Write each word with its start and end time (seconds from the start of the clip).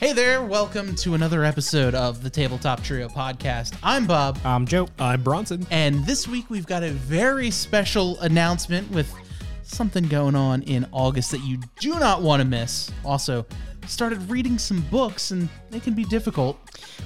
Hey 0.00 0.12
there, 0.12 0.42
welcome 0.42 0.94
to 0.96 1.14
another 1.14 1.44
episode 1.44 1.94
of 1.94 2.22
the 2.22 2.28
Tabletop 2.28 2.82
Trio 2.82 3.08
podcast. 3.08 3.74
I'm 3.82 4.06
Bob, 4.06 4.38
I'm 4.44 4.66
Joe. 4.66 4.88
I'm 4.98 5.22
Bronson. 5.22 5.66
and 5.70 6.04
this 6.04 6.28
week 6.28 6.50
we've 6.50 6.66
got 6.66 6.82
a 6.82 6.90
very 6.90 7.50
special 7.50 8.18
announcement 8.20 8.90
with 8.90 9.10
something 9.62 10.04
going 10.08 10.34
on 10.34 10.62
in 10.64 10.86
August 10.92 11.30
that 11.30 11.40
you 11.40 11.58
do 11.80 11.98
not 11.98 12.20
want 12.20 12.40
to 12.42 12.44
miss. 12.46 12.90
Also, 13.04 13.46
started 13.86 14.30
reading 14.30 14.58
some 14.58 14.80
books, 14.90 15.30
and 15.30 15.48
they 15.70 15.80
can 15.80 15.94
be 15.94 16.04
difficult. 16.04 16.58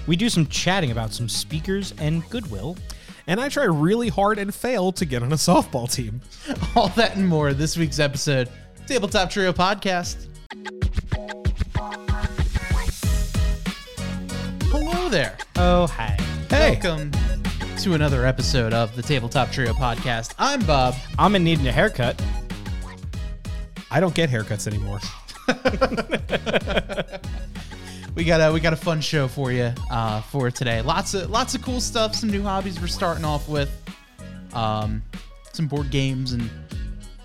We 0.06 0.16
do 0.16 0.28
some 0.28 0.46
chatting 0.46 0.90
about 0.90 1.12
some 1.12 1.28
speakers 1.28 1.94
and 1.98 2.28
goodwill. 2.30 2.76
And 3.28 3.40
I 3.40 3.48
try 3.50 3.64
really 3.64 4.08
hard 4.08 4.38
and 4.38 4.54
fail 4.54 4.90
to 4.92 5.04
get 5.04 5.22
on 5.22 5.32
a 5.32 5.36
softball 5.36 5.92
team. 5.92 6.20
All 6.74 6.88
that 6.90 7.14
and 7.16 7.28
more 7.28 7.52
this 7.52 7.76
week's 7.76 7.98
episode, 7.98 8.48
Tabletop 8.88 9.28
Trio 9.28 9.52
podcast. 9.52 10.28
Hello 14.70 15.10
there. 15.10 15.36
Oh, 15.56 15.86
hi. 15.88 16.16
Hey. 16.48 16.80
Welcome 16.82 17.10
to 17.80 17.92
another 17.92 18.24
episode 18.24 18.72
of 18.72 18.96
the 18.96 19.02
Tabletop 19.02 19.50
Trio 19.50 19.74
podcast. 19.74 20.34
I'm 20.38 20.64
Bob. 20.64 20.94
I'm 21.18 21.36
in 21.36 21.44
need 21.44 21.60
of 21.60 21.66
a 21.66 21.70
haircut. 21.72 22.18
I 23.90 24.00
don't 24.00 24.14
get 24.14 24.30
haircuts 24.30 24.66
anymore. 24.66 25.00
We 28.14 28.24
got 28.24 28.40
a 28.40 28.52
we 28.52 28.58
got 28.58 28.72
a 28.72 28.76
fun 28.76 29.00
show 29.00 29.28
for 29.28 29.52
you 29.52 29.72
uh, 29.92 30.22
for 30.22 30.50
today. 30.50 30.82
Lots 30.82 31.14
of 31.14 31.30
lots 31.30 31.54
of 31.54 31.62
cool 31.62 31.80
stuff. 31.80 32.16
Some 32.16 32.30
new 32.30 32.42
hobbies 32.42 32.80
we're 32.80 32.88
starting 32.88 33.24
off 33.24 33.48
with. 33.48 33.70
Um, 34.52 35.04
some 35.52 35.68
board 35.68 35.90
games 35.92 36.32
and 36.32 36.50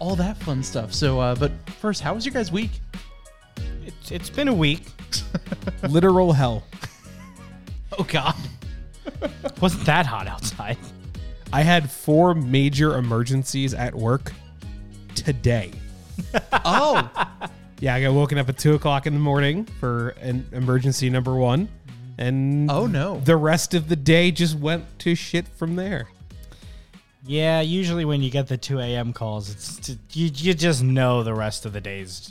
all 0.04 0.18
that 0.18 0.36
fun 0.40 0.62
stuff. 0.62 0.94
So, 0.94 1.22
uh, 1.22 1.34
but 1.34 1.50
first, 1.80 2.02
how 2.02 2.14
was 2.14 2.26
your 2.26 2.34
guys' 2.34 2.52
week? 2.52 2.72
It's, 3.86 4.12
it's 4.12 4.30
been 4.30 4.50
a 4.50 4.54
week. 4.54 4.82
Literal 5.90 6.34
hell. 6.34 6.64
Oh 8.00 8.04
God. 8.06 8.34
Wasn't 9.62 9.86
that 9.86 10.08
hot 10.08 10.26
outside? 10.28 10.80
I 11.54 11.62
had 11.62 11.92
four 11.92 12.34
major 12.34 12.98
emergencies 12.98 13.76
at 13.76 13.94
work 13.94 14.34
today. 15.14 15.74
Oh, 16.66 17.08
Yeah, 17.80 17.94
I 17.94 18.02
got 18.02 18.14
woken 18.14 18.40
up 18.40 18.50
at 18.50 18.58
two 18.58 18.74
o'clock 18.74 19.06
in 19.06 19.14
the 19.14 19.20
morning 19.20 19.66
for 19.66 20.10
an 20.22 20.48
emergency 20.54 21.12
number 21.12 21.36
one. 21.36 21.70
And 22.18 22.72
oh 22.72 22.88
no. 22.88 23.20
the 23.20 23.38
rest 23.38 23.76
of 23.76 23.90
the 23.90 23.96
day 23.96 24.32
just 24.32 24.58
went 24.58 24.86
to 25.02 25.14
shit 25.14 25.48
from 25.48 25.76
there. 25.76 26.08
Yeah, 27.26 27.62
usually 27.62 28.04
when 28.06 28.22
you 28.22 28.30
get 28.30 28.48
the 28.48 28.58
2 28.58 28.80
a.m. 28.80 29.14
calls, 29.14 29.50
it's 29.50 29.78
t- 29.78 29.98
you, 30.12 30.30
you 30.34 30.54
just 30.54 30.84
know 30.84 31.24
the 31.24 31.34
rest 31.34 31.66
of 31.66 31.72
the 31.74 31.80
days. 31.82 32.30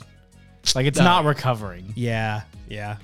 Like 0.75 0.85
it's 0.85 0.99
not 0.99 1.25
recovering. 1.25 1.91
Yeah, 1.95 2.43
yeah. 2.69 2.97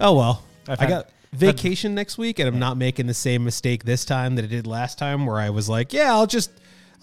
Oh 0.00 0.16
well. 0.16 0.42
I've 0.66 0.78
I 0.80 0.84
had- 0.84 0.88
got 0.90 1.08
vacation 1.32 1.94
next 1.94 2.18
week 2.18 2.38
and 2.40 2.48
I'm 2.48 2.58
not 2.58 2.76
making 2.76 3.06
the 3.06 3.14
same 3.14 3.44
mistake 3.44 3.84
this 3.84 4.04
time 4.04 4.34
that 4.36 4.44
I 4.44 4.48
did 4.48 4.66
last 4.66 4.98
time 4.98 5.26
where 5.26 5.36
I 5.38 5.50
was 5.50 5.68
like, 5.68 5.92
yeah, 5.92 6.12
I'll 6.12 6.26
just 6.26 6.50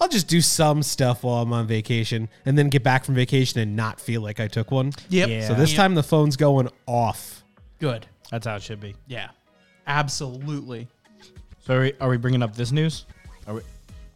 I'll 0.00 0.08
just 0.08 0.28
do 0.28 0.40
some 0.40 0.82
stuff 0.82 1.22
while 1.24 1.42
I'm 1.42 1.52
on 1.52 1.66
vacation 1.66 2.28
and 2.44 2.58
then 2.58 2.68
get 2.68 2.82
back 2.84 3.04
from 3.04 3.14
vacation 3.14 3.60
and 3.60 3.74
not 3.76 4.00
feel 4.00 4.20
like 4.20 4.40
I 4.40 4.46
took 4.48 4.70
one. 4.70 4.92
Yep. 5.10 5.28
Yeah. 5.28 5.46
So 5.48 5.54
this 5.54 5.70
Yep. 5.70 5.76
time 5.76 5.94
the 5.94 6.02
phone's 6.02 6.36
going 6.36 6.68
off. 6.86 7.44
good. 7.78 8.06
That's 8.30 8.46
how 8.46 8.56
it 8.56 8.62
should 8.62 8.80
be. 8.80 8.94
Yeah. 9.06 9.30
Absolutely. 9.86 10.86
So 11.64 11.76
are 11.76 11.80
we, 11.80 11.92
are 12.00 12.08
we 12.10 12.16
bringing 12.18 12.42
up 12.42 12.54
this 12.54 12.72
news? 12.72 13.06
Are 13.46 13.54
we, 13.54 13.60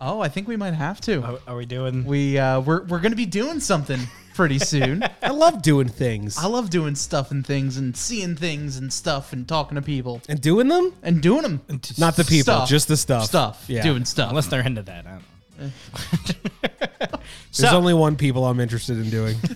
Oh, 0.04 0.20
I 0.20 0.28
think 0.28 0.48
we 0.48 0.56
might 0.56 0.74
have 0.74 1.00
to. 1.02 1.22
are, 1.22 1.38
are 1.46 1.56
we 1.56 1.64
doing? 1.64 2.04
We 2.04 2.36
uh, 2.38 2.60
we're 2.60 2.82
we're 2.84 2.98
gonna 2.98 3.14
be 3.14 3.24
doing 3.26 3.60
something 3.60 4.00
pretty 4.34 4.58
soon. 4.72 5.04
I 5.22 5.30
love 5.30 5.62
doing 5.62 5.88
things. 5.88 6.36
I 6.38 6.46
love 6.46 6.70
doing 6.70 6.94
stuff 6.96 7.30
and 7.30 7.46
things 7.46 7.76
and 7.76 7.96
seeing 7.96 8.34
things 8.34 8.76
and 8.78 8.92
stuff 8.92 9.32
and 9.32 9.46
talking 9.46 9.76
to 9.76 9.82
people 9.82 10.20
and 10.28 10.40
doing 10.40 10.66
them? 10.68 10.92
and 11.04 11.22
doing 11.22 11.42
them. 11.42 11.60
Not 11.98 12.16
the 12.16 12.24
people, 12.24 12.52
Stuff. 12.54 12.68
just 12.68 12.88
the 12.88 12.96
stuff. 12.96 13.26
Stuff. 13.26 13.64
Yeah. 13.68 13.82
Doing 13.82 14.04
stuff. 14.04 14.30
Unless 14.30 14.48
they're 14.48 14.66
into 14.66 14.82
that. 14.82 15.06
I 15.06 15.10
don't 15.10 15.22
know. 15.60 15.70
There's 17.52 17.70
So- 17.70 17.76
only 17.76 17.94
one 17.94 18.16
people 18.16 18.44
I'm 18.46 18.58
interested 18.58 18.98
in 18.98 19.08
doing. 19.10 19.36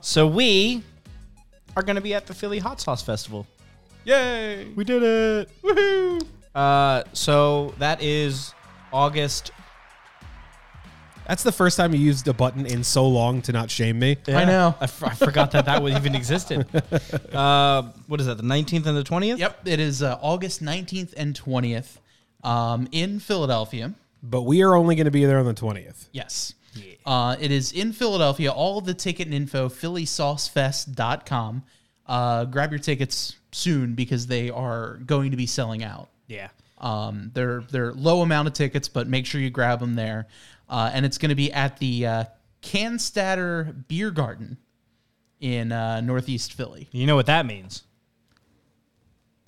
So 0.00 0.26
we 0.28 0.82
are 1.76 1.82
going 1.82 1.96
to 1.96 2.00
be 2.02 2.14
at 2.14 2.26
the 2.26 2.32
Philly 2.34 2.60
Hot 2.60 2.80
Sauce 2.80 3.02
Festival. 3.02 3.46
Yay! 4.04 4.68
We 4.76 4.84
did 4.84 5.02
it! 5.02 5.50
Woohoo! 5.62 6.24
Uh, 6.54 7.04
so 7.12 7.74
that 7.78 8.02
is 8.02 8.54
August. 8.92 9.52
That's 11.26 11.42
the 11.42 11.52
first 11.52 11.76
time 11.76 11.92
you 11.92 12.00
used 12.00 12.26
a 12.26 12.32
button 12.32 12.64
in 12.64 12.82
so 12.82 13.06
long 13.06 13.42
to 13.42 13.52
not 13.52 13.70
shame 13.70 13.98
me. 13.98 14.16
I 14.28 14.46
know. 14.46 14.74
I, 14.80 14.84
f- 14.84 15.02
I 15.04 15.14
forgot 15.14 15.50
that 15.50 15.66
that 15.66 15.82
was 15.82 15.94
even 15.94 16.14
existed. 16.14 16.66
Uh, 17.32 17.82
what 18.06 18.18
is 18.20 18.26
that? 18.26 18.38
The 18.38 18.42
nineteenth 18.42 18.86
and 18.86 18.96
the 18.96 19.04
twentieth. 19.04 19.38
Yep, 19.38 19.68
it 19.68 19.78
is 19.78 20.02
uh, 20.02 20.18
August 20.22 20.62
19th 20.62 21.12
and 21.16 21.38
20th 21.38 21.98
um, 22.42 22.88
in 22.90 23.20
Philadelphia. 23.20 23.92
But 24.22 24.42
we 24.42 24.62
are 24.62 24.74
only 24.74 24.94
going 24.96 25.04
to 25.04 25.10
be 25.10 25.24
there 25.26 25.38
on 25.38 25.44
the 25.44 25.54
20th. 25.54 26.08
Yes. 26.12 26.54
Uh, 27.06 27.36
it 27.38 27.50
is 27.50 27.72
in 27.72 27.92
Philadelphia. 27.92 28.50
All 28.50 28.80
the 28.80 28.94
ticket 28.94 29.26
and 29.26 29.34
info, 29.34 29.68
phillysaucefest.com. 29.68 31.62
Uh, 32.06 32.44
grab 32.46 32.72
your 32.72 32.78
tickets 32.78 33.36
soon 33.52 33.94
because 33.94 34.26
they 34.26 34.50
are 34.50 34.94
going 35.06 35.30
to 35.30 35.36
be 35.36 35.46
selling 35.46 35.84
out. 35.84 36.08
Yeah. 36.28 36.48
Um, 36.78 37.30
they're 37.34 37.62
they're 37.70 37.92
low 37.92 38.22
amount 38.22 38.46
of 38.46 38.54
tickets, 38.54 38.88
but 38.88 39.08
make 39.08 39.26
sure 39.26 39.40
you 39.40 39.50
grab 39.50 39.80
them 39.80 39.94
there. 39.94 40.26
Uh, 40.68 40.90
and 40.92 41.04
it's 41.04 41.18
going 41.18 41.30
to 41.30 41.34
be 41.34 41.52
at 41.52 41.78
the 41.78 42.06
uh, 42.06 42.24
Cannstatter 42.62 43.86
Beer 43.88 44.10
Garden 44.10 44.58
in 45.40 45.72
uh, 45.72 46.00
Northeast 46.00 46.52
Philly. 46.52 46.88
You 46.92 47.06
know 47.06 47.16
what 47.16 47.26
that 47.26 47.46
means? 47.46 47.84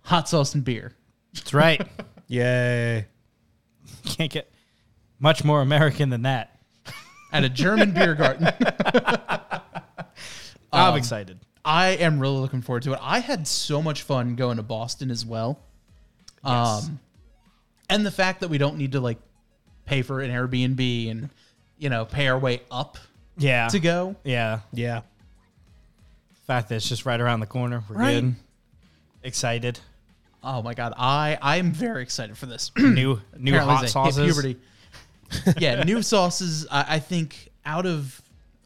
Hot 0.04 0.28
sauce 0.28 0.54
and 0.54 0.64
beer. 0.64 0.92
That's 1.34 1.54
right. 1.54 1.86
Yay. 2.26 3.06
Can't 4.04 4.32
get 4.32 4.50
much 5.18 5.44
more 5.44 5.60
American 5.60 6.10
than 6.10 6.22
that. 6.22 6.58
at 7.32 7.44
a 7.44 7.48
German 7.48 7.92
beer 7.92 8.14
garden. 8.14 8.48
I'm 10.72 10.96
excited. 10.96 11.38
I 11.64 11.88
am 11.88 12.18
really 12.18 12.38
looking 12.38 12.62
forward 12.62 12.84
to 12.84 12.94
it. 12.94 12.98
I 13.02 13.18
had 13.18 13.46
so 13.46 13.82
much 13.82 14.02
fun 14.02 14.34
going 14.34 14.56
to 14.56 14.62
Boston 14.62 15.10
as 15.10 15.26
well. 15.26 15.60
Um, 16.44 16.98
and 17.88 18.04
the 18.06 18.10
fact 18.10 18.40
that 18.40 18.48
we 18.48 18.58
don't 18.58 18.76
need 18.78 18.92
to 18.92 19.00
like 19.00 19.18
pay 19.86 20.02
for 20.02 20.20
an 20.20 20.30
Airbnb 20.30 21.10
and 21.10 21.30
you 21.78 21.88
know 21.90 22.04
pay 22.04 22.28
our 22.28 22.38
way 22.38 22.62
up 22.70 22.98
Yeah. 23.36 23.68
to 23.68 23.80
go. 23.80 24.16
Yeah. 24.24 24.60
Yeah. 24.72 25.02
fact 26.46 26.68
that 26.68 26.76
it's 26.76 26.88
just 26.88 27.06
right 27.06 27.20
around 27.20 27.40
the 27.40 27.46
corner. 27.46 27.82
We're 27.88 27.96
Right. 27.96 28.20
good. 28.20 28.34
Excited. 29.22 29.78
Oh 30.42 30.62
my 30.62 30.72
god, 30.74 30.94
I 30.96 31.38
I 31.42 31.56
am 31.56 31.72
very 31.72 32.02
excited 32.02 32.36
for 32.38 32.46
this. 32.46 32.70
New 32.78 33.20
new 33.38 33.52
Apparently 33.52 33.74
hot 33.76 33.88
sauces. 33.88 34.24
puberty. 34.32 34.56
yeah, 35.58 35.82
new 35.84 36.02
sauces. 36.02 36.66
I, 36.70 36.96
I 36.96 36.98
think 36.98 37.50
out 37.64 37.86
of 37.86 38.20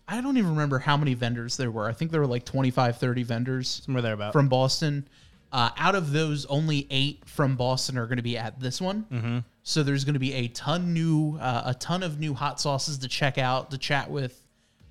I 0.06 0.20
don't 0.20 0.36
even 0.36 0.50
remember 0.50 0.78
how 0.78 0.96
many 0.96 1.14
vendors 1.14 1.56
there 1.56 1.70
were. 1.70 1.88
I 1.88 1.92
think 1.92 2.10
there 2.10 2.20
were 2.20 2.26
like 2.26 2.44
25, 2.44 2.98
30 2.98 3.22
vendors. 3.22 3.82
Somewhere 3.84 4.02
there 4.02 4.12
about. 4.12 4.32
from 4.32 4.48
Boston. 4.48 5.06
Uh, 5.52 5.70
out 5.78 5.94
of 5.94 6.12
those, 6.12 6.46
only 6.46 6.86
eight 6.90 7.22
from 7.26 7.56
Boston 7.56 7.96
are 7.96 8.06
going 8.06 8.16
to 8.16 8.22
be 8.22 8.36
at 8.36 8.58
this 8.58 8.80
one. 8.80 9.06
Mm-hmm. 9.12 9.38
So 9.62 9.82
there's 9.82 10.04
going 10.04 10.14
to 10.14 10.20
be 10.20 10.32
a 10.34 10.48
ton 10.48 10.92
new, 10.92 11.38
uh, 11.38 11.62
a 11.66 11.74
ton 11.74 12.02
of 12.02 12.18
new 12.18 12.34
hot 12.34 12.60
sauces 12.60 12.98
to 12.98 13.08
check 13.08 13.38
out, 13.38 13.70
to 13.70 13.78
chat 13.78 14.10
with, 14.10 14.40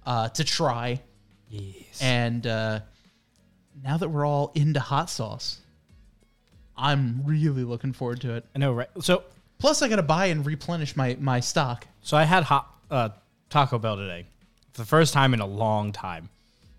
uh, 0.06 0.30
to 0.30 0.44
try. 0.44 1.02
yes. 1.50 2.02
And 2.02 2.48
uh, 2.48 2.80
now 3.84 3.98
that 3.98 4.08
we're 4.08 4.26
all 4.26 4.52
into 4.56 4.80
hot 4.80 5.10
sauce, 5.10 5.60
I'm 6.78 7.22
really 7.26 7.64
looking 7.64 7.92
forward 7.92 8.22
to 8.22 8.36
it. 8.36 8.46
I 8.56 8.60
know, 8.60 8.74
right? 8.74 8.90
So 9.02 9.24
Plus, 9.64 9.82
I 9.82 9.88
got 9.88 9.96
to 9.96 10.04
buy 10.04 10.26
and 10.26 10.46
replenish 10.46 10.98
my 10.98 11.16
my 11.22 11.40
stock. 11.40 11.88
So 12.02 12.18
I 12.18 12.24
had 12.24 12.44
hot 12.44 12.68
uh, 12.92 13.10
Taco 13.50 13.80
Bell 13.80 13.96
today, 13.96 14.26
for 14.74 14.82
the 14.82 14.86
first 14.86 15.14
time 15.14 15.34
in 15.34 15.40
a 15.40 15.46
long 15.46 15.94
time, 15.94 16.28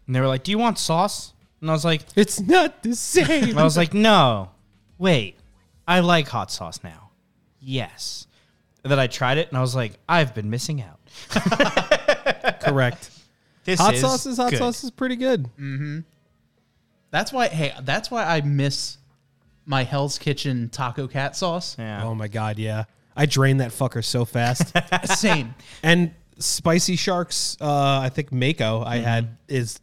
and 0.07 0.15
they 0.15 0.21
were 0.21 0.27
like, 0.27 0.45
"Do 0.45 0.51
you 0.51 0.59
want 0.59 0.79
sauce?" 0.79 1.33
And 1.65 1.71
I 1.71 1.73
was 1.73 1.83
like, 1.87 2.03
It's 2.15 2.43
not 2.43 2.83
the 2.83 2.95
same. 2.95 3.57
I 3.57 3.65
was 3.65 3.75
like, 3.75 3.95
"No, 3.95 4.51
wait, 4.99 5.39
I 5.89 6.01
like 6.01 6.29
hot 6.29 6.51
sauce 6.53 6.79
now." 6.85 7.09
Yes. 7.59 8.27
And 8.83 8.91
then 8.91 8.99
I 8.99 9.07
tried 9.07 9.39
it, 9.39 9.49
and 9.49 9.57
I 9.57 9.63
was 9.63 9.75
like, 9.75 9.95
"I've 10.07 10.35
been 10.35 10.51
missing 10.51 10.83
out." 10.83 11.01
Correct. 12.61 13.09
This 13.65 13.81
Hot 13.81 13.95
is 13.95 14.03
sauce 14.03 14.27
is 14.27 14.37
hot 14.37 14.51
good. 14.51 14.59
sauce 14.59 14.85
is 14.85 14.91
pretty 14.91 15.17
good. 15.17 15.49
That's 17.11 17.33
why. 17.33 17.49
Hey, 17.49 17.73
that's 17.81 18.11
why 18.11 18.25
I 18.27 18.43
miss 18.43 18.99
my 19.65 19.85
Hell's 19.85 20.19
Kitchen 20.19 20.69
taco 20.69 21.07
cat 21.09 21.35
sauce. 21.35 21.77
Yeah. 21.79 22.05
Oh 22.05 22.15
my 22.15 22.29
god, 22.29 22.59
yeah. 22.59 22.85
I 23.17 23.25
drained 23.25 23.63
that 23.63 23.71
fucker 23.71 24.05
so 24.05 24.27
fast. 24.27 24.71
Same. 25.19 25.55
and 25.83 26.13
spicy 26.39 26.97
sharks, 26.97 27.57
uh, 27.59 28.01
I 28.03 28.11
think 28.11 28.33
Mako 28.33 28.83
I 28.85 28.97
had 28.99 29.39
is 29.49 29.81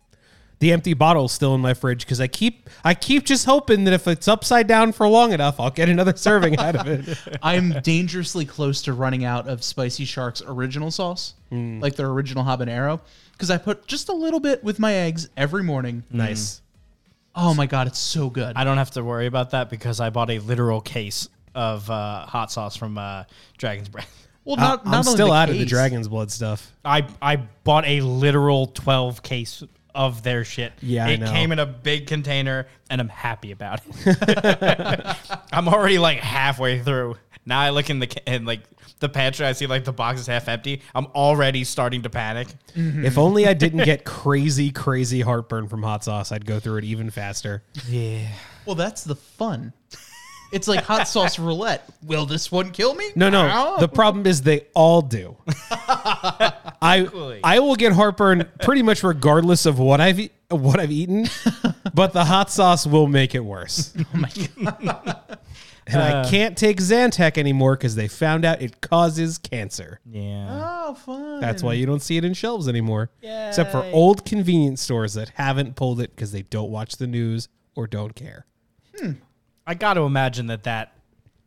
the 0.62 0.72
empty 0.72 0.94
bottle's 0.94 1.32
still 1.34 1.54
in 1.56 1.60
my 1.62 1.74
fridge 1.74 2.06
because 2.06 2.22
I 2.22 2.28
keep 2.28 2.70
I 2.86 2.94
keep 2.94 3.26
just 3.26 3.46
hoping 3.46 3.84
that 3.84 3.94
if 3.94 4.08
it's 4.08 4.28
upside 4.28 4.68
down 4.68 4.92
for 4.94 5.08
long 5.08 5.34
enough, 5.34 5.60
I'll 5.60 5.72
get 5.72 5.90
another 5.90 6.14
serving 6.16 6.58
out 6.58 6.76
of 6.76 6.88
it. 6.88 7.18
I'm 7.44 7.72
dangerously 7.82 8.46
close 8.46 8.84
to 8.84 8.94
running 8.94 9.26
out 9.26 9.48
of 9.50 9.64
Spicy 9.64 10.06
Shark's 10.06 10.42
original 10.48 10.92
sauce, 10.92 11.34
like 11.52 11.96
their 11.96 12.08
original 12.10 12.44
habanero, 12.46 13.02
because 13.34 13.50
I 13.52 13.58
put 13.58 13.88
just 13.88 14.08
a 14.10 14.14
little 14.14 14.40
bit 14.40 14.64
with 14.64 14.80
my 14.80 14.94
eggs 14.94 15.28
every 15.36 15.64
morning. 15.64 16.04
Nice. 16.12 16.62
Oh 17.36 17.54
my 17.54 17.66
god, 17.66 17.88
it's 17.88 18.00
so 18.00 18.30
good. 18.30 18.54
I 18.56 18.64
don't 18.64 18.78
have 18.78 18.92
to 18.92 19.04
worry 19.04 19.26
about 19.26 19.52
that 19.52 19.70
because 19.70 20.00
I 20.00 20.10
bought 20.12 20.30
a 20.30 20.40
literal 20.40 20.80
case 20.82 21.28
of 21.56 21.90
uh, 21.90 22.26
hot 22.26 22.52
sauce 22.52 22.76
from 22.76 22.98
uh, 22.98 23.24
Dragon's 23.58 23.90
Breath. 23.90 24.28
well, 24.46 24.58
I- 24.60 24.62
not, 24.62 24.82
I'm 24.86 24.94
only 24.96 25.12
still 25.14 25.28
the 25.30 25.34
out 25.34 25.50
of 25.50 25.58
the 25.58 25.66
dragon's 25.66 26.08
blood 26.08 26.32
stuff. 26.32 26.72
I 26.86 27.08
I 27.22 27.38
bought 27.64 27.86
a 27.88 28.02
literal 28.02 28.68
12 28.68 29.24
case 29.24 29.64
of 29.96 30.24
their 30.24 30.44
shit. 30.44 30.74
Yeah, 30.82 31.06
I 31.06 31.10
it 31.12 31.20
know. 31.20 31.32
came 31.32 31.52
in 31.52 31.60
a 31.60 31.66
big 31.66 32.08
container, 32.08 32.68
and 32.90 33.02
I'm 33.02 33.10
happy 33.10 33.52
about 33.52 33.82
it. 33.86 35.18
I'm 35.54 35.68
already 35.68 36.00
like 36.00 36.20
halfway 36.20 36.80
through. 36.82 37.18
Now 37.46 37.60
I 37.60 37.72
look 37.72 37.90
in 37.90 38.00
the 38.00 38.32
in 38.32 38.46
like 38.46 38.62
the 39.02 39.10
pantry, 39.10 39.46
I 39.46 39.52
see 39.52 39.68
like 39.68 39.84
the 39.84 39.92
box 39.92 40.22
is 40.22 40.28
half 40.28 40.48
empty. 40.48 40.82
I'm 40.96 41.08
already 41.08 41.64
starting 41.64 42.04
to 42.04 42.10
panic. 42.10 42.48
Mm-hmm. 42.76 43.04
If 43.04 43.18
only 43.18 43.48
I 43.48 43.54
didn't 43.54 43.84
get 43.84 44.06
crazy, 44.06 44.72
crazy 44.72 45.22
heartburn 45.22 45.68
from 45.68 45.84
hot 45.84 46.04
sauce, 46.04 46.32
I'd 46.32 46.46
go 46.46 46.60
through 46.60 46.78
it 46.78 46.84
even 46.86 47.10
faster. 47.10 47.64
Yeah. 47.88 48.28
Well, 48.66 48.76
that's 48.76 49.04
the 49.04 49.16
fun. 49.16 49.74
It's 50.52 50.68
like 50.68 50.84
hot 50.84 51.08
sauce 51.08 51.40
roulette. 51.40 51.88
Will 52.04 52.26
this 52.26 52.52
one 52.52 52.72
kill 52.72 52.94
me? 52.94 53.10
No, 53.16 53.30
no. 53.30 53.48
Ow. 53.48 53.78
The 53.78 53.88
problem 53.88 54.28
is 54.28 54.42
they 54.42 54.68
all 54.74 55.02
do. 55.02 55.38
I 56.82 57.40
I 57.44 57.60
will 57.60 57.76
get 57.76 57.94
heartburn 57.94 58.50
pretty 58.62 58.82
much 58.82 59.04
regardless 59.04 59.66
of 59.66 59.80
what 59.80 60.02
I've 60.02 60.20
e- 60.20 60.32
what 60.50 60.80
I've 60.80 60.92
eaten, 60.92 61.28
but 61.94 62.14
the 62.14 62.26
hot 62.26 62.52
sauce 62.52 62.86
will 62.86 63.08
make 63.08 63.34
it 63.36 63.40
worse. 63.40 63.94
oh 64.14 64.18
my 64.18 64.32
god. 64.64 65.40
And 65.88 66.02
I 66.02 66.12
uh. 66.12 66.30
can't 66.30 66.58
take 66.58 66.78
Zantac 66.78 67.38
anymore 67.38 67.76
because 67.76 67.96
they 67.96 68.08
found 68.08 68.46
out 68.46 68.62
it 68.62 68.82
causes 68.82 69.38
cancer. 69.38 70.00
Yeah. 70.06 70.48
Oh, 70.50 70.94
fun. 70.94 71.42
That's 71.42 71.64
why 71.64 71.74
you 71.74 71.86
don't 71.86 72.02
see 72.02 72.18
it 72.18 72.24
in 72.24 72.34
shelves 72.34 72.68
anymore. 72.68 73.10
Except 73.22 73.72
for 73.72 73.84
old 73.92 74.24
convenience 74.24 74.82
stores 74.82 75.16
that 75.16 75.30
haven't 75.30 75.76
pulled 75.76 76.00
it 76.00 76.16
because 76.16 76.32
they 76.32 76.44
don't 76.44 76.70
watch 76.70 76.98
the 76.98 77.08
news 77.08 77.50
or 77.76 77.88
don't 77.88 78.16
care. 78.16 78.46
Hmm. 78.98 79.14
I 79.72 79.74
got 79.74 79.94
to 79.94 80.02
imagine 80.02 80.48
that 80.48 80.64
that 80.64 80.94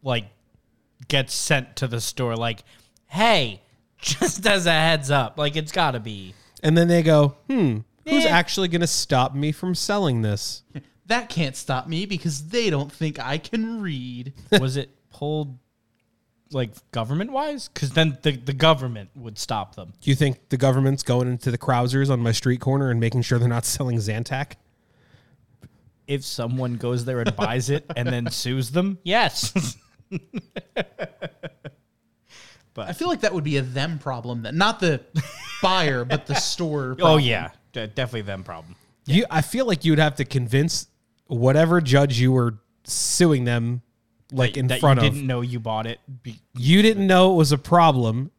like 0.03 0.25
gets 1.09 1.35
sent 1.35 1.77
to 1.77 1.87
the 1.87 2.01
store 2.01 2.37
like, 2.37 2.65
"Hey, 3.07 3.61
just 3.99 4.47
as 4.47 4.65
a 4.65 4.73
heads 4.73 5.11
up." 5.11 5.37
Like 5.39 5.57
it's 5.57 5.73
got 5.73 5.91
to 5.91 6.01
be. 6.01 6.33
And 6.63 6.79
then 6.79 6.89
they 6.89 7.03
go, 7.03 7.37
hmm, 7.51 7.81
who's 8.09 8.25
Yeah. 8.25 8.31
actually 8.31 8.69
going 8.69 8.81
to 8.81 8.87
stop 8.87 9.35
me 9.35 9.53
from 9.53 9.75
selling 9.75 10.23
this? 10.23 10.63
That 11.07 11.29
can't 11.29 11.55
stop 11.55 11.87
me 11.87 12.07
because 12.07 12.49
they 12.49 12.71
don't 12.71 12.91
think 12.91 13.21
I 13.21 13.37
can 13.37 13.83
read. 13.83 14.33
Was 14.59 14.79
it 14.79 14.89
pulled 15.11 15.59
like 16.51 16.71
government 16.93 17.31
wise? 17.31 17.69
Cuz 17.75 17.91
then 17.91 18.17
the 18.23 18.31
the 18.33 18.55
government 18.55 19.11
would 19.15 19.39
stop 19.39 19.75
them. 19.75 19.93
Do 20.01 20.09
you 20.09 20.17
think 20.17 20.49
the 20.49 20.57
government's 20.57 21.03
going 21.03 21.29
into 21.29 21.51
the 21.51 21.59
Krauszer's 21.59 22.09
on 22.09 22.21
my 22.21 22.33
street 22.33 22.63
corner 22.63 22.91
and 22.91 22.99
making 23.01 23.21
sure 23.21 23.39
they're 23.39 23.49
not 23.51 23.67
selling 23.67 23.99
Zantac? 23.99 24.53
If 26.07 26.25
someone 26.25 26.75
goes 26.75 27.05
there 27.05 27.21
and 27.21 27.35
buys 27.35 27.71
it 27.71 27.85
and 27.97 28.07
then 28.09 28.31
sues 28.31 28.71
them, 28.71 28.99
yes. 29.05 29.77
but 32.75 32.89
I 32.89 32.93
feel 32.93 33.09
like 33.09 33.21
that 33.21 33.33
would 33.33 33.45
be 33.45 33.57
a 33.57 33.63
them 33.63 33.99
problem, 33.99 34.43
then 34.43 34.59
not 34.59 34.81
the 34.81 35.01
buyer, 35.63 36.05
but 36.05 36.27
the 36.27 36.35
store. 36.35 36.97
oh 37.01 37.17
yeah, 37.17 37.51
De- 37.73 37.87
definitely 37.87 38.23
them 38.23 38.45
problem. 38.45 38.77
You, 39.07 39.25
I 39.31 39.43
feel 39.43 39.67
like 39.67 39.85
you'd 39.85 39.99
have 39.99 40.17
to 40.17 40.25
convince 40.25 40.89
whatever 41.27 41.81
judge 41.81 42.19
you 42.19 42.33
were 42.33 42.59
suing 42.85 43.45
them, 43.45 43.83
like 44.33 44.57
in 44.57 44.67
that 44.69 44.81
front 44.81 45.01
you 45.01 45.07
of. 45.07 45.13
didn't 45.15 45.27
know 45.27 45.41
you 45.41 45.61
bought 45.61 45.87
it. 45.87 46.01
Be- 46.23 46.41
you 46.55 46.83
didn't 46.83 47.07
know 47.07 47.33
it 47.33 47.37
was 47.37 47.53
a 47.53 47.59
problem. 47.59 48.31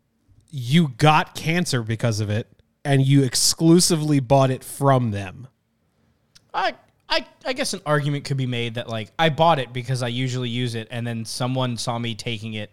You 0.50 0.90
got 0.98 1.36
cancer 1.36 1.84
because 1.84 2.20
of 2.20 2.30
it, 2.30 2.48
and 2.84 3.06
you 3.06 3.24
exclusively 3.24 4.20
bought 4.20 4.52
it 4.52 4.64
from 4.64 5.12
them. 5.12 5.48
I, 6.54 6.76
I, 7.08 7.26
I 7.46 7.54
guess 7.54 7.74
an 7.74 7.82
argument 7.86 8.26
could 8.26 8.38
be 8.38 8.48
made 8.48 8.76
that 8.76 8.90
like 8.90 9.12
I 9.18 9.30
bought 9.30 9.60
it 9.60 9.72
because 9.72 10.02
I 10.02 10.08
usually 10.08 10.50
use 10.50 10.76
it, 10.76 10.88
and 10.92 11.06
then 11.06 11.26
someone 11.26 11.78
saw 11.78 12.00
me 12.00 12.16
taking 12.16 12.54
it 12.54 12.72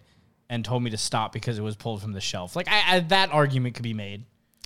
and 0.49 0.65
told 0.65 0.83
me 0.83 0.91
to 0.91 0.97
stop 0.97 1.33
because 1.33 1.59
it 1.59 1.63
was 1.63 1.77
pulled 1.77 2.03
from 2.03 2.13
the 2.13 2.21
shelf. 2.21 2.57
Like 2.57 2.69
I, 2.69 2.97
I 2.97 3.01
that 3.01 3.31
argument 3.33 3.75
could 3.75 3.85
be 3.85 3.95
made. 3.95 4.25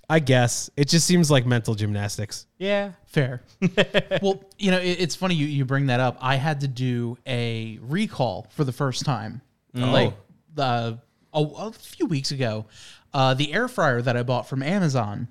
I 0.09 0.21
guess 0.21 0.71
it 0.77 0.89
just 0.89 1.07
seems 1.07 1.31
like 1.31 1.47
mental 1.47 1.75
gymnastics. 1.75 2.47
Yeah. 2.59 2.93
Fair. 3.07 3.43
well, 4.23 4.41
you 4.57 4.71
know, 4.71 4.79
it, 4.79 5.01
it's 5.01 5.17
funny 5.17 5.35
you, 5.35 5.47
you 5.47 5.65
bring 5.65 5.87
that 5.87 5.99
up. 5.99 6.17
I 6.21 6.37
had 6.37 6.61
to 6.61 6.69
do 6.69 7.19
a 7.27 7.79
recall 7.83 8.47
for 8.51 8.62
the 8.62 8.73
first 8.73 9.05
time, 9.05 9.41
like 9.75 10.15
uh, 10.57 10.93
a, 11.33 11.43
a 11.43 11.73
few 11.73 12.07
weeks 12.07 12.31
ago. 12.31 12.67
Uh, 13.12 13.35
the 13.35 13.53
air 13.53 13.67
fryer 13.67 14.01
that 14.03 14.17
I 14.17 14.23
bought 14.23 14.49
from 14.49 14.62
Amazon 14.62 15.29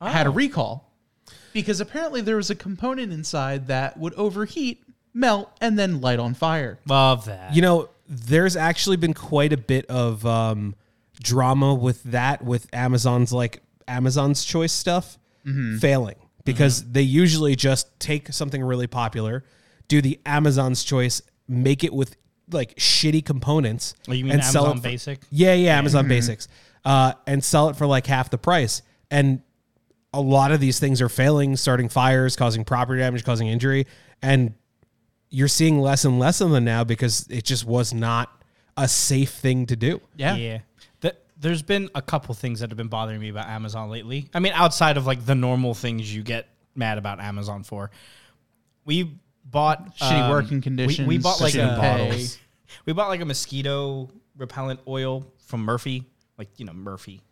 had 0.00 0.26
a 0.26 0.30
recall 0.30 0.91
because 1.52 1.80
apparently 1.80 2.20
there 2.20 2.36
was 2.36 2.50
a 2.50 2.54
component 2.54 3.12
inside 3.12 3.66
that 3.68 3.98
would 3.98 4.14
overheat, 4.14 4.82
melt, 5.14 5.50
and 5.60 5.78
then 5.78 6.00
light 6.00 6.18
on 6.18 6.34
fire. 6.34 6.78
Love 6.86 7.24
that. 7.26 7.54
You 7.54 7.62
know, 7.62 7.88
there's 8.08 8.56
actually 8.56 8.96
been 8.96 9.14
quite 9.14 9.52
a 9.52 9.56
bit 9.56 9.86
of 9.86 10.24
um, 10.26 10.74
drama 11.22 11.74
with 11.74 12.02
that, 12.04 12.44
with 12.44 12.66
Amazon's 12.72 13.32
like 13.32 13.62
Amazon's 13.88 14.44
choice 14.44 14.72
stuff 14.72 15.18
failing 15.80 16.14
because 16.44 16.90
they 16.92 17.02
usually 17.02 17.56
just 17.56 17.98
take 17.98 18.32
something 18.32 18.62
really 18.62 18.86
popular, 18.86 19.44
do 19.88 20.00
the 20.00 20.20
Amazon's 20.24 20.84
choice, 20.84 21.20
make 21.48 21.82
it 21.84 21.92
with 21.92 22.16
like 22.50 22.74
shitty 22.76 23.24
components, 23.24 23.94
Oh, 24.08 24.12
you 24.12 24.24
mean 24.24 24.34
and 24.34 24.44
sell 24.44 24.70
it 24.70 24.76
for- 24.76 24.80
Basic? 24.82 25.20
Yeah, 25.30 25.54
yeah, 25.54 25.78
Amazon 25.78 26.06
Basics, 26.08 26.48
uh, 26.84 27.14
and 27.26 27.42
sell 27.42 27.68
it 27.70 27.76
for 27.76 27.86
like 27.86 28.06
half 28.06 28.30
the 28.30 28.38
price. 28.38 28.82
And 29.10 29.42
a 30.12 30.20
lot 30.20 30.52
of 30.52 30.60
these 30.60 30.78
things 30.78 31.00
are 31.00 31.08
failing, 31.08 31.56
starting 31.56 31.88
fires, 31.88 32.36
causing 32.36 32.64
property 32.64 33.00
damage, 33.00 33.24
causing 33.24 33.48
injury, 33.48 33.86
and 34.20 34.54
you're 35.30 35.48
seeing 35.48 35.80
less 35.80 36.04
and 36.04 36.18
less 36.18 36.40
of 36.40 36.50
them 36.50 36.64
now 36.64 36.84
because 36.84 37.26
it 37.30 37.44
just 37.44 37.64
was 37.64 37.94
not 37.94 38.30
a 38.76 38.86
safe 38.86 39.30
thing 39.30 39.66
to 39.66 39.76
do. 39.76 40.00
Yeah. 40.16 40.36
Yeah. 40.36 40.58
Th- 41.00 41.16
there's 41.38 41.62
been 41.62 41.88
a 41.94 42.02
couple 42.02 42.34
things 42.34 42.60
that 42.60 42.70
have 42.70 42.76
been 42.76 42.88
bothering 42.88 43.20
me 43.20 43.30
about 43.30 43.46
Amazon 43.46 43.88
lately. 43.88 44.28
I 44.34 44.40
mean, 44.40 44.52
outside 44.54 44.96
of 44.96 45.06
like 45.06 45.24
the 45.24 45.34
normal 45.34 45.74
things 45.74 46.14
you 46.14 46.22
get 46.22 46.48
mad 46.74 46.98
about 46.98 47.18
Amazon 47.20 47.62
for, 47.62 47.90
we 48.84 49.16
bought 49.44 49.96
Shitty 49.96 50.22
um, 50.24 50.30
working 50.30 50.60
conditions, 50.60 51.08
We, 51.08 51.18
bought 51.18 51.40
like 51.40 51.54
a 51.54 51.78
pay. 51.80 52.26
we 52.86 52.92
bought 52.92 53.08
like 53.08 53.20
a 53.20 53.24
mosquito 53.24 54.10
repellent 54.36 54.80
oil 54.86 55.26
from 55.46 55.62
Murphy, 55.62 56.04
like 56.38 56.48
you 56.58 56.64
know 56.64 56.72
Murphy, 56.72 57.22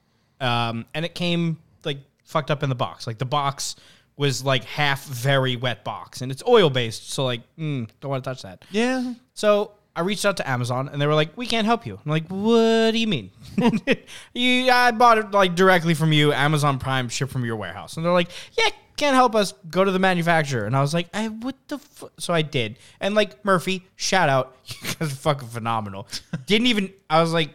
um, 0.41 0.85
and 0.95 1.05
it 1.05 1.15
came 1.15 1.59
like 1.85 1.99
fucked 2.31 2.51
up 2.51 2.63
in 2.63 2.69
the 2.69 2.75
box. 2.75 3.07
Like 3.07 3.19
the 3.19 3.25
box 3.25 3.77
was 4.17 4.45
like 4.45 4.65
half 4.65 5.05
very 5.07 5.57
wet 5.57 5.85
box, 5.85 6.21
and 6.21 6.31
it's 6.31 6.43
oil 6.47 6.71
based, 6.71 7.11
so 7.11 7.25
like 7.25 7.43
mm, 7.57 7.89
don't 8.01 8.11
want 8.11 8.25
to 8.25 8.31
touch 8.31 8.43
that. 8.43 8.65
Yeah. 8.71 9.15
So 9.35 9.73
I 9.95 10.03
reached 10.03 10.25
out 10.25 10.37
to 10.37 10.49
Amazon 10.49 10.89
and 10.89 11.01
they 11.01 11.07
were 11.07 11.15
like, 11.15 11.37
"We 11.37 11.47
can't 11.47 11.67
help 11.67 11.87
you." 11.87 11.95
I'm 12.05 12.11
like, 12.11 12.29
"What 12.29 12.93
do 12.93 12.99
you 12.99 13.07
mean?" 13.07 13.31
you, 14.35 14.71
I 14.71 14.93
bought 14.93 15.19
it 15.19 15.31
like 15.33 15.55
directly 15.55 15.95
from 15.95 16.13
you, 16.13 16.33
Amazon 16.33 16.79
Prime, 16.79 17.09
shipped 17.09 17.33
from 17.33 17.45
your 17.45 17.57
warehouse, 17.57 17.97
and 17.97 18.07
they're 18.07 18.13
like, 18.13 18.31
"Yeah, 18.57 18.69
can't 18.97 19.17
help 19.17 19.35
us. 19.35 19.53
Go 19.69 19.85
to 19.85 19.91
the 19.91 19.99
manufacturer." 19.99 20.65
And 20.65 20.77
I 20.77 20.81
was 20.81 20.95
like, 20.95 21.09
"I 21.13 21.29
what 21.29 21.57
the?" 21.69 21.79
Fu-? 21.79 22.11
So 22.19 22.33
I 22.33 22.43
did, 22.43 22.79
and 23.01 23.15
like 23.15 23.45
Murphy, 23.45 23.85
shout 23.97 24.29
out, 24.29 24.57
you 24.67 24.77
guys 24.99 25.13
are 25.13 25.17
fucking 25.17 25.49
phenomenal. 25.49 26.07
Didn't 26.47 26.69
even. 26.69 26.93
I 27.09 27.21
was 27.21 27.33
like, 27.33 27.51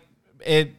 it. 0.46 0.72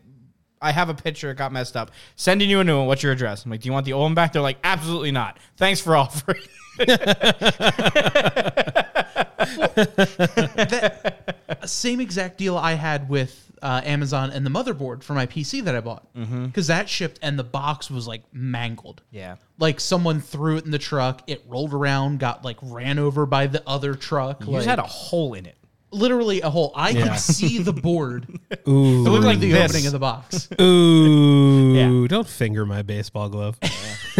I 0.66 0.72
have 0.72 0.88
a 0.88 0.94
picture. 0.94 1.30
It 1.30 1.36
got 1.36 1.52
messed 1.52 1.76
up. 1.76 1.92
Sending 2.16 2.50
you 2.50 2.58
a 2.58 2.64
new 2.64 2.78
one. 2.78 2.88
What's 2.88 3.04
your 3.04 3.12
address? 3.12 3.44
I'm 3.44 3.52
like, 3.52 3.60
do 3.60 3.68
you 3.68 3.72
want 3.72 3.86
the 3.86 3.92
old 3.92 4.02
one 4.02 4.14
back? 4.14 4.32
They're 4.32 4.42
like, 4.42 4.58
absolutely 4.64 5.12
not. 5.12 5.38
Thanks 5.56 5.80
for 5.80 5.96
offering. 5.96 6.42
Same 11.64 12.00
exact 12.00 12.38
deal 12.38 12.58
I 12.58 12.72
had 12.72 13.08
with 13.08 13.46
uh, 13.62 13.80
Amazon 13.84 14.30
and 14.30 14.44
the 14.44 14.50
motherboard 14.50 15.02
for 15.02 15.14
my 15.14 15.26
PC 15.26 15.64
that 15.64 15.74
I 15.74 15.80
bought 15.80 16.06
because 16.14 16.66
that 16.66 16.88
shipped 16.88 17.18
and 17.22 17.38
the 17.38 17.44
box 17.44 17.90
was 17.90 18.06
like 18.06 18.22
mangled. 18.32 19.02
Yeah. 19.10 19.36
Like 19.58 19.80
someone 19.80 20.20
threw 20.20 20.56
it 20.56 20.64
in 20.64 20.70
the 20.70 20.78
truck, 20.78 21.22
it 21.26 21.42
rolled 21.48 21.72
around, 21.72 22.18
got 22.18 22.44
like 22.44 22.58
ran 22.62 22.98
over 22.98 23.24
by 23.24 23.46
the 23.46 23.62
other 23.66 23.94
truck. 23.94 24.42
You 24.42 24.48
like, 24.48 24.58
just 24.58 24.68
had 24.68 24.78
a 24.78 24.82
hole 24.82 25.34
in 25.34 25.46
it. 25.46 25.55
Literally 25.90 26.40
a 26.40 26.50
hole. 26.50 26.72
I 26.74 26.92
could 26.92 27.18
see 27.18 27.58
the 27.58 27.72
board 27.72 28.26
Ooh, 28.68 29.06
It 29.06 29.10
looked 29.10 29.24
like 29.24 29.38
the 29.38 29.52
this. 29.52 29.70
opening 29.70 29.86
of 29.86 29.92
the 29.92 29.98
box, 29.98 30.48
ooh! 30.60 32.08
Don't 32.08 32.28
finger 32.28 32.66
my 32.66 32.82
baseball 32.82 33.28
glove. 33.28 33.58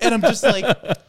and 0.00 0.14
I'm 0.14 0.20
just 0.22 0.42
like, 0.42 0.64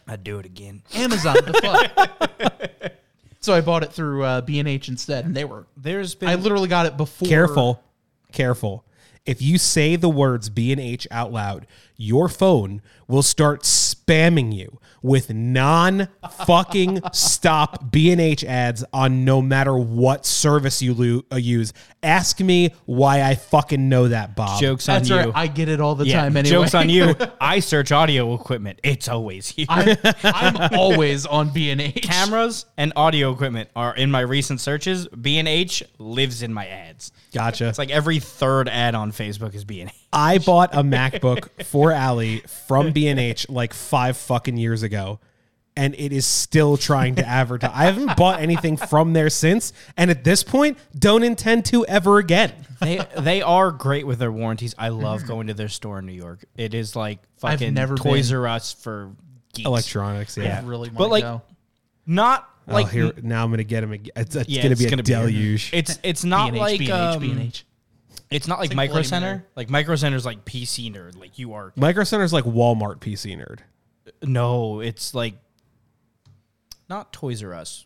I'd 0.07 0.23
do 0.23 0.39
it 0.39 0.45
again. 0.45 0.81
Amazon, 0.93 1.35
the 1.45 1.53
fuck. 1.61 2.91
so 3.39 3.53
I 3.53 3.61
bought 3.61 3.83
it 3.83 3.91
through 3.93 4.23
uh, 4.23 4.41
B 4.41 4.59
and 4.59 4.67
H 4.67 4.89
instead, 4.89 5.25
and 5.25 5.35
they 5.35 5.45
were. 5.45 5.65
There's 5.77 6.15
been 6.15 6.29
I 6.29 6.35
literally 6.35 6.67
got 6.67 6.85
it 6.85 6.97
before. 6.97 7.27
careful, 7.27 7.83
careful. 8.31 8.83
If 9.25 9.41
you 9.41 9.57
say 9.57 9.95
the 9.95 10.09
words 10.09 10.49
B 10.49 10.71
and 10.71 10.79
H 10.79 11.07
out 11.09 11.31
loud, 11.31 11.65
your 11.97 12.29
phone 12.29 12.81
will 13.07 13.23
start 13.23 13.63
spamming 13.63 14.53
you 14.53 14.79
with 15.05 15.31
non 15.31 16.07
fucking 16.45 16.99
stop 17.13 17.91
B&H 17.91 18.43
ads 18.43 18.83
on 18.91 19.23
no 19.23 19.39
matter 19.39 19.77
what 19.77 20.25
service 20.25 20.81
you 20.81 20.93
lo- 20.95 21.21
uh, 21.31 21.35
use. 21.35 21.73
Ask 22.01 22.39
me 22.39 22.73
why 22.85 23.21
I 23.21 23.35
fucking 23.35 23.87
know 23.87 24.07
that, 24.07 24.35
Bob. 24.35 24.59
Jokes 24.59 24.89
on 24.89 24.95
That's 24.95 25.09
you. 25.09 25.15
right. 25.15 25.31
I 25.35 25.47
get 25.47 25.69
it 25.69 25.79
all 25.79 25.93
the 25.93 26.07
yeah, 26.07 26.21
time 26.21 26.35
anyway. 26.35 26.55
jokes 26.55 26.73
on 26.73 26.89
you. 26.89 27.13
I 27.39 27.59
search 27.59 27.91
audio 27.91 28.33
equipment. 28.33 28.79
It's 28.83 29.07
always 29.07 29.47
here. 29.47 29.67
I'm, 29.69 29.95
I'm 30.23 30.73
always 30.73 31.27
on 31.27 31.49
B 31.49 31.69
and 31.69 31.81
H. 31.81 32.01
Cameras 32.01 32.65
and 32.75 32.91
audio 32.95 33.31
equipment 33.31 33.69
are 33.75 33.95
in 33.95 34.09
my 34.09 34.21
recent 34.21 34.59
searches. 34.59 35.07
B 35.07 35.37
and 35.37 35.47
H 35.47 35.83
lives 35.99 36.41
in 36.41 36.51
my 36.51 36.65
ads. 36.65 37.11
Gotcha. 37.31 37.67
It's 37.67 37.77
like 37.77 37.91
every 37.91 38.19
third 38.19 38.67
ad 38.69 38.95
on 38.95 39.11
Facebook 39.11 39.53
is 39.53 39.65
B 39.65 39.81
and 39.81 39.91
H. 39.91 40.04
I 40.15 40.37
bought 40.39 40.73
a 40.73 40.81
MacBook 40.81 41.65
for 41.65 41.93
Ali 41.93 42.39
from 42.67 42.91
B&H 42.91 43.49
like 43.49 43.73
five 43.73 44.17
fucking 44.17 44.57
years 44.57 44.81
ago, 44.81 45.19
and 45.75 45.93
it 45.95 46.13
is 46.13 46.25
still 46.25 46.77
trying 46.77 47.15
to 47.15 47.27
advertise. 47.27 47.71
I 47.73 47.83
haven't 47.85 48.15
bought 48.15 48.39
anything 48.39 48.77
from 48.77 49.13
there 49.13 49.29
since, 49.29 49.73
and 49.97 50.09
at 50.09 50.23
this 50.23 50.41
point, 50.43 50.77
don't 50.97 51.23
intend 51.23 51.65
to 51.65 51.85
ever 51.85 52.17
again. 52.17 52.53
They 52.81 53.05
they 53.17 53.41
are 53.41 53.71
great 53.71 54.07
with 54.07 54.19
their 54.19 54.31
warranties. 54.31 54.73
I 54.77 54.89
love 54.89 55.27
going 55.27 55.47
to 55.47 55.53
their 55.53 55.69
store 55.69 55.99
in 55.99 56.05
New 56.05 56.13
York. 56.13 56.45
It 56.55 56.73
is 56.73 56.95
like 56.95 57.19
fucking 57.37 57.73
never 57.73 57.95
Toys 57.95 58.29
been. 58.29 58.37
R 58.39 58.47
Us 58.47 58.71
for 58.73 59.11
geeks. 59.53 59.67
Electronics, 59.67 60.37
yeah. 60.37 60.61
I 60.61 60.65
really 60.65 60.89
want 60.89 60.97
But, 60.97 61.09
like, 61.09 61.23
go. 61.23 61.41
Not 62.05 62.49
Oh, 62.67 62.73
like 62.73 62.89
here 62.89 63.11
now 63.21 63.43
I'm 63.43 63.51
gonna 63.51 63.63
get 63.63 63.83
him 63.83 63.91
again. 63.91 64.11
It's, 64.15 64.35
it's 64.35 64.49
yeah, 64.49 64.63
gonna 64.63 64.71
it's 64.71 64.81
be 64.81 64.87
a 64.87 64.89
gonna 64.89 65.03
deluge. 65.03 65.69
It's 65.71 65.99
it's 66.01 66.23
not 66.23 66.51
B&H, 66.51 66.59
like 66.59 66.79
B&H, 66.79 66.89
um, 66.91 67.19
B&H. 67.19 67.64
It's 68.31 68.47
not 68.47 68.59
like, 68.59 68.69
like 68.71 68.75
Micro 68.75 69.01
Center. 69.03 69.27
Mary. 69.27 69.41
Like 69.55 69.69
Micro 69.69 69.95
Center's 69.95 70.25
like 70.25 70.45
PC 70.45 70.93
nerd. 70.93 71.17
Like 71.17 71.37
you 71.39 71.53
are. 71.53 71.71
Micro 71.75 72.03
Center's 72.03 72.33
like 72.33 72.43
Walmart 72.45 72.99
PC 72.99 73.37
nerd. 73.37 73.59
No, 74.23 74.79
it's 74.81 75.13
like 75.13 75.35
not 76.89 77.11
Toys 77.13 77.43
R 77.43 77.53
Us. 77.53 77.85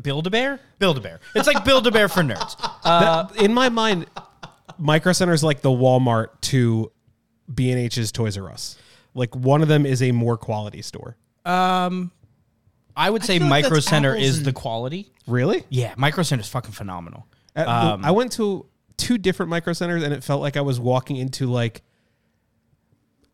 Build 0.00 0.26
a 0.26 0.30
Bear. 0.30 0.60
Build 0.78 0.96
a 0.96 1.00
Bear. 1.00 1.20
It's 1.34 1.46
like 1.46 1.62
Build 1.64 1.86
a 1.86 1.90
Bear 1.90 2.08
for 2.08 2.22
nerds. 2.22 2.56
Uh, 2.84 3.24
That- 3.28 3.36
in 3.42 3.52
my 3.52 3.68
mind, 3.68 4.06
Micro 4.78 5.12
Center's 5.12 5.44
like 5.44 5.60
the 5.60 5.68
Walmart 5.70 6.28
to 6.42 6.90
B&H's 7.54 8.10
Toys 8.10 8.38
R 8.38 8.50
Us. 8.50 8.78
Like 9.12 9.36
one 9.36 9.60
of 9.62 9.68
them 9.68 9.84
is 9.84 10.02
a 10.02 10.10
more 10.12 10.36
quality 10.38 10.80
store. 10.82 11.16
um, 11.44 12.10
I 12.96 13.10
would 13.10 13.24
say 13.24 13.38
feel 13.38 13.48
like 13.48 13.64
Micro 13.64 13.76
that's 13.76 13.86
Center 13.86 14.14
is 14.14 14.38
and- 14.38 14.46
the 14.46 14.52
quality. 14.52 15.12
Really? 15.26 15.64
Yeah, 15.68 15.94
Micro 15.96 16.22
Center 16.22 16.40
is 16.42 16.48
fucking 16.48 16.72
phenomenal. 16.72 17.26
Uh, 17.56 17.64
Um, 17.94 18.04
I 18.04 18.10
went 18.12 18.32
to 18.32 18.66
two 18.96 19.18
different 19.18 19.50
micro 19.50 19.72
centers 19.72 20.02
and 20.02 20.12
it 20.14 20.22
felt 20.24 20.40
like 20.40 20.56
I 20.56 20.60
was 20.60 20.78
walking 20.80 21.16
into 21.16 21.46
like 21.46 21.82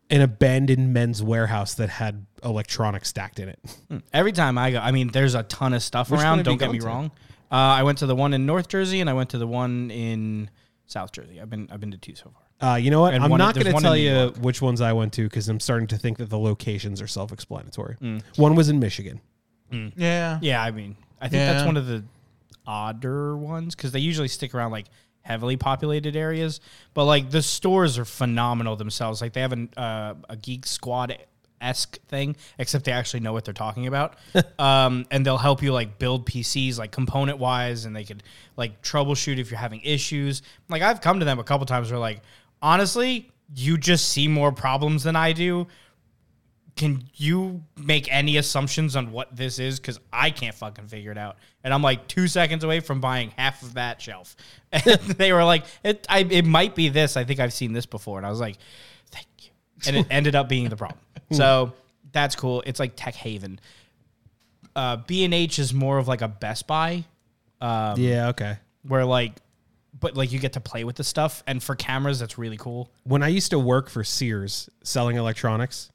an 0.09 0.21
abandoned 0.21 0.93
men's 0.93 1.23
warehouse 1.23 1.75
that 1.75 1.89
had 1.89 2.25
electronics 2.43 3.07
stacked 3.09 3.39
in 3.39 3.49
it. 3.49 3.59
Every 4.11 4.31
time 4.33 4.57
I 4.57 4.71
go, 4.71 4.79
I 4.79 4.91
mean, 4.91 5.09
there's 5.09 5.35
a 5.35 5.43
ton 5.43 5.73
of 5.73 5.81
stuff 5.81 6.09
Which 6.09 6.17
one 6.17 6.25
around. 6.25 6.37
have 6.39 6.45
Don't 6.45 6.57
get 6.57 6.65
gone 6.65 6.73
me 6.73 6.79
to? 6.79 6.85
wrong. 6.85 7.11
Uh, 7.51 7.55
I 7.55 7.83
went 7.83 7.99
to 7.99 8.05
the 8.05 8.15
one 8.15 8.33
in 8.33 8.45
North 8.45 8.67
Jersey 8.67 8.99
and 9.01 9.09
I 9.09 9.13
went 9.13 9.29
to 9.31 9.37
the 9.37 9.47
one 9.47 9.89
in 9.91 10.49
South 10.85 11.11
Jersey. 11.11 11.39
I've 11.39 11.49
been 11.49 11.69
I've 11.71 11.79
been 11.79 11.91
to 11.91 11.97
two 11.97 12.15
so 12.15 12.31
far. 12.59 12.73
Uh, 12.73 12.75
you 12.75 12.91
know 12.91 13.01
what? 13.01 13.13
And 13.13 13.23
I'm 13.23 13.29
one- 13.29 13.37
not 13.39 13.53
there's 13.55 13.63
going 13.65 13.71
to 13.71 13.73
one 13.75 13.81
in 13.81 13.83
tell 13.85 13.93
New 13.95 14.01
you 14.01 14.23
York. 14.25 14.37
which 14.37 14.61
ones 14.61 14.81
I 14.81 14.93
went 14.93 15.13
to 15.13 15.23
because 15.23 15.47
I'm 15.49 15.59
starting 15.59 15.87
to 15.87 15.97
think 15.97 16.17
that 16.17 16.29
the 16.29 16.37
locations 16.37 17.01
are 17.01 17.07
self-explanatory. 17.07 17.95
Mm. 18.01 18.21
One 18.37 18.55
was 18.55 18.69
in 18.69 18.79
Michigan. 18.79 19.19
Yeah. 19.95 20.37
Yeah, 20.41 20.61
I 20.61 20.71
mean, 20.71 20.97
I 21.21 21.29
think 21.29 21.39
that's 21.45 21.61
Yeah. 21.61 21.65
one 21.65 21.77
of 21.77 21.87
the 21.87 22.03
odder 22.67 23.35
ones 23.37 23.73
because 23.75 23.91
they 23.93 23.99
usually 23.99 24.27
stick 24.27 24.53
around 24.53 24.71
like 24.71 24.87
heavily 25.21 25.57
populated 25.57 26.15
areas. 26.15 26.59
But 26.93 27.05
like 27.05 27.31
the 27.31 27.41
stores 27.41 27.97
are 27.97 28.05
phenomenal 28.05 28.75
themselves. 28.75 29.21
Like 29.21 29.33
they 29.33 29.41
have 29.41 29.53
an, 29.53 29.69
uh, 29.77 30.15
a 30.29 30.35
Geek 30.35 30.65
Squad 30.65 31.17
esque 31.61 32.01
thing, 32.07 32.35
except 32.57 32.85
they 32.85 32.91
actually 32.91 33.19
know 33.19 33.33
what 33.33 33.45
they're 33.45 33.53
talking 33.53 33.87
about. 33.87 34.15
um, 34.59 35.05
and 35.11 35.25
they'll 35.25 35.37
help 35.37 35.61
you 35.61 35.71
like 35.71 35.99
build 35.99 36.25
PCs 36.25 36.77
like 36.77 36.91
component 36.91 37.37
wise, 37.37 37.85
and 37.85 37.95
they 37.95 38.03
could 38.03 38.23
like 38.57 38.81
troubleshoot 38.81 39.37
if 39.37 39.51
you're 39.51 39.59
having 39.59 39.81
issues. 39.81 40.41
Like 40.69 40.81
I've 40.81 41.01
come 41.01 41.19
to 41.19 41.25
them 41.25 41.39
a 41.39 41.43
couple 41.43 41.65
times 41.65 41.91
where 41.91 41.99
like 41.99 42.21
honestly, 42.61 43.31
you 43.55 43.77
just 43.77 44.09
see 44.09 44.27
more 44.27 44.51
problems 44.51 45.03
than 45.03 45.15
I 45.15 45.33
do 45.33 45.67
can 46.75 47.03
you 47.15 47.63
make 47.77 48.11
any 48.11 48.37
assumptions 48.37 48.95
on 48.95 49.11
what 49.11 49.35
this 49.35 49.59
is? 49.59 49.79
Because 49.79 49.99
I 50.11 50.31
can't 50.31 50.55
fucking 50.55 50.87
figure 50.87 51.11
it 51.11 51.17
out. 51.17 51.37
And 51.63 51.73
I'm 51.73 51.81
like 51.81 52.07
two 52.07 52.27
seconds 52.27 52.63
away 52.63 52.79
from 52.79 53.01
buying 53.01 53.31
half 53.37 53.61
of 53.61 53.75
that 53.75 54.01
shelf. 54.01 54.35
And 54.71 54.99
they 55.01 55.33
were 55.33 55.43
like, 55.43 55.65
it, 55.83 56.05
I, 56.09 56.19
it 56.19 56.45
might 56.45 56.75
be 56.75 56.89
this. 56.89 57.17
I 57.17 57.23
think 57.25 57.39
I've 57.39 57.53
seen 57.53 57.73
this 57.73 57.85
before. 57.85 58.17
And 58.17 58.25
I 58.25 58.29
was 58.29 58.39
like, 58.39 58.57
thank 59.11 59.27
you. 59.39 59.49
And 59.85 59.95
it 59.97 60.07
ended 60.09 60.33
up 60.35 60.47
being 60.49 60.69
the 60.69 60.77
problem. 60.77 60.99
So 61.31 61.71
that's 62.11 62.35
cool. 62.35 62.61
It's 62.65 62.79
like 62.79 62.93
Tech 62.97 63.15
Haven. 63.15 63.59
Uh, 64.75 64.97
B&H 64.97 65.59
is 65.59 65.73
more 65.73 65.97
of 65.97 66.07
like 66.09 66.21
a 66.21 66.27
Best 66.27 66.67
Buy 66.67 67.05
Um, 67.61 67.97
yeah, 67.99 68.29
okay. 68.29 68.57
where 68.83 69.05
like, 69.05 69.33
but 69.97 70.17
like 70.17 70.31
you 70.33 70.39
get 70.39 70.53
to 70.53 70.59
play 70.59 70.83
with 70.83 70.95
the 70.97 71.03
stuff. 71.05 71.41
And 71.47 71.61
for 71.63 71.75
cameras, 71.75 72.19
that's 72.19 72.37
really 72.37 72.57
cool. 72.57 72.89
When 73.03 73.23
I 73.23 73.27
used 73.29 73.51
to 73.51 73.59
work 73.59 73.89
for 73.89 74.03
Sears 74.03 74.69
selling 74.83 75.15
electronics, 75.17 75.89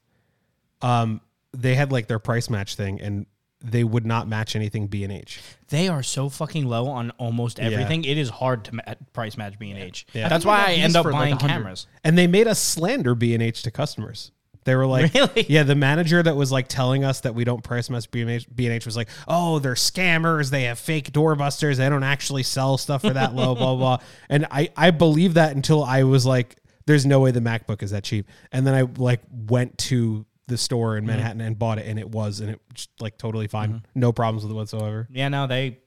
um, 0.83 1.21
they 1.52 1.75
had 1.75 1.92
like 1.92 2.06
their 2.06 2.18
price 2.18 2.50
match 2.50 2.75
thing 2.75 3.00
and 3.00 3.26
they 3.64 3.83
would 3.83 4.06
not 4.06 4.28
match 4.28 4.54
anything 4.54 4.87
B&H. 4.87 5.40
They 5.68 5.88
are 5.88 6.02
so 6.02 6.28
fucking 6.28 6.66
low 6.66 6.88
on 6.88 7.11
almost 7.12 7.59
everything. 7.59 8.04
It 8.04 8.18
is 8.18 8.28
hard 8.28 8.64
to 8.66 8.76
ma- 8.76 8.83
price 9.12 9.37
match 9.37 9.59
B 9.59 9.71
and 9.71 9.80
H. 9.80 10.06
Yeah. 10.12 10.28
That's 10.28 10.45
I 10.47 10.49
think 10.49 10.59
I 10.59 10.66
why 10.66 10.73
I 10.73 10.75
end 10.85 10.97
up 10.97 11.02
for, 11.04 11.12
like, 11.12 11.21
buying 11.21 11.30
100. 11.33 11.49
cameras. 11.52 11.87
And 12.04 12.16
they 12.18 12.26
made 12.26 12.47
us 12.47 12.59
slander 12.61 13.14
B&H 13.14 13.62
to 13.62 13.71
customers. 13.71 14.30
They 14.64 14.76
were 14.76 14.87
like, 14.87 15.14
Really? 15.14 15.47
yeah, 15.49 15.62
the 15.62 15.75
manager 15.75 16.23
that 16.23 16.37
was 16.37 16.52
like 16.52 16.68
telling 16.68 17.02
us 17.02 17.21
that 17.21 17.35
we 17.35 17.45
don't 17.45 17.62
price 17.62 17.88
match 17.88 18.11
B&H, 18.11 18.47
B&H 18.54 18.85
was 18.85 18.97
like, 18.97 19.09
oh, 19.26 19.59
they're 19.59 19.75
scammers. 19.75 20.50
They 20.50 20.64
have 20.64 20.78
fake 20.78 21.12
doorbusters. 21.12 21.76
They 21.76 21.88
don't 21.88 22.02
actually 22.04 22.42
sell 22.42 22.76
stuff 22.76 23.00
for 23.02 23.14
that 23.14 23.35
low, 23.35 23.54
blah, 23.54 23.75
blah. 23.75 23.99
And 24.28 24.47
I, 24.50 24.68
I 24.76 24.90
believed 24.90 25.37
that 25.37 25.56
until 25.56 25.83
I 25.83 26.02
was 26.02 26.26
like, 26.26 26.56
there's 26.85 27.06
no 27.06 27.21
way 27.21 27.30
the 27.30 27.40
MacBook 27.40 27.83
is 27.83 27.90
that 27.92 28.04
cheap. 28.04 28.28
And 28.52 28.66
then 28.66 28.75
I 28.75 28.83
like 28.83 29.23
went 29.30 29.78
to 29.78 30.26
the 30.48 30.56
store 30.56 30.96
in 30.96 31.04
mm-hmm. 31.04 31.12
Manhattan 31.12 31.40
and 31.40 31.58
bought 31.58 31.78
it 31.78 31.86
and 31.86 31.98
it 31.98 32.08
was, 32.08 32.40
and 32.40 32.50
it 32.50 32.60
just 32.74 32.90
like 33.00 33.18
totally 33.18 33.48
fine. 33.48 33.70
Mm-hmm. 33.70 34.00
No 34.00 34.12
problems 34.12 34.44
with 34.44 34.52
it 34.52 34.54
whatsoever. 34.54 35.08
Yeah, 35.10 35.28
no, 35.28 35.46
they 35.46 35.78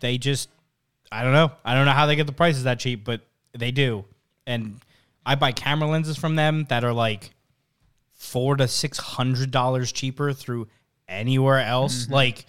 they 0.00 0.18
just 0.18 0.48
I 1.10 1.22
don't 1.22 1.32
know. 1.32 1.52
I 1.64 1.74
don't 1.74 1.86
know 1.86 1.92
how 1.92 2.06
they 2.06 2.16
get 2.16 2.26
the 2.26 2.32
prices 2.32 2.64
that 2.64 2.78
cheap, 2.78 3.04
but 3.04 3.20
they 3.56 3.70
do. 3.70 4.04
And 4.46 4.80
I 5.24 5.34
buy 5.34 5.52
camera 5.52 5.88
lenses 5.88 6.16
from 6.16 6.36
them 6.36 6.66
that 6.68 6.84
are 6.84 6.92
like 6.92 7.34
four 8.14 8.56
to 8.56 8.68
six 8.68 8.98
hundred 8.98 9.50
dollars 9.50 9.92
cheaper 9.92 10.32
through 10.32 10.68
anywhere 11.08 11.60
else. 11.60 12.04
Mm-hmm. 12.04 12.14
Like 12.14 12.46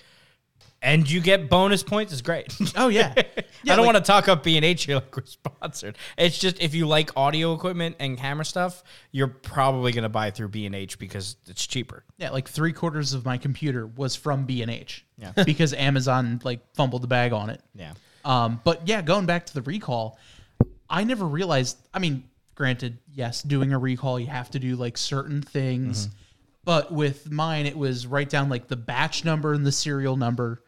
and 0.84 1.10
you 1.10 1.22
get 1.22 1.50
bonus 1.50 1.82
points. 1.82 2.12
It's 2.12 2.22
great. 2.22 2.54
Oh 2.76 2.88
yeah. 2.88 3.14
I 3.16 3.76
don't 3.76 3.86
want 3.86 3.98
to 3.98 4.04
talk 4.04 4.28
up 4.28 4.44
B 4.44 4.58
and 4.58 4.66
H 4.66 4.86
here 4.86 4.96
like 4.96 5.16
we're 5.16 5.26
sponsored. 5.26 5.98
It's 6.18 6.38
just 6.38 6.60
if 6.62 6.74
you 6.74 6.88
like 6.88 7.16
audio 7.16 7.54
equipment 7.54 7.98
and 8.00 8.18
camera 8.18 8.44
stuff, 8.44 8.84
you're 9.12 9.28
probably 9.28 9.92
gonna 9.92 10.10
buy 10.10 10.32
through 10.32 10.50
B 10.50 10.66
and 10.66 10.74
H 10.74 10.98
because 10.98 11.38
it's 11.48 11.66
cheaper. 11.66 12.04
Yeah, 12.18 12.32
like 12.32 12.50
three 12.50 12.74
quarters 12.74 13.14
of 13.14 13.26
my 13.26 13.38
computer 13.38 13.86
was 13.86 14.16
from 14.16 14.46
B 14.46 14.62
and 14.64 14.72
H. 14.72 15.06
Yeah. 15.18 15.32
because 15.46 15.74
Amazon 15.74 16.42
like 16.44 16.62
fumbled 16.76 17.04
the 17.04 17.08
bag 17.08 17.32
on 17.32 17.50
it. 17.50 17.62
Yeah. 17.76 17.94
Um, 18.26 18.60
but 18.64 18.88
yeah, 18.88 19.02
going 19.02 19.26
back 19.26 19.46
to 19.48 19.54
the 19.54 19.62
recall, 19.62 20.18
I 20.90 21.04
never 21.04 21.26
realized. 21.26 21.78
I 21.94 22.00
mean, 22.00 22.24
granted, 22.56 22.98
yes, 23.14 23.44
doing 23.44 23.72
a 23.72 23.80
recall, 23.80 24.20
you 24.20 24.28
have 24.28 24.50
to 24.52 24.60
do 24.60 24.76
like 24.76 24.98
certain 24.98 25.42
things. 25.42 26.10
But 26.66 26.92
with 26.92 27.30
mine, 27.30 27.66
it 27.66 27.78
was 27.78 28.08
write 28.08 28.30
down 28.30 28.50
like 28.50 28.68
the 28.68 28.78
batch 28.78 29.26
number 29.26 29.54
and 29.54 29.66
the 29.66 29.72
serial 29.72 30.16
number. 30.16 30.63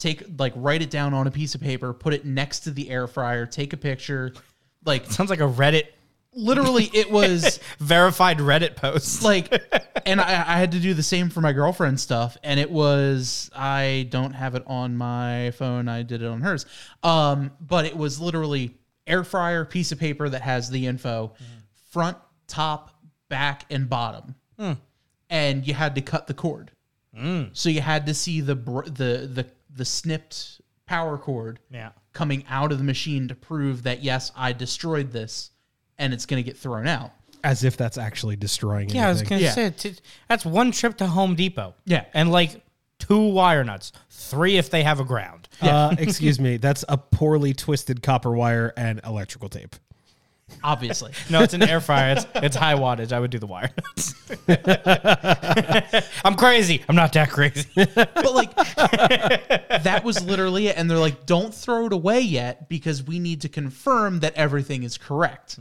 Take 0.00 0.24
like 0.38 0.52
write 0.56 0.82
it 0.82 0.90
down 0.90 1.14
on 1.14 1.28
a 1.28 1.30
piece 1.30 1.54
of 1.54 1.60
paper, 1.60 1.92
put 1.92 2.12
it 2.12 2.24
next 2.24 2.60
to 2.60 2.72
the 2.72 2.90
air 2.90 3.06
fryer, 3.06 3.46
take 3.46 3.72
a 3.72 3.76
picture. 3.76 4.32
Like 4.84 5.06
Sounds 5.12 5.30
like 5.30 5.40
a 5.40 5.44
Reddit 5.44 5.84
literally, 6.32 6.90
it 6.92 7.10
was 7.10 7.58
verified 7.78 8.38
Reddit 8.38 8.76
post. 8.76 9.22
like 9.22 9.52
and 10.06 10.20
I, 10.20 10.30
I 10.54 10.56
had 10.58 10.72
to 10.72 10.80
do 10.80 10.94
the 10.94 11.02
same 11.02 11.28
for 11.28 11.40
my 11.40 11.52
girlfriend 11.52 11.98
stuff 12.00 12.36
and 12.42 12.58
it 12.58 12.70
was 12.70 13.50
i 13.54 14.06
don't 14.10 14.32
have 14.32 14.54
it 14.54 14.62
on 14.66 14.96
my 14.96 15.50
phone 15.50 15.88
i 15.88 16.02
did 16.02 16.22
it 16.22 16.26
on 16.26 16.40
hers 16.40 16.64
um 17.02 17.50
but 17.60 17.84
it 17.84 17.96
was 17.96 18.20
literally 18.20 18.76
air 19.06 19.24
fryer 19.24 19.64
piece 19.64 19.92
of 19.92 19.98
paper 19.98 20.28
that 20.28 20.40
has 20.42 20.70
the 20.70 20.86
info 20.86 21.32
front 21.90 22.16
top 22.46 22.94
back 23.28 23.66
and 23.68 23.90
bottom 23.90 24.34
and 25.28 25.66
you 25.66 25.74
had 25.74 25.94
to 25.96 26.00
cut 26.00 26.26
the 26.28 26.34
cord 26.34 26.70
so 27.52 27.68
you 27.68 27.80
had 27.80 28.06
to 28.06 28.14
see 28.14 28.40
the 28.40 28.54
br- 28.54 28.84
the 28.84 29.28
the 29.30 29.46
the 29.80 29.84
snipped 29.86 30.60
power 30.84 31.16
cord 31.16 31.58
Yeah. 31.72 31.92
coming 32.12 32.44
out 32.50 32.70
of 32.70 32.76
the 32.76 32.84
machine 32.84 33.28
to 33.28 33.34
prove 33.34 33.84
that 33.84 34.02
yes 34.02 34.30
i 34.36 34.52
destroyed 34.52 35.10
this 35.10 35.52
and 35.98 36.12
it's 36.12 36.26
going 36.26 36.42
to 36.42 36.46
get 36.46 36.58
thrown 36.58 36.86
out 36.86 37.12
As 37.42 37.64
if 37.64 37.78
that's 37.78 37.96
actually 37.96 38.36
destroying 38.36 38.90
Yeah, 38.90 39.06
I 39.06 39.08
was 39.10 39.22
gonna 39.22 39.40
Yeah. 39.40 39.52
say 39.52 39.70
t- 39.70 39.94
that's 40.28 40.44
one 40.44 40.70
trip 40.72 40.98
to 40.98 41.06
Home 41.06 41.34
Depot. 41.34 41.74
Yeah. 41.86 42.04
and 42.12 42.30
like 42.30 42.60
two 42.98 43.28
wire 43.32 43.64
nuts, 43.64 43.92
three 44.10 44.58
if 44.58 44.68
they 44.68 44.82
have 44.82 45.00
a 45.00 45.04
ground. 45.04 45.48
Uh, 45.62 45.94
excuse 45.98 46.38
me. 46.38 46.58
That's 46.58 46.84
a 46.88 46.98
poorly 46.98 47.54
twisted 47.54 48.02
copper 48.02 48.32
wire 48.32 48.74
and 48.76 49.00
electrical 49.06 49.48
tape. 49.48 49.74
Obviously. 50.62 51.12
No, 51.28 51.42
it's 51.42 51.54
an 51.54 51.62
air 51.62 51.80
fryer. 51.80 52.12
It's, 52.12 52.26
it's 52.36 52.56
high 52.56 52.74
wattage. 52.74 53.12
I 53.12 53.20
would 53.20 53.30
do 53.30 53.38
the 53.38 53.46
wire. 53.46 53.70
I'm 56.24 56.34
crazy. 56.36 56.84
I'm 56.88 56.96
not 56.96 57.12
that 57.14 57.30
crazy. 57.30 57.68
But 57.74 58.34
like 58.34 58.54
that 59.82 60.02
was 60.04 60.22
literally 60.22 60.68
it. 60.68 60.76
And 60.76 60.90
they're 60.90 60.98
like, 60.98 61.26
don't 61.26 61.54
throw 61.54 61.86
it 61.86 61.92
away 61.92 62.20
yet 62.20 62.68
because 62.68 63.02
we 63.02 63.18
need 63.18 63.40
to 63.42 63.48
confirm 63.48 64.20
that 64.20 64.34
everything 64.34 64.82
is 64.82 64.98
correct. 64.98 65.58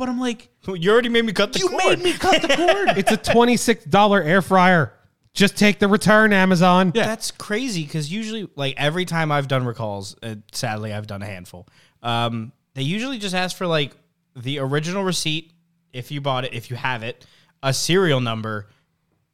But 0.00 0.08
I'm 0.08 0.18
like, 0.18 0.48
you 0.66 0.90
already 0.90 1.10
made 1.10 1.24
me 1.26 1.32
cut 1.32 1.52
the 1.52 1.58
you 1.58 1.68
cord. 1.68 1.98
made 1.98 2.02
me 2.02 2.12
cut 2.14 2.40
the 2.42 2.48
cord. 2.48 2.96
It's 2.96 3.12
a 3.12 3.18
$26 3.18 4.24
air 4.24 4.40
fryer. 4.42 4.94
Just 5.32 5.56
take 5.56 5.78
the 5.78 5.86
return, 5.86 6.32
Amazon. 6.32 6.90
Yeah. 6.94 7.04
That's 7.06 7.30
crazy 7.30 7.84
because 7.84 8.10
usually, 8.10 8.48
like 8.56 8.74
every 8.76 9.04
time 9.04 9.30
I've 9.30 9.46
done 9.46 9.64
recalls, 9.64 10.16
uh, 10.22 10.36
sadly 10.52 10.92
I've 10.92 11.06
done 11.06 11.22
a 11.22 11.26
handful. 11.26 11.68
Um, 12.02 12.50
they 12.80 12.86
usually 12.86 13.18
just 13.18 13.34
ask 13.34 13.54
for 13.58 13.66
like 13.66 13.92
the 14.34 14.58
original 14.58 15.04
receipt 15.04 15.52
if 15.92 16.10
you 16.10 16.22
bought 16.22 16.46
it, 16.46 16.54
if 16.54 16.70
you 16.70 16.76
have 16.76 17.02
it, 17.02 17.26
a 17.62 17.74
serial 17.74 18.20
number. 18.20 18.68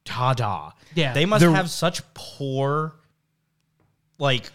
Ta 0.05 0.35
da! 0.35 0.73
Yeah. 0.97 1.12
they 1.12 1.26
must 1.26 1.45
The- 1.45 1.53
have 1.53 1.71
such 1.71 2.03
poor, 2.12 2.95
like. 4.19 4.50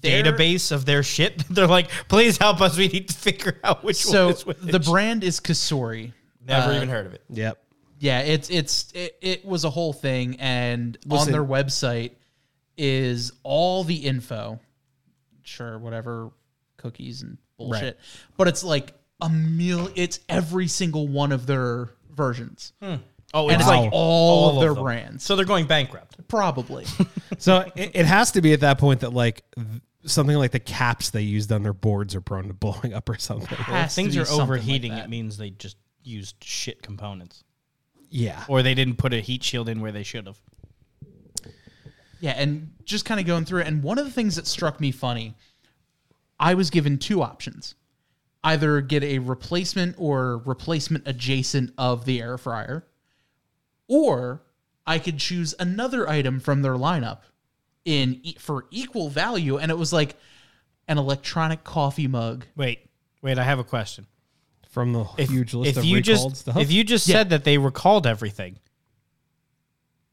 They're- 0.00 0.22
database 0.22 0.70
of 0.70 0.84
their 0.84 1.02
shit. 1.02 1.38
They're 1.50 1.66
like, 1.66 1.88
please 2.08 2.36
help 2.38 2.60
us. 2.60 2.76
We 2.76 2.86
need 2.88 3.08
to 3.08 3.14
figure 3.16 3.58
out 3.64 3.82
which 3.82 3.96
so 4.04 4.26
one 4.26 4.34
is 4.34 4.46
which. 4.46 4.58
the 4.58 4.78
brand 4.80 5.24
is 5.24 5.40
Cosori. 5.40 6.12
Never 6.46 6.70
uh, 6.72 6.76
even 6.76 6.88
heard 6.90 7.06
of 7.06 7.14
it. 7.14 7.22
Yep. 7.30 7.58
Yeah, 7.98 8.20
it's 8.20 8.50
it's 8.50 8.92
it, 8.94 9.16
it 9.20 9.44
was 9.44 9.64
a 9.64 9.70
whole 9.70 9.92
thing, 9.92 10.36
and 10.38 10.96
on 11.10 11.32
their 11.32 11.42
website 11.44 12.12
is 12.76 13.32
all 13.42 13.82
the 13.82 13.96
info. 13.96 14.60
Sure, 15.42 15.78
whatever 15.78 16.30
cookies 16.76 17.22
and 17.22 17.38
bullshit, 17.58 17.98
but 18.36 18.48
it's 18.48 18.64
like 18.64 18.94
a 19.20 19.28
mil. 19.28 19.90
It's 19.94 20.20
every 20.28 20.68
single 20.68 21.06
one 21.08 21.32
of 21.32 21.46
their 21.46 21.90
versions, 22.10 22.72
hmm. 22.80 22.94
Oh, 23.34 23.48
and 23.50 23.60
it's 23.60 23.68
like 23.68 23.90
all, 23.92 24.54
of 24.54 24.60
their 24.60 24.72
them. 24.72 24.82
brands. 24.82 25.22
So 25.24 25.36
they're 25.36 25.44
going 25.44 25.66
bankrupt. 25.66 26.26
probably, 26.28 26.86
So 27.38 27.70
it, 27.76 27.90
it 27.94 28.06
has 28.06 28.32
to 28.32 28.40
be 28.40 28.54
at 28.54 28.60
that 28.60 28.78
point 28.78 29.00
that 29.00 29.12
like 29.12 29.44
th- 29.54 29.66
something 30.06 30.36
like 30.36 30.52
the 30.52 30.60
caps 30.60 31.10
they 31.10 31.20
used 31.20 31.52
on 31.52 31.62
their 31.62 31.74
boards 31.74 32.14
are 32.14 32.22
prone 32.22 32.48
to 32.48 32.54
blowing 32.54 32.94
up 32.94 33.06
or 33.08 33.18
something. 33.18 33.58
If 33.68 33.92
things 33.92 34.16
are 34.16 34.24
something 34.24 34.38
like 34.40 34.44
overheating, 34.44 34.92
it 34.94 35.10
means 35.10 35.36
they 35.36 35.50
just 35.50 35.76
used 36.02 36.36
shit 36.42 36.82
components. 36.82 37.44
Yeah. 38.08 38.42
Or 38.48 38.62
they 38.62 38.72
didn't 38.74 38.96
put 38.96 39.12
a 39.12 39.20
heat 39.20 39.44
shield 39.44 39.68
in 39.68 39.82
where 39.82 39.92
they 39.92 40.02
should 40.04 40.26
have. 40.26 40.40
yeah. 42.20 42.30
And 42.30 42.72
just 42.84 43.04
kind 43.04 43.20
of 43.20 43.26
going 43.26 43.44
through 43.44 43.60
it, 43.60 43.66
and 43.66 43.82
one 43.82 43.98
of 43.98 44.06
the 44.06 44.10
things 44.10 44.36
that 44.36 44.46
struck 44.46 44.80
me 44.80 44.90
funny, 44.90 45.36
I 46.40 46.54
was 46.54 46.70
given 46.70 46.98
two 46.98 47.22
options. 47.22 47.74
Either 48.44 48.80
get 48.80 49.02
a 49.02 49.18
replacement 49.18 49.96
or 49.98 50.38
replacement 50.38 51.06
adjacent 51.08 51.72
of 51.76 52.04
the 52.04 52.20
air 52.22 52.38
fryer, 52.38 52.86
or 53.88 54.42
I 54.86 54.98
could 55.00 55.18
choose 55.18 55.54
another 55.58 56.08
item 56.08 56.38
from 56.40 56.62
their 56.62 56.74
lineup 56.74 57.20
in 57.84 58.20
e- 58.22 58.36
for 58.38 58.66
equal 58.70 59.08
value, 59.10 59.58
and 59.58 59.70
it 59.70 59.76
was 59.76 59.92
like 59.92 60.16
an 60.86 60.98
electronic 60.98 61.64
coffee 61.64 62.06
mug. 62.06 62.46
Wait, 62.56 62.78
wait, 63.22 63.38
I 63.38 63.42
have 63.44 63.58
a 63.58 63.64
question. 63.64 64.06
From 64.70 64.92
the 64.92 65.04
If, 65.18 65.30
huge 65.30 65.54
list 65.54 65.70
if 65.72 65.76
of 65.78 65.84
you 65.84 65.96
recalled 65.96 66.30
just 66.30 66.42
stuff. 66.42 66.56
if 66.58 66.70
you 66.70 66.84
just 66.84 67.08
Yeah. 67.08 67.16
said 67.16 67.30
that 67.30 67.42
they 67.44 67.58
recalled 67.58 68.06
everything, 68.06 68.58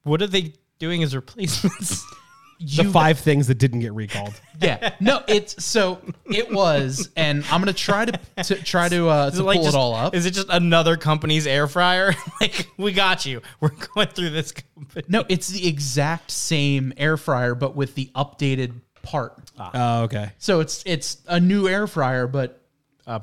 what 0.03 0.21
are 0.21 0.27
they 0.27 0.53
doing 0.79 1.03
as 1.03 1.15
replacements? 1.15 2.03
the 2.59 2.83
five 2.85 3.19
things 3.19 3.47
that 3.47 3.55
didn't 3.55 3.79
get 3.81 3.93
recalled. 3.93 4.33
yeah, 4.61 4.95
no, 4.99 5.21
it's 5.27 5.63
so 5.63 5.99
it 6.25 6.51
was, 6.51 7.09
and 7.15 7.43
I'm 7.51 7.61
gonna 7.61 7.73
try 7.73 8.05
to, 8.05 8.19
to 8.43 8.55
try 8.63 8.87
to 8.89 9.07
uh, 9.09 9.31
to 9.31 9.39
it 9.39 9.43
like 9.43 9.55
pull 9.57 9.65
just- 9.65 9.75
it 9.75 9.79
all 9.79 9.93
up. 9.95 10.15
Is 10.15 10.25
it 10.25 10.31
just 10.31 10.47
another 10.49 10.95
company's 10.97 11.45
air 11.47 11.67
fryer? 11.67 12.13
like 12.41 12.67
we 12.77 12.91
got 12.93 13.25
you. 13.25 13.41
We're 13.59 13.69
going 13.95 14.07
through 14.07 14.29
this 14.31 14.51
company. 14.51 15.05
No, 15.07 15.25
it's 15.29 15.47
the 15.49 15.67
exact 15.67 16.31
same 16.31 16.93
air 16.97 17.17
fryer, 17.17 17.55
but 17.55 17.75
with 17.75 17.95
the 17.95 18.09
updated 18.15 18.73
part. 19.01 19.51
Oh, 19.59 20.03
okay. 20.03 20.31
So 20.37 20.59
it's 20.61 20.81
it's 20.85 21.17
a 21.27 21.39
new 21.39 21.67
air 21.67 21.87
fryer, 21.87 22.27
but 22.27 22.61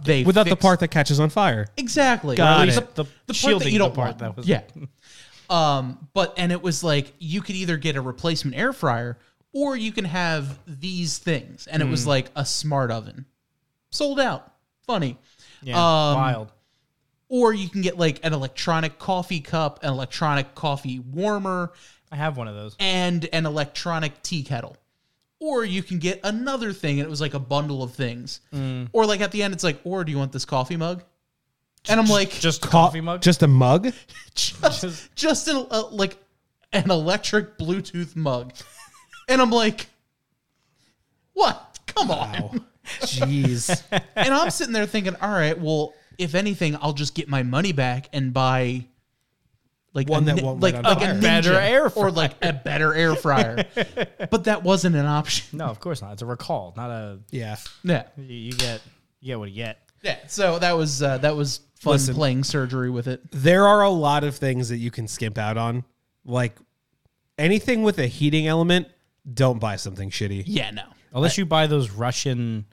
they 0.04 0.22
Without 0.24 0.46
the 0.48 0.54
part 0.56 0.78
that 0.80 0.88
catches 0.88 1.18
on 1.18 1.28
fire. 1.28 1.66
exactly 1.76 2.36
Got 2.36 2.58
Or 2.58 2.60
at 2.62 2.66
least 2.66 2.78
it. 2.78 2.94
The, 2.94 3.02
The 3.04 3.10
the 3.26 3.32
part 3.32 3.36
shielding 3.36 3.66
that 3.66 3.72
you 3.72 3.78
don't 3.78 3.90
the 3.90 3.96
part 3.96 4.06
want. 4.08 4.18
that 4.20 4.36
was- 4.36 4.46
yeah. 4.46 4.62
Um, 5.52 6.08
but 6.14 6.34
and 6.38 6.50
it 6.50 6.62
was 6.62 6.82
like 6.82 7.12
you 7.18 7.42
could 7.42 7.54
either 7.56 7.76
get 7.76 7.94
a 7.96 8.00
replacement 8.00 8.56
air 8.56 8.72
fryer 8.72 9.18
or 9.52 9.76
you 9.76 9.92
can 9.92 10.06
have 10.06 10.58
these 10.66 11.18
things, 11.18 11.66
and 11.66 11.82
it 11.82 11.84
Hmm. 11.86 11.90
was 11.90 12.06
like 12.06 12.30
a 12.34 12.44
smart 12.46 12.90
oven, 12.90 13.26
sold 13.90 14.18
out. 14.18 14.50
Funny. 14.86 15.18
Yeah, 15.62 15.74
Um, 15.76 16.14
wild. 16.16 16.52
Or 17.28 17.52
you 17.52 17.68
can 17.68 17.82
get 17.82 17.98
like 17.98 18.18
an 18.24 18.32
electronic 18.32 18.98
coffee 18.98 19.40
cup, 19.40 19.82
an 19.82 19.90
electronic 19.90 20.54
coffee 20.54 20.98
warmer, 20.98 21.72
I 22.10 22.16
have 22.16 22.36
one 22.36 22.48
of 22.48 22.54
those. 22.54 22.76
and 22.80 23.26
an 23.32 23.46
electronic 23.46 24.22
tea 24.22 24.42
kettle. 24.42 24.76
Or 25.38 25.64
you 25.64 25.82
can 25.82 25.98
get 25.98 26.20
another 26.24 26.72
thing 26.72 26.98
and 27.00 27.06
it 27.06 27.10
was 27.10 27.20
like 27.20 27.34
a 27.34 27.38
bundle 27.38 27.82
of 27.82 27.92
things. 27.94 28.40
Mm. 28.54 28.88
Or 28.92 29.06
like 29.06 29.20
at 29.20 29.32
the 29.32 29.42
end, 29.42 29.52
it's 29.54 29.64
like, 29.64 29.80
or 29.84 30.04
do 30.04 30.12
you 30.12 30.18
want 30.18 30.32
this 30.32 30.44
coffee 30.44 30.76
mug? 30.76 31.04
And 31.88 31.98
I'm 31.98 32.06
like, 32.06 32.30
Just 32.30 32.64
a 32.64 32.68
coffee 32.68 33.00
mug. 33.00 33.22
Just 33.22 33.42
a 33.42 33.48
mug? 33.48 33.92
just, 34.34 35.14
just 35.14 35.48
an, 35.48 35.66
uh, 35.70 35.88
like 35.90 36.16
an 36.72 36.90
electric 36.90 37.58
Bluetooth 37.58 38.14
mug. 38.16 38.52
And 39.28 39.40
I'm 39.40 39.50
like, 39.50 39.86
what? 41.32 41.78
Come 41.86 42.10
on. 42.10 42.64
Jeez. 43.00 43.82
and 44.16 44.34
I'm 44.34 44.50
sitting 44.50 44.72
there 44.72 44.86
thinking, 44.86 45.16
all 45.20 45.30
right, 45.30 45.58
well, 45.58 45.94
if 46.18 46.34
anything, 46.34 46.76
I'll 46.80 46.92
just 46.92 47.14
get 47.14 47.28
my 47.28 47.42
money 47.42 47.72
back 47.72 48.08
and 48.12 48.32
buy 48.32 48.86
like 49.94 50.08
One 50.08 50.24
that 50.24 50.42
won't 50.42 50.60
like, 50.60 50.74
on 50.74 50.82
like 50.82 50.96
a 50.98 51.00
fire. 51.00 51.20
Better 51.20 51.50
Ninja 51.50 51.70
air 51.70 51.92
or 51.94 52.10
like 52.10 52.32
a 52.42 52.52
better 52.52 52.94
air 52.94 53.14
fryer. 53.14 53.64
but 54.30 54.44
that 54.44 54.62
wasn't 54.62 54.96
an 54.96 55.06
option. 55.06 55.58
no, 55.58 55.66
of 55.66 55.80
course 55.80 56.00
not. 56.00 56.14
It's 56.14 56.22
a 56.22 56.26
recall, 56.26 56.72
not 56.76 56.90
a. 56.90 57.18
yeah. 57.30 57.56
Yeah. 57.84 58.04
You, 58.16 58.34
you 58.34 58.52
get 58.52 58.80
you 59.20 59.26
get 59.28 59.38
what 59.38 59.50
you 59.50 59.56
get. 59.56 59.78
Yeah, 60.02 60.18
so 60.26 60.58
that 60.58 60.72
was 60.72 61.02
uh, 61.02 61.18
that 61.18 61.36
was 61.36 61.60
fun 61.76 61.92
Listen. 61.92 62.14
playing 62.14 62.44
surgery 62.44 62.90
with 62.90 63.08
it. 63.08 63.22
There 63.30 63.66
are 63.66 63.82
a 63.82 63.90
lot 63.90 64.24
of 64.24 64.36
things 64.36 64.68
that 64.68 64.78
you 64.78 64.90
can 64.90 65.08
skimp 65.08 65.38
out 65.38 65.56
on. 65.56 65.84
Like 66.24 66.56
anything 67.38 67.82
with 67.82 67.98
a 67.98 68.06
heating 68.06 68.46
element, 68.46 68.88
don't 69.32 69.58
buy 69.58 69.76
something 69.76 70.10
shitty. 70.10 70.44
Yeah, 70.46 70.70
no. 70.70 70.84
Unless 71.14 71.38
you 71.38 71.46
buy 71.46 71.66
those 71.66 71.90
Russian 71.90 72.66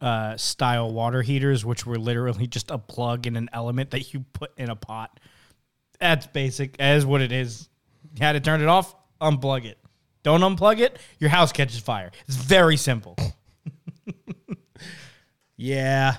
uh, 0.00 0.36
style 0.36 0.92
water 0.92 1.22
heaters, 1.22 1.64
which 1.64 1.86
were 1.86 1.98
literally 1.98 2.46
just 2.48 2.70
a 2.70 2.78
plug 2.78 3.26
and 3.26 3.36
an 3.36 3.48
element 3.52 3.90
that 3.90 4.12
you 4.12 4.20
put 4.32 4.52
in 4.58 4.70
a 4.70 4.76
pot. 4.76 5.18
That's 5.98 6.26
basic. 6.26 6.76
as 6.78 7.06
what 7.06 7.20
it 7.20 7.32
is. 7.32 7.68
You 8.14 8.24
had 8.24 8.32
to 8.32 8.40
turn 8.40 8.60
it 8.60 8.68
off, 8.68 8.94
unplug 9.20 9.64
it. 9.64 9.78
Don't 10.22 10.40
unplug 10.40 10.78
it, 10.80 10.98
your 11.18 11.30
house 11.30 11.52
catches 11.52 11.78
fire. 11.80 12.10
It's 12.26 12.36
very 12.36 12.76
simple. 12.76 13.16
Yeah. 15.56 16.16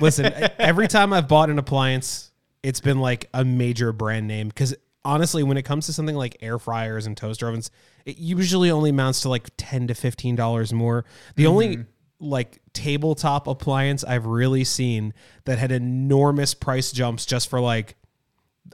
Listen, 0.00 0.32
every 0.58 0.88
time 0.88 1.12
I've 1.12 1.28
bought 1.28 1.50
an 1.50 1.58
appliance, 1.58 2.30
it's 2.62 2.80
been 2.80 3.00
like 3.00 3.28
a 3.34 3.44
major 3.44 3.92
brand 3.92 4.26
name 4.28 4.48
because 4.48 4.74
honestly, 5.04 5.42
when 5.42 5.56
it 5.56 5.62
comes 5.62 5.86
to 5.86 5.92
something 5.92 6.16
like 6.16 6.36
air 6.40 6.58
fryers 6.58 7.06
and 7.06 7.16
toaster 7.16 7.48
ovens, 7.48 7.70
it 8.04 8.18
usually 8.18 8.70
only 8.70 8.90
amounts 8.90 9.22
to 9.22 9.28
like 9.28 9.48
ten 9.56 9.86
to 9.88 9.94
fifteen 9.94 10.36
dollars 10.36 10.72
more. 10.72 11.04
The 11.36 11.46
only 11.46 11.76
mm-hmm. 11.78 11.82
like 12.20 12.60
tabletop 12.72 13.46
appliance 13.46 14.04
I've 14.04 14.26
really 14.26 14.64
seen 14.64 15.14
that 15.44 15.58
had 15.58 15.72
enormous 15.72 16.54
price 16.54 16.92
jumps 16.92 17.26
just 17.26 17.48
for 17.48 17.60
like 17.60 17.96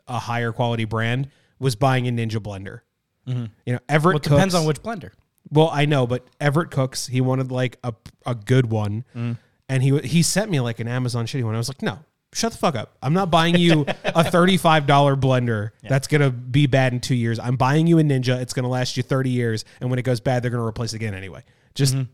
a 0.08 0.18
higher 0.18 0.52
quality 0.52 0.84
brand 0.84 1.28
was 1.58 1.76
buying 1.76 2.08
a 2.08 2.10
Ninja 2.10 2.40
blender. 2.40 2.80
Mm-hmm. 3.26 3.46
You 3.64 3.72
know, 3.74 3.78
Everett 3.88 4.14
Well, 4.14 4.16
it 4.16 4.22
depends 4.24 4.54
Cooks- 4.54 4.60
on 4.60 4.66
which 4.66 4.82
blender. 4.82 5.12
well, 5.50 5.70
I 5.72 5.86
know, 5.86 6.06
but 6.06 6.26
Everett 6.40 6.70
Cooks, 6.70 7.06
he 7.06 7.20
wanted 7.20 7.50
like 7.50 7.78
a 7.82 7.94
a 8.26 8.34
good 8.34 8.70
one, 8.70 9.04
mm. 9.14 9.38
And 9.68 9.83
he 9.83 9.98
he 10.00 10.22
sent 10.22 10.50
me 10.50 10.61
like 10.61 10.81
an 10.81 10.88
Amazon 10.88 11.27
shitty 11.27 11.44
one. 11.44 11.55
I 11.55 11.59
was 11.59 11.68
like, 11.68 11.83
no, 11.83 11.98
shut 12.33 12.53
the 12.53 12.59
fuck 12.59 12.74
up. 12.74 12.96
I'm 13.03 13.14
not 13.14 13.31
buying 13.31 13.57
you 13.57 13.87
a 14.05 14.24
thirty 14.31 14.57
five 14.57 14.87
dollar 14.87 15.16
blender 15.16 15.70
that's 15.83 16.07
gonna 16.09 16.31
be 16.31 16.66
bad 16.66 16.92
in 16.92 17.00
two 17.00 17.14
years. 17.14 17.38
I'm 17.38 17.57
buying 17.57 17.87
you 17.87 17.98
a 17.98 18.03
Ninja. 18.03 18.40
It's 18.40 18.53
gonna 18.53 18.68
last 18.68 18.96
you 18.96 19.03
thirty 19.03 19.31
years, 19.31 19.64
and 19.81 19.90
when 19.90 19.98
it 19.98 20.03
goes 20.03 20.20
bad, 20.20 20.42
they're 20.42 20.50
gonna 20.50 20.64
replace 20.64 20.92
it 20.92 20.96
again 20.96 21.14
anyway. 21.14 21.42
Just 21.74 21.94
mm-hmm. 21.94 22.11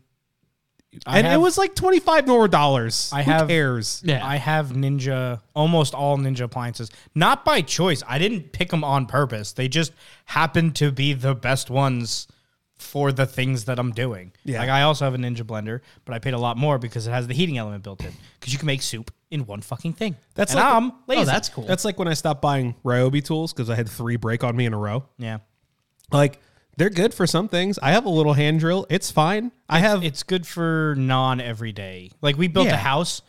I 1.05 1.19
and 1.19 1.27
have- 1.27 1.35
it 1.39 1.41
was 1.41 1.57
like 1.57 1.75
twenty 1.75 1.99
five 1.99 2.27
more 2.27 2.47
dollars. 2.47 3.11
I 3.13 3.23
Who 3.23 3.31
have- 3.31 3.47
cares? 3.47 4.01
Yeah. 4.05 4.25
I 4.25 4.35
have 4.37 4.69
Ninja, 4.69 5.41
almost 5.53 5.93
all 5.93 6.17
Ninja 6.17 6.41
appliances. 6.41 6.91
Not 7.15 7.45
by 7.45 7.61
choice. 7.61 8.03
I 8.07 8.17
didn't 8.17 8.51
pick 8.51 8.69
them 8.69 8.83
on 8.83 9.05
purpose. 9.05 9.53
They 9.53 9.67
just 9.67 9.93
happened 10.25 10.75
to 10.77 10.91
be 10.91 11.13
the 11.13 11.33
best 11.35 11.69
ones 11.69 12.27
for 12.81 13.11
the 13.11 13.25
things 13.25 13.65
that 13.65 13.79
I'm 13.79 13.91
doing. 13.91 14.33
Yeah. 14.43 14.59
Like 14.59 14.69
I 14.69 14.81
also 14.81 15.05
have 15.05 15.13
a 15.13 15.17
Ninja 15.17 15.43
blender, 15.43 15.81
but 16.03 16.13
I 16.13 16.19
paid 16.19 16.33
a 16.33 16.37
lot 16.37 16.57
more 16.57 16.77
because 16.77 17.07
it 17.07 17.11
has 17.11 17.27
the 17.27 17.33
heating 17.33 17.57
element 17.57 17.83
built 17.83 18.03
in. 18.03 18.11
Because 18.39 18.51
you 18.51 18.59
can 18.59 18.65
make 18.65 18.81
soup 18.81 19.11
in 19.29 19.45
one 19.45 19.61
fucking 19.61 19.93
thing. 19.93 20.15
That's 20.35 20.51
and 20.53 20.59
like- 20.61 20.73
I'm 20.73 20.91
oh, 20.91 20.95
lazy. 21.07 21.21
Oh, 21.21 21.25
that's 21.25 21.49
cool. 21.49 21.63
That's 21.65 21.85
like 21.85 21.97
when 21.99 22.07
I 22.07 22.13
stopped 22.13 22.41
buying 22.41 22.75
Ryobi 22.83 23.23
tools 23.23 23.53
because 23.53 23.69
I 23.69 23.75
had 23.75 23.87
three 23.87 24.15
break 24.17 24.43
on 24.43 24.55
me 24.55 24.65
in 24.65 24.73
a 24.73 24.77
row. 24.77 25.05
yeah. 25.17 25.37
Like 26.11 26.39
they're 26.77 26.89
good 26.89 27.13
for 27.13 27.27
some 27.27 27.47
things. 27.47 27.77
I 27.81 27.91
have 27.91 28.05
a 28.05 28.09
little 28.09 28.33
hand 28.33 28.59
drill. 28.59 28.85
It's 28.89 29.11
fine. 29.11 29.51
I 29.69 29.79
have 29.79 30.03
It's 30.03 30.23
good 30.23 30.45
for 30.47 30.95
non 30.97 31.39
everyday. 31.39 32.11
Like 32.21 32.37
we 32.37 32.47
built 32.47 32.67
Yeah. 32.67 32.73
a 32.73 32.77
house. 32.77 33.21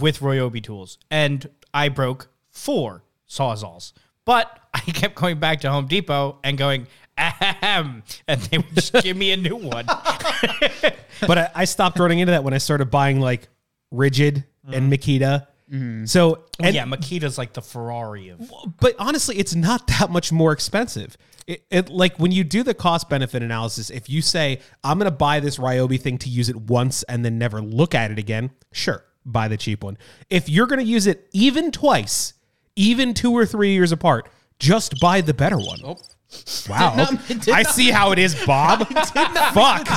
with 0.00 0.18
Ryobi 0.18 0.60
tools, 0.60 0.98
and 1.08 1.48
I 1.72 1.88
broke 1.88 2.28
four 2.50 3.04
sawzalls. 3.28 3.92
But 4.24 4.58
I 4.74 4.80
kept 4.80 5.14
going 5.14 5.38
back 5.38 5.60
to 5.60 5.70
Home 5.70 5.86
Depot 5.86 6.38
and 6.42 6.58
going, 6.58 6.88
ahem, 7.18 8.02
and 8.28 8.40
they 8.42 8.58
would 8.58 8.74
just 8.74 8.92
give 9.02 9.16
me 9.16 9.32
a 9.32 9.36
new 9.36 9.56
one. 9.56 9.86
but 11.26 11.38
I, 11.38 11.50
I 11.54 11.64
stopped 11.64 11.98
running 11.98 12.18
into 12.18 12.32
that 12.32 12.44
when 12.44 12.54
I 12.54 12.58
started 12.58 12.86
buying 12.86 13.20
like 13.20 13.48
Ridgid 13.92 14.44
and 14.70 14.92
mm. 14.92 14.96
Makita. 14.96 15.46
Mm-hmm. 15.70 16.04
So 16.04 16.36
oh, 16.36 16.46
and 16.60 16.74
yeah, 16.74 16.84
Makita's 16.84 17.38
like 17.38 17.52
the 17.52 17.62
Ferrari 17.62 18.28
of. 18.28 18.50
but 18.80 18.94
honestly, 18.98 19.36
it's 19.38 19.54
not 19.54 19.86
that 19.86 20.10
much 20.10 20.30
more 20.32 20.52
expensive. 20.52 21.16
It, 21.46 21.64
it 21.70 21.88
like 21.90 22.18
when 22.18 22.32
you 22.32 22.44
do 22.44 22.62
the 22.62 22.74
cost 22.74 23.08
benefit 23.08 23.42
analysis, 23.42 23.90
if 23.90 24.08
you 24.08 24.22
say 24.22 24.60
I'm 24.82 24.98
going 24.98 25.10
to 25.10 25.16
buy 25.16 25.40
this 25.40 25.58
Ryobi 25.58 26.00
thing 26.00 26.18
to 26.18 26.28
use 26.28 26.48
it 26.48 26.56
once 26.56 27.02
and 27.04 27.24
then 27.24 27.38
never 27.38 27.60
look 27.62 27.94
at 27.94 28.10
it 28.10 28.18
again, 28.18 28.50
sure, 28.72 29.04
buy 29.24 29.48
the 29.48 29.56
cheap 29.56 29.84
one. 29.84 29.98
If 30.30 30.48
you're 30.48 30.66
going 30.66 30.80
to 30.80 30.86
use 30.86 31.06
it 31.06 31.28
even 31.32 31.70
twice, 31.70 32.34
even 32.76 33.14
two 33.14 33.32
or 33.32 33.46
three 33.46 33.72
years 33.72 33.92
apart, 33.92 34.28
just 34.58 35.00
buy 35.00 35.20
the 35.20 35.34
better 35.34 35.58
one. 35.58 35.80
Oh. 35.84 35.96
Wow, 36.68 36.94
not- 36.96 37.26
did 37.28 37.48
I 37.50 37.62
not- 37.62 37.72
see 37.74 37.90
how 37.90 38.12
it 38.12 38.18
is, 38.18 38.34
Bob. 38.46 38.86
Fuck. 39.54 39.88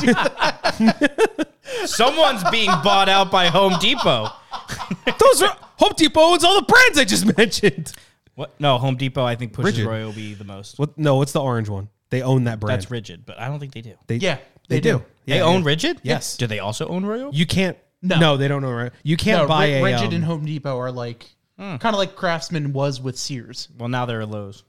Someone's 1.85 2.43
being 2.49 2.67
bought 2.83 3.09
out 3.09 3.31
by 3.31 3.47
Home 3.47 3.73
Depot. 3.79 4.29
Those 5.19 5.41
are 5.43 5.57
Home 5.77 5.93
Depot 5.95 6.19
owns 6.21 6.43
all 6.43 6.55
the 6.59 6.65
brands 6.65 6.97
I 6.97 7.03
just 7.05 7.37
mentioned. 7.37 7.91
What? 8.35 8.59
No, 8.59 8.77
Home 8.77 8.95
Depot 8.97 9.23
I 9.25 9.35
think 9.35 9.53
pushes 9.53 9.77
Ridgid. 9.79 9.85
Ryobi 10.13 10.37
the 10.37 10.43
most. 10.43 10.77
What? 10.79 10.97
No, 10.97 11.15
what's 11.15 11.31
the 11.31 11.41
orange 11.41 11.69
one? 11.69 11.89
They 12.09 12.21
own 12.21 12.45
that 12.45 12.59
brand. 12.59 12.81
That's 12.81 12.91
Ridgid, 12.91 13.21
but 13.25 13.39
I 13.39 13.47
don't 13.47 13.59
think 13.59 13.73
they 13.73 13.81
do. 13.81 13.93
They, 14.07 14.15
Yeah, 14.17 14.35
they, 14.69 14.75
they 14.75 14.79
do. 14.81 14.97
do. 14.99 15.05
They 15.25 15.37
Yeah, 15.37 15.43
own. 15.43 15.63
Ridgid? 15.63 15.99
Yes. 16.03 16.37
Do 16.37 16.47
they 16.47 16.59
also 16.59 16.87
own 16.87 17.05
Royal? 17.05 17.33
You 17.33 17.45
can't. 17.45 17.77
No, 18.01 18.19
No. 18.19 18.37
they 18.37 18.47
don't 18.47 18.63
own 18.63 18.73
Royal. 18.73 18.91
You 19.03 19.17
can't 19.17 19.41
No, 19.43 19.47
buy 19.47 19.65
Ri- 19.67 19.73
a 19.73 19.81
Ridgid 19.81 20.07
um, 20.09 20.13
and 20.13 20.23
Home 20.23 20.45
Depot 20.45 20.77
are 20.77 20.91
like 20.91 21.25
kind 21.57 21.83
of 21.83 21.95
like 21.95 22.15
Craftsman 22.15 22.71
was 22.71 23.01
with 23.01 23.17
Sears. 23.17 23.67
well, 23.77 23.89
now 23.89 24.05
they're 24.05 24.21
at 24.21 24.29
Lowe's. 24.29 24.63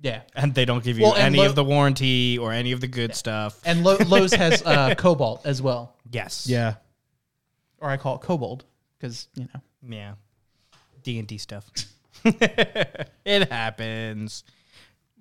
Yeah, 0.00 0.22
And 0.34 0.54
they 0.54 0.64
don't 0.64 0.84
give 0.84 0.96
you 0.98 1.04
Well, 1.04 1.14
and 1.14 1.24
any 1.34 1.38
Lo- 1.38 1.46
of 1.46 1.54
the 1.56 1.64
warranty 1.64 2.38
or 2.38 2.52
any 2.52 2.70
of 2.72 2.80
the 2.80 2.86
good 2.86 3.16
stuff. 3.16 3.60
and 3.64 3.82
Lo- 3.82 3.96
Lowe's 4.06 4.32
has 4.32 4.62
uh, 4.66 4.94
Kobalt 4.96 5.44
as 5.44 5.60
well, 5.60 5.96
Yes. 6.10 6.46
Yeah. 6.48 6.74
or 7.78 7.90
I 7.90 7.96
call 7.96 8.14
it 8.16 8.20
Cobalt 8.22 8.64
because 8.96 9.26
you 9.34 9.48
know. 9.52 9.60
Yeah. 9.88 10.14
D 11.02 11.18
and 11.18 11.26
D 11.26 11.36
stuff. 11.38 11.68
it 12.24 13.50
happens. 13.50 14.44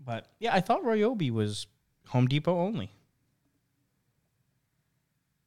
But 0.03 0.27
yeah, 0.39 0.53
I 0.53 0.61
thought 0.61 0.83
Ryobi 0.83 1.31
was 1.31 1.65
Home 2.09 2.27
Depot 2.27 2.57
only. 2.59 2.91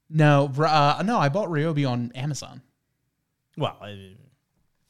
No, 0.09 0.51
r- 0.59 0.67
uh, 0.99 1.03
no, 1.03 1.19
I 1.19 1.29
bought 1.29 1.49
Ryobi 1.49 1.89
on 1.89 2.11
Amazon. 2.15 2.63
Well, 3.57 3.77
I, 3.81 4.17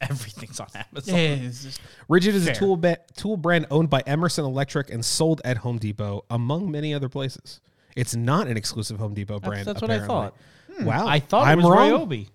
everything's 0.10 0.58
on 0.60 0.68
Amazon. 0.74 1.14
Yeah, 1.14 1.20
it's 1.20 1.62
just- 1.64 1.80
Ridgid 2.08 2.28
is 2.34 2.44
Fair. 2.44 2.52
a 2.54 2.56
tool 2.56 2.76
ba- 2.76 2.98
tool 3.16 3.36
brand 3.36 3.66
owned 3.70 3.90
by 3.90 4.02
Emerson 4.06 4.44
Electric 4.44 4.90
and 4.90 5.04
sold 5.04 5.40
at 5.44 5.58
Home 5.58 5.78
Depot, 5.78 6.24
among 6.30 6.70
many 6.70 6.92
other 6.94 7.08
places. 7.08 7.60
It's 7.96 8.14
not 8.14 8.46
an 8.46 8.56
exclusive 8.56 8.98
Home 8.98 9.14
Depot 9.14 9.40
brand. 9.40 9.66
that's 9.66 9.82
what 9.82 9.90
I 9.90 9.94
apparently. 9.96 10.30
thought. 10.78 10.86
Wow, 10.86 11.06
I 11.06 11.18
thought 11.20 11.46
I'm 11.48 11.58
it 11.58 11.62
was 11.62 11.70
wrong. 11.70 12.08
Ryobi. 12.08 12.28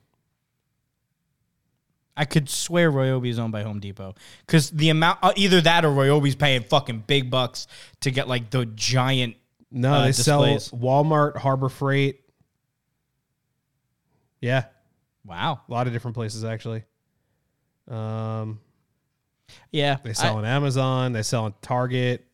I 2.17 2.23
could 2.25 2.47
swear 2.49 2.91
Ryobi 2.91 3.29
is 3.29 3.39
owned 3.39 3.51
by 3.51 3.63
Home 3.63 3.79
Depot 3.79 4.15
because 4.45 4.69
the 4.69 4.89
amount, 4.89 5.19
uh, 5.21 5.33
either 5.35 5.59
that 5.61 5.83
or 5.83 5.89
Ryobi's 5.89 6.35
paying 6.35 6.63
fucking 6.63 7.03
big 7.07 7.29
bucks 7.29 7.67
to 8.01 8.11
get 8.11 8.27
like 8.27 8.49
the 8.51 8.65
giant. 8.67 9.35
No, 9.71 9.91
uh, 9.93 10.01
they 10.03 10.07
displays. 10.07 10.65
sell 10.65 10.79
Walmart, 10.79 11.35
Harbor 11.37 11.67
Freight. 11.67 12.21
Yeah, 14.41 14.65
Wow. 15.25 15.61
a 15.67 15.71
lot 15.71 15.87
of 15.87 15.93
different 15.93 16.15
places 16.15 16.43
actually. 16.45 16.83
Um, 17.89 18.59
Yeah. 19.71 19.97
they 20.03 20.13
sell 20.13 20.35
I- 20.35 20.39
on 20.39 20.45
Amazon. 20.45 21.13
They 21.13 21.23
sell 21.23 21.45
on 21.45 21.53
Target. 21.61 22.25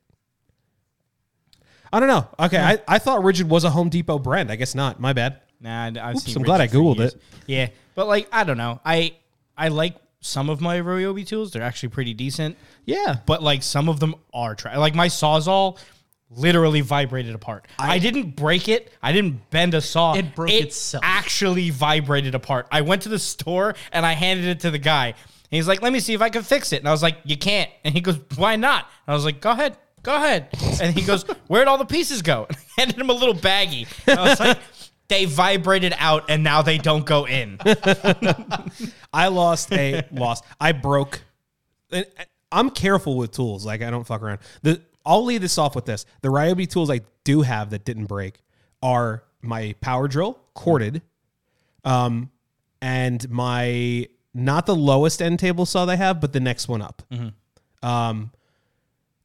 I 1.93 1.99
don't 1.99 2.07
know. 2.07 2.27
Okay, 2.39 2.57
I, 2.57 2.79
I 2.87 2.99
thought 2.99 3.21
Ridgid 3.21 3.43
was 3.49 3.63
a 3.65 3.69
Home 3.69 3.89
Depot 3.89 4.17
brand. 4.17 4.49
I 4.51 4.55
guess 4.55 4.75
not. 4.75 4.99
My 4.99 5.11
bad. 5.13 5.41
Nah, 5.59 5.83
I- 5.85 5.87
I've 5.87 6.15
Oops, 6.15 6.23
seen 6.25 6.37
I'm 6.37 6.43
glad 6.43 6.61
I 6.61 6.67
Googled 6.67 6.99
it. 7.01 7.21
Yeah, 7.47 7.67
but 7.95 8.07
like 8.07 8.27
I 8.31 8.43
don't 8.45 8.57
know. 8.57 8.79
I 8.85 9.15
I 9.57 9.67
like 9.67 9.95
some 10.21 10.49
of 10.49 10.61
my 10.61 10.79
Ryobi 10.79 11.27
tools. 11.27 11.51
They're 11.51 11.61
actually 11.63 11.89
pretty 11.89 12.13
decent. 12.13 12.57
Yeah, 12.85 13.17
but 13.25 13.43
like 13.43 13.61
some 13.61 13.89
of 13.89 13.99
them 13.99 14.15
are 14.33 14.55
try 14.55 14.77
like 14.77 14.95
my 14.95 15.07
sawzall 15.07 15.77
literally 16.33 16.79
vibrated 16.79 17.35
apart. 17.35 17.67
I, 17.77 17.99
didn't 17.99 18.37
break 18.37 18.69
it. 18.69 18.93
I 19.03 19.11
didn't 19.11 19.49
bend 19.49 19.73
a 19.73 19.81
saw. 19.81 20.13
It 20.13 20.33
broke 20.33 20.49
itself. 20.49 21.03
Actually 21.05 21.71
vibrated 21.71 22.35
apart. 22.35 22.67
I 22.71 22.81
went 22.81 23.01
to 23.01 23.09
the 23.09 23.19
store 23.19 23.75
and 23.91 24.05
I 24.05 24.13
handed 24.13 24.45
it 24.45 24.61
to 24.61 24.71
the 24.71 24.77
guy. 24.77 25.15
And 25.51 25.57
he's 25.57 25.67
like, 25.67 25.81
"Let 25.81 25.91
me 25.91 25.99
see 25.99 26.13
if 26.13 26.21
I 26.21 26.29
can 26.29 26.43
fix 26.43 26.71
it." 26.71 26.77
And 26.77 26.87
I 26.87 26.91
was 26.91 27.03
like, 27.03 27.17
"You 27.23 27.37
can't." 27.37 27.69
And 27.83 27.93
he 27.93 28.01
goes, 28.01 28.19
"Why 28.35 28.55
not?" 28.55 28.85
And 29.05 29.13
I 29.13 29.15
was 29.15 29.25
like, 29.25 29.41
"Go 29.41 29.51
ahead." 29.51 29.77
Go 30.03 30.15
ahead. 30.15 30.47
And 30.81 30.97
he 30.97 31.05
goes, 31.05 31.23
Where'd 31.47 31.67
all 31.67 31.77
the 31.77 31.85
pieces 31.85 32.21
go? 32.23 32.47
And 32.49 32.57
I 32.57 32.81
handed 32.81 32.97
him 32.99 33.09
a 33.11 33.13
little 33.13 33.35
baggie. 33.35 33.87
And 34.07 34.19
I 34.19 34.29
was 34.29 34.39
like, 34.39 34.57
They 35.09 35.25
vibrated 35.25 35.93
out 35.97 36.29
and 36.29 36.41
now 36.43 36.61
they 36.61 36.77
don't 36.77 37.05
go 37.05 37.27
in. 37.27 37.59
I 39.13 39.27
lost 39.27 39.71
a 39.73 40.03
loss. 40.11 40.41
I 40.59 40.71
broke. 40.71 41.21
and 41.91 42.05
I'm 42.49 42.69
careful 42.69 43.17
with 43.17 43.31
tools. 43.31 43.65
Like 43.65 43.81
I 43.81 43.91
don't 43.91 44.05
fuck 44.05 44.21
around. 44.21 44.39
The 44.63 44.81
I'll 45.05 45.25
leave 45.25 45.41
this 45.41 45.57
off 45.57 45.75
with 45.75 45.85
this. 45.85 46.05
The 46.21 46.29
Ryobi 46.29 46.65
tools 46.67 46.89
I 46.89 47.01
do 47.25 47.41
have 47.41 47.71
that 47.71 47.83
didn't 47.83 48.05
break 48.05 48.39
are 48.81 49.23
my 49.41 49.75
power 49.81 50.07
drill 50.07 50.39
corded, 50.53 51.01
um, 51.83 52.31
and 52.81 53.29
my 53.29 54.07
not 54.33 54.65
the 54.65 54.75
lowest 54.75 55.21
end 55.21 55.39
table 55.39 55.65
saw 55.65 55.85
they 55.85 55.97
have, 55.97 56.21
but 56.21 56.33
the 56.33 56.39
next 56.39 56.67
one 56.67 56.81
up. 56.81 57.01
Mm-hmm. 57.11 57.87
Um, 57.87 58.31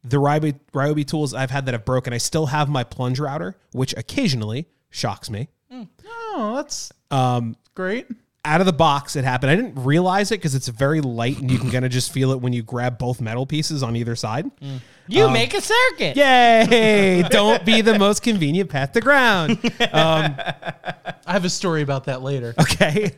the 0.04 0.16
Ryobi 0.18 0.58
Ryobi 0.72 1.06
tools 1.06 1.34
I've 1.34 1.50
had 1.50 1.66
that 1.66 1.72
have 1.72 1.84
broken. 1.84 2.12
I 2.12 2.18
still 2.18 2.46
have 2.46 2.68
my 2.68 2.84
plunge 2.84 3.18
router, 3.18 3.56
which 3.72 3.94
occasionally 3.96 4.66
shocks 4.90 5.28
me. 5.30 5.48
Mm. 5.72 5.88
oh, 6.06 6.52
that's 6.56 6.92
um 7.10 7.56
great. 7.74 8.06
out 8.44 8.60
of 8.60 8.66
the 8.66 8.72
box 8.72 9.16
it 9.16 9.24
happened. 9.24 9.50
I 9.50 9.56
didn't 9.56 9.82
realize 9.84 10.30
it 10.30 10.36
because 10.38 10.54
it's 10.54 10.68
very 10.68 11.00
light 11.00 11.38
and 11.38 11.50
you 11.50 11.58
can 11.58 11.70
kind 11.72 11.84
of 11.84 11.90
just 11.90 12.12
feel 12.12 12.30
it 12.30 12.40
when 12.40 12.52
you 12.52 12.62
grab 12.62 12.96
both 12.98 13.20
metal 13.20 13.46
pieces 13.46 13.82
on 13.82 13.96
either 13.96 14.14
side. 14.14 14.48
Mm. 14.60 14.80
You 15.08 15.24
um, 15.24 15.32
make 15.32 15.54
a 15.54 15.60
circuit. 15.60 16.16
Yay! 16.16 17.24
Don't 17.30 17.64
be 17.64 17.80
the 17.80 17.98
most 17.98 18.22
convenient 18.22 18.70
path 18.70 18.92
to 18.92 19.00
ground. 19.00 19.58
Um, 19.92 20.34
I 20.38 21.32
have 21.32 21.44
a 21.44 21.50
story 21.50 21.82
about 21.82 22.04
that 22.04 22.22
later. 22.22 22.54
Okay. 22.60 23.12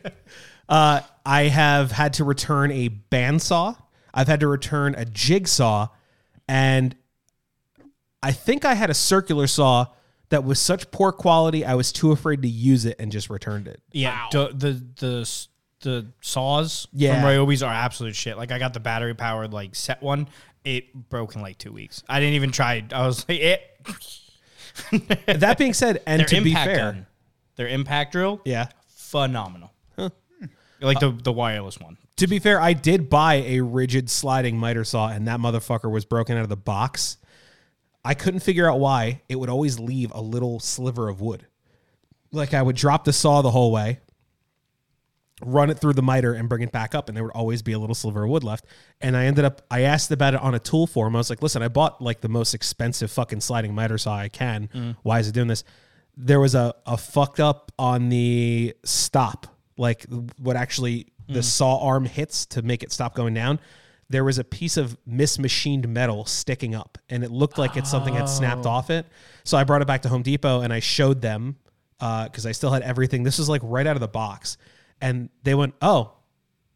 Uh, 0.69 1.01
I 1.25 1.43
have 1.43 1.91
had 1.91 2.13
to 2.13 2.23
return 2.23 2.71
a 2.71 2.89
bandsaw. 2.89 3.75
I've 4.13 4.27
had 4.27 4.39
to 4.39 4.47
return 4.47 4.95
a 4.95 5.03
jigsaw. 5.03 5.87
And 6.47 6.95
I 8.23 8.31
think 8.31 8.63
I 8.65 8.75
had 8.75 8.89
a 8.89 8.93
circular 8.93 9.47
saw 9.47 9.87
that 10.29 10.43
was 10.43 10.59
such 10.59 10.91
poor 10.91 11.11
quality, 11.11 11.65
I 11.65 11.73
was 11.73 11.91
too 11.91 12.11
afraid 12.11 12.43
to 12.43 12.47
use 12.47 12.85
it 12.85 12.97
and 12.99 13.11
just 13.11 13.29
returned 13.31 13.67
it. 13.67 13.81
Yeah, 13.91 14.27
the 14.31 14.49
the 14.53 14.71
the 14.99 15.47
the 15.81 16.07
saws 16.21 16.87
Yeah. 16.93 17.15
from 17.21 17.29
Ryobi's 17.29 17.63
are 17.63 17.73
absolute 17.73 18.15
shit. 18.15 18.37
Like 18.37 18.51
I 18.51 18.59
got 18.59 18.73
the 18.73 18.79
battery 18.79 19.15
powered 19.15 19.53
like 19.53 19.73
set 19.75 20.03
one, 20.03 20.27
it 20.63 20.93
broke 21.09 21.35
in 21.35 21.41
like 21.41 21.57
two 21.57 21.71
weeks. 21.71 22.03
I 22.07 22.19
didn't 22.19 22.35
even 22.35 22.51
try. 22.51 22.83
I 22.93 23.07
was 23.07 23.27
like, 23.27 23.39
it. 23.39 23.61
That 25.39 25.57
being 25.57 25.73
said, 25.73 26.01
and 26.05 26.19
Their 26.21 26.27
to 26.27 26.41
be 26.41 26.53
fair, 26.53 26.75
gun, 26.77 27.05
their 27.55 27.67
impact 27.67 28.11
drill, 28.11 28.39
yeah. 28.45 28.67
phenomenal. 28.95 29.71
Like 30.81 30.99
the 30.99 31.11
the 31.11 31.33
wireless 31.33 31.79
one. 31.79 31.97
To 32.17 32.27
be 32.27 32.39
fair, 32.39 32.59
I 32.59 32.73
did 32.73 33.09
buy 33.09 33.35
a 33.35 33.57
Ridgid 33.57 34.09
sliding 34.09 34.57
miter 34.57 34.83
saw, 34.83 35.09
and 35.09 35.27
that 35.27 35.39
motherfucker 35.39 35.91
was 35.91 36.05
broken 36.05 36.37
out 36.37 36.43
of 36.43 36.49
the 36.49 36.57
box. 36.57 37.17
I 38.03 38.13
couldn't 38.13 38.41
figure 38.41 38.69
out 38.69 38.79
why 38.79 39.21
it 39.29 39.37
would 39.37 39.49
always 39.49 39.79
leave 39.79 40.11
a 40.13 40.21
little 40.21 40.59
sliver 40.59 41.09
of 41.09 41.21
wood. 41.21 41.45
Like 42.31 42.53
I 42.53 42.61
would 42.61 42.75
drop 42.75 43.03
the 43.03 43.13
saw 43.13 43.41
the 43.41 43.51
whole 43.51 43.71
way, 43.71 43.99
run 45.43 45.69
it 45.69 45.79
through 45.79 45.93
the 45.93 46.01
miter, 46.01 46.33
and 46.33 46.47
bring 46.47 46.61
it 46.61 46.71
back 46.71 46.95
up, 46.95 47.09
and 47.09 47.15
there 47.15 47.23
would 47.23 47.33
always 47.33 47.61
be 47.61 47.73
a 47.73 47.79
little 47.79 47.95
sliver 47.95 48.23
of 48.23 48.29
wood 48.29 48.43
left. 48.43 48.65
And 49.01 49.17
I 49.17 49.25
ended 49.25 49.45
up, 49.45 49.61
I 49.69 49.81
asked 49.81 50.11
about 50.11 50.33
it 50.33 50.41
on 50.41 50.55
a 50.55 50.59
tool 50.59 50.87
forum. 50.87 51.15
I 51.15 51.19
was 51.19 51.29
like, 51.29 51.41
listen, 51.41 51.61
I 51.61 51.67
bought 51.67 52.01
like 52.01 52.21
the 52.21 52.29
most 52.29 52.53
expensive 52.53 53.11
fucking 53.11 53.41
sliding 53.41 53.73
miter 53.73 53.97
saw 53.97 54.15
I 54.15 54.29
can. 54.29 54.69
Mm. 54.73 54.95
Why 55.03 55.19
is 55.19 55.27
it 55.27 55.33
doing 55.33 55.47
this? 55.47 55.63
There 56.15 56.39
was 56.39 56.55
a, 56.55 56.75
a 56.85 56.97
fucked 56.97 57.39
up 57.39 57.71
on 57.79 58.09
the 58.09 58.75
stop, 58.83 59.47
like 59.79 60.05
what 60.37 60.55
actually 60.55 61.07
the 61.27 61.35
hmm. 61.35 61.41
saw 61.41 61.79
arm 61.79 62.05
hits 62.05 62.45
to 62.47 62.61
make 62.61 62.83
it 62.83 62.91
stop 62.91 63.15
going 63.15 63.33
down. 63.33 63.59
There 64.09 64.23
was 64.23 64.39
a 64.39 64.43
piece 64.43 64.75
of 64.75 64.97
mismachined 65.07 65.87
metal 65.87 66.25
sticking 66.25 66.75
up, 66.75 66.97
and 67.09 67.23
it 67.23 67.31
looked 67.31 67.57
like 67.57 67.77
it's 67.77 67.89
something 67.89 68.15
had 68.15 68.27
snapped 68.27 68.65
oh. 68.65 68.69
off 68.69 68.89
it. 68.89 69.05
So 69.43 69.57
I 69.57 69.63
brought 69.63 69.81
it 69.81 69.87
back 69.87 70.01
to 70.01 70.09
Home 70.09 70.23
Depot 70.23 70.61
and 70.61 70.73
I 70.73 70.79
showed 70.79 71.21
them 71.21 71.57
uh, 71.99 72.25
because 72.25 72.45
I 72.45 72.51
still 72.51 72.71
had 72.71 72.81
everything. 72.81 73.23
This 73.23 73.37
was 73.37 73.49
like 73.49 73.61
right 73.63 73.85
out 73.85 73.95
of 73.95 74.01
the 74.01 74.07
box, 74.07 74.57
and 74.99 75.29
they 75.43 75.55
went, 75.55 75.75
"Oh, 75.81 76.13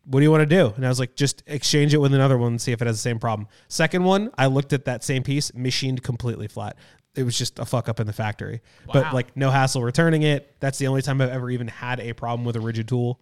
what 0.06 0.20
do 0.20 0.24
you 0.24 0.32
want 0.32 0.42
to 0.42 0.56
do?" 0.56 0.74
And 0.76 0.86
I 0.86 0.89
was 0.89 1.00
like, 1.00 1.16
"Just 1.16 1.44
exchange 1.48 1.94
it 1.94 1.98
with 1.98 2.13
another 2.13 2.38
one 2.38 2.54
and 2.54 2.62
see 2.62 2.72
if 2.72 2.82
it 2.82 2.86
has 2.86 2.98
the 2.98 3.02
same 3.02 3.20
problem." 3.20 3.48
Second 3.68 4.04
one, 4.04 4.32
I 4.38 4.46
looked 4.46 4.72
at 4.72 4.86
that 4.86 5.04
same 5.04 5.24
piece, 5.24 5.54
machined 5.54 6.04
completely 6.04 6.48
flat. 6.48 6.78
It 7.15 7.23
was 7.23 7.38
just 7.38 7.60
a 7.60 7.65
fuck 7.65 7.89
up 7.89 7.99
in 7.99 8.08
the 8.08 8.13
factory, 8.13 8.62
but 8.91 9.13
like 9.13 9.38
no 9.38 9.52
hassle 9.52 9.84
returning 9.84 10.23
it. 10.23 10.56
That's 10.60 10.80
the 10.80 10.88
only 10.88 11.02
time 11.02 11.21
I've 11.21 11.30
ever 11.30 11.49
even 11.52 11.67
had 11.67 11.99
a 11.99 12.13
problem 12.13 12.43
with 12.43 12.56
a 12.56 12.60
Ridgid 12.60 12.88
tool. 12.88 13.19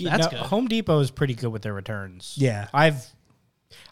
That's 0.00 0.24
know, 0.24 0.30
good. 0.30 0.38
Home 0.46 0.68
Depot 0.68 1.00
is 1.00 1.10
pretty 1.10 1.34
good 1.34 1.48
with 1.48 1.62
their 1.62 1.74
returns. 1.74 2.34
Yeah. 2.38 2.68
I've 2.72 3.04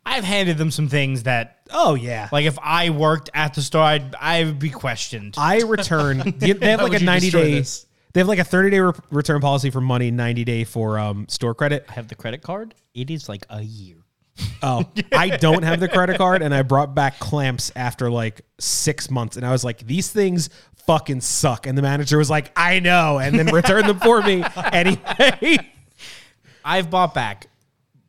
I've 0.05 0.25
handed 0.25 0.57
them 0.57 0.71
some 0.71 0.89
things 0.89 1.25
that 1.25 1.59
Oh 1.71 1.95
yeah. 1.95 2.29
like 2.33 2.47
if 2.47 2.59
I 2.63 2.91
worked 2.91 3.31
at 3.35 3.55
the 3.55 3.63
store, 3.63 3.83
I'd 3.83 4.15
I 4.15 4.45
would 4.45 4.59
be 4.59 4.71
questioned. 4.71 5.35
I 5.37 5.61
return. 5.63 6.19
They 6.39 6.49
have 6.71 6.83
like 6.83 7.01
a 7.01 7.05
90 7.05 7.27
destroy 7.27 7.43
day. 7.61 7.65
They 8.13 8.21
have 8.21 8.29
like 8.29 8.39
a 8.39 8.45
30 8.45 8.71
day 8.71 8.81
re- 8.81 8.93
return 9.11 9.41
policy 9.41 9.71
for 9.71 9.81
money, 9.81 10.11
90 10.11 10.45
day 10.45 10.65
for 10.65 10.99
um, 10.99 11.27
store 11.29 11.55
credit. 11.55 11.85
I 11.89 11.93
have 11.93 12.09
the 12.09 12.15
credit 12.15 12.41
card. 12.41 12.75
It 12.95 13.11
is 13.11 13.29
like 13.29 13.45
a 13.51 13.61
year. 13.61 13.97
Oh, 14.63 14.85
I 15.13 15.37
don't 15.37 15.63
have 15.63 15.81
the 15.81 15.89
credit 15.89 16.19
card, 16.19 16.43
and 16.43 16.55
I 16.55 16.63
brought 16.63 16.95
back 16.95 17.19
clamps 17.19 17.71
after 17.77 18.11
like 18.11 18.41
six 18.59 19.11
months, 19.11 19.37
and 19.37 19.47
I 19.47 19.53
was 19.53 19.65
like, 19.65 19.87
these 19.87 20.11
things 20.11 20.51
fucking 20.87 21.21
suck. 21.21 21.67
And 21.67 21.77
the 21.77 21.83
manager 21.83 22.19
was 22.19 22.31
like, 22.31 22.51
I 22.57 22.81
know, 22.81 23.19
and 23.19 23.39
then 23.39 23.47
returned 23.47 23.89
them 23.89 24.01
for 24.01 24.23
me 24.23 24.45
anyway. 24.73 25.59
I've 26.65 26.91
bought 26.91 27.15
back 27.15 27.49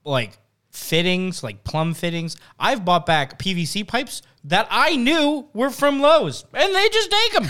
like 0.04 0.38
fittings, 0.72 1.44
like 1.44 1.64
plumb 1.64 1.94
fittings. 1.94 2.38
I've 2.60 2.86
bought 2.86 3.06
back 3.06 3.38
PVC 3.40 3.86
pipes 3.88 4.22
that 4.48 4.68
I 4.72 4.96
knew 4.96 5.48
were 5.54 5.70
from 5.70 6.00
Lowe's, 6.00 6.46
and 6.54 6.74
they 6.74 6.90
just 6.90 7.12
take 7.12 7.34
them. 7.34 7.44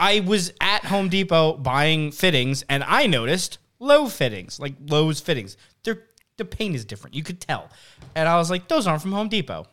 I 0.00 0.20
was 0.24 0.52
at 0.62 0.86
Home 0.86 1.10
Depot 1.10 1.58
buying 1.58 2.10
fittings, 2.10 2.64
and 2.70 2.82
I 2.84 3.06
noticed 3.06 3.58
low 3.78 4.08
fittings, 4.08 4.58
like 4.58 4.76
Lowe's 4.86 5.20
fittings. 5.20 5.58
They're 5.84 6.04
the 6.38 6.46
paint 6.46 6.74
is 6.74 6.86
different. 6.86 7.14
You 7.14 7.22
could 7.22 7.40
tell, 7.40 7.68
and 8.14 8.28
I 8.28 8.36
was 8.36 8.50
like, 8.50 8.68
those 8.68 8.86
aren't 8.86 9.02
from 9.02 9.12
Home 9.12 9.28
Depot. 9.28 9.66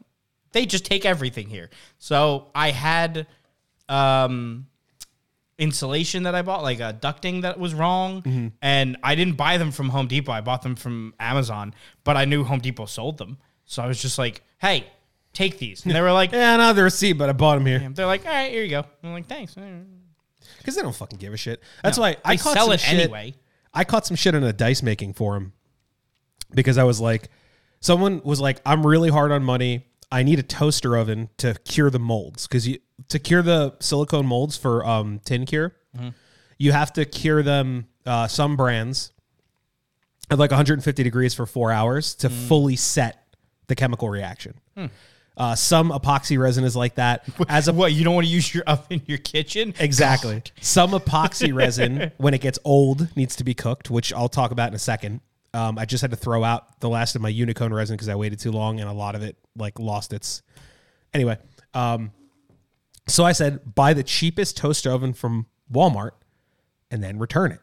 They 0.51 0.65
just 0.65 0.85
take 0.85 1.05
everything 1.05 1.47
here. 1.47 1.69
So 1.97 2.51
I 2.53 2.71
had. 2.71 3.27
Um, 3.87 4.67
insulation 5.57 6.23
that 6.23 6.35
I 6.35 6.41
bought, 6.41 6.63
like 6.63 6.79
a 6.79 6.97
ducting 6.99 7.41
that 7.43 7.59
was 7.59 7.73
wrong, 7.73 8.21
mm-hmm. 8.21 8.47
and 8.61 8.97
I 9.03 9.15
didn't 9.15 9.35
buy 9.37 9.57
them 9.57 9.71
from 9.71 9.89
Home 9.89 10.07
Depot. 10.07 10.31
I 10.31 10.41
bought 10.41 10.61
them 10.61 10.75
from 10.75 11.13
Amazon, 11.19 11.73
but 12.03 12.17
I 12.17 12.25
knew 12.25 12.43
Home 12.43 12.59
Depot 12.59 12.85
sold 12.85 13.17
them, 13.17 13.37
so 13.65 13.81
I 13.83 13.87
was 13.87 14.01
just 14.01 14.17
like, 14.17 14.41
"Hey, 14.59 14.87
take 15.33 15.57
these." 15.57 15.85
And 15.85 15.93
they 15.95 16.01
were 16.01 16.11
like, 16.11 16.31
yeah, 16.33 16.57
not 16.57 16.75
the 16.75 16.83
receipt, 16.83 17.13
but 17.13 17.29
I 17.29 17.33
bought 17.33 17.55
them 17.55 17.65
here 17.65 17.79
"They're 17.93 18.05
like, 18.05 18.25
all 18.25 18.31
right, 18.31 18.51
here 18.51 18.63
you 18.63 18.69
go." 18.69 18.85
I'm 19.03 19.13
like, 19.13 19.27
"Thanks." 19.27 19.55
because 20.57 20.75
they 20.75 20.81
don't 20.81 20.95
fucking 20.95 21.19
give 21.19 21.33
a 21.33 21.37
shit. 21.37 21.61
That's 21.83 21.97
No, 21.97 22.03
why 22.03 22.17
I 22.25 22.37
caught 22.37 22.53
sell 22.53 22.65
some 22.65 22.73
it 22.73 22.79
shit- 22.79 22.99
anyway. 23.01 23.33
I 23.73 23.83
caught 23.83 24.05
some 24.05 24.15
shit 24.15 24.33
in 24.35 24.43
a 24.43 24.53
dice 24.53 24.81
making 24.81 25.13
forum 25.13 25.53
because 26.53 26.77
I 26.77 26.83
was 26.85 27.01
like, 27.01 27.29
someone 27.81 28.21
was 28.23 28.39
like, 28.39 28.61
I'm 28.65 28.85
really 28.85 29.09
hard 29.09 29.31
on 29.31 29.43
money. 29.43 29.85
I 30.11 30.23
need 30.23 30.39
a 30.39 30.43
toaster 30.43 30.95
oven 30.95 31.29
to 31.37 31.55
cure 31.65 31.89
the 31.89 31.99
molds 31.99 32.47
because 32.47 32.67
you 32.67 32.79
to 33.09 33.19
cure 33.19 33.41
the 33.41 33.75
silicone 33.79 34.25
molds 34.25 34.57
for 34.57 34.85
um, 34.85 35.19
tin 35.25 35.45
cure, 35.45 35.73
you 36.57 36.71
have 36.71 36.93
to 36.93 37.05
cure 37.05 37.43
them. 37.43 37.87
Uh, 38.05 38.27
some 38.27 38.55
brands 38.55 39.11
at 40.29 40.37
like 40.37 40.51
150 40.51 41.03
degrees 41.03 41.33
for 41.33 41.45
four 41.47 41.71
hours 41.71 42.13
to 42.15 42.29
fully 42.29 42.75
set 42.75 43.17
the 43.67 43.75
chemical 43.75 44.09
reaction. 44.09 44.53
Uh, 45.37 45.55
some 45.55 45.89
epoxy 45.89 46.37
resin 46.39 46.63
is 46.63 46.75
like 46.75 46.95
that. 46.95 47.27
As 47.49 47.67
a 47.67 47.73
What 47.73 47.91
you 47.93 48.03
don't 48.03 48.15
want 48.15 48.27
to 48.27 48.31
use 48.31 48.53
your 48.53 48.63
oven 48.67 48.85
in 48.89 49.01
your 49.07 49.17
kitchen? 49.17 49.73
Exactly. 49.79 50.41
Some 50.61 50.91
epoxy 50.91 51.53
resin, 51.53 52.11
when 52.17 52.33
it 52.33 52.41
gets 52.41 52.57
old, 52.63 53.09
needs 53.17 53.35
to 53.37 53.43
be 53.43 53.53
cooked, 53.53 53.89
which 53.89 54.13
I'll 54.13 54.29
talk 54.29 54.51
about 54.51 54.69
in 54.69 54.75
a 54.75 54.79
second. 54.79 55.19
Um, 55.53 55.77
I 55.77 55.85
just 55.85 56.01
had 56.01 56.11
to 56.11 56.17
throw 56.17 56.43
out 56.43 56.79
the 56.79 56.89
last 56.89 57.15
of 57.15 57.21
my 57.21 57.31
Unicone 57.31 57.73
resin 57.73 57.95
because 57.95 58.07
I 58.07 58.15
waited 58.15 58.39
too 58.39 58.51
long, 58.51 58.79
and 58.79 58.89
a 58.89 58.93
lot 58.93 59.15
of 59.15 59.23
it 59.23 59.35
like 59.57 59.79
lost 59.79 60.13
its. 60.13 60.41
Anyway, 61.13 61.37
um, 61.73 62.11
so 63.07 63.23
I 63.23 63.31
said 63.31 63.75
buy 63.75 63.93
the 63.93 64.03
cheapest 64.03 64.57
toaster 64.57 64.91
oven 64.91 65.13
from 65.13 65.45
Walmart, 65.71 66.11
and 66.91 67.03
then 67.03 67.19
return 67.19 67.51
it. 67.51 67.59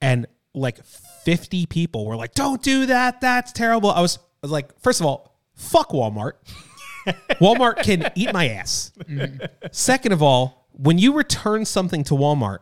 And 0.00 0.26
like 0.54 0.84
fifty 0.84 1.66
people 1.66 2.06
were 2.06 2.16
like, 2.16 2.34
"Don't 2.34 2.62
do 2.62 2.86
that. 2.86 3.20
That's 3.20 3.52
terrible." 3.52 3.90
I 3.90 4.00
was, 4.00 4.16
I 4.18 4.20
was 4.42 4.50
like, 4.50 4.78
first 4.80 5.00
of 5.00 5.06
all, 5.06 5.36
fuck 5.54 5.90
Walmart. 5.90 6.32
Walmart 7.40 7.82
can 7.82 8.10
eat 8.14 8.32
my 8.32 8.48
ass. 8.48 8.92
Mm-hmm. 9.04 9.44
Second 9.72 10.12
of 10.12 10.22
all, 10.22 10.68
when 10.72 10.98
you 10.98 11.14
return 11.14 11.64
something 11.64 12.04
to 12.04 12.14
Walmart, 12.14 12.58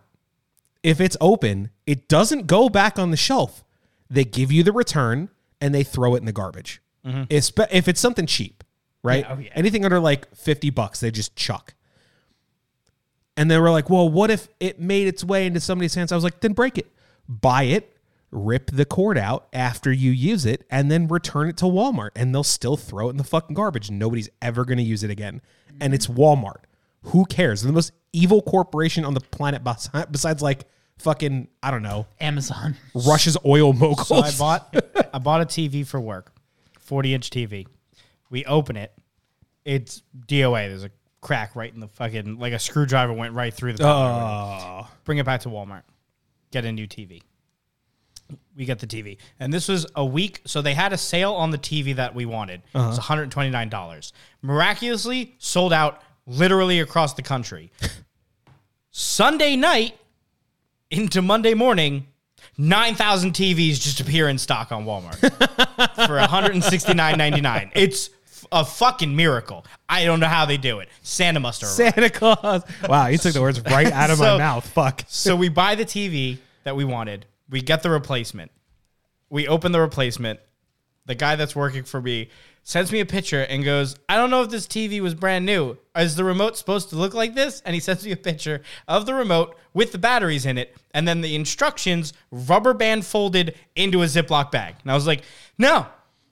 if 0.82 1.00
it's 1.00 1.16
open, 1.20 1.70
it 1.86 2.08
doesn't 2.08 2.46
go 2.46 2.68
back 2.68 2.98
on 2.98 3.10
the 3.10 3.16
shelf. 3.16 3.64
They 4.08 4.24
give 4.24 4.52
you 4.52 4.62
the 4.62 4.72
return 4.72 5.30
and 5.60 5.74
they 5.74 5.82
throw 5.82 6.14
it 6.14 6.18
in 6.18 6.26
the 6.26 6.32
garbage. 6.32 6.80
Mm-hmm. 7.04 7.24
Espe- 7.24 7.68
If 7.72 7.88
it's 7.88 8.00
something 8.00 8.26
cheap, 8.26 8.62
right? 9.02 9.24
Yeah, 9.28 9.34
oh 9.36 9.38
yeah. 9.40 9.50
Anything 9.54 9.84
under 9.84 9.98
like 9.98 10.32
50 10.36 10.70
bucks, 10.70 11.00
they 11.00 11.10
just 11.10 11.34
chuck. 11.34 11.74
And 13.36 13.50
they 13.50 13.58
were 13.58 13.70
like, 13.70 13.90
well, 13.90 14.08
what 14.08 14.30
if 14.30 14.48
it 14.60 14.80
made 14.80 15.06
its 15.06 15.22
way 15.22 15.46
into 15.46 15.60
somebody's 15.60 15.94
hands? 15.94 16.12
I 16.12 16.14
was 16.14 16.24
like, 16.24 16.40
then 16.40 16.52
break 16.52 16.78
it. 16.78 16.90
Buy 17.28 17.64
it, 17.64 17.96
rip 18.30 18.70
the 18.70 18.84
cord 18.84 19.18
out 19.18 19.48
after 19.52 19.92
you 19.92 20.10
use 20.10 20.46
it, 20.46 20.64
and 20.70 20.90
then 20.90 21.08
return 21.08 21.48
it 21.48 21.56
to 21.58 21.66
Walmart. 21.66 22.10
And 22.16 22.34
they'll 22.34 22.42
still 22.42 22.76
throw 22.76 23.08
it 23.08 23.10
in 23.10 23.16
the 23.16 23.24
fucking 23.24 23.54
garbage. 23.54 23.90
Nobody's 23.90 24.30
ever 24.40 24.64
going 24.64 24.78
to 24.78 24.84
use 24.84 25.02
it 25.02 25.10
again. 25.10 25.42
And 25.80 25.92
it's 25.92 26.06
Walmart. 26.06 26.62
Who 27.02 27.26
cares? 27.26 27.62
They're 27.62 27.70
the 27.70 27.74
most 27.74 27.92
evil 28.12 28.40
corporation 28.42 29.04
on 29.04 29.14
the 29.14 29.20
planet 29.20 29.62
besides 30.10 30.42
like 30.42 30.64
fucking, 30.98 31.48
I 31.62 31.70
don't 31.70 31.82
know, 31.82 32.06
Amazon. 32.20 32.76
Russia's 32.94 33.36
oil 33.44 33.72
moguls. 33.72 34.08
So 34.08 34.16
I 34.16 34.30
bought 34.32 34.74
I 35.14 35.18
bought 35.18 35.42
a 35.42 35.44
TV 35.44 35.86
for 35.86 36.00
work, 36.00 36.32
forty 36.80 37.14
inch 37.14 37.30
TV. 37.30 37.66
We 38.30 38.44
open 38.46 38.76
it, 38.76 38.92
it's 39.64 40.02
DOA. 40.26 40.68
There's 40.68 40.84
a 40.84 40.90
crack 41.20 41.56
right 41.56 41.72
in 41.72 41.80
the 41.80 41.88
fucking 41.88 42.38
like 42.38 42.52
a 42.52 42.58
screwdriver 42.58 43.12
went 43.12 43.34
right 43.34 43.52
through 43.52 43.74
the. 43.74 43.86
Oh. 43.86 44.88
Bring 45.04 45.18
it 45.18 45.26
back 45.26 45.42
to 45.42 45.48
Walmart, 45.48 45.82
get 46.50 46.64
a 46.64 46.72
new 46.72 46.86
TV. 46.86 47.22
We 48.56 48.64
get 48.64 48.80
the 48.80 48.88
TV, 48.88 49.18
and 49.38 49.52
this 49.52 49.68
was 49.68 49.86
a 49.94 50.04
week. 50.04 50.40
So 50.46 50.60
they 50.60 50.74
had 50.74 50.92
a 50.92 50.98
sale 50.98 51.34
on 51.34 51.50
the 51.50 51.58
TV 51.58 51.94
that 51.94 52.14
we 52.14 52.24
wanted. 52.24 52.62
It 52.74 52.78
was 52.78 52.84
uh-huh. 52.84 52.90
one 52.92 53.00
hundred 53.02 53.30
twenty 53.30 53.50
nine 53.50 53.68
dollars. 53.68 54.12
Miraculously 54.42 55.36
sold 55.38 55.72
out, 55.72 56.02
literally 56.26 56.80
across 56.80 57.14
the 57.14 57.22
country. 57.22 57.70
Sunday 58.90 59.56
night 59.56 59.96
into 60.90 61.22
Monday 61.22 61.54
morning, 61.54 62.06
9,000 62.58 63.32
TVs 63.32 63.80
just 63.80 64.00
appear 64.00 64.28
in 64.28 64.38
stock 64.38 64.72
on 64.72 64.86
Walmart 64.86 65.18
for 65.20 66.18
$169.99. 66.18 67.70
It's 67.74 68.10
a 68.52 68.64
fucking 68.64 69.14
miracle. 69.14 69.64
I 69.88 70.04
don't 70.04 70.20
know 70.20 70.26
how 70.26 70.46
they 70.46 70.56
do 70.56 70.80
it. 70.80 70.88
Santa 71.02 71.40
must 71.40 71.60
have 71.62 71.68
arrived. 71.70 71.94
Santa 71.94 72.10
Claus. 72.10 72.62
Wow, 72.88 73.06
you 73.06 73.18
took 73.18 73.34
the 73.34 73.40
words 73.40 73.60
right 73.60 73.90
out 73.92 74.10
of 74.10 74.18
my 74.18 74.36
mouth. 74.38 74.66
Fuck. 74.68 75.04
So 75.08 75.36
we 75.36 75.48
buy 75.48 75.74
the 75.74 75.84
TV 75.84 76.38
that 76.64 76.76
we 76.76 76.84
wanted. 76.84 77.26
We 77.48 77.62
get 77.62 77.82
the 77.82 77.90
replacement. 77.90 78.50
We 79.30 79.48
open 79.48 79.72
the 79.72 79.80
replacement. 79.80 80.40
The 81.06 81.14
guy 81.14 81.36
that's 81.36 81.54
working 81.54 81.84
for 81.84 82.00
me 82.00 82.30
sends 82.62 82.90
me 82.90 82.98
a 82.98 83.06
picture 83.06 83.42
and 83.42 83.64
goes, 83.64 83.96
I 84.08 84.16
don't 84.16 84.28
know 84.28 84.42
if 84.42 84.50
this 84.50 84.66
TV 84.66 85.00
was 85.00 85.14
brand 85.14 85.46
new. 85.46 85.78
Is 85.96 86.16
the 86.16 86.24
remote 86.24 86.56
supposed 86.56 86.90
to 86.90 86.96
look 86.96 87.14
like 87.14 87.34
this? 87.36 87.62
And 87.64 87.74
he 87.74 87.80
sends 87.80 88.04
me 88.04 88.10
a 88.10 88.16
picture 88.16 88.62
of 88.88 89.06
the 89.06 89.14
remote 89.14 89.56
with 89.72 89.92
the 89.92 89.98
batteries 89.98 90.46
in 90.46 90.58
it 90.58 90.76
and 90.92 91.06
then 91.06 91.20
the 91.20 91.36
instructions 91.36 92.12
rubber 92.32 92.74
band 92.74 93.06
folded 93.06 93.54
into 93.76 94.02
a 94.02 94.06
Ziploc 94.06 94.50
bag. 94.50 94.74
And 94.82 94.90
I 94.90 94.94
was 94.94 95.06
like, 95.06 95.22
no. 95.58 95.86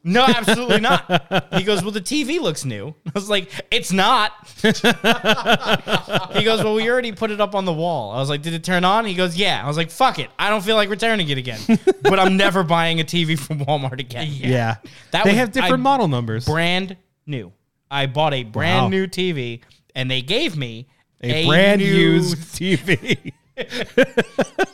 No, 0.07 0.23
absolutely 0.25 0.81
not. 0.81 1.53
He 1.55 1.63
goes, 1.65 1.83
Well, 1.83 1.91
the 1.91 2.01
TV 2.01 2.39
looks 2.41 2.65
new. 2.67 2.95
I 3.07 3.11
was 3.15 3.31
like, 3.31 3.51
It's 3.71 3.91
not. 3.91 4.33
He 4.63 6.45
goes, 6.45 6.63
Well, 6.63 6.75
we 6.75 6.91
already 6.91 7.13
put 7.13 7.31
it 7.31 7.41
up 7.41 7.55
on 7.55 7.65
the 7.65 7.73
wall. 7.73 8.11
I 8.13 8.19
was 8.19 8.29
like, 8.29 8.43
Did 8.43 8.53
it 8.53 8.65
turn 8.65 8.85
on? 8.85 9.07
He 9.07 9.15
goes, 9.15 9.35
Yeah. 9.37 9.63
I 9.65 9.67
was 9.67 9.77
like, 9.77 9.91
Fuck 9.91 10.19
it. 10.19 10.31
I 10.39 10.51
don't 10.51 10.63
feel 10.63 10.77
like 10.77 10.91
returning 10.91 11.29
it 11.31 11.39
again. 11.39 11.59
but 12.03 12.19
I'm 12.19 12.37
never 12.37 12.63
buying 12.63 13.01
a 13.01 13.05
TV 13.05 13.39
from 13.39 13.61
Walmart 13.61 13.99
again. 13.99 14.29
Yeah. 14.31 14.77
That 15.13 15.25
they 15.25 15.31
was- 15.31 15.39
have 15.39 15.53
different 15.53 15.73
I- 15.75 15.77
model 15.77 16.09
numbers. 16.09 16.45
Brand 16.45 16.97
new. 17.27 17.53
I 17.91 18.07
bought 18.07 18.35
a 18.35 18.43
brand 18.43 18.85
Wow. 18.85 18.89
new 18.89 19.07
TV 19.07 19.61
and 19.95 20.11
they 20.11 20.21
gave 20.21 20.57
me 20.57 20.87
a, 21.23 21.47
brand 21.47 21.81
new- 21.81 21.87
used 21.87 22.37
TV. 22.55 23.33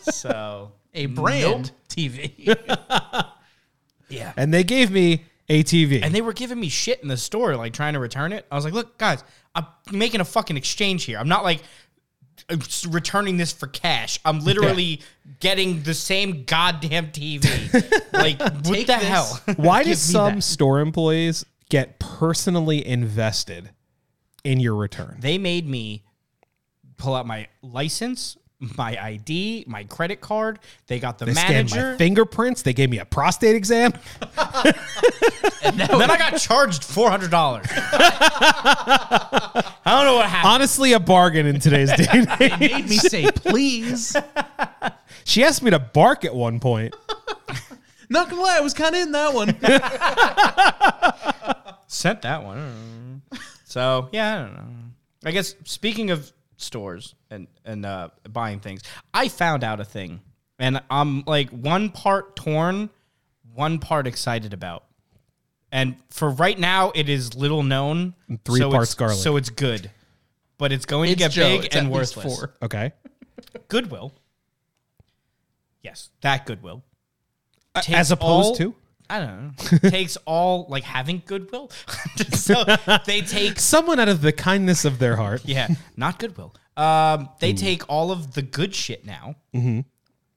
So, 0.02 0.72
A 0.94 1.06
brand 1.06 1.70
TV. 1.88 2.56
yeah. 4.10 4.32
and 4.36 4.52
they 4.52 4.64
gave 4.64 4.90
me 4.90 5.24
a 5.48 5.64
TV. 5.64 6.02
And 6.02 6.14
they 6.14 6.20
were 6.20 6.32
giving 6.32 6.60
me 6.60 6.68
shit 6.68 7.02
in 7.02 7.08
the 7.08 7.16
store, 7.16 7.56
like 7.56 7.72
trying 7.72 7.94
to 7.94 8.00
return 8.00 8.32
it. 8.32 8.46
I 8.50 8.54
was 8.54 8.64
like, 8.64 8.72
look, 8.72 8.98
guys, 8.98 9.24
I'm 9.54 9.66
making 9.90 10.20
a 10.20 10.24
fucking 10.24 10.56
exchange 10.56 11.04
here. 11.04 11.18
I'm 11.18 11.28
not 11.28 11.42
like 11.42 11.62
uh, 12.48 12.56
returning 12.88 13.36
this 13.36 13.52
for 13.52 13.66
cash. 13.66 14.20
I'm 14.24 14.40
literally 14.40 15.00
getting 15.40 15.82
the 15.82 15.94
same 15.94 16.44
goddamn 16.44 17.08
TV. 17.08 17.42
like, 18.12 18.40
what 18.40 18.64
Take 18.64 18.86
the 18.86 18.94
this. 18.94 19.02
hell? 19.02 19.40
Why 19.56 19.82
do 19.82 19.94
some 19.94 20.36
that. 20.36 20.42
store 20.42 20.80
employees 20.80 21.44
get 21.68 21.98
personally 21.98 22.86
invested 22.86 23.70
in 24.44 24.60
your 24.60 24.74
return? 24.74 25.18
they 25.20 25.36
made 25.36 25.68
me 25.68 26.04
pull 26.96 27.14
out 27.14 27.26
my 27.26 27.48
license, 27.62 28.36
my 28.60 28.96
ID, 29.02 29.64
my 29.66 29.84
credit 29.84 30.20
card. 30.20 30.58
They 30.86 31.00
got 31.00 31.18
the 31.18 31.24
They 31.24 31.32
scanned 31.34 31.70
manager. 31.70 31.92
my 31.92 31.96
fingerprints. 31.96 32.62
They 32.62 32.72
gave 32.74 32.90
me 32.90 32.98
a 32.98 33.04
prostate 33.04 33.56
exam. 33.56 33.94
and 35.64 35.78
then 35.78 36.10
I 36.10 36.18
got 36.18 36.36
charged 36.38 36.84
four 36.84 37.10
hundred 37.10 37.30
dollars. 37.30 37.66
I 37.70 39.72
don't 39.86 40.04
know 40.04 40.16
what 40.16 40.26
happened. 40.26 40.52
Honestly, 40.54 40.92
a 40.92 41.00
bargain 41.00 41.46
in 41.46 41.58
today's 41.58 41.90
day 41.92 42.06
and 42.12 42.28
age. 42.40 42.60
Made 42.60 42.88
me 42.88 42.96
say 42.96 43.30
please. 43.30 44.16
She 45.24 45.44
asked 45.44 45.62
me 45.62 45.70
to 45.70 45.78
bark 45.78 46.24
at 46.24 46.34
one 46.34 46.58
point. 46.60 46.94
Not 48.08 48.30
gonna 48.30 48.42
lie, 48.42 48.56
I 48.56 48.60
was 48.60 48.74
kind 48.74 48.94
of 48.96 49.02
in 49.02 49.12
that 49.12 49.32
one. 49.34 49.48
Sent 51.86 52.22
that 52.22 52.42
one. 52.42 53.22
So 53.64 54.08
yeah, 54.12 54.34
I 54.34 54.38
don't 54.42 54.54
know. 54.54 54.64
I 55.26 55.30
guess 55.30 55.54
speaking 55.64 56.10
of 56.10 56.32
stores 56.62 57.14
and 57.30 57.46
and 57.64 57.84
uh, 57.86 58.08
buying 58.30 58.60
things, 58.60 58.82
I 59.14 59.28
found 59.28 59.64
out 59.64 59.80
a 59.80 59.84
thing, 59.84 60.20
and 60.58 60.80
I'm 60.90 61.22
like 61.26 61.50
one 61.50 61.90
part 61.90 62.36
torn, 62.36 62.90
one 63.54 63.78
part 63.78 64.06
excited 64.06 64.52
about. 64.52 64.84
And 65.72 65.96
for 66.10 66.30
right 66.30 66.58
now, 66.58 66.90
it 66.94 67.08
is 67.08 67.34
little 67.36 67.62
known. 67.62 68.14
three 68.44 68.60
so 68.60 68.70
parts 68.70 68.90
it's- 68.90 68.94
garlic. 68.98 69.18
So 69.18 69.36
it's 69.36 69.50
good, 69.50 69.90
but 70.58 70.72
it's 70.72 70.84
going 70.86 71.10
It's 71.10 71.18
to 71.18 71.24
get 71.24 71.30
Joe. 71.32 71.48
big 71.48 71.64
It's 71.66 71.76
and 71.76 71.86
at 71.86 71.92
least 71.92 72.16
worthless. 72.16 72.38
four. 72.38 72.54
Okay. 72.62 72.92
Goodwill. 73.68 74.12
Yes, 75.82 76.10
that 76.20 76.44
Goodwill. 76.46 76.82
As 77.88 78.10
opposed 78.10 78.48
all- 78.50 78.56
to 78.56 78.74
I 79.10 79.18
don't 79.18 79.82
know. 79.82 79.90
takes 79.90 80.16
all 80.24 80.66
like 80.68 80.84
having 80.84 81.22
goodwill. 81.26 81.70
so 82.32 82.64
they 83.06 83.20
take 83.20 83.58
someone 83.72 83.98
out 83.98 84.08
of 84.08 84.20
the 84.22 84.32
kindness 84.32 84.84
of 84.84 84.98
their 84.98 85.16
heart. 85.16 85.42
yeah, 85.44 85.68
not 85.96 86.18
goodwill. 86.18 86.54
Um, 86.76 87.28
they 87.40 87.52
take 87.52 87.82
all 87.88 88.10
of 88.12 88.34
the 88.34 88.42
good 88.42 88.74
shit 88.74 89.04
now 89.04 89.34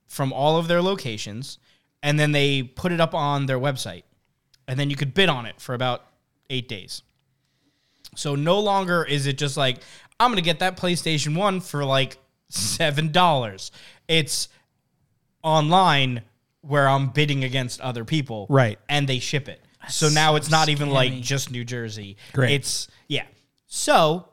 from 0.08 0.32
all 0.32 0.58
of 0.58 0.68
their 0.68 0.82
locations, 0.82 1.58
and 2.02 2.18
then 2.18 2.32
they 2.32 2.62
put 2.62 2.92
it 2.92 3.00
up 3.00 3.14
on 3.14 3.46
their 3.46 3.58
website, 3.58 4.02
and 4.68 4.78
then 4.78 4.90
you 4.90 4.96
could 4.96 5.14
bid 5.14 5.28
on 5.28 5.46
it 5.46 5.60
for 5.60 5.74
about 5.74 6.04
eight 6.50 6.68
days. 6.68 7.02
So 8.16 8.34
no 8.34 8.60
longer 8.60 9.04
is 9.04 9.26
it 9.26 9.38
just 9.38 9.56
like 9.56 9.78
I'm 10.20 10.30
gonna 10.30 10.42
get 10.42 10.58
that 10.58 10.76
PlayStation 10.76 11.36
One 11.36 11.60
for 11.60 11.84
like 11.84 12.18
seven 12.48 13.12
dollars. 13.12 13.70
It's 14.08 14.48
online 15.42 16.22
where 16.66 16.88
I'm 16.88 17.08
bidding 17.08 17.44
against 17.44 17.80
other 17.80 18.04
people, 18.04 18.46
Right. 18.48 18.78
And 18.88 19.08
they 19.08 19.18
ship 19.18 19.48
it. 19.48 19.60
so 19.88 20.08
now 20.08 20.36
it's 20.36 20.50
not 20.50 20.68
even 20.68 20.90
like 20.90 21.20
just 21.20 21.50
New 21.50 21.64
Jersey. 21.64 22.16
Great. 22.32 22.52
It's 22.52 22.88
yeah. 23.08 23.24
So 23.66 24.28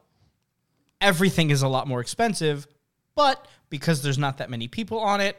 everything 1.00 1.50
is 1.50 1.62
a 1.62 1.68
lot 1.68 1.88
more 1.88 2.00
expensive, 2.00 2.68
but 3.16 3.48
because 3.70 4.02
there's 4.02 4.18
not 4.18 4.38
that 4.38 4.50
many 4.50 4.68
people 4.68 5.00
on 5.00 5.20
it, 5.20 5.38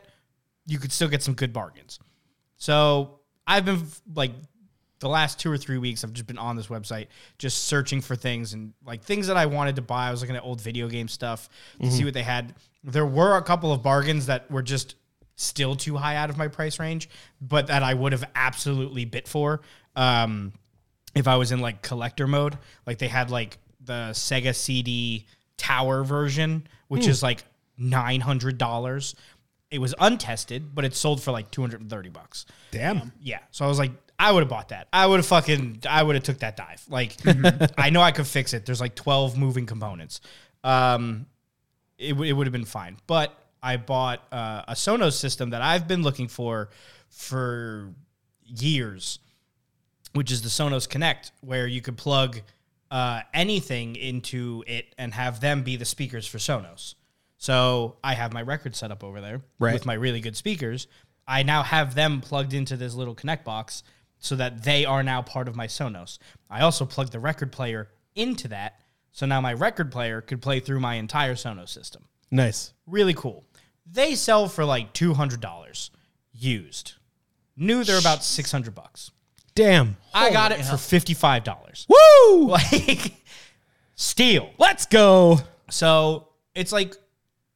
you 0.66 0.78
could 0.78 0.92
still 0.92 1.08
get 1.08 1.22
some 1.22 1.34
good 1.34 1.52
bargains. 1.52 1.98
So 2.56 3.20
I've 3.46 3.64
been 3.64 3.82
like 4.14 4.32
the 5.00 5.08
last 5.08 5.40
two 5.40 5.50
or 5.50 5.58
three 5.58 5.78
weeks, 5.78 6.04
I've 6.04 6.12
just 6.12 6.26
been 6.26 6.38
on 6.38 6.56
this 6.56 6.68
website, 6.68 7.08
just 7.38 7.64
searching 7.64 8.00
for 8.00 8.14
things 8.14 8.54
and 8.54 8.72
like 8.84 9.02
things 9.02 9.26
that 9.26 9.36
I 9.36 9.46
wanted 9.46 9.76
to 9.76 9.82
buy. 9.82 10.08
I 10.08 10.10
was 10.10 10.20
looking 10.20 10.36
at 10.36 10.44
old 10.44 10.60
video 10.60 10.88
game 10.88 11.08
stuff 11.08 11.48
to 11.80 11.90
see 11.90 11.98
mm-hmm. 11.98 12.06
what 12.06 12.14
they 12.14 12.22
had. 12.22 12.54
There 12.84 13.06
were 13.06 13.36
a 13.36 13.42
couple 13.42 13.72
of 13.72 13.82
bargains 13.82 14.26
that 14.26 14.50
were 14.50 14.62
just 14.62 14.94
still 15.36 15.74
too 15.76 15.96
high 15.96 16.16
out 16.16 16.30
of 16.30 16.36
my 16.36 16.48
price 16.48 16.78
range, 16.78 17.08
but 17.40 17.66
that 17.68 17.82
I 17.82 17.94
would 17.94 18.12
have 18.12 18.24
absolutely 18.34 19.04
bit 19.04 19.26
for. 19.28 19.60
Um, 19.96 20.52
if 21.14 21.28
I 21.28 21.36
was 21.36 21.52
in 21.52 21.60
like 21.60 21.82
collector 21.82 22.26
mode, 22.26 22.56
like 22.86 22.98
they 22.98 23.08
had 23.08 23.30
like 23.30 23.58
the 23.84 24.10
Sega 24.12 24.54
CD 24.54 25.26
Tower 25.56 26.04
version, 26.04 26.66
which 26.88 27.06
is 27.06 27.22
like 27.22 27.44
nine 27.76 28.20
hundred 28.20 28.58
dollars. 28.58 29.14
It 29.70 29.78
was 29.78 29.94
untested, 29.98 30.74
but 30.74 30.84
it 30.84 30.94
sold 30.94 31.22
for 31.22 31.30
like 31.32 31.50
two 31.50 31.60
hundred 31.60 31.80
and 31.82 31.90
thirty 31.90 32.08
bucks. 32.08 32.46
Damn. 32.70 33.12
Yeah, 33.20 33.38
so 33.50 33.64
I 33.64 33.68
was 33.68 33.78
like, 33.78 33.92
I 34.18 34.30
would 34.32 34.40
have 34.40 34.48
bought 34.48 34.68
that. 34.68 34.88
I 34.92 35.06
would 35.06 35.16
have 35.16 35.26
fucking, 35.26 35.80
I 35.88 36.02
would 36.02 36.14
have 36.14 36.24
took 36.24 36.38
that 36.38 36.56
dive. 36.56 36.84
Like, 36.88 37.16
I 37.78 37.90
know 37.90 38.00
I 38.00 38.12
could 38.12 38.26
fix 38.26 38.54
it. 38.54 38.64
There's 38.66 38.80
like 38.80 38.94
twelve 38.94 39.36
moving 39.36 39.66
components. 39.66 40.20
Um, 40.64 41.26
it, 41.98 42.10
w- 42.10 42.30
it 42.30 42.32
would 42.34 42.46
have 42.46 42.52
been 42.52 42.64
fine. 42.64 42.96
But 43.06 43.36
I 43.62 43.76
bought 43.76 44.22
uh, 44.32 44.62
a 44.68 44.72
Sonos 44.74 45.12
system 45.12 45.50
that 45.50 45.62
I've 45.62 45.86
been 45.86 46.02
looking 46.02 46.28
for 46.28 46.70
for 47.08 47.92
years, 48.44 49.18
which 50.14 50.30
is 50.32 50.42
the 50.42 50.48
Sonos 50.48 50.88
Connect, 50.88 51.32
where 51.40 51.66
you 51.66 51.80
could 51.80 51.96
plug 51.96 52.40
uh, 52.90 53.20
anything 53.32 53.96
into 53.96 54.64
it 54.66 54.94
and 54.98 55.14
have 55.14 55.40
them 55.40 55.62
be 55.62 55.76
the 55.76 55.84
speakers 55.84 56.26
for 56.26 56.38
Sonos. 56.38 56.94
So 57.38 57.96
I 58.04 58.14
have 58.14 58.32
my 58.32 58.42
record 58.42 58.76
set 58.76 58.90
up 58.90 59.02
over 59.02 59.20
there 59.20 59.42
Right. 59.58 59.72
with 59.72 59.86
my 59.86 59.94
really 59.94 60.20
good 60.20 60.36
speakers. 60.36 60.86
I 61.26 61.42
now 61.42 61.62
have 61.62 61.94
them 61.94 62.20
plugged 62.20 62.52
into 62.52 62.76
this 62.76 62.94
little 62.94 63.14
Connect 63.14 63.44
box 63.44 63.82
so 64.18 64.36
that 64.36 64.62
they 64.64 64.84
are 64.84 65.02
now 65.02 65.22
part 65.22 65.48
of 65.48 65.56
my 65.56 65.66
Sonos. 65.66 66.18
I 66.50 66.60
also 66.62 66.84
plugged 66.84 67.12
the 67.12 67.18
record 67.20 67.50
player 67.52 67.88
into 68.14 68.48
that. 68.48 68.80
So 69.12 69.26
now 69.26 69.40
my 69.40 69.52
record 69.52 69.90
player 69.90 70.20
could 70.20 70.40
play 70.42 70.60
through 70.60 70.80
my 70.80 70.94
entire 70.96 71.34
Sonos 71.34 71.68
system. 71.70 72.04
Nice. 72.30 72.72
Really 72.86 73.14
cool. 73.14 73.44
They 73.86 74.14
sell 74.14 74.48
for 74.48 74.64
like 74.64 74.92
$200 74.92 75.90
used. 76.32 76.92
New 77.56 77.84
they're 77.84 77.98
about 77.98 78.24
600 78.24 78.74
bucks. 78.74 79.10
Damn. 79.54 79.96
I 80.14 80.30
got 80.30 80.52
it 80.52 80.64
for 80.64 80.76
$55. 80.76 81.86
Woo! 81.88 81.98
Like 82.48 83.12
steal. 83.94 84.50
Let's 84.58 84.86
go. 84.86 85.40
So 85.70 86.28
it's 86.54 86.72
like 86.72 86.96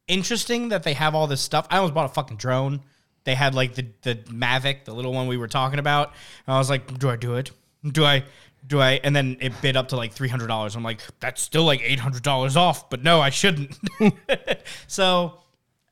interesting 0.07 0.69
that 0.69 0.83
they 0.83 0.93
have 0.93 1.15
all 1.15 1.27
this 1.27 1.41
stuff. 1.41 1.67
I 1.71 1.79
almost 1.79 1.95
bought 1.95 2.11
a 2.11 2.13
fucking 2.13 2.37
drone. 2.37 2.83
They 3.25 3.35
had 3.35 3.55
like 3.55 3.75
the 3.75 3.87
the 4.03 4.17
Mavic, 4.31 4.85
the 4.85 4.95
little 4.95 5.13
one 5.13 5.27
we 5.27 5.37
were 5.37 5.49
talking 5.49 5.79
about. 5.79 6.13
And 6.47 6.55
I 6.55 6.59
was 6.59 6.71
like, 6.71 6.99
do 6.99 7.09
I 7.09 7.17
do 7.17 7.35
it? 7.37 7.51
Do 7.85 8.05
I? 8.05 8.25
Do 8.67 8.81
I? 8.81 9.01
And 9.03 9.15
then 9.17 9.37
it 9.41 9.53
bid 9.63 9.77
up 9.77 9.89
to 9.89 9.97
like 9.97 10.13
three 10.13 10.29
hundred 10.29 10.49
dollars. 10.49 10.77
I'm 10.77 10.83
like, 10.83 11.01
that's 11.21 11.41
still 11.43 11.65
like 11.65 11.81
eight 11.83 11.99
hundred 11.99 12.23
dollars 12.23 12.57
off. 12.57 12.89
But 12.91 13.03
no, 13.03 13.21
I 13.21 13.31
shouldn't. 13.31 13.77
so. 14.87 15.39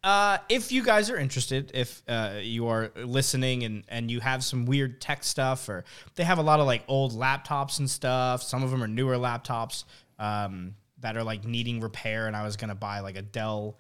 Uh, 0.05 0.37
if 0.51 0.71
you 0.71 0.83
guys 0.83 1.09
are 1.09 1.17
interested, 1.17 1.71
if 1.73 2.03
uh, 2.09 2.35
you 2.43 2.69
are 2.69 2.93
listening 2.95 3.62
and, 3.64 3.85
and 3.88 4.11
you 4.11 4.21
have 4.21 4.45
some 4.45 4.67
weird 4.67 5.01
tech 5.01 5.25
stuff, 5.25 5.67
or 5.67 5.83
they 6.14 6.25
have 6.25 6.37
a 6.37 6.43
lot 6.43 6.61
of 6.61 6.67
like 6.67 6.85
old 6.88 7.12
laptops 7.12 7.79
and 7.79 7.88
stuff, 7.88 8.43
some 8.43 8.62
of 8.62 8.71
them 8.71 8.83
are 8.83 8.87
newer 8.87 9.17
laptops 9.17 9.85
um, 10.19 10.75
that 11.01 11.17
are 11.17 11.25
like 11.25 11.47
needing 11.47 11.81
repair. 11.81 12.27
And 12.27 12.37
I 12.37 12.43
was 12.45 12.57
gonna 12.59 12.75
buy 12.75 13.01
like 13.01 13.17
a 13.17 13.23
Dell, 13.23 13.79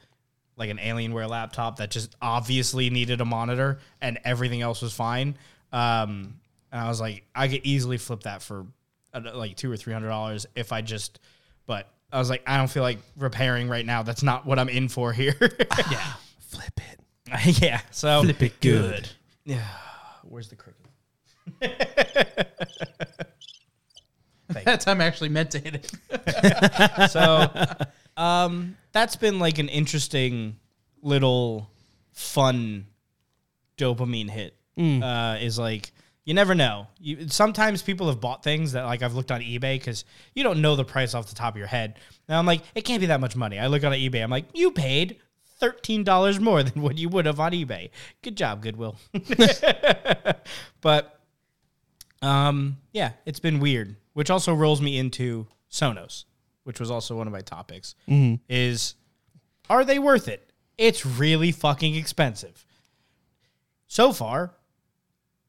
like 0.56 0.70
an 0.70 0.78
Alienware 0.78 1.28
laptop 1.28 1.76
that 1.76 1.90
just 1.90 2.16
obviously 2.22 2.88
needed 2.88 3.20
a 3.20 3.26
monitor, 3.26 3.80
and 4.00 4.18
everything 4.24 4.62
else 4.62 4.80
was 4.80 4.94
fine. 4.94 5.36
Um, 5.72 6.40
and 6.72 6.80
I 6.80 6.88
was 6.88 7.02
like, 7.02 7.24
I 7.34 7.48
could 7.48 7.60
easily 7.64 7.98
flip 7.98 8.22
that 8.22 8.40
for 8.40 8.64
uh, 9.12 9.20
like 9.34 9.56
two 9.56 9.70
or 9.70 9.76
three 9.76 9.92
hundred 9.92 10.08
dollars 10.08 10.46
if 10.56 10.72
I 10.72 10.80
just, 10.80 11.20
but 11.66 11.86
I 12.14 12.18
was 12.18 12.30
like, 12.30 12.44
I 12.46 12.56
don't 12.56 12.70
feel 12.70 12.84
like 12.84 12.98
repairing 13.16 13.68
right 13.68 13.84
now. 13.84 14.04
That's 14.04 14.22
not 14.22 14.46
what 14.46 14.60
I'm 14.60 14.68
in 14.68 14.88
for 14.88 15.12
here. 15.12 15.34
yeah. 15.90 16.12
Flip 16.46 16.80
it. 16.80 17.00
yeah. 17.60 17.80
So 17.90 18.22
Flip 18.22 18.40
it 18.40 18.60
good. 18.60 19.08
Yeah. 19.44 19.66
Where's 20.22 20.48
the 20.48 20.56
cricket? 20.56 20.80
That 24.64 24.80
time 24.80 25.00
I 25.00 25.04
actually 25.04 25.30
meant 25.30 25.50
to 25.50 25.58
hit 25.58 25.74
it. 25.74 27.10
So, 27.10 27.50
um, 28.16 28.76
that's 28.92 29.16
been 29.16 29.38
like 29.40 29.58
an 29.58 29.68
interesting 29.68 30.56
little 31.02 31.68
fun 32.12 32.86
dopamine 33.76 34.30
hit. 34.30 34.56
Uh, 34.78 35.38
is 35.40 35.58
like 35.58 35.92
you 36.24 36.32
never 36.34 36.54
know. 36.54 36.86
You 36.98 37.28
sometimes 37.28 37.82
people 37.82 38.08
have 38.08 38.20
bought 38.20 38.42
things 38.42 38.72
that 38.72 38.84
like 38.84 39.02
I've 39.02 39.14
looked 39.14 39.30
on 39.30 39.40
eBay 39.40 39.78
because 39.78 40.04
you 40.34 40.42
don't 40.42 40.62
know 40.62 40.74
the 40.76 40.84
price 40.84 41.14
off 41.14 41.28
the 41.28 41.34
top 41.34 41.54
of 41.54 41.58
your 41.58 41.66
head. 41.66 41.96
Now 42.28 42.38
I'm 42.38 42.46
like, 42.46 42.62
it 42.74 42.82
can't 42.82 43.00
be 43.00 43.06
that 43.06 43.20
much 43.20 43.36
money. 43.36 43.58
I 43.58 43.66
look 43.66 43.84
on 43.84 43.92
eBay. 43.92 44.22
I'm 44.22 44.30
like, 44.30 44.46
you 44.54 44.70
paid 44.70 45.18
thirteen 45.58 46.02
dollars 46.02 46.40
more 46.40 46.62
than 46.62 46.82
what 46.82 46.96
you 46.96 47.08
would 47.10 47.26
have 47.26 47.40
on 47.40 47.52
eBay. 47.52 47.90
Good 48.22 48.36
job, 48.36 48.62
Goodwill. 48.62 48.96
but 50.80 51.20
um, 52.22 52.78
yeah, 52.92 53.12
it's 53.26 53.40
been 53.40 53.60
weird, 53.60 53.96
which 54.14 54.30
also 54.30 54.54
rolls 54.54 54.80
me 54.80 54.96
into 54.98 55.46
Sonos, 55.70 56.24
which 56.64 56.80
was 56.80 56.90
also 56.90 57.16
one 57.16 57.26
of 57.26 57.32
my 57.32 57.42
topics. 57.42 57.94
Is 58.48 58.94
are 59.68 59.84
they 59.84 59.98
worth 59.98 60.28
it? 60.28 60.50
It's 60.78 61.04
really 61.04 61.52
fucking 61.52 61.94
expensive. 61.94 62.64
So 63.86 64.12
far, 64.12 64.54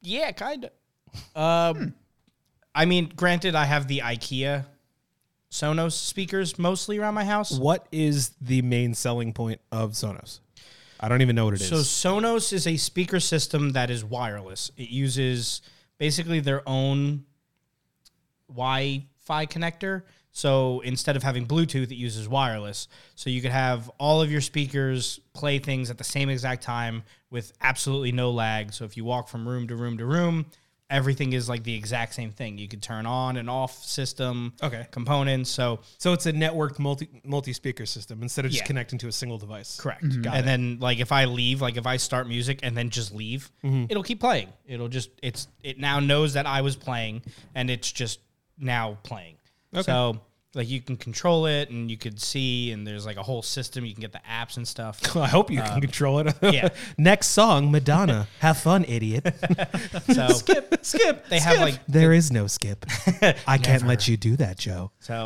yeah, 0.05 0.31
kind 0.31 0.65
of. 0.65 1.41
Um, 1.41 1.93
I 2.73 2.85
mean, 2.85 3.11
granted, 3.15 3.55
I 3.55 3.65
have 3.65 3.87
the 3.87 3.99
IKEA 3.99 4.65
Sonos 5.55 5.93
speakers 5.93 6.59
mostly 6.59 6.97
around 6.97 7.13
my 7.13 7.23
house. 7.23 7.57
What 7.57 7.87
is 7.91 8.31
the 8.41 8.61
main 8.61 8.93
selling 8.93 9.31
point 9.31 9.61
of 9.71 9.91
Sonos? 9.91 10.39
I 10.99 11.07
don't 11.07 11.21
even 11.21 11.35
know 11.35 11.45
what 11.45 11.53
it 11.53 11.61
is. 11.61 11.69
So 11.69 11.77
Sonos 11.77 12.51
is 12.51 12.67
a 12.67 12.75
speaker 12.75 13.21
system 13.21 13.71
that 13.71 13.89
is 13.89 14.03
wireless. 14.03 14.71
It 14.75 14.89
uses 14.89 15.61
basically 15.97 16.41
their 16.41 16.67
own 16.67 17.25
Wi-Fi 18.49 19.45
connector. 19.45 20.03
So 20.31 20.81
instead 20.81 21.15
of 21.15 21.23
having 21.23 21.45
Bluetooth, 21.45 21.91
it 21.91 21.95
uses 21.95 22.27
wireless. 22.27 22.89
So 23.15 23.29
you 23.29 23.41
could 23.41 23.51
have 23.51 23.89
all 23.97 24.21
of 24.21 24.29
your 24.29 24.41
speakers 24.41 25.21
play 25.33 25.59
things 25.59 25.89
at 25.89 25.97
the 25.97 26.03
same 26.03 26.27
exact 26.27 26.63
time 26.63 27.03
with 27.35 27.51
absolutely 27.59 28.13
no 28.13 28.31
lag. 28.31 28.71
So 28.73 28.85
if 28.85 28.95
you 28.95 29.03
walk 29.03 29.27
from 29.27 29.45
room 29.47 29.67
to 29.67 29.75
room 29.75 29.97
to 29.97 30.05
room, 30.05 30.45
everything 30.89 31.33
is 31.33 31.49
like 31.49 31.63
the 31.63 31.73
exact 31.75 32.13
same 32.13 32.31
thing. 32.31 32.57
You 32.57 32.69
could 32.69 32.81
turn 32.81 33.05
on 33.05 33.35
and 33.35 33.49
off 33.49 33.83
system 33.83 34.53
Okay. 34.63 34.87
components. 34.91 35.49
So 35.49 35.79
So 35.97 36.13
it's 36.13 36.25
a 36.27 36.31
networked 36.31 36.79
multi 36.79 37.09
multi 37.25 37.51
speaker 37.53 37.85
system 37.85 38.21
instead 38.23 38.45
of 38.45 38.51
just 38.51 38.61
Yeah. 38.63 38.67
connecting 38.67 38.97
to 38.99 39.07
a 39.09 39.11
single 39.11 39.37
device. 39.37 39.77
Correct. 39.77 40.03
Mm-hmm. 40.03 40.21
Got 40.21 40.35
and 40.35 40.43
it. 40.43 40.45
then 40.45 40.77
like 40.79 40.99
if 40.99 41.11
I 41.11 41.25
leave, 41.25 41.59
like 41.61 41.75
if 41.75 41.85
I 41.85 41.97
start 41.97 42.27
music 42.27 42.59
and 42.63 42.77
then 42.77 42.89
just 42.89 43.13
leave, 43.13 43.51
mm-hmm. 43.63 43.85
it'll 43.89 44.03
keep 44.03 44.21
playing. 44.21 44.47
It'll 44.65 44.87
just 44.87 45.09
it's 45.21 45.47
it 45.61 45.77
now 45.77 45.99
knows 45.99 46.33
that 46.33 46.45
I 46.45 46.61
was 46.61 46.75
playing 46.77 47.21
and 47.53 47.69
it's 47.69 47.91
just 47.91 48.19
now 48.57 48.97
playing. 49.03 49.35
So 49.81 50.21
like 50.55 50.69
you 50.69 50.81
can 50.81 50.95
control 50.95 51.45
it 51.45 51.69
and 51.69 51.91
you 51.91 51.97
could 51.97 52.19
see 52.19 52.71
and 52.71 52.87
there's 52.87 53.05
like 53.05 53.17
a 53.17 53.23
whole 53.23 53.41
system. 53.41 53.85
You 53.85 53.93
can 53.93 54.01
get 54.01 54.13
the 54.13 54.21
apps 54.29 54.57
and 54.57 54.67
stuff. 54.67 55.15
I 55.17 55.27
hope 55.27 55.51
you 55.51 55.61
can 55.61 55.73
um, 55.73 55.81
control 55.81 56.19
it. 56.19 56.33
yeah. 56.41 56.69
Next 56.97 57.27
song, 57.27 57.71
Madonna. 57.71 58.27
Have 58.39 58.57
fun, 58.57 58.85
idiot. 58.85 59.27
So 60.13 60.29
skip, 60.29 60.85
skip. 60.85 61.27
they 61.29 61.39
have 61.39 61.59
like 61.59 61.85
there 61.87 62.13
is 62.13 62.31
no 62.31 62.47
skip. 62.47 62.85
I 63.47 63.57
can't 63.57 63.85
let 63.87 64.07
you 64.07 64.17
do 64.17 64.35
that, 64.37 64.57
Joe. 64.57 64.91
so 64.99 65.25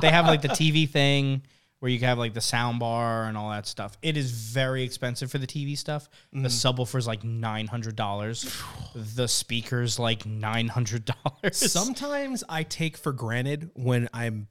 they 0.00 0.10
have 0.10 0.26
like 0.26 0.42
the 0.42 0.48
TV 0.48 0.88
thing 0.88 1.42
where 1.80 1.90
you 1.90 1.98
can 1.98 2.08
have 2.08 2.18
like 2.18 2.34
the 2.34 2.40
sound 2.40 2.78
bar 2.78 3.24
and 3.24 3.36
all 3.36 3.50
that 3.50 3.66
stuff. 3.66 3.98
It 4.02 4.16
is 4.16 4.30
very 4.30 4.82
expensive 4.82 5.30
for 5.30 5.38
the 5.38 5.46
TV 5.46 5.76
stuff. 5.76 6.08
The 6.32 6.38
mm-hmm. 6.38 6.46
subwoofer's 6.46 7.06
like 7.06 7.22
nine 7.24 7.66
hundred 7.66 7.96
dollars. 7.96 8.62
the 8.94 9.28
speakers 9.28 9.98
like 9.98 10.24
nine 10.24 10.68
hundred 10.68 11.04
dollars. 11.04 11.56
Sometimes 11.56 12.44
I 12.48 12.62
take 12.62 12.96
for 12.96 13.12
granted 13.12 13.70
when 13.74 14.08
I'm 14.12 14.48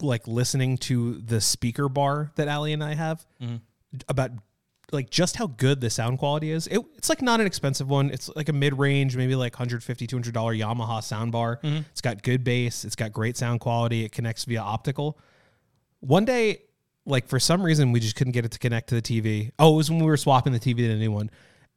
like 0.00 0.26
listening 0.26 0.76
to 0.76 1.14
the 1.14 1.40
speaker 1.40 1.88
bar 1.88 2.32
that 2.36 2.48
Ali 2.48 2.72
and 2.72 2.82
I 2.82 2.94
have 2.94 3.24
mm-hmm. 3.40 3.56
about 4.08 4.32
like 4.92 5.10
just 5.10 5.36
how 5.36 5.46
good 5.46 5.80
the 5.80 5.90
sound 5.90 6.18
quality 6.18 6.50
is. 6.50 6.66
It, 6.66 6.80
it's 6.96 7.08
like 7.08 7.22
not 7.22 7.40
an 7.40 7.46
expensive 7.46 7.88
one. 7.88 8.10
It's 8.10 8.30
like 8.36 8.48
a 8.48 8.52
mid-range, 8.52 9.16
maybe 9.16 9.34
like 9.34 9.54
150 9.54 10.06
$200 10.06 10.32
Yamaha 10.32 11.02
sound 11.02 11.32
bar. 11.32 11.58
Mm-hmm. 11.62 11.78
It's 11.90 12.00
got 12.00 12.22
good 12.22 12.44
bass. 12.44 12.84
It's 12.84 12.96
got 12.96 13.12
great 13.12 13.36
sound 13.36 13.60
quality. 13.60 14.04
It 14.04 14.12
connects 14.12 14.44
via 14.44 14.60
optical. 14.60 15.18
One 16.06 16.24
day, 16.24 16.62
like 17.04 17.26
for 17.26 17.40
some 17.40 17.62
reason, 17.62 17.92
we 17.92 18.00
just 18.00 18.16
couldn't 18.16 18.32
get 18.32 18.44
it 18.44 18.52
to 18.52 18.58
connect 18.58 18.88
to 18.88 18.94
the 18.94 19.02
TV. 19.02 19.50
Oh, 19.58 19.74
it 19.74 19.76
was 19.76 19.90
when 19.90 20.00
we 20.00 20.06
were 20.06 20.16
swapping 20.16 20.52
the 20.52 20.60
TV 20.60 20.76
to 20.76 20.88
the 20.88 20.96
new 20.96 21.10
one, 21.10 21.30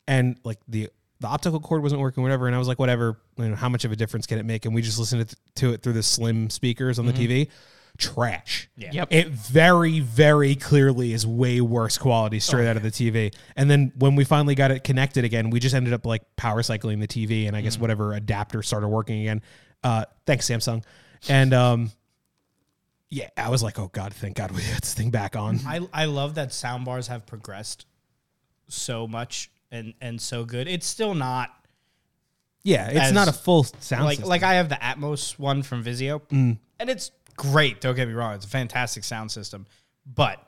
and 0.07 0.37
like 0.43 0.59
the 0.67 0.89
the 1.19 1.27
optical 1.27 1.59
cord 1.59 1.83
wasn't 1.83 2.01
working, 2.01 2.23
whatever. 2.23 2.47
And 2.47 2.55
I 2.55 2.59
was 2.59 2.67
like, 2.67 2.79
whatever. 2.79 3.19
You 3.37 3.49
know, 3.49 3.55
how 3.55 3.69
much 3.69 3.85
of 3.85 3.91
a 3.91 3.95
difference 3.95 4.25
can 4.25 4.37
it 4.37 4.45
make? 4.45 4.65
And 4.65 4.73
we 4.73 4.81
just 4.81 4.99
listened 4.99 5.27
to, 5.27 5.35
to 5.55 5.73
it 5.73 5.83
through 5.83 5.93
the 5.93 6.03
slim 6.03 6.49
speakers 6.49 6.99
on 6.99 7.05
the 7.05 7.13
TV. 7.13 7.49
Trash. 7.97 8.69
Yeah. 8.77 8.91
Yep. 8.93 9.07
It 9.11 9.27
very, 9.27 9.99
very 9.99 10.55
clearly 10.55 11.11
is 11.11 11.27
way 11.27 11.59
worse 11.59 11.97
quality 11.97 12.39
straight 12.39 12.67
out 12.67 12.77
of 12.77 12.83
the 12.83 12.91
TV. 12.91 13.33
And 13.57 13.69
then 13.69 13.91
when 13.97 14.15
we 14.15 14.23
finally 14.23 14.55
got 14.55 14.71
it 14.71 14.85
connected 14.85 15.25
again, 15.25 15.49
we 15.49 15.59
just 15.59 15.75
ended 15.75 15.91
up 15.91 16.05
like 16.05 16.21
power 16.37 16.63
cycling 16.63 16.99
the 16.99 17.07
TV 17.07 17.47
and 17.47 17.57
I 17.57 17.61
guess 17.61 17.77
whatever 17.77 18.13
adapter 18.13 18.63
started 18.63 18.87
working 18.87 19.19
again. 19.21 19.41
Uh, 19.83 20.05
thanks, 20.25 20.47
Samsung. 20.47 20.83
And 21.27 21.53
um, 21.53 21.91
yeah, 23.09 23.29
I 23.37 23.49
was 23.49 23.63
like, 23.63 23.79
oh 23.79 23.89
God, 23.91 24.13
thank 24.13 24.37
God 24.37 24.51
we 24.51 24.61
had 24.61 24.81
this 24.81 24.93
thing 24.93 25.09
back 25.09 25.35
on. 25.35 25.59
I 25.65 25.79
I 25.93 26.05
love 26.05 26.35
that 26.35 26.53
sound 26.53 26.85
bars 26.85 27.07
have 27.07 27.25
progressed 27.25 27.85
so 28.67 29.07
much 29.07 29.49
and 29.71 29.93
and 30.01 30.21
so 30.21 30.45
good. 30.45 30.67
It's 30.67 30.85
still 30.87 31.13
not 31.15 31.49
Yeah, 32.63 32.87
it's 32.89 32.99
As- 32.99 33.13
not 33.13 33.27
a 33.27 33.33
full 33.33 33.63
sound 33.63 34.05
like 34.05 34.17
system. 34.17 34.29
like 34.29 34.43
I 34.43 34.55
have 34.55 34.69
the 34.69 34.75
Atmos 34.75 35.39
one 35.39 35.63
from 35.63 35.83
Vizio, 35.83 36.21
mm. 36.29 36.57
and 36.79 36.89
it's 36.89 37.11
great. 37.35 37.81
Don't 37.81 37.95
get 37.95 38.07
me 38.07 38.13
wrong; 38.13 38.35
it's 38.35 38.45
a 38.45 38.49
fantastic 38.49 39.03
sound 39.03 39.31
system. 39.31 39.65
But 40.05 40.45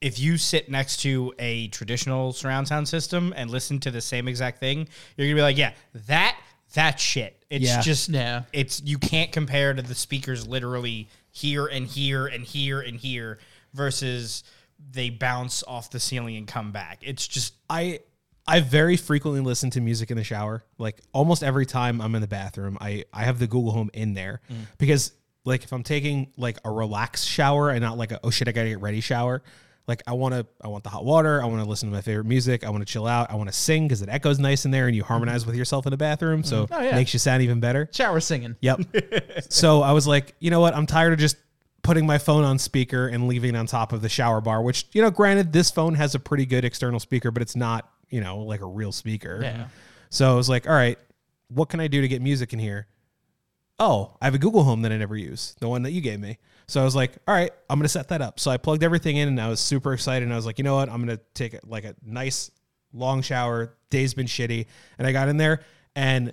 if 0.00 0.18
you 0.18 0.36
sit 0.38 0.70
next 0.70 0.98
to 1.02 1.32
a 1.38 1.68
traditional 1.68 2.32
surround 2.32 2.66
sound 2.68 2.88
system 2.88 3.32
and 3.36 3.50
listen 3.50 3.78
to 3.80 3.90
the 3.90 4.00
same 4.00 4.28
exact 4.28 4.58
thing, 4.58 4.88
you're 5.16 5.26
gonna 5.26 5.36
be 5.36 5.42
like, 5.42 5.56
"Yeah, 5.58 5.72
that 6.06 6.36
that 6.74 6.98
shit." 7.00 7.42
It's 7.50 7.64
Yeah. 7.64 7.80
just 7.80 8.08
Yeah. 8.08 8.42
It's 8.52 8.82
you 8.82 8.98
can't 8.98 9.30
compare 9.32 9.72
to 9.74 9.82
the 9.82 9.94
speakers 9.94 10.46
literally 10.46 11.08
here 11.40 11.66
and 11.66 11.86
here 11.86 12.26
and 12.26 12.44
here 12.44 12.80
and 12.80 12.96
here 12.96 13.38
versus 13.72 14.44
they 14.92 15.10
bounce 15.10 15.62
off 15.66 15.90
the 15.90 16.00
ceiling 16.00 16.36
and 16.36 16.46
come 16.46 16.72
back. 16.72 16.98
It's 17.02 17.26
just 17.26 17.54
I 17.68 18.00
I 18.46 18.60
very 18.60 18.96
frequently 18.96 19.40
listen 19.40 19.70
to 19.70 19.80
music 19.80 20.10
in 20.10 20.16
the 20.16 20.24
shower. 20.24 20.64
Like 20.78 21.00
almost 21.12 21.42
every 21.42 21.66
time 21.66 22.00
I'm 22.00 22.14
in 22.14 22.20
the 22.20 22.28
bathroom, 22.28 22.78
I 22.80 23.04
I 23.12 23.24
have 23.24 23.38
the 23.38 23.46
Google 23.46 23.72
Home 23.72 23.90
in 23.92 24.14
there 24.14 24.40
mm. 24.50 24.56
because 24.78 25.12
like 25.44 25.64
if 25.64 25.72
I'm 25.72 25.82
taking 25.82 26.32
like 26.36 26.58
a 26.64 26.70
relaxed 26.70 27.28
shower 27.28 27.70
and 27.70 27.80
not 27.80 27.96
like 27.96 28.12
a 28.12 28.20
oh 28.24 28.30
shit 28.30 28.48
I 28.48 28.52
gotta 28.52 28.68
get 28.68 28.80
ready 28.80 29.00
shower. 29.00 29.42
Like 29.90 30.04
I 30.06 30.12
want 30.12 30.34
to, 30.34 30.46
I 30.62 30.68
want 30.68 30.84
the 30.84 30.90
hot 30.90 31.04
water. 31.04 31.42
I 31.42 31.46
want 31.46 31.62
to 31.62 31.68
listen 31.68 31.88
to 31.90 31.94
my 31.94 32.00
favorite 32.00 32.26
music. 32.26 32.64
I 32.64 32.70
want 32.70 32.86
to 32.86 32.90
chill 32.90 33.08
out. 33.08 33.28
I 33.28 33.34
want 33.34 33.48
to 33.48 33.52
sing 33.52 33.88
because 33.88 34.02
it 34.02 34.08
echoes 34.08 34.38
nice 34.38 34.64
in 34.64 34.70
there, 34.70 34.86
and 34.86 34.94
you 34.94 35.02
mm-hmm. 35.02 35.08
harmonize 35.08 35.44
with 35.44 35.56
yourself 35.56 35.84
in 35.84 35.90
the 35.90 35.96
bathroom, 35.96 36.44
so 36.44 36.64
mm-hmm. 36.64 36.74
Oh, 36.74 36.80
yeah. 36.80 36.94
makes 36.94 37.12
you 37.12 37.18
sound 37.18 37.42
even 37.42 37.58
better. 37.58 37.88
Shower 37.92 38.20
singing. 38.20 38.54
Yep. 38.60 38.82
so 39.50 39.82
I 39.82 39.90
was 39.90 40.06
like, 40.06 40.36
you 40.38 40.50
know 40.50 40.60
what? 40.60 40.76
I'm 40.76 40.86
tired 40.86 41.12
of 41.12 41.18
just 41.18 41.36
putting 41.82 42.06
my 42.06 42.18
phone 42.18 42.44
on 42.44 42.58
speaker 42.58 43.08
and 43.08 43.26
leaving 43.26 43.54
it 43.54 43.58
on 43.58 43.66
top 43.66 43.92
of 43.92 44.00
the 44.00 44.08
shower 44.08 44.40
bar, 44.40 44.62
which, 44.62 44.86
you 44.92 45.02
know, 45.02 45.10
granted, 45.10 45.52
this 45.52 45.70
phone 45.72 45.94
has 45.94 46.14
a 46.14 46.20
pretty 46.20 46.46
good 46.46 46.64
external 46.64 47.00
speaker, 47.00 47.32
but 47.32 47.42
it's 47.42 47.56
not, 47.56 47.90
you 48.10 48.20
know, 48.20 48.38
like 48.38 48.60
a 48.60 48.66
real 48.66 48.92
speaker. 48.92 49.40
Yeah. 49.42 49.66
So 50.08 50.30
I 50.30 50.34
was 50.36 50.48
like, 50.48 50.68
all 50.68 50.74
right, 50.74 50.98
what 51.48 51.68
can 51.68 51.80
I 51.80 51.88
do 51.88 52.00
to 52.00 52.08
get 52.08 52.22
music 52.22 52.52
in 52.52 52.60
here? 52.60 52.86
Oh, 53.78 54.16
I 54.20 54.26
have 54.26 54.34
a 54.34 54.38
Google 54.38 54.62
Home 54.62 54.82
that 54.82 54.92
I 54.92 54.98
never 54.98 55.16
use, 55.16 55.56
the 55.58 55.68
one 55.68 55.82
that 55.82 55.92
you 55.92 56.00
gave 56.00 56.20
me. 56.20 56.38
So 56.70 56.80
I 56.80 56.84
was 56.84 56.94
like, 56.94 57.12
all 57.26 57.34
right, 57.34 57.50
I'm 57.68 57.78
going 57.78 57.84
to 57.84 57.88
set 57.88 58.08
that 58.08 58.22
up. 58.22 58.38
So 58.38 58.50
I 58.50 58.56
plugged 58.56 58.84
everything 58.84 59.16
in 59.16 59.28
and 59.28 59.40
I 59.40 59.48
was 59.48 59.60
super 59.60 59.92
excited. 59.92 60.24
And 60.24 60.32
I 60.32 60.36
was 60.36 60.46
like, 60.46 60.58
you 60.58 60.64
know 60.64 60.76
what? 60.76 60.88
I'm 60.88 61.04
going 61.04 61.16
to 61.16 61.22
take 61.34 61.58
like 61.66 61.84
a 61.84 61.94
nice 62.04 62.50
long 62.92 63.22
shower. 63.22 63.74
Day's 63.90 64.14
been 64.14 64.26
shitty. 64.26 64.66
And 64.98 65.06
I 65.06 65.12
got 65.12 65.28
in 65.28 65.36
there 65.36 65.62
and 65.96 66.32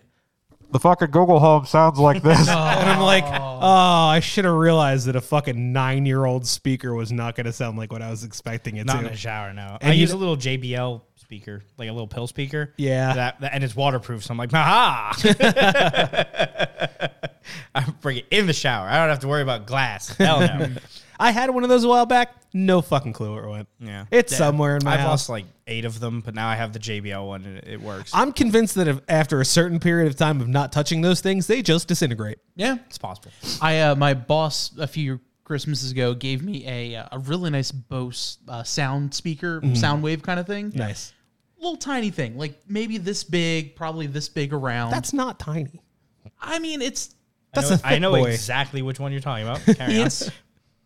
The 0.71 0.79
fucking 0.79 1.09
Google 1.11 1.39
Home 1.39 1.65
sounds 1.65 1.97
like 1.97 2.21
this. 2.21 2.39
and 2.49 2.59
I'm 2.59 3.01
like, 3.01 3.23
oh, 3.25 4.07
I 4.07 4.19
should 4.19 4.45
have 4.45 4.53
realized 4.53 5.07
that 5.07 5.15
a 5.15 5.21
fucking 5.21 5.73
nine 5.73 6.05
year 6.05 6.25
old 6.25 6.45
speaker 6.45 6.93
was 6.93 7.11
not 7.11 7.35
going 7.35 7.45
to 7.47 7.53
sound 7.53 7.77
like 7.77 7.91
what 7.91 8.01
I 8.03 8.09
was 8.11 8.23
expecting 8.23 8.77
it 8.77 8.85
Not 8.85 8.99
in 8.99 9.05
to. 9.05 9.11
a 9.11 9.15
shower, 9.15 9.53
no. 9.53 9.77
And 9.81 9.91
I 9.91 9.95
you 9.95 10.01
use 10.01 10.11
d- 10.11 10.15
a 10.15 10.19
little 10.19 10.37
JBL 10.37 11.01
speaker, 11.15 11.63
like 11.79 11.89
a 11.89 11.91
little 11.91 12.07
pill 12.07 12.27
speaker. 12.27 12.73
Yeah. 12.77 13.13
That, 13.13 13.41
that- 13.41 13.53
and 13.55 13.63
it's 13.63 13.75
waterproof, 13.75 14.23
so 14.23 14.33
I'm 14.33 14.37
like, 14.37 14.53
aha. 14.53 15.15
I 17.75 17.83
bring 18.01 18.17
it 18.17 18.25
in 18.31 18.47
the 18.47 18.53
shower. 18.53 18.87
I 18.87 18.97
don't 18.97 19.09
have 19.09 19.19
to 19.19 19.27
worry 19.27 19.41
about 19.41 19.65
glass. 19.67 20.15
Hell 20.17 20.39
no. 20.41 20.69
I 21.19 21.31
had 21.31 21.49
one 21.49 21.63
of 21.63 21.69
those 21.69 21.83
a 21.83 21.87
while 21.87 22.05
back. 22.05 22.35
No 22.53 22.81
fucking 22.81 23.13
clue 23.13 23.33
where 23.33 23.43
it 23.45 23.49
went. 23.49 23.67
yeah. 23.79 24.05
It's 24.11 24.35
somewhere 24.35 24.77
in 24.77 24.83
my 24.83 24.93
I've 24.93 24.99
house. 24.99 25.09
lost 25.09 25.29
like 25.29 25.45
eight 25.65 25.83
of 25.83 25.99
them, 25.99 26.21
but 26.21 26.35
now 26.35 26.47
I 26.47 26.55
have 26.55 26.73
the 26.73 26.79
JBL 26.79 27.25
one 27.27 27.43
and 27.43 27.57
it, 27.57 27.67
it 27.67 27.81
works. 27.81 28.11
I'm 28.13 28.31
convinced 28.31 28.75
that 28.75 28.87
if, 28.87 29.01
after 29.09 29.41
a 29.41 29.45
certain 29.45 29.79
period 29.79 30.07
of 30.07 30.15
time 30.15 30.41
of 30.41 30.47
not 30.47 30.71
touching 30.71 31.01
those 31.01 31.19
things, 31.21 31.47
they 31.47 31.61
just 31.61 31.87
disintegrate. 31.87 32.37
Yeah. 32.55 32.77
it's 32.87 32.97
possible. 32.97 33.31
I 33.61 33.79
uh, 33.79 33.95
my 33.95 34.13
boss 34.13 34.71
a 34.77 34.87
few 34.87 35.19
Christmases 35.43 35.91
ago 35.91 36.13
gave 36.13 36.43
me 36.43 36.67
a 36.67 36.95
uh, 36.97 37.07
a 37.13 37.19
really 37.19 37.49
nice 37.49 37.71
Bose 37.71 38.37
uh, 38.47 38.63
sound 38.63 39.13
speaker, 39.13 39.61
sound 39.73 40.03
wave 40.03 40.21
kind 40.21 40.39
of 40.39 40.45
thing. 40.45 40.71
Nice. 40.75 41.13
Little 41.57 41.77
tiny 41.77 42.11
thing, 42.11 42.37
like 42.37 42.59
maybe 42.67 42.97
this 42.97 43.23
big, 43.23 43.75
probably 43.75 44.07
this 44.07 44.29
big 44.29 44.53
around. 44.53 44.91
That's 44.91 45.13
not 45.13 45.39
tiny. 45.39 45.81
I 46.39 46.59
mean, 46.59 46.81
it's 46.81 47.15
That's 47.57 47.71
I 47.71 47.73
know, 47.73 47.75
a 47.75 47.77
thick 47.77 47.91
I 47.91 47.99
know 47.99 48.11
boy. 48.11 48.29
exactly 48.31 48.81
which 48.81 48.99
one 48.99 49.11
you're 49.11 49.21
talking 49.21 49.45
about. 49.47 49.61
Carry 49.77 49.99
on. 49.99 50.07
it's 50.07 50.29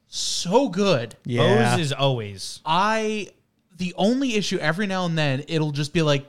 so 0.07 0.69
good. 0.69 1.15
Yeah. 1.25 1.71
Bose 1.75 1.79
is 1.79 1.93
always. 1.93 2.59
I 2.65 3.29
the 3.77 3.93
only 3.97 4.35
issue 4.35 4.57
every 4.57 4.87
now 4.87 5.05
and 5.05 5.17
then 5.17 5.43
it'll 5.47 5.71
just 5.71 5.93
be 5.93 6.01
like, 6.01 6.25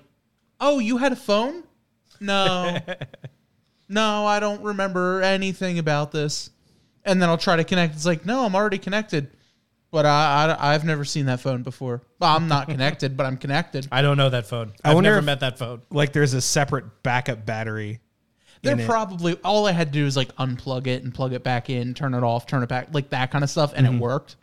"Oh, 0.60 0.78
you 0.78 0.96
had 0.98 1.12
a 1.12 1.16
phone? 1.16 1.64
No, 2.20 2.78
no, 3.88 4.26
I 4.26 4.40
don't 4.40 4.62
remember 4.62 5.22
anything 5.22 5.78
about 5.78 6.12
this." 6.12 6.50
And 7.04 7.20
then 7.20 7.28
I'll 7.28 7.38
try 7.38 7.56
to 7.56 7.64
connect. 7.64 7.94
It's 7.94 8.06
like, 8.06 8.24
"No, 8.24 8.44
I'm 8.44 8.54
already 8.54 8.78
connected." 8.78 9.30
But 9.90 10.06
I, 10.06 10.56
I 10.58 10.72
I've 10.74 10.84
never 10.84 11.04
seen 11.04 11.26
that 11.26 11.40
phone 11.40 11.62
before. 11.62 12.00
Well, 12.18 12.34
I'm 12.34 12.48
not 12.48 12.68
connected, 12.68 13.14
but 13.16 13.26
I'm 13.26 13.36
connected. 13.36 13.88
I 13.92 14.00
don't 14.00 14.16
know 14.16 14.30
that 14.30 14.46
phone. 14.46 14.72
I 14.82 14.90
I've 14.90 14.94
wonder 14.94 15.10
never 15.10 15.18
if- 15.18 15.24
met 15.26 15.40
that 15.40 15.58
phone. 15.58 15.82
like 15.90 16.12
there's 16.14 16.32
a 16.32 16.40
separate 16.40 17.02
backup 17.02 17.44
battery. 17.44 18.00
They're 18.62 18.76
probably 18.86 19.36
all 19.44 19.66
I 19.66 19.72
had 19.72 19.92
to 19.92 19.98
do 19.98 20.06
is 20.06 20.16
like 20.16 20.34
unplug 20.36 20.86
it 20.86 21.02
and 21.02 21.12
plug 21.12 21.32
it 21.32 21.42
back 21.42 21.68
in, 21.70 21.94
turn 21.94 22.14
it 22.14 22.22
off, 22.22 22.46
turn 22.46 22.62
it 22.62 22.68
back, 22.68 22.88
like 22.92 23.10
that 23.10 23.30
kind 23.30 23.42
of 23.42 23.50
stuff, 23.50 23.72
and 23.74 23.86
it 23.86 23.90
worked. 24.00 24.36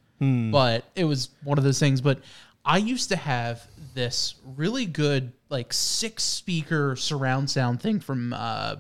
But 0.52 0.84
it 0.96 1.06
was 1.06 1.30
one 1.44 1.58
of 1.58 1.64
those 1.64 1.80
things. 1.80 2.02
But 2.02 2.20
I 2.66 2.78
used 2.78 3.10
to 3.10 3.16
have 3.16 3.66
this 3.94 4.36
really 4.58 4.86
good 4.86 5.32
like 5.50 5.72
six 5.72 6.24
speaker 6.24 6.96
surround 6.98 7.50
sound 7.50 7.82
thing 7.82 8.00
from 8.02 8.34
uh, 8.34 8.76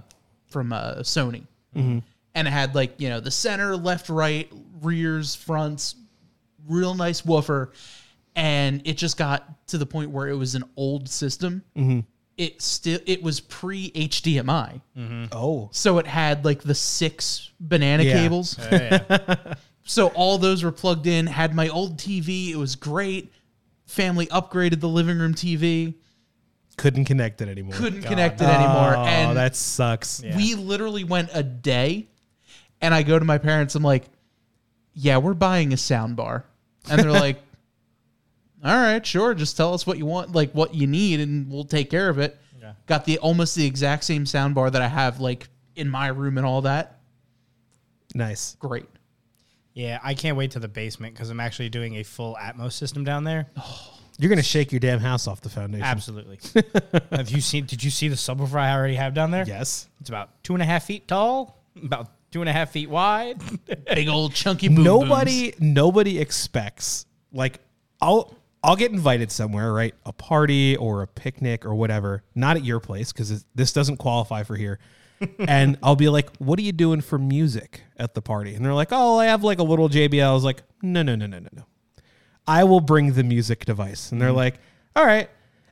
from 0.48 0.74
uh, 0.74 0.96
Sony, 0.98 1.44
and 2.36 2.48
it 2.48 2.52
had 2.52 2.76
like 2.76 3.00
you 3.00 3.08
know 3.10 3.20
the 3.22 3.32
center, 3.32 3.78
left, 3.78 4.10
right, 4.10 4.52
rears, 4.82 5.34
fronts, 5.36 5.96
real 6.68 6.94
nice 6.94 7.24
woofer, 7.26 7.72
and 8.36 8.82
it 8.86 8.98
just 8.98 9.16
got 9.18 9.66
to 9.68 9.78
the 9.78 9.86
point 9.86 10.12
where 10.12 10.28
it 10.28 10.36
was 10.36 10.56
an 10.56 10.64
old 10.76 11.08
system. 11.08 11.64
It 12.40 12.62
still 12.62 13.00
it 13.06 13.22
was 13.22 13.42
pre 13.42 13.92
HDMI. 13.92 14.82
Mm-hmm. 14.98 15.26
Oh, 15.34 15.70
So 15.74 15.98
it 16.00 16.08
had 16.08 16.46
like 16.46 16.62
the 16.64 16.74
six 16.74 17.52
banana 17.60 18.04
Yeah. 18.04 18.14
cables. 18.14 18.58
so 19.84 20.08
all 20.10 20.38
those 20.38 20.64
were 20.64 20.72
plugged 20.72 21.06
in, 21.06 21.28
had 21.28 21.54
my 21.54 21.68
old 21.68 21.98
TV. 21.98 22.50
It 22.50 22.56
was 22.56 22.76
great. 22.76 23.32
Family 23.86 24.26
upgraded 24.28 24.80
the 24.80 24.88
living 24.90 25.20
room 25.20 25.34
TV. 25.34 25.96
couldn't 26.78 27.06
connect 27.06 27.42
it 27.42 27.50
anymore. 27.50 27.76
Couldn't 27.76 28.04
connect 28.04 28.40
it 28.42 28.46
anymore. 28.48 28.96
Oh, 28.96 29.04
and 29.04 29.36
that 29.38 29.56
sucks. 29.56 30.22
we 30.24 30.56
literally 30.56 31.04
went 31.04 31.30
a 31.34 31.44
day 31.44 32.08
and 32.82 32.94
I 32.94 33.04
go 33.04 33.20
to 33.20 33.26
my 33.26 33.38
parents, 33.38 33.76
I'm 33.76 33.84
like, 33.84 34.06
Yeah, 34.94 35.18
we're 35.18 35.34
buying 35.34 35.74
a 35.74 35.78
sound 35.78 36.16
bar. 36.16 36.46
And 36.90 37.02
they're 37.02 37.12
like, 37.12 37.42
All 38.64 38.76
right, 38.76 39.05
sure, 39.05 39.34
just 39.34 39.55
tell 39.55 39.74
us 39.74 39.88
what 39.88 39.97
you 39.97 40.05
want, 40.05 40.34
like 40.34 40.51
what 40.51 40.76
you 40.76 40.86
need, 40.86 41.22
and 41.22 41.49
we'll 41.49 41.64
take 41.64 41.89
care 41.89 42.10
of 42.10 42.20
it. 42.20 42.38
Got 42.86 43.05
the 43.05 43.20
almost 43.20 43.55
the 43.55 43.66
exact 43.66 44.03
same 44.03 44.26
sound 44.26 44.55
bar 44.55 44.70
that 44.70 44.82
I 44.82 44.88
have 44.88 45.20
like 45.20 45.47
in 45.76 45.89
my 45.89 46.07
room 46.07 46.38
and 46.38 46.45
all 46.45 46.64
that. 46.64 46.99
Nice. 48.14 48.55
Great. 48.60 48.86
Yeah, 49.74 49.99
I 50.03 50.14
can't 50.14 50.36
wait 50.36 50.51
to 50.51 50.60
the 50.60 50.68
basement 50.68 51.14
because 51.14 51.30
I'm 51.30 51.39
actually 51.39 51.70
doing 51.70 51.95
a 51.97 52.03
full 52.03 52.36
Atmos 52.41 52.74
system 52.74 53.03
down 53.03 53.24
there. 53.24 53.47
You're 54.18 54.30
gonna 54.30 54.43
shake 54.43 54.74
your 54.74 54.80
damn 54.80 54.99
house 54.99 55.28
off 55.28 55.39
the 55.39 55.49
foundation. 55.49 55.86
Absolutely. 55.86 56.39
have 57.12 57.30
you 57.30 57.39
seen? 57.39 57.66
Did 57.66 57.84
you 57.84 57.89
see 57.89 58.10
the 58.10 58.16
subwoofer 58.16 58.60
I 58.60 58.74
already 58.74 58.95
have 58.95 59.14
down 59.14 59.32
there? 59.32 59.45
Yes. 59.47 59.88
It's 60.01 60.10
about 60.10 60.43
two 60.43 60.53
and 60.53 60.62
a 60.62 60.66
half 60.66 60.86
feet 60.86 61.07
tall, 61.07 61.64
about 61.82 62.10
two 62.30 62.41
and 62.41 62.49
a 62.49 62.53
half 62.53 62.72
feet 62.72 62.89
wide. 62.89 63.39
Big 63.93 64.10
old 64.10 64.34
chunky 64.34 64.68
boom 64.70 64.84
nobody 64.84 65.51
booms. 65.51 65.62
nobody 65.62 66.20
expects 66.20 67.05
like 67.32 67.60
I'll 68.01 68.36
I'll 68.64 68.76
get 68.76 68.91
invited 68.91 69.32
somewhere, 69.32 69.72
right? 69.72 69.95
A 70.05 70.12
party 70.12 70.76
or 70.76 71.01
a 71.01 71.07
picnic 71.07 71.66
or 71.66 71.74
whatever. 71.76 72.24
Not 72.36 72.57
at 72.57 72.66
your 72.66 72.80
place 72.80 73.12
because 73.12 73.45
this 73.55 73.72
doesn't 73.72 73.97
qualify 73.97 74.43
for 74.43 74.55
here. 74.55 74.80
and 75.39 75.78
I'll 75.84 75.95
be 75.95 76.10
like, 76.10 76.36
"What 76.38 76.60
are 76.60 76.62
you 76.62 76.72
doing 76.72 77.01
for 77.01 77.18
music 77.18 77.84
at 77.97 78.14
the 78.14 78.22
party?" 78.22 78.55
And 78.55 78.66
they're 78.66 78.74
like, 78.74 78.89
"Oh, 78.91 79.18
I 79.18 79.26
have 79.26 79.43
like 79.43 79.60
a 79.60 79.64
little 79.64 79.89
JBL." 79.89 80.26
I 80.26 80.34
was 80.34 80.43
like, 80.43 80.64
"No, 80.82 81.03
no, 81.03 81.16
no, 81.16 81.26
no, 81.26 81.39
no, 81.39 81.49
no. 81.51 81.64
I 82.47 82.64
will 82.64 82.80
bring 82.80 83.14
the 83.14 83.24
music 83.24 83.66
device." 83.66 84.12
And 84.12 84.22
they're 84.22 84.30
mm. 84.30 84.36
like, 84.36 84.60
"All 84.95 85.05
right." 85.05 85.30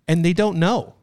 And 0.07 0.23
they 0.23 0.33
don't 0.33 0.57
know. 0.57 0.95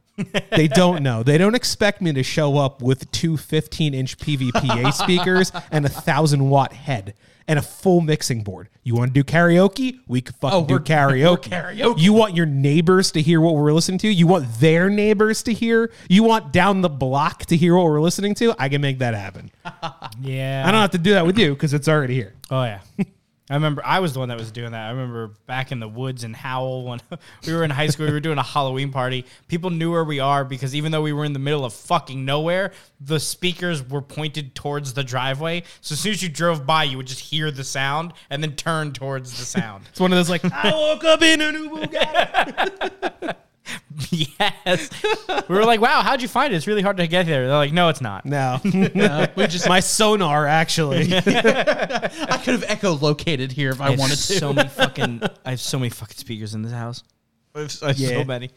They 0.50 0.68
don't 0.68 1.02
know. 1.02 1.22
They 1.22 1.38
don't 1.38 1.54
expect 1.54 2.00
me 2.00 2.12
to 2.12 2.22
show 2.22 2.56
up 2.58 2.80
with 2.82 3.10
two 3.10 3.36
15 3.36 3.94
inch 3.94 4.18
Peavey 4.18 4.52
PA 4.52 4.90
speakers 4.92 5.50
and 5.70 5.84
a 5.84 5.88
thousand 5.88 6.48
watt 6.48 6.72
head 6.72 7.14
and 7.46 7.58
a 7.58 7.62
full 7.62 8.00
mixing 8.00 8.42
board. 8.42 8.68
You 8.84 8.94
want 8.94 9.12
to 9.12 9.22
do 9.22 9.24
karaoke? 9.24 9.98
We 10.06 10.20
could 10.22 10.34
fucking 10.36 10.56
Oh, 10.58 10.64
do 10.66 10.78
karaoke. 10.78 11.42
karaoke. 11.50 11.98
You 11.98 12.12
want 12.14 12.34
your 12.34 12.46
neighbors 12.46 13.10
to 13.12 13.20
hear 13.20 13.40
what 13.40 13.54
we're 13.54 13.72
listening 13.72 13.98
to? 13.98 14.08
You 14.08 14.26
want 14.26 14.46
their 14.60 14.88
neighbors 14.88 15.42
to 15.42 15.52
hear? 15.52 15.90
You 16.08 16.22
want 16.22 16.52
down 16.52 16.80
the 16.80 16.88
block 16.88 17.44
to 17.46 17.56
hear 17.56 17.76
what 17.76 17.84
we're 17.84 18.00
listening 18.00 18.34
to? 18.36 18.54
I 18.58 18.68
can 18.70 18.80
make 18.80 19.00
that 19.00 19.14
happen. 19.14 19.50
yeah. 20.22 20.64
I 20.66 20.70
don't 20.70 20.80
have 20.80 20.92
to 20.92 20.98
do 20.98 21.10
that 21.14 21.26
with 21.26 21.38
you 21.38 21.52
because 21.54 21.74
it's 21.74 21.88
already 21.88 22.14
here. 22.14 22.32
Oh 22.50 22.62
yeah. 22.64 22.80
I 23.50 23.54
remember 23.54 23.82
I 23.84 24.00
was 24.00 24.14
the 24.14 24.20
one 24.20 24.30
that 24.30 24.38
was 24.38 24.50
doing 24.50 24.72
that. 24.72 24.86
I 24.86 24.90
remember 24.90 25.32
back 25.46 25.70
in 25.70 25.78
the 25.78 25.88
woods 25.88 26.24
in 26.24 26.32
Howell 26.32 26.84
when 26.84 27.00
we 27.46 27.52
were 27.52 27.62
in 27.62 27.70
high 27.70 27.88
school, 27.88 28.06
we 28.06 28.12
were 28.12 28.20
doing 28.20 28.38
a 28.38 28.42
Halloween 28.42 28.90
party. 28.90 29.26
People 29.48 29.68
knew 29.68 29.92
where 29.92 30.04
we 30.04 30.18
are 30.18 30.44
because 30.46 30.74
even 30.74 30.92
though 30.92 31.02
we 31.02 31.12
were 31.12 31.26
in 31.26 31.34
the 31.34 31.38
middle 31.38 31.64
of 31.64 31.74
fucking 31.74 32.24
nowhere, 32.24 32.72
the 33.00 33.20
speakers 33.20 33.86
were 33.86 34.00
pointed 34.00 34.54
towards 34.54 34.94
the 34.94 35.04
driveway. 35.04 35.62
So 35.82 35.92
as 35.92 36.00
soon 36.00 36.12
as 36.12 36.22
you 36.22 36.30
drove 36.30 36.64
by, 36.64 36.84
you 36.84 36.96
would 36.96 37.06
just 37.06 37.20
hear 37.20 37.50
the 37.50 37.64
sound 37.64 38.14
and 38.30 38.42
then 38.42 38.56
turn 38.56 38.92
towards 38.92 39.38
the 39.38 39.44
sound. 39.44 39.84
It's 39.94 40.00
one 40.00 40.12
of 40.12 40.16
those 40.16 40.30
like, 40.30 40.44
I 40.44 40.72
woke 40.72 41.04
up 41.04 41.20
in 41.22 41.40
a 41.40 41.52
new 41.52 41.70
Bugatti. 41.76 43.36
yes. 44.10 44.90
We 45.48 45.54
were 45.54 45.64
like, 45.64 45.80
wow, 45.80 46.02
how'd 46.02 46.20
you 46.20 46.28
find 46.28 46.52
it? 46.52 46.56
It's 46.56 46.66
really 46.66 46.82
hard 46.82 46.96
to 46.98 47.06
get 47.06 47.26
there. 47.26 47.46
They're 47.46 47.56
like, 47.56 47.72
no, 47.72 47.88
it's 47.88 48.00
not. 48.00 48.26
No, 48.26 48.60
No, 48.94 49.26
we 49.36 49.46
just 49.46 49.68
my 49.68 49.80
sonar 49.80 50.46
actually. 50.46 51.14
I 51.16 52.40
could 52.44 52.60
have 52.60 52.64
echolocated 52.68 53.52
here 53.52 53.70
if 53.70 53.80
I, 53.80 53.90
have 53.90 53.98
wanted 53.98 54.16
to. 54.16 54.22
so 54.38 54.52
many 54.52 54.68
fucking. 54.68 55.22
I 55.44 55.50
have 55.50 55.60
so 55.60 55.78
many 55.78 55.90
fucking 55.90 56.16
speakers 56.16 56.54
in 56.54 56.62
this 56.62 56.72
house. 56.72 57.02
I 57.54 57.60
have, 57.60 57.78
I 57.82 57.86
have 57.88 57.98
Yeah. 57.98 58.08
so 58.08 58.24
many 58.24 58.50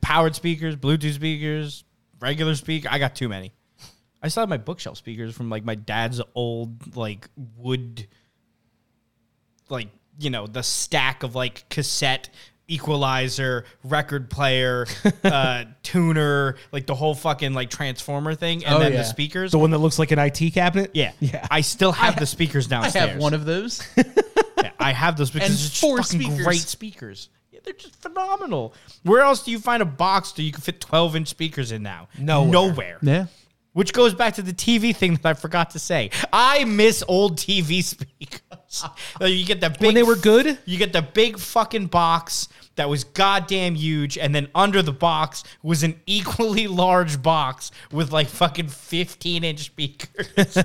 powered 0.00 0.34
speakers, 0.34 0.74
Bluetooth 0.76 1.14
speakers, 1.14 1.84
regular 2.20 2.54
speaker. 2.54 2.88
I 2.90 2.98
got 2.98 3.14
too 3.14 3.28
many. 3.28 3.52
I 4.22 4.28
still 4.28 4.42
have 4.42 4.48
my 4.48 4.56
bookshelf 4.56 4.96
speakers 4.96 5.34
from 5.34 5.50
like 5.50 5.64
my 5.64 5.74
dad's 5.74 6.20
old 6.34 6.96
like 6.96 7.28
wood, 7.56 8.06
like 9.68 9.88
you 10.18 10.30
know 10.30 10.46
the 10.46 10.62
stack 10.62 11.22
of 11.22 11.34
like 11.34 11.68
cassette 11.68 12.28
equalizer, 12.72 13.64
record 13.84 14.30
player, 14.30 14.86
uh, 15.24 15.64
tuner, 15.82 16.56
like 16.72 16.86
the 16.86 16.94
whole 16.94 17.14
fucking 17.14 17.52
like 17.54 17.70
transformer 17.70 18.34
thing, 18.34 18.64
and 18.64 18.74
Oh, 18.74 18.78
then 18.78 18.92
yeah. 18.92 18.98
the 18.98 19.04
speakers. 19.04 19.52
the 19.52 19.58
one 19.58 19.70
that 19.70 19.78
looks 19.78 19.98
like 19.98 20.10
an 20.10 20.18
IT 20.18 20.52
cabinet. 20.54 20.90
yeah, 20.94 21.12
yeah. 21.20 21.46
I 21.50 21.60
still 21.60 21.92
have 21.92 22.18
the 22.18 22.26
speakers 22.26 22.68
now. 22.70 22.80
I 22.80 22.82
downstairs. 22.84 23.10
have 23.12 23.20
one 23.20 23.34
of 23.34 23.44
those. 23.44 23.82
Yeah, 24.62 24.70
I 24.78 24.92
have 24.92 25.16
those 25.16 25.30
because 25.32 25.48
And 25.48 25.54
it's 25.54 25.70
just 25.70 25.80
four 25.80 25.96
fucking 26.02 26.20
speakers. 26.20 26.44
great 26.44 26.60
speakers. 26.60 27.30
Yeah, 27.50 27.60
they're 27.64 27.72
just 27.74 28.00
phenomenal. 28.00 28.74
Where 29.02 29.22
else 29.22 29.42
do 29.42 29.50
you 29.50 29.58
find 29.58 29.82
a 29.82 29.86
box 29.86 30.30
that 30.32 30.42
you 30.42 30.52
can 30.52 30.60
fit 30.60 30.80
12 30.80 31.16
inch 31.16 31.28
speakers 31.28 31.72
in 31.72 31.82
now? 31.82 32.06
Nowhere. 32.16 32.52
Nowhere. 32.52 32.98
yeah. 33.02 33.26
Which 33.72 33.92
goes 33.92 34.14
back 34.14 34.34
to 34.34 34.42
the 34.42 34.52
TV 34.52 34.94
thing 34.94 35.14
that 35.14 35.26
I 35.26 35.34
forgot 35.34 35.70
to 35.70 35.80
say. 35.80 36.10
I 36.32 36.64
miss 36.64 37.02
old 37.08 37.38
TV 37.38 37.82
speakers. 37.84 38.84
Like, 39.18 39.32
you 39.32 39.44
get 39.44 39.60
the 39.60 39.70
big 39.70 39.80
When 39.80 39.94
they 39.96 40.02
were 40.04 40.14
good? 40.16 40.58
You 40.64 40.78
get 40.78 40.92
the 40.92 41.02
big 41.02 41.38
fucking 41.40 41.86
box 41.86 42.48
that 42.76 42.88
was 42.88 43.04
goddamn 43.04 43.74
huge, 43.74 44.16
and 44.16 44.34
then 44.34 44.48
under 44.54 44.82
the 44.82 44.92
box 44.92 45.44
was 45.62 45.82
an 45.82 46.00
equally 46.06 46.66
large 46.68 47.22
box 47.22 47.70
with 47.90 48.12
like 48.12 48.28
fucking 48.28 48.68
15 48.68 49.44
inch 49.44 49.60
speakers. 49.66 50.56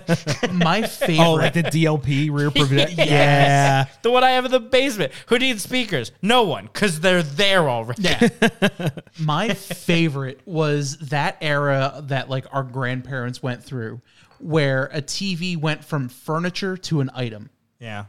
My 0.51 0.81
favorite. 0.87 1.25
Oh, 1.25 1.33
like 1.33 1.53
the 1.53 1.63
DLP 1.63 2.31
rear 2.31 2.51
projector. 2.51 2.95
Yes. 2.95 3.09
Yeah. 3.09 3.85
The 4.01 4.11
one 4.11 4.23
I 4.23 4.31
have 4.31 4.45
in 4.45 4.51
the 4.51 4.59
basement. 4.59 5.11
Who 5.27 5.37
needs 5.37 5.63
speakers? 5.63 6.11
No 6.21 6.43
one, 6.43 6.65
because 6.65 6.99
they're 6.99 7.23
there 7.23 7.69
already. 7.69 8.03
Yeah. 8.03 8.89
My 9.19 9.53
favorite 9.53 10.41
was 10.45 10.97
that 10.99 11.37
era 11.41 12.01
that 12.05 12.29
like 12.29 12.45
our 12.53 12.63
grandparents 12.63 13.43
went 13.43 13.63
through 13.63 14.01
where 14.39 14.85
a 14.93 15.01
TV 15.01 15.57
went 15.57 15.83
from 15.83 16.09
furniture 16.09 16.77
to 16.77 17.01
an 17.01 17.09
item. 17.13 17.49
Yeah. 17.79 18.05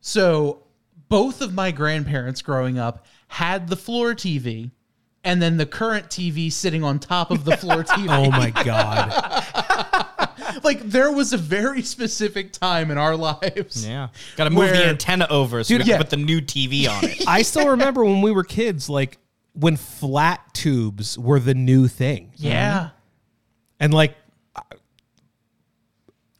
So 0.00 0.62
both 1.08 1.40
of 1.40 1.54
my 1.54 1.70
grandparents 1.70 2.42
growing 2.42 2.78
up 2.78 3.06
had 3.28 3.68
the 3.68 3.76
floor 3.76 4.14
TV 4.14 4.70
and 5.24 5.40
then 5.42 5.56
the 5.56 5.66
current 5.66 6.06
TV 6.08 6.50
sitting 6.52 6.82
on 6.82 6.98
top 6.98 7.30
of 7.30 7.44
the 7.44 7.56
floor 7.56 7.84
TV. 7.84 8.06
Oh 8.10 8.30
my 8.30 8.50
god. 8.50 9.44
Like 10.64 10.80
there 10.82 11.12
was 11.12 11.32
a 11.34 11.36
very 11.38 11.82
specific 11.82 12.52
time 12.52 12.90
in 12.90 12.98
our 12.98 13.14
lives. 13.16 13.86
Yeah. 13.86 14.08
Got 14.36 14.44
to 14.44 14.50
move 14.50 14.70
the 14.70 14.86
antenna 14.86 15.26
over 15.30 15.62
so 15.62 15.68
Dude, 15.68 15.80
we 15.80 15.84
can 15.84 15.90
yeah. 15.90 15.98
put 15.98 16.10
the 16.10 16.16
new 16.16 16.40
TV 16.40 16.88
on 16.88 17.04
it. 17.04 17.24
I 17.28 17.42
still 17.42 17.68
remember 17.68 18.02
when 18.04 18.22
we 18.22 18.32
were 18.32 18.44
kids, 18.44 18.88
like 18.88 19.18
when 19.52 19.76
flat 19.76 20.40
tubes 20.54 21.18
were 21.18 21.38
the 21.38 21.54
new 21.54 21.86
thing. 21.86 22.32
Yeah. 22.36 22.90
And 23.78 23.92
like 23.94 24.16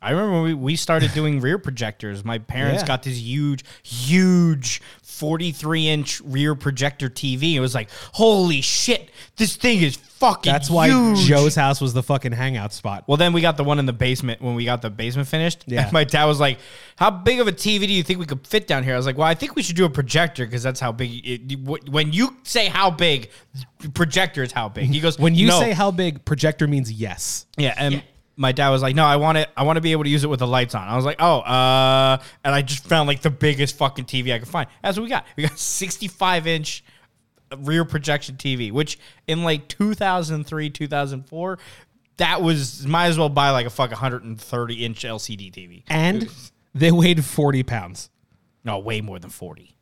I 0.01 0.11
remember 0.13 0.33
when 0.35 0.43
we, 0.43 0.55
we 0.55 0.77
started 0.77 1.13
doing 1.13 1.41
rear 1.41 1.59
projectors. 1.59 2.25
My 2.25 2.39
parents 2.39 2.83
Yeah. 2.83 2.87
got 2.87 3.03
this 3.03 3.19
huge, 3.19 3.65
huge 3.83 4.81
43 5.19 5.89
inch 5.89 6.21
rear 6.21 6.55
projector 6.55 7.09
TV. 7.09 7.55
It 7.55 7.61
was 7.61 7.75
like, 7.75 7.91
holy 8.13 8.61
shit, 8.61 9.11
this 9.37 9.57
thing 9.57 9.83
is 9.83 9.97
fucking 9.97 10.53
that's 10.53 10.71
why 10.71 10.89
huge. 10.89 11.27
Joe's 11.27 11.55
house 11.55 11.81
was 11.81 11.93
the 11.93 12.03
fucking 12.03 12.33
hangout 12.33 12.73
spot. 12.73 13.05
Well, 13.07 13.17
then 13.17 13.33
we 13.33 13.41
got 13.41 13.57
the 13.57 13.65
one 13.65 13.79
in 13.79 13.87
the 13.87 13.93
basement 13.93 14.41
when 14.41 14.55
we 14.55 14.65
got 14.65 14.81
the 14.81 14.91
basement 14.91 15.29
finished. 15.29 15.65
Yeah. 15.67 15.85
And 15.85 15.93
my 15.93 16.05
dad 16.05 16.27
was 16.27 16.39
like, 16.39 16.59
"How 16.97 17.11
big 17.11 17.41
of 17.41 17.49
a 17.49 17.53
TV 17.53 17.81
do 17.81 17.93
you 17.93 18.03
think 18.03 18.21
we 18.21 18.27
could 18.27 18.47
fit 18.47 18.67
down 18.67 18.85
here?" 18.85 18.95
I 18.95 18.97
was 18.97 19.07
like, 19.07 19.19
"Well, 19.19 19.27
I 19.27 19.35
think 19.35 19.57
we 19.57 19.63
should 19.63 19.77
do 19.77 19.85
a 19.85 19.91
projector 19.91 20.45
because 20.47 20.63
that's 20.63 20.81
how 20.81 20.93
big. 20.93 21.11
It, 21.25 21.89
when 21.89 22.13
you 22.13 22.37
say 22.45 22.67
how 22.67 22.91
big, 22.91 23.31
projector 23.95 24.43
is 24.43 24.53
how 24.53 24.69
big." 24.69 24.87
He 24.87 25.01
goes, 25.01 25.19
When 25.19 25.35
you 25.35 25.49
"No." 25.49 25.59
say 25.59 25.73
how 25.73 25.91
big, 25.91 26.25
projector 26.25 26.67
means 26.69 26.93
yes. 26.93 27.47
yeah," 27.57 27.75
and 27.77 28.03
my 28.39 28.53
dad 28.53 28.71
was 28.71 28.81
like, 28.81 28.95
"No, 28.95 29.05
I 29.05 29.17
want 29.17 29.37
it. 29.37 29.51
I 29.57 29.65
want 29.65 29.77
to 29.77 29.81
be 29.81 29.93
able 29.93 30.05
to 30.05 30.11
use 30.11 30.25
it 30.25 30.29
with 30.29 30.39
the 30.39 30.47
lights 30.47 30.75
on." 30.75 30.89
I 30.89 30.97
was 30.97 31.05
like, 31.05 31.17
"Oh," 31.19 31.41
uh, 31.41 32.19
and 32.45 32.55
I 32.55 32.63
just 32.63 32.87
found 32.87 33.09
like 33.09 33.21
the 33.21 33.31
biggest 33.31 33.77
fucking 33.77 34.07
TV 34.07 34.33
I 34.33 34.39
could 34.39 34.49
find. 34.49 34.69
That's 34.83 34.97
what 34.97 35.05
we 35.05 35.11
got. 35.11 35.27
We 35.37 35.43
got 35.43 35.59
65 35.59 36.47
inch 36.47 36.85
rear 37.59 37.85
projection 37.85 38.37
TV, 38.37 38.73
which 38.73 38.99
in 39.27 39.43
like 39.43 39.69
2003, 39.69 40.71
2004, 40.71 41.59
that 42.19 42.43
was 42.43 42.87
might 42.87 43.07
as 43.07 43.19
well 43.19 43.29
buy 43.29 43.51
like 43.51 43.67
a 43.67 43.71
fuck 43.71 43.91
130 43.91 44.85
inch 44.85 45.03
LCD 45.03 45.53
TV. 45.53 45.83
And 45.89 46.29
they 46.75 46.93
weighed 46.93 47.25
40 47.25 47.63
pounds. 47.65 48.11
No, 48.65 48.79
way 48.79 49.01
more 49.01 49.19
than 49.19 49.31
40. 49.31 49.75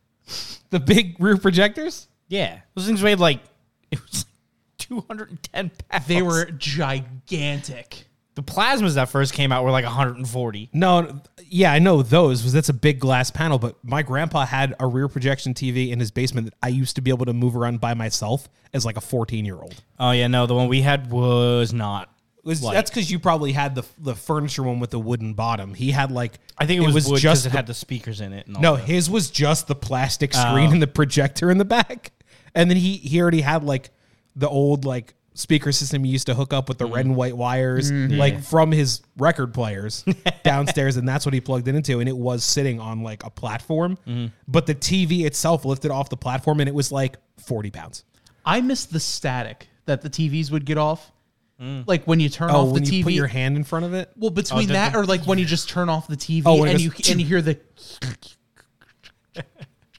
The 0.71 0.81
big 0.81 1.17
rear 1.19 1.37
projectors? 1.37 2.09
Yeah, 2.29 2.61
those 2.75 2.87
things 2.87 3.03
weighed 3.03 3.19
like 3.19 3.41
it 3.91 4.01
was 4.01 4.25
like 4.25 4.33
210 4.79 5.71
pounds. 5.89 6.07
They 6.07 6.23
were 6.23 6.47
gigantic. 6.47 8.06
The 8.37 8.43
plasmas 8.43 8.95
that 8.95 9.09
first 9.09 9.33
came 9.33 9.51
out 9.51 9.65
were 9.65 9.71
like 9.71 9.87
140. 9.87 10.71
No, 10.75 11.21
yeah, 11.49 11.73
I 11.73 11.79
know 11.79 12.03
those 12.03 12.45
was 12.45 12.53
that's 12.53 12.69
a 12.69 12.75
big 12.75 13.01
glass 13.01 13.31
panel, 13.31 13.59
but 13.59 13.83
my 13.83 14.03
grandpa 14.03 14.45
had 14.45 14.75
a 14.79 14.87
rear 14.87 15.09
projection 15.09 15.55
TV 15.55 15.91
in 15.91 15.99
his 15.99 16.11
basement 16.11 16.49
that 16.49 16.55
I 16.63 16.69
used 16.69 16.97
to 16.97 17.03
be 17.03 17.11
able 17.11 17.25
to 17.25 17.33
move 17.33 17.57
around 17.57 17.81
by 17.81 17.95
myself 17.95 18.49
as 18.75 18.85
like 18.85 18.99
a 18.99 19.01
14 19.01 19.47
year 19.47 19.57
old. 19.57 19.83
Oh 19.99 20.11
yeah, 20.11 20.27
no, 20.27 20.47
the 20.47 20.55
one 20.55 20.69
we 20.69 20.83
had 20.83 21.11
was 21.11 21.73
not. 21.73 22.11
Was, 22.45 22.63
Like- 22.63 22.75
that's 22.75 22.91
because 22.91 23.11
you 23.11 23.19
probably 23.19 23.53
had 23.53 23.75
the 23.75 23.85
the 23.99 24.15
furniture 24.15 24.63
one 24.63 24.81
with 24.81 24.91
the 24.91 25.01
wooden 25.01 25.33
bottom. 25.33 25.73
He 25.73 25.91
had 25.91 26.13
like 26.13 26.35
I 26.59 26.67
think 26.67 26.83
it, 26.83 26.93
was, 26.93 27.09
wood 27.09 27.19
just 27.19 27.23
because 27.23 27.47
it 27.47 27.49
the- 27.49 27.57
had 27.57 27.67
the 27.67 27.75
speakers 27.75 28.21
in 28.21 28.35
it. 28.35 28.47
And 28.47 28.57
all 28.57 28.63
no, 28.63 28.77
that. 28.77 28.85
his 28.85 29.09
was 29.09 29.31
just 29.31 29.67
the 29.67 29.75
plastic 29.75 30.35
screen 30.35 30.69
oh. 30.69 30.73
and 30.73 30.83
the 30.83 30.87
projector 30.87 31.51
in 31.51 31.57
the 31.57 31.65
back, 31.65 32.13
and 32.55 32.71
then 32.71 32.77
he 32.77 32.99
he 32.99 33.21
already 33.21 33.41
had 33.41 33.65
like 33.65 33.91
the 34.37 34.49
old 34.49 34.85
like 34.85 35.15
speaker 35.39 35.71
system 35.71 36.03
he 36.03 36.11
used 36.11 36.27
to 36.27 36.35
hook 36.35 36.53
up 36.53 36.69
with 36.69 36.79
the 36.79 36.85
mm-hmm. 36.85 36.95
red 36.95 37.07
and 37.07 37.15
white 37.15 37.37
wires 37.37 37.93
mm-hmm. 37.93 38.17
like 38.17 38.43
from 38.43 38.73
his 38.73 39.03
record 39.19 39.53
players 39.55 40.05
downstairs 40.45 40.97
and 40.97 41.07
that's 41.07 41.25
what 41.25 41.35
he 41.35 41.41
plugged 41.41 41.69
it 41.69 41.75
into 41.75 42.01
and 42.01 42.09
it 42.09 42.17
was 42.17 42.43
sitting 42.43 42.81
on 42.81 43.03
like 43.03 43.23
a 43.25 43.31
platform 43.31 43.99
mm-hmm. 44.07 44.27
but 44.49 44.67
the 44.67 44.75
tv 44.75 45.25
itself 45.25 45.65
lifted 45.65 45.91
off 45.91 46.09
the 46.09 46.17
platform 46.17 46.59
and 46.61 46.69
it 46.69 46.75
was 46.75 46.91
like 46.91 47.17
40 47.39 47.71
pounds 47.71 48.05
I 48.47 48.61
miss 48.61 48.87
the 48.87 49.01
static 49.01 49.69
that 49.87 50.03
the 50.03 50.09
TVs 50.09 50.53
would 50.53 50.65
get 50.65 50.79
off. 50.79 51.13
Mm. 51.61 51.85
Like 51.87 52.05
when 52.05 52.21
you 52.21 52.29
turn 52.29 52.51
oh 52.51 52.69
off 52.69 52.75
the 52.75 52.81
TV. 52.81 52.93
you 52.93 53.05
put 53.05 53.13
your 53.13 53.27
hand 53.27 53.57
in 53.57 53.65
front 53.65 53.87
of 53.87 53.95
it 53.95 54.11
well, 54.17 54.31
between 54.31 54.65
oh, 54.65 54.67
the- 54.67 54.73
that 54.75 54.95
or 54.95 55.05
like 55.05 55.27
when 55.27 55.39
you 55.39 55.45
just 55.57 55.69
turn 55.69 55.89
off 55.89 56.07
the 56.07 56.17
TV 56.17 56.43
Oh, 56.47 56.61
when 56.61 56.71
and 56.71 56.81
you 56.81 56.91
goes 56.91 57.11
and 57.11 57.21
you 57.21 57.27
hear 57.27 57.43
the. 57.43 57.59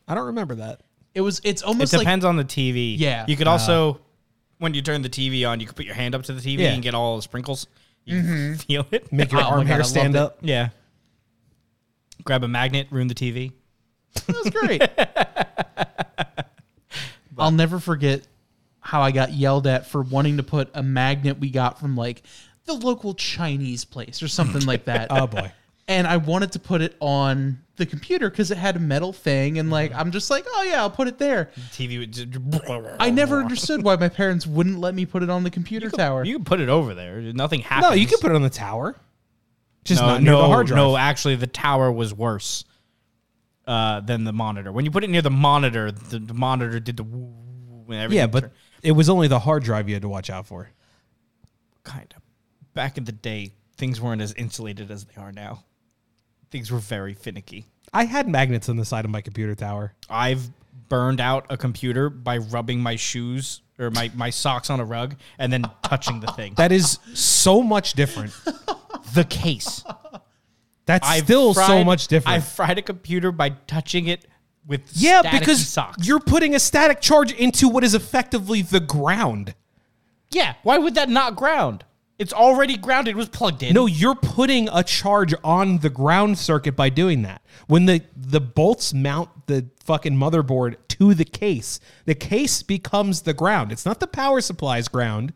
i 0.07 0.15
don't 0.15 0.27
remember 0.27 0.55
that 0.55 0.81
It 1.13 1.21
was. 1.21 1.41
It's 1.43 1.61
it 1.61 1.67
almost 1.67 1.93
like 1.93 2.01
depends 2.01 2.25
on 2.25 2.37
the 2.37 2.45
TV. 2.45 2.95
Yeah. 2.97 3.25
you 3.27 3.35
could 3.35 3.47
also 3.47 3.93
uh. 3.93 3.97
When 4.59 4.73
you 4.73 4.81
turn 4.81 5.01
the 5.01 5.09
TV 5.09 5.47
on, 5.47 5.59
you 5.59 5.67
could 5.67 5.75
put 5.75 5.85
your 5.85 5.95
hand 5.95 6.15
up 6.15 6.23
to 6.23 6.33
the 6.33 6.41
TV 6.41 6.59
Yeah. 6.59 6.73
and 6.73 6.81
get 6.81 6.93
all 6.93 7.15
the 7.17 7.21
sprinkles. 7.21 7.67
You 8.05 8.21
can 8.21 8.25
mm-hmm. 8.25 8.53
feel 8.67 8.85
it. 8.91 9.11
make 9.11 9.31
your 9.31 9.41
Oh 9.41 9.43
my 9.43 9.49
arm 9.49 9.59
God, 9.61 9.65
I 9.65 9.69
hair 9.69 9.77
loved 9.79 9.89
stand 9.89 10.15
it. 10.15 10.19
up 10.19 10.37
Yeah. 10.41 10.69
Grab 12.23 12.43
a 12.43 12.47
magnet, 12.47 12.87
ruin 12.89 13.07
the 13.07 13.15
TV. 13.15 13.51
That 14.25 14.35
was 14.43 14.49
great. 14.49 14.81
I'll 17.37 17.51
never 17.51 17.79
forget 17.79 18.27
how 18.79 19.01
I 19.01 19.11
got 19.11 19.31
yelled 19.33 19.67
at 19.67 19.85
for 19.85 20.01
wanting 20.01 20.37
to 20.37 20.43
put 20.43 20.69
a 20.73 20.81
magnet 20.81 21.39
we 21.39 21.51
got 21.51 21.79
from 21.79 21.95
like 21.95 22.23
the 22.65 22.73
local 22.73 23.13
Chinese 23.13 23.85
place 23.85 24.23
or 24.23 24.27
something 24.27 24.65
like 24.65 24.85
that. 24.85 25.07
oh 25.11 25.27
boy 25.27 25.51
and 25.87 26.07
I 26.07 26.17
wanted 26.17 26.51
to 26.53 26.59
put 26.59 26.81
it 26.81 26.95
on 26.99 27.59
the 27.77 27.85
computer 27.85 28.29
because 28.29 28.51
it 28.51 28.57
had 28.57 28.75
a 28.75 28.79
metal 28.79 29.13
thing, 29.13 29.59
and 29.59 29.69
like 29.69 29.93
I'm 29.93 30.11
just 30.11 30.29
like, 30.29 30.45
oh 30.47 30.63
yeah, 30.63 30.81
I'll 30.81 30.89
put 30.89 31.07
it 31.07 31.17
there. 31.17 31.51
TV 31.71 31.99
would 31.99 32.11
just. 32.13 32.27
I 32.99 33.09
never 33.09 33.39
understood 33.39 33.83
why 33.83 33.95
my 33.95 34.09
parents 34.09 34.45
wouldn't 34.47 34.79
let 34.79 34.95
me 34.95 35.05
put 35.05 35.23
it 35.23 35.29
on 35.29 35.43
the 35.43 35.51
computer 35.51 35.89
tower. 35.89 36.23
You 36.23 36.35
can 36.35 36.45
put 36.45 36.59
it 36.59 36.69
over 36.69 36.93
there. 36.93 37.21
Nothing 37.21 37.61
happens. 37.61 37.91
no 37.91 37.95
you 37.95 38.07
can 38.07 38.19
put 38.19 38.31
it 38.31 38.35
on 38.35 38.41
the 38.41 38.49
tower 38.49 38.95
just 39.87 40.01
no, 40.01 40.07
not 40.07 40.21
near 40.21 40.33
no, 40.33 40.41
the 40.41 40.47
hard 40.47 40.67
drive 40.67 40.77
no. 40.77 40.97
Actually, 40.97 41.35
the 41.35 41.47
tower 41.47 41.91
was 41.91 42.13
worse 42.13 42.65
uh, 43.65 44.01
than 44.01 44.25
the 44.25 44.33
monitor. 44.33 44.71
When 44.71 44.85
you 44.85 44.91
put 44.91 45.03
it 45.03 45.09
near 45.09 45.21
the 45.21 45.31
monitor, 45.31 45.91
the, 45.91 46.19
the 46.19 46.33
monitor 46.33 46.79
did 46.79 46.97
the. 46.97 47.03
woo- 47.03 47.33
when 47.85 47.99
everything 47.99 48.17
yeah 48.17 48.27
but 48.27 48.41
turned- 48.41 48.53
it 48.83 48.91
was 48.91 49.09
only 49.09 49.29
the 49.29 49.39
hard 49.39 49.63
drive 49.63 49.87
you 49.87 49.95
had 49.95 50.01
to 50.01 50.09
watch 50.09 50.29
out 50.29 50.45
for 50.45 50.69
kind 51.83 52.13
of. 52.15 52.21
Back 52.73 52.97
in 52.97 53.05
the 53.05 53.11
day, 53.11 53.53
things 53.77 53.99
weren't 53.99 54.21
as 54.21 54.33
insulated 54.33 54.91
as 54.91 55.05
they 55.05 55.19
are 55.19 55.31
now. 55.31 55.63
Things 56.49 56.71
were 56.71 56.79
very 56.79 57.13
finicky. 57.13 57.65
I 57.93 58.05
had 58.05 58.27
magnets 58.27 58.69
on 58.69 58.77
the 58.77 58.85
side 58.85 59.05
of 59.05 59.11
my 59.11 59.21
computer 59.21 59.55
tower. 59.55 59.93
I've 60.09 60.49
burned 60.89 61.19
out 61.19 61.45
a 61.49 61.57
computer 61.57 62.09
by 62.09 62.37
rubbing 62.37 62.79
my 62.79 62.95
shoes 62.95 63.61
or 63.79 63.91
my, 63.91 64.11
my 64.15 64.29
socks 64.29 64.69
on 64.69 64.79
a 64.79 64.85
rug 64.85 65.15
and 65.37 65.51
then 65.51 65.63
touching 65.83 66.19
the 66.19 66.27
thing. 66.27 66.53
That 66.55 66.71
is 66.71 66.99
so 67.13 67.61
much 67.61 67.93
different. 67.93 68.33
the 69.13 69.23
case. 69.23 69.83
That's 70.85 71.07
I've 71.07 71.25
still 71.25 71.53
so 71.53 71.83
much 71.83 72.07
different. 72.07 72.37
I 72.37 72.39
fried 72.39 72.77
a 72.77 72.81
computer 72.81 73.31
by 73.31 73.49
touching 73.49 74.07
it 74.07 74.25
with 74.65 74.81
yeah, 74.93 75.21
because 75.21 75.65
socks. 75.67 76.07
you're 76.07 76.19
putting 76.19 76.55
a 76.55 76.59
static 76.59 77.01
charge 77.01 77.31
into 77.33 77.67
what 77.67 77.83
is 77.83 77.93
effectively 77.93 78.61
the 78.61 78.79
ground. 78.79 79.53
yeah. 80.31 80.55
Why 80.63 80.77
would 80.77 80.95
that 80.95 81.09
not 81.09 81.35
ground? 81.35 81.85
It's 82.19 82.33
already 82.33 82.77
grounded. 82.77 83.11
It 83.13 83.17
was 83.17 83.29
plugged 83.29 83.61
in. 83.61 83.73
No, 83.73 83.85
you're 83.85 84.15
putting 84.15 84.69
a 84.69 84.83
charge 84.83 85.35
on 85.43 85.79
the 85.79 85.89
ground 85.89 86.37
circuit 86.37 86.75
by 86.75 86.89
doing 86.89 87.21
that. 87.21 87.41
When 87.67 87.85
the 87.85 88.01
the 88.15 88.41
bolts 88.41 88.93
mount 88.93 89.29
the 89.45 89.69
fucking 89.83 90.15
motherboard 90.15 90.77
to 90.89 91.13
the 91.13 91.25
case, 91.25 91.79
the 92.05 92.15
case 92.15 92.63
becomes 92.63 93.21
the 93.21 93.33
ground. 93.33 93.71
It's 93.71 93.85
not 93.85 93.99
the 93.99 94.07
power 94.07 94.41
supply's 94.41 94.87
ground. 94.87 95.33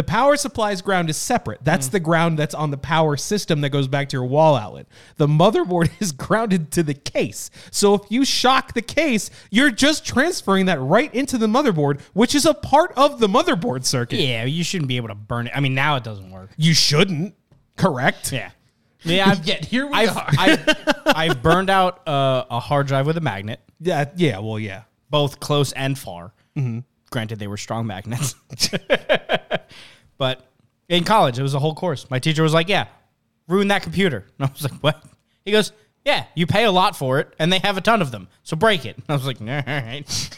The 0.00 0.04
power 0.04 0.34
supply's 0.38 0.80
ground 0.80 1.10
is 1.10 1.18
separate. 1.18 1.58
That's 1.62 1.88
the 1.88 2.00
ground 2.00 2.38
that's 2.38 2.54
on 2.54 2.70
the 2.70 2.78
power 2.78 3.18
system 3.18 3.60
that 3.60 3.68
goes 3.68 3.86
back 3.86 4.08
to 4.08 4.16
your 4.16 4.24
wall 4.24 4.56
outlet. 4.56 4.86
The 5.18 5.26
motherboard 5.26 5.90
is 6.00 6.10
grounded 6.10 6.70
to 6.70 6.82
the 6.82 6.94
case. 6.94 7.50
So 7.70 7.92
if 7.92 8.00
you 8.08 8.24
shock 8.24 8.72
the 8.72 8.80
case, 8.80 9.30
you're 9.50 9.70
just 9.70 10.06
transferring 10.06 10.64
that 10.66 10.80
right 10.80 11.14
into 11.14 11.36
the 11.36 11.48
motherboard, 11.48 12.00
which 12.14 12.34
is 12.34 12.46
a 12.46 12.54
part 12.54 12.94
of 12.96 13.20
the 13.20 13.26
motherboard 13.26 13.84
circuit. 13.84 14.20
Yeah, 14.20 14.44
you 14.44 14.64
shouldn't 14.64 14.88
be 14.88 14.96
able 14.96 15.08
to 15.08 15.14
burn 15.14 15.48
it. 15.48 15.52
I 15.54 15.60
mean, 15.60 15.74
now 15.74 15.96
it 15.96 16.02
doesn't 16.02 16.30
work. 16.30 16.48
You 16.56 16.72
shouldn't. 16.72 17.34
Correct? 17.76 18.32
Yeah. 18.32 18.52
Yeah, 19.02 19.28
I've, 19.28 19.44
Yet 19.46 19.66
here 19.66 19.86
we 19.86 19.92
I've, 19.92 20.16
are. 20.16 20.30
I've, 20.38 20.68
I've 21.14 21.42
burned 21.42 21.68
out 21.68 22.08
uh, 22.08 22.46
a 22.50 22.58
hard 22.58 22.86
drive 22.86 23.06
with 23.06 23.18
a 23.18 23.20
magnet, 23.20 23.60
Yeah, 23.80 24.06
yeah, 24.16 24.38
well, 24.38 24.58
yeah. 24.58 24.84
both 25.10 25.40
close 25.40 25.72
and 25.72 25.98
far. 25.98 26.32
Granted, 27.10 27.38
they 27.38 27.46
were 27.48 27.56
strong 27.56 27.86
magnets. 27.86 28.34
but 30.18 30.46
in 30.88 31.04
college, 31.04 31.38
it 31.38 31.42
was 31.42 31.54
a 31.54 31.58
whole 31.58 31.74
course. 31.74 32.08
My 32.10 32.18
teacher 32.18 32.42
was 32.42 32.54
like, 32.54 32.68
Yeah, 32.68 32.86
ruin 33.48 33.68
that 33.68 33.82
computer. 33.82 34.26
And 34.38 34.48
I 34.48 34.52
was 34.52 34.62
like, 34.62 34.80
What? 34.80 35.02
He 35.44 35.52
goes, 35.52 35.72
Yeah, 36.04 36.24
you 36.34 36.46
pay 36.46 36.64
a 36.64 36.72
lot 36.72 36.96
for 36.96 37.18
it, 37.18 37.34
and 37.38 37.52
they 37.52 37.58
have 37.58 37.76
a 37.76 37.80
ton 37.80 38.00
of 38.02 38.10
them. 38.10 38.28
So 38.42 38.56
break 38.56 38.86
it. 38.86 38.96
And 38.96 39.04
I 39.08 39.14
was 39.14 39.26
like, 39.26 39.40
All 39.40 39.46
right. 39.46 40.30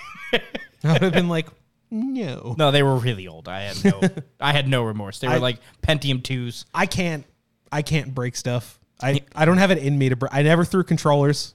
I 0.85 0.93
would 0.95 1.03
have 1.03 1.13
been 1.13 1.29
like, 1.29 1.47
no. 1.91 2.55
No, 2.57 2.71
they 2.71 2.83
were 2.83 2.97
really 2.97 3.29
old. 3.29 3.49
I 3.49 3.63
had 3.65 3.85
no 3.85 4.01
I 4.41 4.53
had 4.53 4.67
no 4.67 4.83
remorse. 4.85 5.19
They 5.19 5.29
were 5.29 5.35
I- 5.35 5.39
like 5.39 5.59
Pentium 5.83 6.23
2s. 6.23 6.65
I 6.75 6.87
can't 6.87 7.27
I 7.71 7.83
can't 7.83 8.15
break 8.15 8.35
stuff. 8.37 8.79
I, 9.01 9.21
I 9.35 9.45
don't 9.47 9.59
have 9.59 9.73
it 9.73 9.79
in 9.79 9.99
me 9.99 10.11
to 10.11 10.17
break. 10.17 10.33
I 10.33 10.43
never 10.43 10.65
threw 10.65 10.85
controllers. 10.85 11.55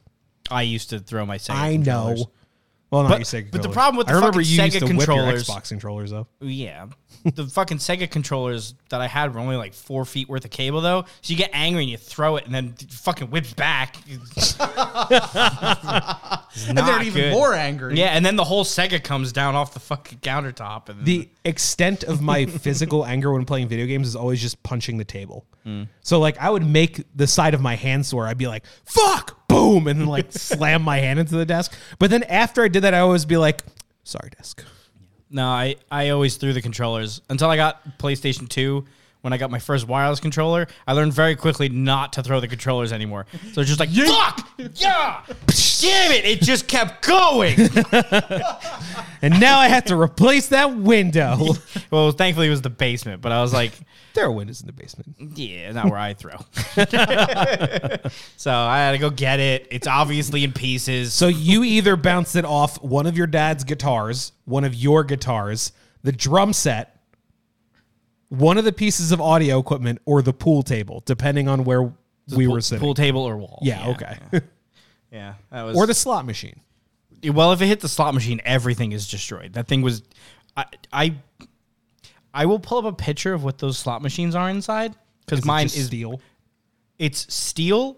I 0.52 0.64
used 0.64 0.90
to 0.90 1.00
throw 1.00 1.26
my 1.26 1.38
Sega 1.38 1.56
I 1.56 1.78
know. 1.78 2.30
Well, 2.90 3.04
not 3.04 3.10
But- 3.10 3.18
your 3.34 3.44
Sega 3.44 3.52
but 3.52 3.62
the 3.64 3.70
problem 3.70 3.98
with 3.98 4.08
I 4.08 4.12
the 4.14 4.16
remember 4.18 4.40
fucking 4.40 4.50
you 4.56 4.64
used 4.64 4.76
Sega 4.76 4.80
to 4.80 4.86
whip 4.86 4.96
your 4.96 5.06
controllers- 5.06 5.48
Xbox 5.48 5.68
controllers 5.70 6.12
though. 6.12 6.28
Yeah. 6.42 6.86
The 7.36 7.46
fucking 7.46 7.78
Sega 7.78 8.10
controllers 8.10 8.74
that 8.90 9.02
I 9.02 9.08
had 9.08 9.34
were 9.34 9.40
only 9.40 9.56
like 9.56 9.74
four 9.74 10.06
feet 10.06 10.30
worth 10.30 10.46
of 10.46 10.52
cable 10.52 10.82
though. 10.82 11.06
So 11.22 11.32
you 11.32 11.36
get 11.38 11.50
angry 11.54 11.84
and 11.84 11.92
you 11.92 11.98
throw 11.98 12.36
it 12.38 12.46
and 12.46 12.54
then 12.54 12.76
it 12.80 12.92
fucking 12.92 13.30
whips 13.30 13.54
back. 13.54 13.98
And 16.68 16.76
they're 16.78 16.86
not 16.86 17.04
even 17.04 17.22
good. 17.22 17.34
more 17.34 17.54
angry. 17.54 17.98
Yeah, 17.98 18.08
and 18.08 18.26
then 18.26 18.36
the 18.36 18.44
whole 18.44 18.64
Sega 18.64 19.04
comes 19.04 19.32
down 19.32 19.56
off 19.56 19.74
the 19.74 19.80
fucking 19.80 20.20
countertop 20.20 20.90
and 20.90 21.06
The 21.06 21.30
extent 21.46 22.04
of 22.04 22.22
my 22.22 22.46
physical 22.48 23.06
anger 23.06 23.32
when 23.32 23.46
playing 23.46 23.68
video 23.68 23.86
games 23.86 24.08
is 24.08 24.16
always 24.16 24.42
just 24.42 24.62
punching 24.64 24.98
the 24.98 25.06
table. 25.06 25.46
Mm. 25.66 25.88
So 26.02 26.20
like 26.20 26.38
I 26.40 26.50
would 26.50 26.66
make 26.66 27.04
the 27.16 27.28
side 27.28 27.54
of 27.54 27.62
my 27.62 27.76
hand 27.76 28.06
sore. 28.06 28.26
I'd 28.26 28.38
be 28.38 28.48
like, 28.48 28.64
"Fuck!" 28.86 29.48
Boom, 29.48 29.88
and 29.88 30.00
then 30.00 30.08
like 30.08 30.28
slam 30.32 30.82
my 30.82 30.98
hand 30.98 31.20
into 31.20 31.36
the 31.36 31.46
desk. 31.46 31.74
But 32.00 32.10
then 32.10 32.24
after 32.24 32.64
I 32.64 32.70
did 32.70 32.82
that, 32.84 32.94
I 32.94 33.00
always 33.00 33.26
be 33.26 33.38
like, 33.38 33.62
"Sorry, 34.04 34.30
desk." 34.36 34.64
No, 35.30 35.46
I, 35.46 35.76
I 35.92 36.10
always 36.10 36.38
threw 36.38 36.54
the 36.54 36.62
controllers 36.62 37.22
until 37.30 37.50
I 37.50 37.58
got 37.58 37.98
PlayStation 37.98 38.48
2. 38.48 38.86
When 39.28 39.34
I 39.34 39.38
got 39.38 39.52
my 39.52 39.60
first 39.60 39.86
wireless 39.90 40.22
controller, 40.22 40.68
I 40.88 40.94
learned 40.94 41.12
very 41.12 41.36
quickly 41.36 41.68
not 41.68 42.14
to 42.14 42.24
throw 42.24 42.40
the 42.40 42.48
controllers 42.48 42.94
anymore. 42.94 43.26
So 43.52 43.60
it's 43.60 43.68
just 43.68 43.78
like, 43.78 43.90
fuck! 43.90 44.48
Yeah! 44.76 45.22
Damn 45.28 46.12
it! 46.14 46.24
It 46.24 46.42
just 46.42 46.70
kept 46.70 47.06
going! 47.06 47.58
And 49.22 49.40
now 49.40 49.58
I 49.60 49.68
have 49.68 49.86
to 49.86 50.00
replace 50.00 50.50
that 50.50 50.76
window. 50.78 51.56
well, 51.92 52.12
thankfully 52.12 52.48
it 52.48 52.52
was 52.52 52.62
the 52.62 52.70
basement, 52.70 53.20
but 53.20 53.32
I 53.32 53.42
was 53.42 53.52
like, 53.52 53.74
there 54.14 54.26
are 54.26 54.32
windows 54.32 54.62
in 54.62 54.68
the 54.68 54.74
basement. 54.74 55.16
Yeah, 55.36 55.72
not 55.72 55.86
where 55.86 55.98
I 55.98 56.14
throw. 56.14 56.38
so 58.38 58.52
I 58.52 58.78
had 58.78 58.92
to 58.92 59.00
go 59.00 59.10
get 59.10 59.40
it. 59.40 59.68
It's 59.72 59.88
obviously 59.88 60.44
in 60.44 60.54
pieces. 60.54 61.14
So 61.14 61.28
you 61.28 61.64
either 61.64 61.96
bounce 61.96 62.36
it 62.36 62.46
off 62.46 62.82
one 62.84 63.08
of 63.08 63.18
your 63.18 63.26
dad's 63.28 63.64
guitars, 63.64 64.34
one 64.46 64.64
of 64.64 64.76
your 64.76 65.04
guitars, 65.04 65.72
the 66.04 66.12
drum 66.12 66.54
set, 66.54 66.97
one 68.30 68.58
of 68.58 68.66
the 68.66 68.74
pieces 68.74 69.12
of 69.12 69.22
audio 69.22 69.60
equipment, 69.60 70.00
or 70.06 70.22
the 70.22 70.34
pool 70.34 70.64
table, 70.64 71.02
depending 71.06 71.48
on 71.48 71.64
where 71.64 71.84
we 71.84 72.46
pool, 72.46 72.54
were 72.54 72.62
sitting. 72.62 72.82
pool 72.82 72.94
table 72.94 73.22
or 73.22 73.38
wall. 73.38 73.60
yeah, 73.62 73.88
okay. 73.90 74.18
Yeah, 75.12 75.36
that 75.52 75.64
was 75.64 75.78
or 75.78 75.88
the 75.88 75.94
slot 75.94 76.26
machine. 76.26 76.60
well. 77.24 77.54
If 77.54 77.62
it 77.62 77.68
hit 77.68 77.80
the 77.80 77.88
slot 77.88 78.14
machine, 78.14 78.42
everything 78.44 78.92
is 78.92 79.08
destroyed. 79.08 79.54
That 79.54 79.68
thing 79.68 79.82
was. 79.82 80.04
I 80.58 80.66
I, 80.92 81.16
I 82.34 82.46
will 82.46 82.60
pull 82.60 82.80
up 82.80 82.86
a 82.86 82.92
picture 82.92 83.34
of 83.34 83.44
what 83.44 83.58
those 83.58 83.78
slot 83.78 84.02
machines 84.02 84.36
are 84.36 84.50
inside 84.50 84.96
because 85.26 85.46
mine 85.46 85.68
just 85.68 85.78
is 85.78 85.86
steel. 85.88 86.20
It's 87.00 87.34
steel 87.34 87.98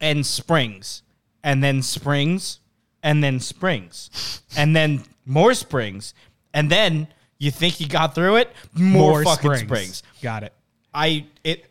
and 0.00 0.24
springs, 0.24 1.02
and 1.44 1.62
then 1.62 1.82
springs, 1.82 2.60
and 3.02 3.22
then 3.22 3.38
springs, 3.38 4.40
and 4.56 4.74
then 4.74 5.04
more 5.26 5.52
springs, 5.52 6.14
and 6.54 6.70
then 6.70 7.06
you 7.40 7.50
think 7.50 7.80
you 7.80 7.88
got 7.88 8.14
through 8.14 8.36
it, 8.36 8.52
more, 8.74 9.24
fucking 9.24 9.56
springs. 9.56 10.04
Got 10.22 10.44
it. 10.44 10.52
I 10.94 11.26
it 11.42 11.64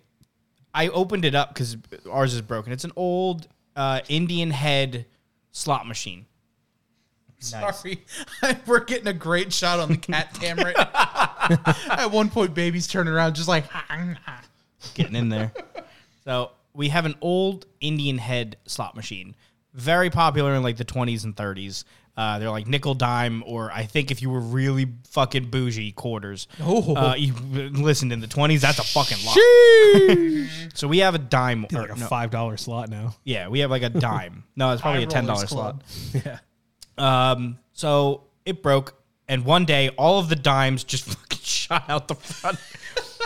I 0.74 0.90
opened 0.90 1.24
it 1.24 1.36
up 1.36 1.54
because 1.54 1.78
ours 2.12 2.34
is 2.34 2.42
broken. 2.42 2.74
It's 2.74 2.84
an 2.84 2.92
old 2.96 3.48
uh, 3.76 4.02
Indian 4.10 4.52
head 4.52 5.06
slot 5.52 5.88
machine. 5.88 6.26
Sorry, 7.38 8.04
we're 8.66 8.84
getting 8.84 9.08
a 9.08 9.14
great 9.14 9.54
shot 9.54 9.80
on 9.80 9.90
the 9.90 9.98
cat 9.98 10.34
cam 10.34 10.58
right 10.58 10.76
now. 10.76 11.76
At 11.90 12.12
one 12.12 12.30
point, 12.30 12.54
baby's 12.54 12.88
turning 12.88 13.14
around, 13.14 13.36
just 13.36 13.48
like. 13.48 13.64
getting 14.96 15.16
in 15.16 15.30
there. 15.30 15.54
so 16.26 16.52
we 16.74 16.90
have 16.90 17.06
an 17.06 17.16
old 17.22 17.66
Indian 17.80 18.18
head 18.18 18.58
slot 18.66 18.96
machine, 18.96 19.36
very 19.74 20.10
popular 20.10 20.56
in 20.56 20.64
like 20.64 20.78
the 20.78 20.86
20s 20.86 21.24
and 21.24 21.36
30s. 21.36 21.86
Uh, 22.18 22.38
they're 22.40 22.50
like 22.52 22.68
nickel 22.68 22.94
dime, 22.96 23.44
or 23.46 23.72
I 23.72 23.86
think 23.86 24.12
if 24.12 24.22
you 24.22 24.30
were 24.30 24.42
really 24.42 24.88
fucking 25.12 25.50
bougie, 25.50 25.94
quarters. 25.94 26.48
Oh. 26.62 26.94
Uh, 26.96 27.16
you, 27.16 27.34
listen, 27.34 28.12
in 28.12 28.20
the 28.20 28.28
20s, 28.28 28.60
that's 28.60 28.78
a 28.80 28.84
fucking 28.84 29.18
lot. 29.26 29.38
so 30.74 30.88
we 30.88 30.98
have 31.00 31.16
a 31.16 31.20
dime. 31.20 31.66
or- 31.74 31.82
like 31.82 31.92
a 31.92 32.00
no, 32.00 32.08
five 32.08 32.30
dollar 32.30 32.58
slot 32.58 32.90
now. 32.90 33.16
yeah, 33.24 33.48
we 33.48 33.60
have 33.60 33.72
like 33.72 33.84
a 33.84 33.90
dime. 33.90 34.44
No, 34.58 34.72
it's 34.74 34.82
probably 34.82 35.04
a 35.04 35.08
ten 35.08 35.26
dollar 35.26 35.48
slot. 35.48 35.82
Yeah. 36.14 36.40
Um, 36.98 37.58
so 37.72 38.26
it 38.46 38.62
broke, 38.62 38.94
and 39.30 39.46
one 39.46 39.64
day 39.64 39.88
all 39.98 40.20
of 40.20 40.28
the 40.28 40.36
dimes 40.36 40.84
just 40.84 41.06
fucking 41.06 41.40
shot 41.42 41.86
out 41.90 42.10
the 42.10 42.16
front, 42.16 42.60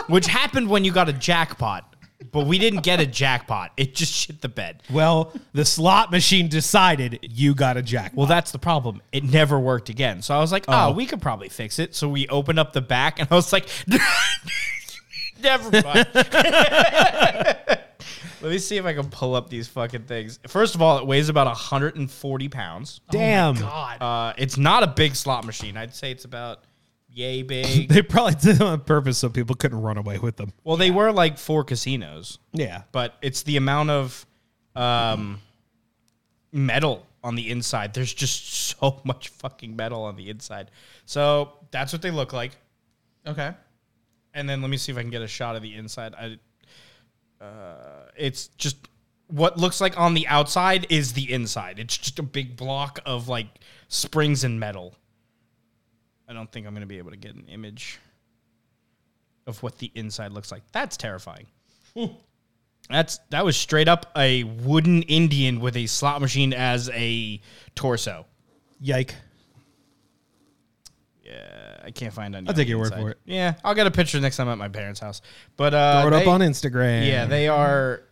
which 0.06 0.28
happened 0.28 0.68
when 0.68 0.84
you 0.84 0.92
got 0.92 1.08
a 1.08 1.12
jackpot. 1.12 1.93
But 2.30 2.46
we 2.46 2.58
didn't 2.58 2.82
get 2.82 3.00
a 3.00 3.06
jackpot. 3.06 3.72
It 3.76 3.94
just 3.94 4.12
shit 4.12 4.40
the 4.40 4.48
bed. 4.48 4.82
Well, 4.90 5.32
the 5.52 5.64
slot 5.64 6.10
machine 6.10 6.48
decided 6.48 7.18
you 7.22 7.54
got 7.54 7.76
a 7.76 7.82
jackpot. 7.82 8.16
Well, 8.16 8.26
that's 8.26 8.50
the 8.52 8.58
problem. 8.58 9.02
It 9.12 9.24
never 9.24 9.58
worked 9.58 9.88
again. 9.88 10.22
So 10.22 10.34
I 10.34 10.38
was 10.38 10.50
like, 10.52 10.64
oh, 10.68 10.92
we 10.92 11.06
could 11.06 11.20
probably 11.20 11.48
fix 11.48 11.78
it. 11.78 11.94
So 11.94 12.08
we 12.08 12.26
opened 12.28 12.58
up 12.58 12.72
the 12.72 12.80
back, 12.80 13.18
and 13.18 13.28
I 13.30 13.34
was 13.34 13.52
like, 13.52 13.68
never 15.42 15.70
mind. 15.70 16.06
Let 18.44 18.50
me 18.50 18.58
see 18.58 18.76
if 18.76 18.84
I 18.84 18.92
can 18.92 19.08
pull 19.08 19.34
up 19.34 19.48
these 19.48 19.68
fucking 19.68 20.02
things. 20.02 20.38
First 20.46 20.74
of 20.74 20.82
all, 20.82 20.98
it 20.98 21.06
weighs 21.06 21.30
about 21.30 21.46
140 21.46 22.48
pounds. 22.50 23.00
damn. 23.10 23.54
God. 23.54 24.02
Uh, 24.02 24.34
it's 24.36 24.58
not 24.58 24.82
a 24.82 24.86
big 24.86 25.16
slot 25.16 25.46
machine. 25.46 25.78
I'd 25.78 25.94
say 25.94 26.10
it's 26.10 26.26
about 26.26 26.60
yay 27.14 27.42
big. 27.54 27.88
They 27.88 28.02
probably 28.02 28.34
did 28.34 28.56
it 28.56 28.60
on 28.62 28.80
purpose 28.80 29.18
so 29.18 29.28
people 29.28 29.54
couldn't 29.56 29.80
run 29.80 29.96
away 29.96 30.18
with 30.18 30.36
them. 30.36 30.52
well, 30.64 30.76
they 30.76 30.90
were 30.90 31.12
like 31.12 31.38
four 31.38 31.64
casinos, 31.64 32.38
Yeah. 32.52 32.82
but 32.92 33.14
it's 33.22 33.42
the 33.44 33.56
amount 33.56 33.90
of 33.90 34.26
um, 34.76 35.40
metal 36.52 37.06
on 37.22 37.34
the 37.36 37.50
inside. 37.50 37.94
There's 37.94 38.12
just 38.12 38.44
so 38.78 39.00
much 39.04 39.28
fucking 39.28 39.74
metal 39.76 40.02
on 40.04 40.16
the 40.16 40.28
inside. 40.30 40.70
So 41.06 41.52
that's 41.70 41.92
what 41.92 42.02
they 42.02 42.10
look 42.10 42.32
like. 42.32 42.52
Okay. 43.26 43.52
And 44.34 44.48
then 44.48 44.60
let 44.60 44.70
me 44.70 44.76
see 44.76 44.90
if 44.92 44.98
I 44.98 45.02
can 45.02 45.10
get 45.10 45.22
a 45.22 45.28
shot 45.28 45.56
of 45.56 45.62
the 45.62 45.74
inside. 45.74 46.14
I, 46.14 46.36
uh, 47.44 48.08
it's 48.16 48.48
just 48.58 48.76
what 49.28 49.56
looks 49.56 49.80
like 49.80 49.98
on 49.98 50.14
the 50.14 50.26
outside 50.26 50.86
is 50.90 51.12
the 51.12 51.32
inside. 51.32 51.78
It's 51.78 51.96
just 51.96 52.18
a 52.18 52.22
big 52.22 52.56
block 52.56 52.98
of 53.06 53.28
like 53.28 53.46
springs 53.88 54.44
and 54.44 54.58
metal. 54.58 54.94
I 56.28 56.32
don't 56.32 56.50
think 56.50 56.66
I'm 56.66 56.72
going 56.72 56.82
to 56.82 56.86
be 56.86 56.98
able 56.98 57.10
to 57.10 57.16
get 57.16 57.34
an 57.34 57.46
image 57.48 57.98
of 59.46 59.62
what 59.62 59.78
the 59.78 59.90
inside 59.94 60.32
looks 60.32 60.50
like. 60.50 60.62
That's 60.72 60.96
terrifying. 60.96 61.46
That's 62.90 63.18
that 63.30 63.44
was 63.44 63.56
straight 63.56 63.88
up 63.88 64.10
a 64.16 64.44
wooden 64.44 65.02
Indian 65.02 65.60
with 65.60 65.76
a 65.76 65.86
slot 65.86 66.20
machine 66.20 66.52
as 66.52 66.90
a 66.90 67.40
torso. 67.74 68.26
Yike. 68.80 69.14
Yeah, 71.22 71.78
I 71.82 71.90
can't 71.90 72.12
find 72.12 72.36
any. 72.36 72.46
I'll 72.46 72.54
take 72.54 72.68
your 72.68 72.78
word 72.78 72.92
for 72.92 73.10
it. 73.10 73.18
Yeah, 73.24 73.54
I'll 73.64 73.74
get 73.74 73.86
a 73.86 73.90
picture 73.90 74.20
next 74.20 74.36
time 74.36 74.48
at 74.48 74.58
my 74.58 74.68
parents' 74.68 75.00
house. 75.00 75.22
But 75.56 75.72
uh, 75.72 76.02
Throw 76.02 76.14
it 76.14 76.22
up 76.22 76.28
on 76.28 76.40
Instagram. 76.40 77.08
Yeah, 77.08 77.24
they 77.24 77.48
are. 77.48 78.02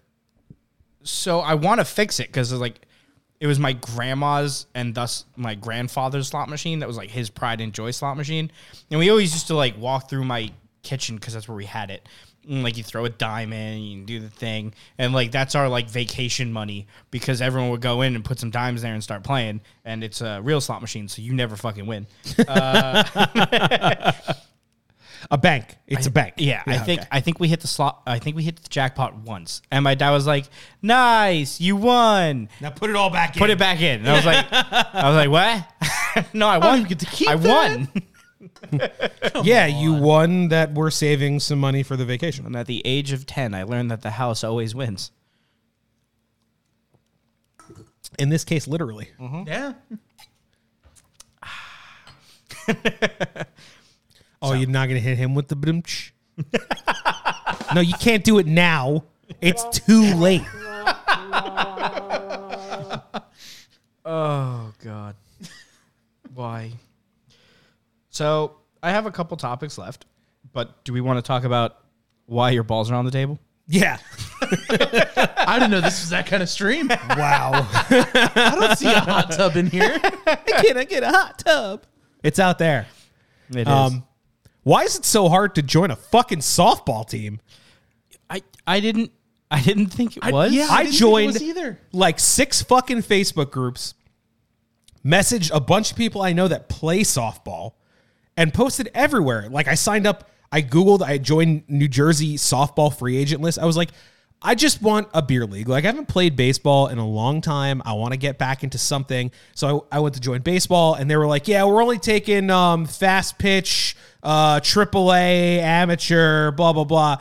So 1.02 1.40
I 1.40 1.54
want 1.54 1.80
to 1.80 1.84
fix 1.84 2.18
it 2.20 2.28
because 2.28 2.52
like 2.54 2.80
it 3.43 3.49
was 3.49 3.59
my 3.59 3.72
grandma's 3.72 4.66
and 4.72 4.95
thus 4.95 5.24
my 5.34 5.57
grandfather's 5.57 6.28
slot 6.28 6.49
machine 6.49 6.78
that 6.78 6.86
was 6.86 6.97
like 6.97 7.11
his 7.11 7.28
pride 7.28 7.61
and 7.61 7.72
joy 7.72 7.90
slot 7.90 8.16
machine, 8.16 8.53
and 8.88 9.01
we 9.01 9.11
always 9.11 9.32
used 9.32 9.49
to 9.49 9.57
like 9.57 9.76
walk 9.76 10.09
through 10.09 10.22
my 10.22 10.49
kitchen 10.84 11.16
because 11.16 11.34
that's 11.34 11.49
where 11.49 11.57
we 11.57 11.64
had 11.64 11.90
it. 11.90 12.09
And, 12.49 12.62
like 12.62 12.76
you 12.76 12.84
throw 12.84 13.05
a 13.05 13.09
dime 13.09 13.53
in, 13.53 13.82
you 13.82 14.05
do 14.05 14.20
the 14.20 14.30
thing, 14.30 14.74
and 14.97 15.12
like 15.12 15.32
that's 15.32 15.57
our 15.57 15.68
like 15.68 15.90
vacation 15.90 16.53
money 16.53 16.86
because 17.11 17.43
everyone 17.43 17.70
would 17.70 17.80
go 17.80 18.03
in 18.03 18.14
and 18.14 18.24
put 18.24 18.38
some 18.38 18.53
dimes 18.53 18.80
there 18.82 18.95
and 18.95 19.03
start 19.03 19.24
playing, 19.24 19.61
and 19.84 20.05
it's 20.05 20.20
a 20.20 20.40
real 20.40 20.61
slot 20.61 20.80
machine, 20.80 21.09
so 21.09 21.20
you 21.20 21.34
never 21.34 21.57
fucking 21.57 21.86
win. 21.86 22.07
Uh, 22.47 23.03
a 25.30 25.38
bank. 25.38 25.76
It's 25.86 26.06
a 26.06 26.10
bank. 26.10 26.34
Yeah, 26.38 26.62
I 26.66 26.78
think. 26.78 27.00
I 27.10 27.20
think 27.20 27.38
we 27.40 27.48
hit 27.48 27.60
the 27.60 27.66
slot. 27.66 28.02
I 28.06 28.18
think 28.18 28.36
we 28.36 28.42
hit 28.42 28.56
the 28.56 28.68
jackpot 28.68 29.16
once, 29.16 29.62
and 29.70 29.84
my 29.84 29.94
dad 29.94 30.10
was 30.10 30.26
like, 30.26 30.46
"Nice, 30.80 31.60
you 31.60 31.76
won." 31.76 32.48
Now 32.60 32.70
put 32.70 32.90
it 32.90 32.96
all 32.96 33.10
back 33.10 33.36
in. 33.36 33.40
Put 33.40 33.50
it 33.50 33.58
back 33.58 33.80
in. 33.80 34.00
And 34.00 34.08
I 34.08 34.14
was 34.14 34.26
like, 34.26 34.46
I 34.52 35.08
was 35.08 35.16
like, 35.16 35.30
what? 35.30 36.34
no, 36.34 36.48
I 36.48 36.58
won. 36.58 36.80
you 36.80 36.86
get 36.86 36.98
to 37.00 37.06
keep 37.06 37.28
I 37.28 37.36
that? 37.36 37.78
won. 37.78 37.88
yeah, 39.44 39.66
you 39.66 39.94
won 39.94 40.48
that 40.48 40.72
we're 40.74 40.90
saving 40.90 41.40
some 41.40 41.58
money 41.60 41.82
for 41.82 41.96
the 41.96 42.04
vacation. 42.04 42.46
And 42.46 42.56
at 42.56 42.66
the 42.66 42.82
age 42.84 43.12
of 43.12 43.26
ten, 43.26 43.54
I 43.54 43.62
learned 43.64 43.90
that 43.90 44.02
the 44.02 44.10
house 44.10 44.42
always 44.44 44.74
wins. 44.74 45.10
In 48.18 48.28
this 48.28 48.44
case, 48.44 48.68
literally. 48.68 49.08
Mm-hmm. 49.18 49.48
Yeah. 49.48 49.72
Oh, 54.43 54.55
you're 54.55 54.68
not 54.68 54.88
gonna 54.88 55.01
hit 55.01 55.16
him 55.16 55.34
with 55.34 55.49
the 55.49 55.57
brimch? 55.57 56.11
no, 57.74 57.80
you 57.80 57.95
can't 57.95 58.24
do 58.24 58.38
it 58.38 58.47
now. 58.47 59.05
It's 59.40 59.64
too 59.78 60.14
late. 60.14 60.43
Oh 64.05 64.72
God, 64.82 65.14
why? 66.34 66.72
So 68.11 68.57
I 68.82 68.90
have 68.90 69.07
a 69.07 69.12
couple 69.12 69.36
topics 69.36 69.78
left, 69.78 70.07
but 70.53 70.84
do 70.84 70.93
we 70.93 71.01
want 71.01 71.18
to 71.18 71.22
talk 71.22 71.45
about 71.45 71.76
why 72.26 72.51
your 72.51 72.64
balls 72.64 72.90
are 72.90 72.95
on 72.95 73.05
the 73.05 73.11
table? 73.11 73.38
Yeah. 73.68 73.99
I 74.43 75.57
didn't 75.59 75.70
know 75.70 75.80
this 75.80 76.01
was 76.01 76.11
that 76.11 76.26
kind 76.26 76.43
of 76.43 76.49
stream. 76.49 76.88
Wow. 76.88 77.66
I 77.72 78.57
don't 78.59 78.76
see 78.76 78.93
a 78.93 79.01
hot 79.01 79.30
tub 79.30 79.57
in 79.57 79.66
here. 79.66 79.99
I 80.26 80.36
Can 80.62 80.76
I 80.76 80.84
get 80.84 81.03
a 81.05 81.09
hot 81.09 81.38
tub? 81.38 81.84
It's 82.22 82.38
out 82.38 82.59
there. 82.59 82.86
It 83.55 83.66
um, 83.68 83.95
is. 83.95 84.01
Why 84.62 84.82
is 84.84 84.96
it 84.96 85.04
so 85.04 85.28
hard 85.28 85.54
to 85.56 85.62
join 85.62 85.90
a 85.90 85.96
fucking 85.96 86.38
softball 86.38 87.08
team? 87.08 87.40
I 88.30 88.42
I 88.66 88.80
didn't 88.80 89.10
I 89.50 89.60
didn't 89.60 89.88
think 89.88 90.16
it 90.16 90.24
was. 90.32 90.52
yeah, 90.52 90.68
I 90.70 90.84
didn't 90.84 90.92
think 90.92 90.94
it 90.94 90.98
joined 90.98 91.32
was 91.34 91.42
either. 91.42 91.78
like 91.92 92.18
six 92.18 92.62
fucking 92.62 92.98
Facebook 92.98 93.50
groups, 93.50 93.94
messaged 95.04 95.50
a 95.52 95.60
bunch 95.60 95.90
of 95.90 95.96
people 95.96 96.22
I 96.22 96.32
know 96.32 96.48
that 96.48 96.68
play 96.68 97.00
softball, 97.00 97.72
and 98.36 98.54
posted 98.54 98.90
everywhere. 98.94 99.48
Like 99.50 99.68
I 99.68 99.74
signed 99.74 100.06
up, 100.06 100.30
I 100.50 100.62
Googled, 100.62 101.02
I 101.02 101.18
joined 101.18 101.64
New 101.68 101.88
Jersey 101.88 102.36
softball 102.36 102.96
free 102.96 103.16
agent 103.16 103.42
list. 103.42 103.58
I 103.58 103.64
was 103.64 103.76
like, 103.76 103.90
I 104.43 104.55
just 104.55 104.82
want 104.82 105.09
a 105.14 105.22
beer 105.22 105.47
league. 105.47 105.68
Like 105.68 105.84
I 105.84 105.88
haven't 105.88 106.09
played 106.09 106.36
baseball 106.36 106.88
in 106.88 106.99
a 106.99 107.07
long 107.07 107.40
time. 107.40 107.80
I 107.84 107.93
want 107.95 108.12
to 108.12 108.18
get 108.18 108.38
back 108.38 108.64
into 108.64 108.78
something. 108.78 109.30
So 109.55 109.86
I, 109.93 109.97
I 109.97 110.01
went 110.01 110.14
to 110.16 110.20
join 110.20 110.43
baseball, 110.43 110.95
and 110.95 111.11
they 111.11 111.16
were 111.16 111.26
like, 111.26 111.49
"Yeah, 111.49 111.64
we're 111.64 111.82
only 111.82 111.99
taking 111.99 112.51
um, 112.51 112.86
fast 112.86 113.38
pitch, 113.38 113.97
uh, 114.22 114.61
AAA, 114.61 115.59
amateur, 115.59 116.51
blah 116.53 116.72
blah 116.72 116.84
blah." 116.84 117.18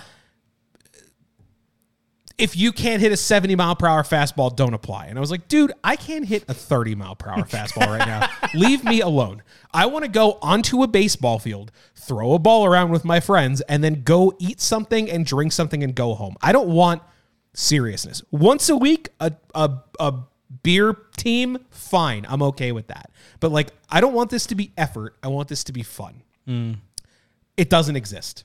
if 2.42 2.58
you 2.58 2.72
can't 2.72 3.02
hit 3.02 3.12
a 3.12 3.18
70 3.18 3.56
mile 3.56 3.76
per 3.76 3.86
hour 3.86 4.02
fastball, 4.02 4.56
don't 4.56 4.74
apply. 4.74 5.06
And 5.06 5.18
I 5.18 5.22
was 5.22 5.30
like, 5.30 5.48
dude, 5.48 5.74
I 5.84 5.96
can't 5.96 6.26
hit 6.26 6.44
a 6.48 6.56
30 6.56 6.96
mile 6.96 7.16
per 7.16 7.30
hour 7.30 7.44
fastball 7.44 7.86
right 7.86 8.08
now. 8.08 8.28
Leave 8.56 8.84
me 8.84 9.00
alone. 9.00 9.44
I 9.72 9.86
want 9.86 10.06
to 10.06 10.12
go 10.12 10.40
onto 10.42 10.82
a 10.82 10.88
baseball 10.88 11.38
field, 11.38 11.72
throw 11.94 12.34
a 12.34 12.40
ball 12.40 12.66
around 12.66 12.90
with 12.90 13.06
my 13.06 13.20
friends, 13.20 13.62
and 13.62 13.84
then 13.84 14.02
go 14.02 14.34
eat 14.40 14.60
something 14.60 15.08
and 15.08 15.24
drink 15.24 15.52
something 15.52 15.84
and 15.84 15.94
go 15.94 16.16
home. 16.16 16.36
I 16.42 16.52
don't 16.52 16.70
want 16.70 17.04
seriousness. 17.54 18.24
Once 18.32 18.70
a 18.70 18.76
week, 18.76 19.10
a, 19.20 19.34
a, 19.54 19.72
a 20.00 20.14
beer 20.64 20.96
team, 21.18 21.58
fine. 21.70 22.26
I'm 22.28 22.42
okay 22.44 22.72
with 22.72 22.88
that. 22.88 23.12
But 23.40 23.52
like, 23.52 23.70
I 23.90 24.02
don't 24.02 24.14
want 24.14 24.30
this 24.30 24.46
to 24.48 24.56
be 24.56 24.72
effort. 24.78 25.16
I 25.24 25.28
want 25.28 25.48
this 25.48 25.64
to 25.66 25.74
be 25.74 25.84
fun. 25.84 26.24
It 27.58 27.70
doesn't 27.70 27.96
exist. 27.96 28.44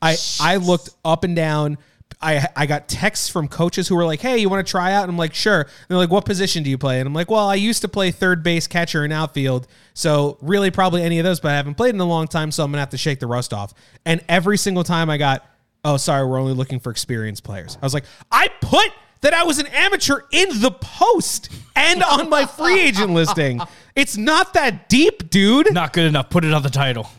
I 0.00 0.16
I 0.40 0.56
looked 0.56 0.90
up 1.04 1.24
and 1.24 1.34
down. 1.34 1.78
I 2.22 2.46
I 2.54 2.66
got 2.66 2.86
texts 2.88 3.28
from 3.28 3.48
coaches 3.48 3.88
who 3.88 3.96
were 3.96 4.04
like, 4.04 4.20
"Hey, 4.20 4.38
you 4.38 4.48
want 4.48 4.64
to 4.64 4.70
try 4.70 4.92
out?" 4.92 5.02
And 5.02 5.10
I'm 5.10 5.18
like, 5.18 5.34
"Sure." 5.34 5.62
And 5.62 5.70
they're 5.88 5.98
like, 5.98 6.10
"What 6.10 6.24
position 6.24 6.62
do 6.62 6.70
you 6.70 6.78
play?" 6.78 7.00
And 7.00 7.06
I'm 7.06 7.14
like, 7.14 7.30
"Well, 7.30 7.48
I 7.48 7.56
used 7.56 7.82
to 7.82 7.88
play 7.88 8.12
third 8.12 8.42
base, 8.42 8.66
catcher, 8.68 9.02
and 9.02 9.12
outfield. 9.12 9.66
So 9.94 10.38
really, 10.40 10.70
probably 10.70 11.02
any 11.02 11.18
of 11.18 11.24
those, 11.24 11.40
but 11.40 11.50
I 11.50 11.56
haven't 11.56 11.74
played 11.74 11.94
in 11.94 12.00
a 12.00 12.04
long 12.04 12.28
time, 12.28 12.52
so 12.52 12.62
I'm 12.62 12.70
gonna 12.70 12.80
have 12.80 12.90
to 12.90 12.98
shake 12.98 13.18
the 13.18 13.26
rust 13.26 13.52
off." 13.52 13.74
And 14.06 14.22
every 14.28 14.58
single 14.58 14.84
time 14.84 15.10
I 15.10 15.16
got, 15.16 15.44
"Oh, 15.84 15.96
sorry, 15.96 16.26
we're 16.26 16.40
only 16.40 16.54
looking 16.54 16.80
for 16.80 16.90
experienced 16.90 17.44
players." 17.44 17.76
I 17.80 17.84
was 17.84 17.94
like, 17.94 18.04
"I 18.30 18.48
put." 18.60 18.90
That 19.20 19.32
I 19.32 19.44
was 19.44 19.58
an 19.58 19.68
amateur 19.68 20.20
in 20.32 20.60
the 20.60 20.70
post 20.70 21.48
and 21.74 22.02
on 22.02 22.28
my 22.28 22.44
free 22.44 22.78
agent 22.78 23.12
listing. 23.12 23.58
It's 23.96 24.18
not 24.18 24.52
that 24.52 24.90
deep, 24.90 25.30
dude. 25.30 25.72
Not 25.72 25.94
good 25.94 26.04
enough. 26.04 26.28
Put 26.28 26.44
it 26.44 26.52
on 26.52 26.62
the 26.62 26.68
title. 26.68 27.08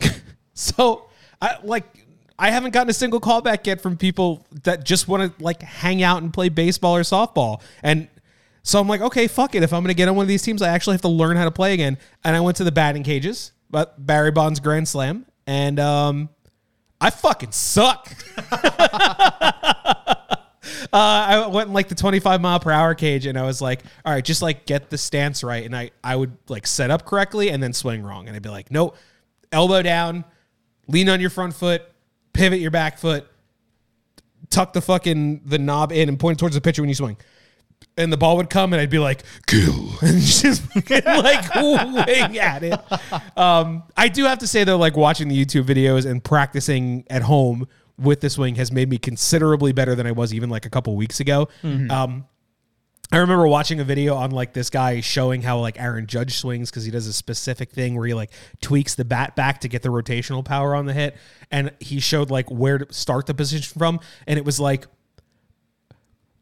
So, 0.58 1.08
I 1.42 1.56
like 1.62 1.84
I 2.38 2.50
haven't 2.50 2.72
gotten 2.72 2.90
a 2.90 2.94
single 2.94 3.20
callback 3.20 3.66
yet 3.66 3.80
from 3.80 3.96
people 3.96 4.46
that 4.64 4.84
just 4.84 5.08
want 5.08 5.36
to 5.38 5.44
like 5.44 5.62
hang 5.62 6.02
out 6.02 6.22
and 6.22 6.32
play 6.32 6.48
baseball 6.48 6.96
or 6.96 7.02
softball. 7.02 7.62
And 7.82 8.08
so 8.62 8.80
I'm 8.80 8.88
like, 8.88 9.00
okay, 9.00 9.26
fuck 9.26 9.54
it. 9.54 9.62
If 9.62 9.72
I'm 9.72 9.82
going 9.82 9.88
to 9.88 9.94
get 9.94 10.08
on 10.08 10.16
one 10.16 10.24
of 10.24 10.28
these 10.28 10.42
teams, 10.42 10.60
I 10.60 10.68
actually 10.68 10.94
have 10.94 11.02
to 11.02 11.08
learn 11.08 11.36
how 11.36 11.44
to 11.44 11.50
play 11.50 11.72
again. 11.72 11.98
And 12.24 12.36
I 12.36 12.40
went 12.40 12.56
to 12.58 12.64
the 12.64 12.72
batting 12.72 13.04
cages, 13.04 13.52
but 13.70 14.04
Barry 14.04 14.30
Bonds 14.32 14.60
Grand 14.60 14.88
Slam, 14.88 15.24
and 15.46 15.78
um, 15.78 16.28
I 17.00 17.10
fucking 17.10 17.52
suck. 17.52 18.12
Uh, 20.92 20.96
I 20.98 21.46
went 21.48 21.68
in 21.68 21.74
like 21.74 21.88
the 21.88 21.94
25 21.94 22.40
mile 22.40 22.60
per 22.60 22.70
hour 22.70 22.94
cage 22.94 23.26
and 23.26 23.38
I 23.38 23.42
was 23.42 23.60
like, 23.60 23.82
all 24.04 24.12
right, 24.12 24.24
just 24.24 24.42
like 24.42 24.66
get 24.66 24.90
the 24.90 24.98
stance 24.98 25.42
right. 25.44 25.64
And 25.64 25.76
I, 25.76 25.90
I 26.02 26.16
would 26.16 26.36
like 26.48 26.66
set 26.66 26.90
up 26.90 27.04
correctly 27.04 27.50
and 27.50 27.62
then 27.62 27.72
swing 27.72 28.02
wrong. 28.02 28.26
And 28.26 28.36
I'd 28.36 28.42
be 28.42 28.48
like, 28.48 28.70
nope, 28.70 28.96
elbow 29.52 29.82
down, 29.82 30.24
lean 30.88 31.08
on 31.08 31.20
your 31.20 31.30
front 31.30 31.54
foot, 31.54 31.82
pivot 32.32 32.60
your 32.60 32.70
back 32.70 32.98
foot, 32.98 33.26
tuck 34.50 34.72
the 34.72 34.80
fucking 34.80 35.42
the 35.44 35.58
knob 35.58 35.92
in 35.92 36.08
and 36.08 36.18
point 36.18 36.38
towards 36.38 36.54
the 36.54 36.60
pitcher 36.60 36.82
when 36.82 36.88
you 36.88 36.94
swing. 36.94 37.16
And 37.96 38.12
the 38.12 38.16
ball 38.16 38.36
would 38.36 38.50
come 38.50 38.72
and 38.72 38.80
I'd 38.80 38.90
be 38.90 38.98
like, 38.98 39.22
kill. 39.46 39.90
And 40.02 40.20
just 40.20 40.62
like 40.90 41.54
wing 41.54 42.38
at 42.38 42.62
it. 42.62 42.78
Um, 43.38 43.84
I 43.96 44.08
do 44.08 44.24
have 44.24 44.38
to 44.40 44.46
say 44.46 44.64
though, 44.64 44.76
like 44.76 44.96
watching 44.96 45.28
the 45.28 45.44
YouTube 45.44 45.64
videos 45.64 46.04
and 46.04 46.22
practicing 46.22 47.04
at 47.08 47.22
home 47.22 47.66
with 47.98 48.20
the 48.20 48.28
swing 48.28 48.56
has 48.56 48.70
made 48.70 48.90
me 48.90 48.98
considerably 48.98 49.72
better 49.72 49.94
than 49.94 50.06
I 50.06 50.12
was 50.12 50.34
even 50.34 50.50
like 50.50 50.66
a 50.66 50.70
couple 50.70 50.94
weeks 50.96 51.20
ago. 51.20 51.48
Um, 51.90 52.26
I 53.12 53.18
remember 53.18 53.46
watching 53.46 53.78
a 53.78 53.84
video 53.84 54.16
on 54.16 54.32
like 54.32 54.52
this 54.52 54.68
guy 54.68 55.00
showing 55.00 55.40
how 55.40 55.60
like 55.60 55.80
Aaron 55.80 56.06
Judge 56.06 56.36
swings 56.38 56.70
because 56.70 56.84
he 56.84 56.90
does 56.90 57.06
a 57.06 57.12
specific 57.12 57.70
thing 57.70 57.94
where 57.96 58.06
he 58.06 58.14
like 58.14 58.32
tweaks 58.60 58.96
the 58.96 59.04
bat 59.04 59.36
back 59.36 59.60
to 59.60 59.68
get 59.68 59.82
the 59.82 59.90
rotational 59.90 60.44
power 60.44 60.74
on 60.74 60.86
the 60.86 60.92
hit, 60.92 61.16
and 61.50 61.70
he 61.78 62.00
showed 62.00 62.30
like 62.30 62.50
where 62.50 62.78
to 62.78 62.92
start 62.92 63.26
the 63.26 63.34
position 63.34 63.78
from, 63.78 64.00
and 64.26 64.38
it 64.38 64.44
was 64.44 64.58
like 64.58 64.86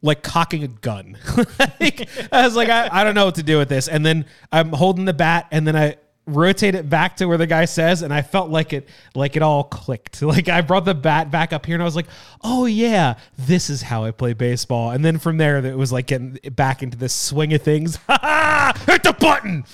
like 0.05 0.23
cocking 0.23 0.63
a 0.63 0.67
gun. 0.67 1.17
like, 1.79 2.07
I 2.31 2.45
was 2.45 2.55
like, 2.55 2.69
I, 2.69 2.87
I 2.91 3.03
don't 3.03 3.15
know 3.15 3.25
what 3.25 3.35
to 3.35 3.43
do 3.43 3.57
with 3.57 3.69
this, 3.69 3.87
and 3.87 4.05
then 4.05 4.25
I'm 4.51 4.71
holding 4.71 5.05
the 5.05 5.13
bat, 5.13 5.47
and 5.51 5.67
then 5.67 5.75
I 5.75 5.97
rotate 6.27 6.73
it 6.73 6.89
back 6.89 7.17
to 7.17 7.27
where 7.27 7.37
the 7.37 7.47
guy 7.47 7.65
says, 7.65 8.01
and 8.01 8.13
I 8.13 8.21
felt 8.21 8.49
like 8.49 8.73
it 8.73 8.87
like 9.13 9.35
it 9.35 9.41
all 9.41 9.63
clicked. 9.63 10.21
Like 10.25 10.49
I 10.49 10.61
brought 10.61 10.85
the 10.85 10.95
bat 10.95 11.31
back 11.31 11.53
up 11.53 11.65
here, 11.65 11.75
and 11.75 11.81
I 11.81 11.85
was 11.85 11.95
like, 11.95 12.07
oh 12.43 12.65
yeah, 12.65 13.15
this 13.37 13.69
is 13.69 13.81
how 13.81 14.03
I 14.03 14.11
play 14.11 14.33
baseball. 14.33 14.91
And 14.91 15.03
then 15.03 15.17
from 15.17 15.37
there, 15.37 15.57
it 15.57 15.77
was 15.77 15.91
like 15.91 16.07
getting 16.07 16.37
back 16.51 16.83
into 16.83 16.97
the 16.97 17.09
swing 17.09 17.53
of 17.53 17.61
things. 17.61 17.95
Hit 17.97 19.03
the 19.03 19.15
button. 19.19 19.65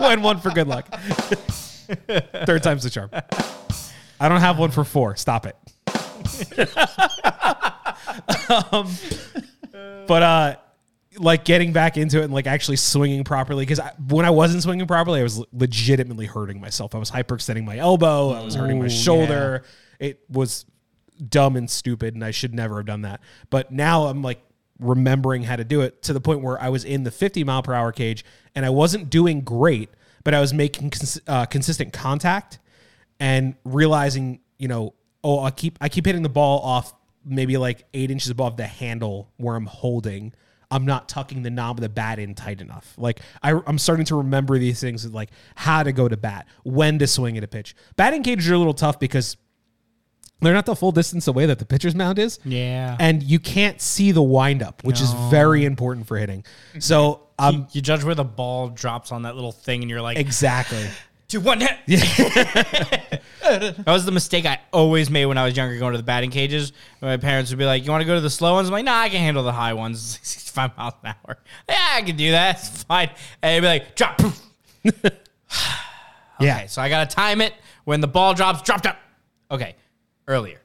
And 0.00 0.22
one 0.22 0.40
for 0.40 0.50
good 0.50 0.68
luck. 0.68 0.88
Third 2.46 2.62
time's 2.62 2.82
the 2.82 2.90
charm. 2.90 3.10
I 4.20 4.28
don't 4.28 4.40
have 4.40 4.58
one 4.58 4.70
for 4.70 4.84
four. 4.84 5.16
Stop 5.16 5.46
it. 5.46 5.56
Um, 8.72 8.88
but 10.06 10.22
uh, 10.22 10.56
like 11.18 11.44
getting 11.44 11.72
back 11.72 11.96
into 11.96 12.20
it 12.20 12.24
and 12.24 12.32
like 12.32 12.46
actually 12.46 12.76
swinging 12.76 13.24
properly 13.24 13.64
because 13.64 13.80
when 14.08 14.24
I 14.24 14.30
wasn't 14.30 14.62
swinging 14.62 14.86
properly, 14.86 15.20
I 15.20 15.22
was 15.22 15.42
legitimately 15.52 16.26
hurting 16.26 16.60
myself. 16.60 16.94
I 16.94 16.98
was 16.98 17.10
hyperextending 17.10 17.64
my 17.64 17.78
elbow. 17.78 18.32
I 18.32 18.44
was 18.44 18.54
hurting 18.54 18.78
my 18.78 18.86
Ooh, 18.86 18.90
shoulder. 18.90 19.64
It 19.98 20.20
was 20.28 20.64
dumb 21.28 21.56
and 21.56 21.68
stupid, 21.68 22.14
and 22.14 22.24
I 22.24 22.30
should 22.30 22.54
never 22.54 22.76
have 22.76 22.86
done 22.86 23.02
that. 23.02 23.20
But 23.50 23.72
now 23.72 24.06
I'm 24.06 24.22
like 24.22 24.40
remembering 24.78 25.42
how 25.42 25.56
to 25.56 25.64
do 25.64 25.80
it 25.80 26.02
to 26.02 26.12
the 26.12 26.20
point 26.20 26.42
where 26.42 26.60
I 26.60 26.68
was 26.68 26.84
in 26.84 27.02
the 27.02 27.10
50 27.10 27.42
mile 27.44 27.62
per 27.62 27.74
hour 27.74 27.90
cage 27.90 28.24
and 28.54 28.64
I 28.64 28.70
wasn't 28.70 29.10
doing 29.10 29.40
great, 29.40 29.90
but 30.24 30.34
I 30.34 30.40
was 30.40 30.54
making 30.54 30.90
cons- 30.90 31.20
uh, 31.26 31.46
consistent 31.46 31.92
contact 31.92 32.60
and 33.18 33.56
realizing, 33.64 34.40
you 34.58 34.68
know, 34.68 34.94
oh, 35.28 35.44
I 35.44 35.50
keep 35.50 35.76
I 35.80 35.90
keep 35.90 36.06
hitting 36.06 36.22
the 36.22 36.30
ball 36.30 36.60
off 36.60 36.94
maybe 37.22 37.58
like 37.58 37.84
eight 37.92 38.10
inches 38.10 38.30
above 38.30 38.56
the 38.56 38.66
handle 38.66 39.30
where 39.36 39.56
I'm 39.56 39.66
holding. 39.66 40.32
I'm 40.70 40.86
not 40.86 41.08
tucking 41.08 41.42
the 41.42 41.50
knob 41.50 41.78
of 41.78 41.82
the 41.82 41.88
bat 41.88 42.18
in 42.18 42.34
tight 42.34 42.60
enough. 42.60 42.94
Like 42.96 43.20
I, 43.42 43.58
I'm 43.66 43.78
starting 43.78 44.06
to 44.06 44.16
remember 44.16 44.58
these 44.58 44.80
things, 44.80 45.06
like 45.12 45.30
how 45.54 45.82
to 45.82 45.92
go 45.92 46.08
to 46.08 46.16
bat, 46.16 46.46
when 46.62 46.98
to 46.98 47.06
swing 47.06 47.36
at 47.36 47.44
a 47.44 47.48
pitch. 47.48 47.76
Batting 47.96 48.22
cages 48.22 48.50
are 48.50 48.54
a 48.54 48.58
little 48.58 48.74
tough 48.74 48.98
because 48.98 49.36
they're 50.40 50.54
not 50.54 50.66
the 50.66 50.76
full 50.76 50.92
distance 50.92 51.26
away 51.26 51.46
that 51.46 51.58
the 51.58 51.64
pitcher's 51.66 51.94
mound 51.94 52.18
is. 52.18 52.38
Yeah. 52.44 52.96
And 52.98 53.22
you 53.22 53.38
can't 53.38 53.80
see 53.80 54.12
the 54.12 54.22
windup, 54.22 54.82
which 54.84 55.00
is 55.00 55.12
very 55.30 55.64
important 55.64 56.06
for 56.06 56.16
hitting. 56.16 56.44
So 56.78 57.28
you, 57.38 57.46
um 57.46 57.68
you 57.72 57.82
judge 57.82 58.04
where 58.04 58.14
the 58.14 58.24
ball 58.24 58.68
drops 58.68 59.12
on 59.12 59.22
that 59.22 59.34
little 59.34 59.52
thing, 59.52 59.82
and 59.82 59.90
you're 59.90 60.02
like, 60.02 60.16
exactly. 60.16 60.86
two, 61.28 61.40
one, 61.40 61.60
hit. 61.60 61.78
that 61.86 63.84
was 63.86 64.04
the 64.04 64.12
mistake 64.12 64.46
I 64.46 64.60
always 64.72 65.10
made 65.10 65.26
when 65.26 65.38
I 65.38 65.44
was 65.44 65.56
younger 65.56 65.78
going 65.78 65.92
to 65.92 65.98
the 65.98 66.04
batting 66.04 66.30
cages. 66.30 66.72
My 67.00 67.16
parents 67.16 67.50
would 67.50 67.58
be 67.58 67.64
like, 67.64 67.84
You 67.84 67.90
want 67.90 68.02
to 68.02 68.06
go 68.06 68.14
to 68.14 68.20
the 68.20 68.30
slow 68.30 68.54
ones? 68.54 68.68
I'm 68.68 68.72
like, 68.72 68.84
Nah, 68.84 68.98
I 68.98 69.08
can 69.08 69.20
handle 69.20 69.42
the 69.42 69.52
high 69.52 69.74
ones. 69.74 70.18
65 70.22 70.76
miles 70.76 70.94
an 71.04 71.14
hour. 71.24 71.38
Yeah, 71.68 71.88
I 71.92 72.02
can 72.02 72.16
do 72.16 72.30
that. 72.32 72.58
It's 72.58 72.82
fine. 72.84 73.10
And 73.42 73.54
they'd 73.54 73.60
be 73.60 73.66
like, 73.66 73.94
Drop. 73.94 74.18
poof. 74.18 74.42
Yeah. 76.40 76.66
So 76.66 76.80
I 76.82 76.88
got 76.88 77.08
to 77.08 77.16
time 77.16 77.40
it. 77.40 77.52
When 77.84 78.00
the 78.00 78.08
ball 78.08 78.34
drops, 78.34 78.62
dropped 78.62 78.86
up. 78.86 78.96
Okay, 79.50 79.74
earlier. 80.26 80.60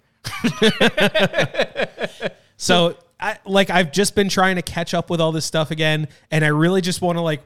So 2.58 2.98
I 3.20 3.38
like 3.46 3.70
I've 3.70 3.92
just 3.92 4.16
been 4.16 4.30
trying 4.30 4.56
to 4.58 4.62
catch 4.62 4.94
up 4.94 5.10
with 5.10 5.20
all 5.20 5.32
this 5.32 5.46
stuff 5.46 5.72
again, 5.72 6.08
and 6.32 6.46
I 6.46 6.50
really 6.50 6.82
just 6.82 7.02
want 7.02 7.18
to 7.18 7.22
like 7.22 7.42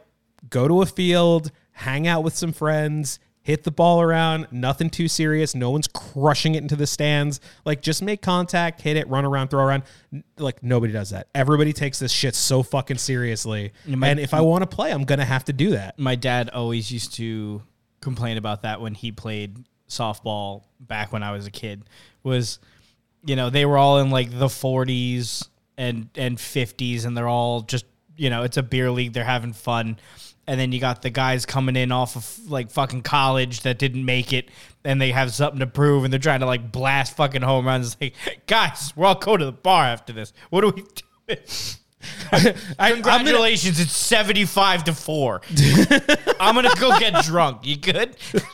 go 0.49 0.68
to 0.68 0.82
a 0.82 0.86
field, 0.86 1.51
hang 1.78 2.08
out 2.08 2.24
with 2.24 2.36
some 2.36 2.52
friends, 2.52 3.20
hit 3.42 3.64
the 3.64 3.72
ball 3.72 4.02
around, 4.02 4.48
nothing 4.52 4.90
too 4.90 5.08
serious. 5.08 5.56
No 5.56 5.70
one's 5.72 5.88
crushing 5.88 6.56
it 6.56 6.62
into 6.64 6.76
the 6.76 6.88
stands. 6.88 7.40
Like 7.66 7.82
just 7.82 8.02
make 8.02 8.22
contact, 8.22 8.82
hit 8.82 8.98
it, 8.98 9.08
run 9.08 9.24
around, 9.26 9.50
throw 9.50 9.64
around. 9.64 9.84
Like 10.38 10.62
nobody 10.64 10.92
does 10.92 11.12
that. 11.12 11.28
Everybody 11.36 11.72
takes 11.74 12.00
this 12.00 12.12
shit 12.12 12.36
so 12.36 12.64
fucking 12.64 12.98
seriously. 12.98 13.72
my- 13.86 14.10
and 14.10 14.20
if 14.20 14.34
I 14.34 14.42
want 14.42 14.64
to 14.64 14.68
play, 14.76 14.92
I'm 14.92 15.04
gonna 15.06 15.24
have 15.26 15.46
to 15.46 15.54
do 15.54 15.70
that. 15.72 15.98
my 15.98 16.16
dad 16.16 16.50
always 16.50 16.92
used 16.92 17.14
to 17.16 17.62
complain 18.02 18.38
about 18.38 18.64
that 18.64 18.82
when 18.82 18.94
he 18.94 19.12
played 19.12 19.58
softball 19.90 20.64
back 20.80 21.14
when 21.14 21.24
I 21.24 21.32
was 21.32 21.48
a 21.48 21.52
kid 21.52 21.84
was 22.24 22.60
you 23.26 23.36
know 23.38 23.50
they 23.50 23.66
were 23.66 23.78
all 23.78 24.00
in 24.00 24.10
like 24.12 24.30
the 24.32 24.48
40s 24.48 25.48
and 25.78 26.10
and 26.16 26.38
50s 26.38 27.06
and 27.06 27.16
they're 27.16 27.28
all 27.28 27.62
just 27.62 27.86
you 28.18 28.30
know 28.30 28.44
it's 28.44 28.58
a 28.58 28.64
beer 28.64 28.92
league 28.92 29.14
they're 29.14 29.24
having 29.24 29.54
fun 29.54 29.98
and 30.48 30.60
then 30.60 30.72
you 30.72 30.80
got 30.80 31.02
the 31.02 31.10
guys 31.10 31.45
coming 31.45 31.76
in 31.76 31.91
off 31.91 32.16
of 32.16 32.50
like 32.50 32.72
fucking 32.72 33.02
college 33.02 33.62
that 33.62 33.78
didn't 33.78 34.06
make 34.06 34.32
it 34.34 34.50
and 34.86 35.02
they 35.02 35.12
have 35.12 35.34
something 35.34 35.60
to 35.60 35.68
prove 35.68 36.04
and 36.04 36.12
they're 36.14 36.20
trying 36.20 36.39
to 36.39 36.45
like 36.45 36.72
blast 36.72 37.16
fucking 37.18 37.41
home 37.41 37.66
runs 37.68 37.98
it's 38.00 38.16
like 38.26 38.45
guys 38.48 38.93
we're 38.95 39.06
all 39.06 39.16
going 39.16 39.39
to 39.39 39.45
the 39.45 39.52
bar 39.52 39.84
after 39.86 40.14
this 40.14 40.32
what 40.50 40.64
are 40.64 40.72
we 40.72 40.84
doing 41.28 41.39
I, 42.32 42.54
I'm 42.80 43.02
gonna- 43.02 43.18
Congratulations, 43.18 43.80
it's 43.82 43.91
75 43.91 44.86
to 44.86 44.93
4. 44.93 45.41
I'm 46.39 46.56
going 46.56 46.70
to 46.70 46.78
go 46.80 46.98
get 47.00 47.26
drunk. 47.26 47.66
You 47.66 47.76
good? 47.76 48.16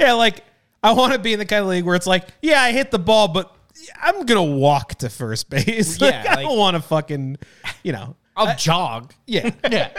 yeah, 0.00 0.12
like 0.14 0.42
I 0.82 0.92
want 0.92 1.12
to 1.12 1.18
be 1.18 1.32
in 1.32 1.38
the 1.38 1.44
kind 1.46 1.62
of 1.62 1.68
league 1.68 1.84
where 1.84 1.94
it's 1.94 2.06
like, 2.06 2.26
yeah, 2.40 2.60
I 2.60 2.72
hit 2.72 2.90
the 2.90 2.98
ball, 2.98 3.28
but 3.28 3.54
I'm 4.02 4.24
gonna 4.26 4.42
walk 4.42 4.96
to 4.96 5.08
first 5.08 5.48
base. 5.50 6.00
Like, 6.00 6.12
Yeah, 6.14 6.34
I 6.36 6.42
don't 6.42 6.58
want 6.58 6.76
to 6.76 6.82
fucking, 6.82 7.36
you 7.82 7.92
know, 7.92 8.16
I'll 8.36 8.56
jog. 8.56 9.12
yeah, 9.26 9.50
Yeah. 9.70 9.90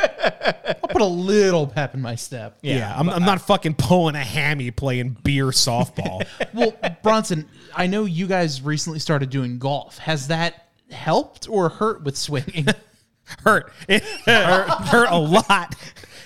I'll 0.82 0.90
put 0.90 1.02
a 1.02 1.06
little 1.06 1.68
pep 1.68 1.94
in 1.94 2.02
my 2.02 2.16
step. 2.16 2.58
yeah. 2.62 2.94
I'm, 2.98 3.10
I'm 3.10 3.24
not 3.24 3.42
fucking 3.42 3.76
pulling 3.76 4.16
a 4.16 4.24
hammy 4.24 4.72
playing 4.72 5.18
beer 5.24 5.48
softball. 5.48 6.26
Well, 6.54 6.74
Bronson, 7.02 7.48
I 7.76 7.88
know 7.88 8.06
you 8.06 8.28
guys 8.28 8.62
recently 8.62 9.00
started 9.00 9.30
doing 9.32 9.58
golf. 9.58 9.98
Has 9.98 10.28
that 10.28 10.68
helped 10.92 11.50
or 11.50 11.70
hurt 11.70 12.04
with 12.04 12.16
swinging? 12.18 12.68
hurt. 13.44 13.72
It 13.88 14.04
hurt, 14.04 14.70
hurt 14.70 15.10
a 15.10 15.18
lot. 15.18 15.76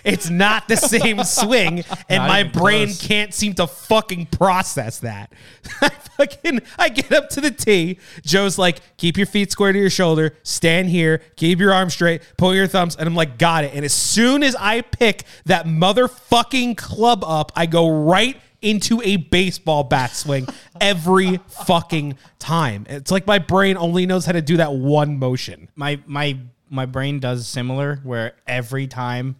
It's 0.07 0.29
not 0.29 0.67
the 0.67 0.77
same 0.77 1.23
swing, 1.23 1.83
and 2.09 2.23
Not 2.23 2.27
my 2.27 2.39
even 2.41 2.51
brain 2.51 2.87
close. 2.87 3.05
can't 3.07 3.33
seem 3.33 3.53
to 3.55 3.67
fucking 3.67 4.27
process 4.27 4.99
that. 4.99 5.31
I 5.81 5.89
fucking 5.89 6.61
I 6.77 6.89
get 6.89 7.11
up 7.11 7.29
to 7.31 7.41
the 7.41 7.51
tee. 7.51 7.99
Joe's 8.23 8.57
like, 8.57 8.79
keep 8.97 9.17
your 9.17 9.27
feet 9.27 9.51
square 9.51 9.71
to 9.73 9.79
your 9.79 9.89
shoulder, 9.89 10.35
stand 10.43 10.89
here, 10.89 11.21
keep 11.35 11.59
your 11.59 11.73
arms 11.73 11.93
straight, 11.93 12.21
pull 12.37 12.55
your 12.55 12.67
thumbs, 12.67 12.95
and 12.95 13.07
I'm 13.07 13.15
like, 13.15 13.37
got 13.37 13.63
it. 13.63 13.73
And 13.73 13.83
as 13.85 13.93
soon 13.93 14.43
as 14.43 14.55
I 14.55 14.81
pick 14.81 15.23
that 15.45 15.65
motherfucking 15.65 16.77
club 16.77 17.23
up, 17.23 17.51
I 17.55 17.65
go 17.65 17.89
right 17.89 18.37
into 18.61 19.01
a 19.03 19.17
baseball 19.17 19.83
bat 19.83 20.11
swing 20.15 20.47
every 20.81 21.37
fucking 21.47 22.17
time. 22.39 22.85
It's 22.89 23.11
like 23.11 23.27
my 23.27 23.39
brain 23.39 23.77
only 23.77 24.05
knows 24.05 24.25
how 24.25 24.31
to 24.31 24.41
do 24.41 24.57
that 24.57 24.73
one 24.73 25.19
motion. 25.19 25.69
My 25.75 25.99
my 26.05 26.37
my 26.69 26.85
brain 26.85 27.19
does 27.19 27.47
similar 27.47 27.99
where 28.03 28.33
every 28.47 28.87
time 28.87 29.35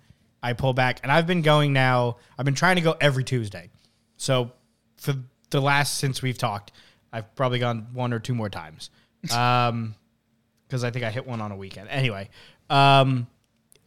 I 0.47 0.53
pull 0.53 0.73
back 0.73 0.99
and 1.03 1.11
I've 1.11 1.27
been 1.27 1.41
going 1.41 1.73
now, 1.73 2.17
I've 2.37 2.45
been 2.45 2.55
trying 2.55 2.75
to 2.77 2.81
go 2.81 2.95
every 3.01 3.23
Tuesday. 3.23 3.69
So 4.17 4.51
for 4.97 5.15
the 5.49 5.61
last 5.61 5.97
since 5.97 6.21
we've 6.21 6.37
talked, 6.37 6.71
I've 7.11 7.33
probably 7.35 7.59
gone 7.59 7.87
one 7.93 8.13
or 8.13 8.19
two 8.19 8.33
more 8.35 8.49
times. 8.49 8.89
Um 9.31 9.95
cuz 10.69 10.83
I 10.83 10.91
think 10.91 11.03
I 11.05 11.11
hit 11.11 11.25
one 11.27 11.41
on 11.41 11.51
a 11.51 11.55
weekend. 11.57 11.89
Anyway, 11.89 12.29
um 12.69 13.27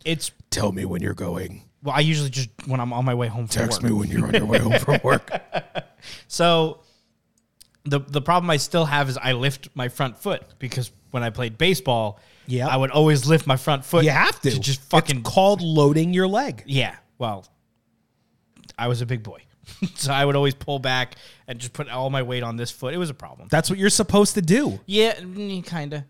it's 0.05 0.33
Tell 0.51 0.73
me 0.73 0.85
when 0.85 1.01
you're 1.03 1.15
going. 1.15 1.63
well, 1.83 1.95
I 1.95 2.01
usually 2.01 2.31
just 2.31 2.51
when 2.67 2.81
I'm 2.81 2.93
on 2.93 3.05
my 3.05 3.15
way 3.15 3.29
home 3.29 3.47
from 3.47 3.63
work. 3.63 3.71
Text 3.71 3.83
me 3.83 3.91
when 3.93 4.09
you're 4.11 4.27
on 4.27 4.35
your 4.35 4.47
way 4.47 4.59
home 4.59 4.79
from 4.79 4.99
work. 5.03 5.31
So 6.29 6.81
the 7.85 8.01
the 8.01 8.23
problem 8.23 8.51
I 8.51 8.57
still 8.59 8.85
have 8.87 9.09
is 9.09 9.17
I 9.19 9.33
lift 9.33 9.69
my 9.75 9.89
front 9.89 10.19
foot 10.19 10.43
because 10.59 10.91
when 11.11 11.23
I 11.23 11.31
played 11.31 11.57
baseball, 11.59 12.19
Yeah. 12.51 12.69
I 12.69 12.77
would 12.77 12.91
always 12.91 13.27
lift 13.27 13.47
my 13.47 13.57
front 13.57 13.85
foot. 13.85 14.05
You 14.05 14.11
have 14.11 14.41
to. 14.41 14.59
just 14.59 14.81
fucking 14.91 15.21
It's 15.21 15.31
called 15.31 15.61
loading 15.63 16.13
your 16.13 16.27
leg. 16.29 16.65
yeah. 16.67 16.97
Well, 17.19 17.47
I 18.79 18.89
was 18.89 19.01
a 19.03 19.07
big 19.07 19.23
boy, 19.23 19.43
so 19.95 20.13
I 20.13 20.25
would 20.25 20.37
always 20.37 20.55
pull 20.55 20.79
back 20.79 21.17
and 21.47 21.59
just 21.59 21.73
put 21.75 21.89
all 21.91 22.09
my 22.11 22.23
weight 22.23 22.43
on 22.43 22.57
this 22.57 22.71
foot. 22.71 22.95
It 22.95 22.99
was 22.99 23.11
a 23.11 23.15
problem. 23.15 23.49
That's 23.51 23.69
what 23.69 23.79
you're 23.79 23.91
supposed 23.91 24.35
to 24.35 24.43
do. 24.43 24.81
Yeah, 24.87 25.15
kind 25.67 25.93
of. 25.95 26.03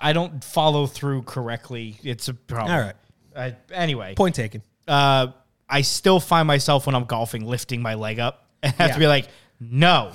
I 0.00 0.12
don't 0.12 0.42
follow 0.42 0.86
through 0.86 1.22
correctly. 1.22 1.96
It's 2.02 2.28
a 2.28 2.34
problem. 2.34 2.72
All 2.76 2.92
right. 3.36 3.56
Anyway, 3.72 4.14
Point 4.14 4.34
taken. 4.34 4.62
uh, 4.88 5.28
I 5.68 5.82
still 5.82 6.20
find 6.20 6.46
myself 6.46 6.86
when 6.86 6.94
I'm 6.94 7.04
golfing 7.04 7.46
lifting 7.46 7.80
my 7.82 7.94
leg 7.94 8.18
up 8.18 8.46
and 8.62 8.72
have 8.74 8.88
Yeah. 8.90 8.94
to 8.94 9.00
be 9.00 9.06
like, 9.06 9.28
no. 9.60 10.12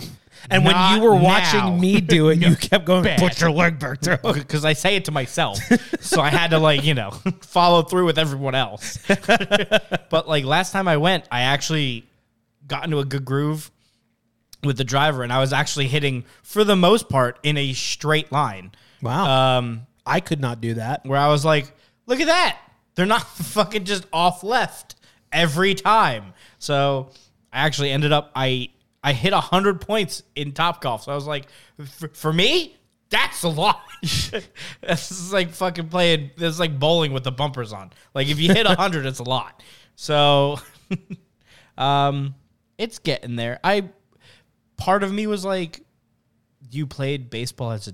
And 0.49 0.65
when 0.65 0.75
you 0.93 1.01
were 1.01 1.15
now. 1.15 1.23
watching 1.23 1.79
me 1.79 2.01
do 2.01 2.29
it, 2.29 2.39
you 2.39 2.55
kept 2.59 2.85
going, 2.85 3.03
Bad. 3.03 3.19
put 3.19 3.39
your 3.39 3.51
leg 3.51 3.79
back 3.79 4.01
because 4.01 4.65
I 4.65 4.73
say 4.73 4.95
it 4.95 5.05
to 5.05 5.11
myself, 5.11 5.59
so 5.99 6.21
I 6.21 6.29
had 6.29 6.51
to 6.51 6.59
like 6.59 6.83
you 6.83 6.93
know 6.93 7.11
follow 7.41 7.83
through 7.83 8.05
with 8.05 8.17
everyone 8.17 8.55
else. 8.55 8.99
but 9.07 10.27
like 10.27 10.45
last 10.45 10.71
time 10.71 10.87
I 10.87 10.97
went, 10.97 11.25
I 11.31 11.41
actually 11.41 12.07
got 12.67 12.83
into 12.83 12.99
a 12.99 13.05
good 13.05 13.25
groove 13.25 13.71
with 14.63 14.77
the 14.77 14.83
driver, 14.83 15.23
and 15.23 15.31
I 15.31 15.39
was 15.39 15.53
actually 15.53 15.87
hitting 15.87 16.25
for 16.43 16.63
the 16.63 16.75
most 16.75 17.09
part 17.09 17.39
in 17.43 17.57
a 17.57 17.73
straight 17.73 18.31
line. 18.31 18.71
Wow. 19.01 19.57
Um, 19.57 19.87
I 20.05 20.19
could 20.19 20.39
not 20.39 20.61
do 20.61 20.75
that. 20.75 21.05
where 21.05 21.19
I 21.19 21.27
was 21.27 21.43
like, 21.45 21.71
look 22.05 22.19
at 22.19 22.27
that. 22.27 22.57
They're 22.95 23.05
not 23.05 23.21
fucking 23.27 23.83
just 23.83 24.05
off 24.11 24.43
left 24.43 24.95
every 25.31 25.75
time. 25.75 26.33
So 26.59 27.09
I 27.51 27.59
actually 27.65 27.91
ended 27.91 28.11
up 28.11 28.31
I 28.35 28.69
I 29.07 29.13
hit 29.13 29.31
100 29.31 29.79
points 29.79 30.23
in 30.35 30.51
Top 30.51 30.81
Golf. 30.81 31.03
So 31.03 31.13
I 31.13 31.15
was 31.15 31.25
like, 31.25 31.47
for, 32.11 32.33
me, 32.33 32.75
that's 33.09 33.43
a 33.43 33.47
lot. 33.47 33.81
this 34.01 35.11
is 35.11 35.31
like 35.31 35.51
fucking 35.51 35.87
playing 35.87 36.31
this 36.35 36.49
is 36.53 36.59
like 36.59 36.77
bowling 36.77 37.13
with 37.13 37.23
the 37.23 37.31
bumpers 37.31 37.71
on. 37.71 37.91
Like 38.13 38.27
if 38.27 38.37
you 38.37 38.51
hit 38.51 38.65
100, 38.65 39.05
it's 39.07 39.19
a 39.19 39.23
lot. 39.23 39.63
So 39.95 40.59
um 41.77 42.35
it's 42.77 42.99
getting 42.99 43.37
there. 43.37 43.61
I 43.63 43.87
part 44.75 45.03
of 45.03 45.13
me 45.13 45.25
was 45.25 45.45
like 45.45 45.79
you 46.69 46.85
played 46.85 47.29
baseball 47.29 47.71
as 47.71 47.87
a 47.87 47.93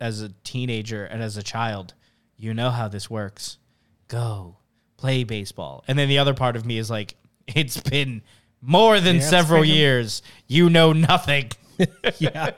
as 0.00 0.22
a 0.22 0.28
teenager 0.44 1.04
and 1.06 1.24
as 1.24 1.36
a 1.36 1.42
child, 1.42 1.94
you 2.36 2.54
know 2.54 2.70
how 2.70 2.86
this 2.86 3.10
works. 3.10 3.58
Go 4.06 4.58
play 4.96 5.24
baseball. 5.24 5.82
And 5.88 5.98
then 5.98 6.08
the 6.08 6.18
other 6.18 6.34
part 6.34 6.54
of 6.54 6.64
me 6.64 6.78
is 6.78 6.88
like, 6.88 7.16
it's 7.48 7.80
been 7.80 8.22
more 8.62 9.00
than 9.00 9.16
it's 9.16 9.28
several 9.28 9.64
years. 9.64 10.22
You 10.46 10.70
know 10.70 10.92
nothing. 10.92 11.50
Yeah. 12.18 12.52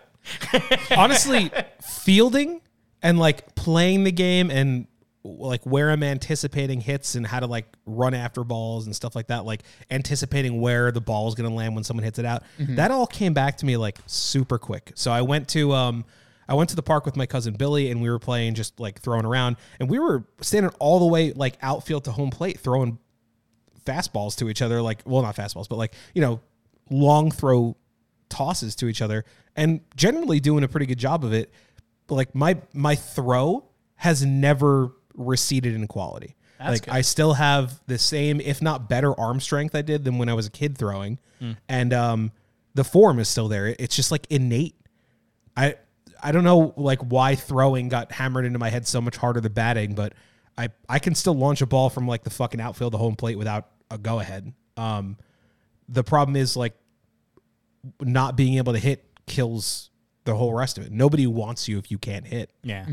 Honestly, 0.96 1.50
fielding 1.82 2.60
and 3.02 3.18
like 3.18 3.54
playing 3.54 4.04
the 4.04 4.12
game 4.12 4.50
and 4.50 4.86
like 5.22 5.64
where 5.64 5.90
I'm 5.90 6.02
anticipating 6.02 6.80
hits 6.80 7.14
and 7.14 7.26
how 7.26 7.40
to 7.40 7.46
like 7.46 7.66
run 7.86 8.12
after 8.12 8.44
balls 8.44 8.84
and 8.86 8.94
stuff 8.94 9.16
like 9.16 9.28
that, 9.28 9.44
like 9.46 9.62
anticipating 9.90 10.60
where 10.60 10.92
the 10.92 11.00
ball 11.00 11.28
is 11.28 11.34
going 11.34 11.48
to 11.48 11.54
land 11.54 11.74
when 11.74 11.84
someone 11.84 12.04
hits 12.04 12.18
it 12.18 12.26
out. 12.26 12.42
That 12.58 12.90
all 12.90 13.06
came 13.06 13.32
back 13.32 13.56
to 13.58 13.66
me 13.66 13.76
like 13.78 13.98
super 14.06 14.58
quick. 14.58 14.92
So 14.94 15.10
I 15.10 15.22
went 15.22 15.48
to 15.50 15.72
um 15.72 16.04
I 16.46 16.54
went 16.54 16.68
to 16.70 16.76
the 16.76 16.82
park 16.82 17.06
with 17.06 17.16
my 17.16 17.24
cousin 17.24 17.54
Billy 17.54 17.90
and 17.90 18.02
we 18.02 18.10
were 18.10 18.18
playing 18.18 18.54
just 18.54 18.78
like 18.78 19.00
throwing 19.00 19.24
around 19.24 19.56
and 19.80 19.88
we 19.88 19.98
were 19.98 20.24
standing 20.42 20.72
all 20.78 20.98
the 20.98 21.06
way 21.06 21.32
like 21.32 21.56
outfield 21.62 22.04
to 22.04 22.12
home 22.12 22.30
plate 22.30 22.60
throwing 22.60 22.98
fastballs 23.84 24.36
to 24.36 24.48
each 24.48 24.62
other, 24.62 24.80
like 24.82 25.02
well, 25.04 25.22
not 25.22 25.36
fastballs, 25.36 25.68
but 25.68 25.76
like 25.76 25.94
you 26.14 26.20
know, 26.20 26.40
long 26.90 27.30
throw 27.30 27.76
tosses 28.28 28.74
to 28.76 28.86
each 28.88 29.02
other, 29.02 29.24
and 29.56 29.80
generally 29.96 30.40
doing 30.40 30.64
a 30.64 30.68
pretty 30.68 30.86
good 30.86 30.98
job 30.98 31.24
of 31.24 31.32
it. 31.32 31.52
But 32.06 32.16
like 32.16 32.34
my 32.34 32.58
my 32.72 32.94
throw 32.94 33.64
has 33.96 34.24
never 34.24 34.92
receded 35.14 35.74
in 35.74 35.86
quality. 35.86 36.36
like 36.70 36.88
I 36.88 37.00
still 37.02 37.34
have 37.34 37.80
the 37.86 37.98
same, 37.98 38.40
if 38.40 38.62
not 38.62 38.88
better, 38.88 39.18
arm 39.18 39.40
strength 39.40 39.74
I 39.74 39.82
did 39.82 40.04
than 40.04 40.18
when 40.18 40.28
I 40.28 40.34
was 40.34 40.46
a 40.46 40.50
kid 40.50 40.78
throwing, 40.78 41.18
and 41.68 41.92
um, 41.92 42.32
the 42.74 42.84
form 42.84 43.18
is 43.18 43.28
still 43.28 43.48
there. 43.48 43.74
It's 43.78 43.94
just 43.96 44.10
like 44.10 44.26
innate. 44.30 44.74
I 45.56 45.76
I 46.22 46.32
don't 46.32 46.44
know 46.44 46.72
like 46.76 47.00
why 47.00 47.34
throwing 47.34 47.88
got 47.88 48.12
hammered 48.12 48.46
into 48.46 48.58
my 48.58 48.70
head 48.70 48.86
so 48.86 49.00
much 49.00 49.16
harder 49.16 49.40
than 49.40 49.52
batting, 49.52 49.94
but 49.94 50.14
I 50.56 50.68
I 50.88 50.98
can 50.98 51.14
still 51.14 51.34
launch 51.34 51.60
a 51.60 51.66
ball 51.66 51.90
from 51.90 52.08
like 52.08 52.24
the 52.24 52.30
fucking 52.30 52.60
outfield 52.60 52.92
to 52.92 52.98
home 52.98 53.16
plate 53.16 53.36
without 53.36 53.68
a 53.90 53.98
go 53.98 54.20
ahead. 54.20 54.52
Um, 54.76 55.16
the 55.88 56.02
problem 56.04 56.36
is 56.36 56.56
like 56.56 56.74
not 58.00 58.36
being 58.36 58.54
able 58.58 58.72
to 58.72 58.78
hit 58.78 59.04
kills 59.26 59.90
the 60.24 60.34
whole 60.34 60.54
rest 60.54 60.78
of 60.78 60.86
it. 60.86 60.92
Nobody 60.92 61.26
wants 61.26 61.68
you 61.68 61.78
if 61.78 61.90
you 61.90 61.98
can't 61.98 62.26
hit, 62.26 62.50
Yeah. 62.62 62.86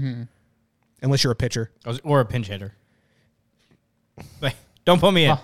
unless 1.01 1.23
you're 1.23 1.31
a 1.31 1.35
pitcher. 1.35 1.71
Or 2.03 2.19
a 2.19 2.25
pinch 2.25 2.47
hitter. 2.47 2.73
Like, 4.41 4.55
don't 4.85 4.99
put 4.99 5.13
me 5.13 5.25
in. 5.25 5.31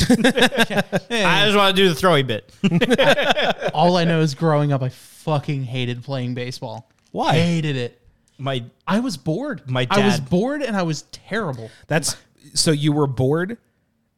I 0.00 1.44
just 1.44 1.56
want 1.56 1.76
to 1.76 1.82
do 1.82 1.88
the 1.92 1.94
throwy 1.94 2.26
bit. 2.26 2.52
All 3.74 3.96
I 3.96 4.04
know 4.04 4.20
is 4.20 4.34
growing 4.36 4.72
up, 4.72 4.82
I 4.82 4.88
fucking 4.88 5.64
hated 5.64 6.02
playing 6.04 6.34
baseball. 6.34 6.88
Why? 7.10 7.34
Hated 7.34 7.76
it. 7.76 8.00
My 8.38 8.64
I 8.86 9.00
was 9.00 9.16
bored. 9.16 9.68
My 9.68 9.86
I 9.90 10.04
was 10.04 10.20
dad- 10.20 10.30
bored 10.30 10.62
and 10.62 10.76
I 10.76 10.82
was 10.82 11.02
terrible. 11.10 11.70
That's 11.88 12.16
so 12.54 12.70
you 12.70 12.92
were 12.92 13.06
bored 13.08 13.58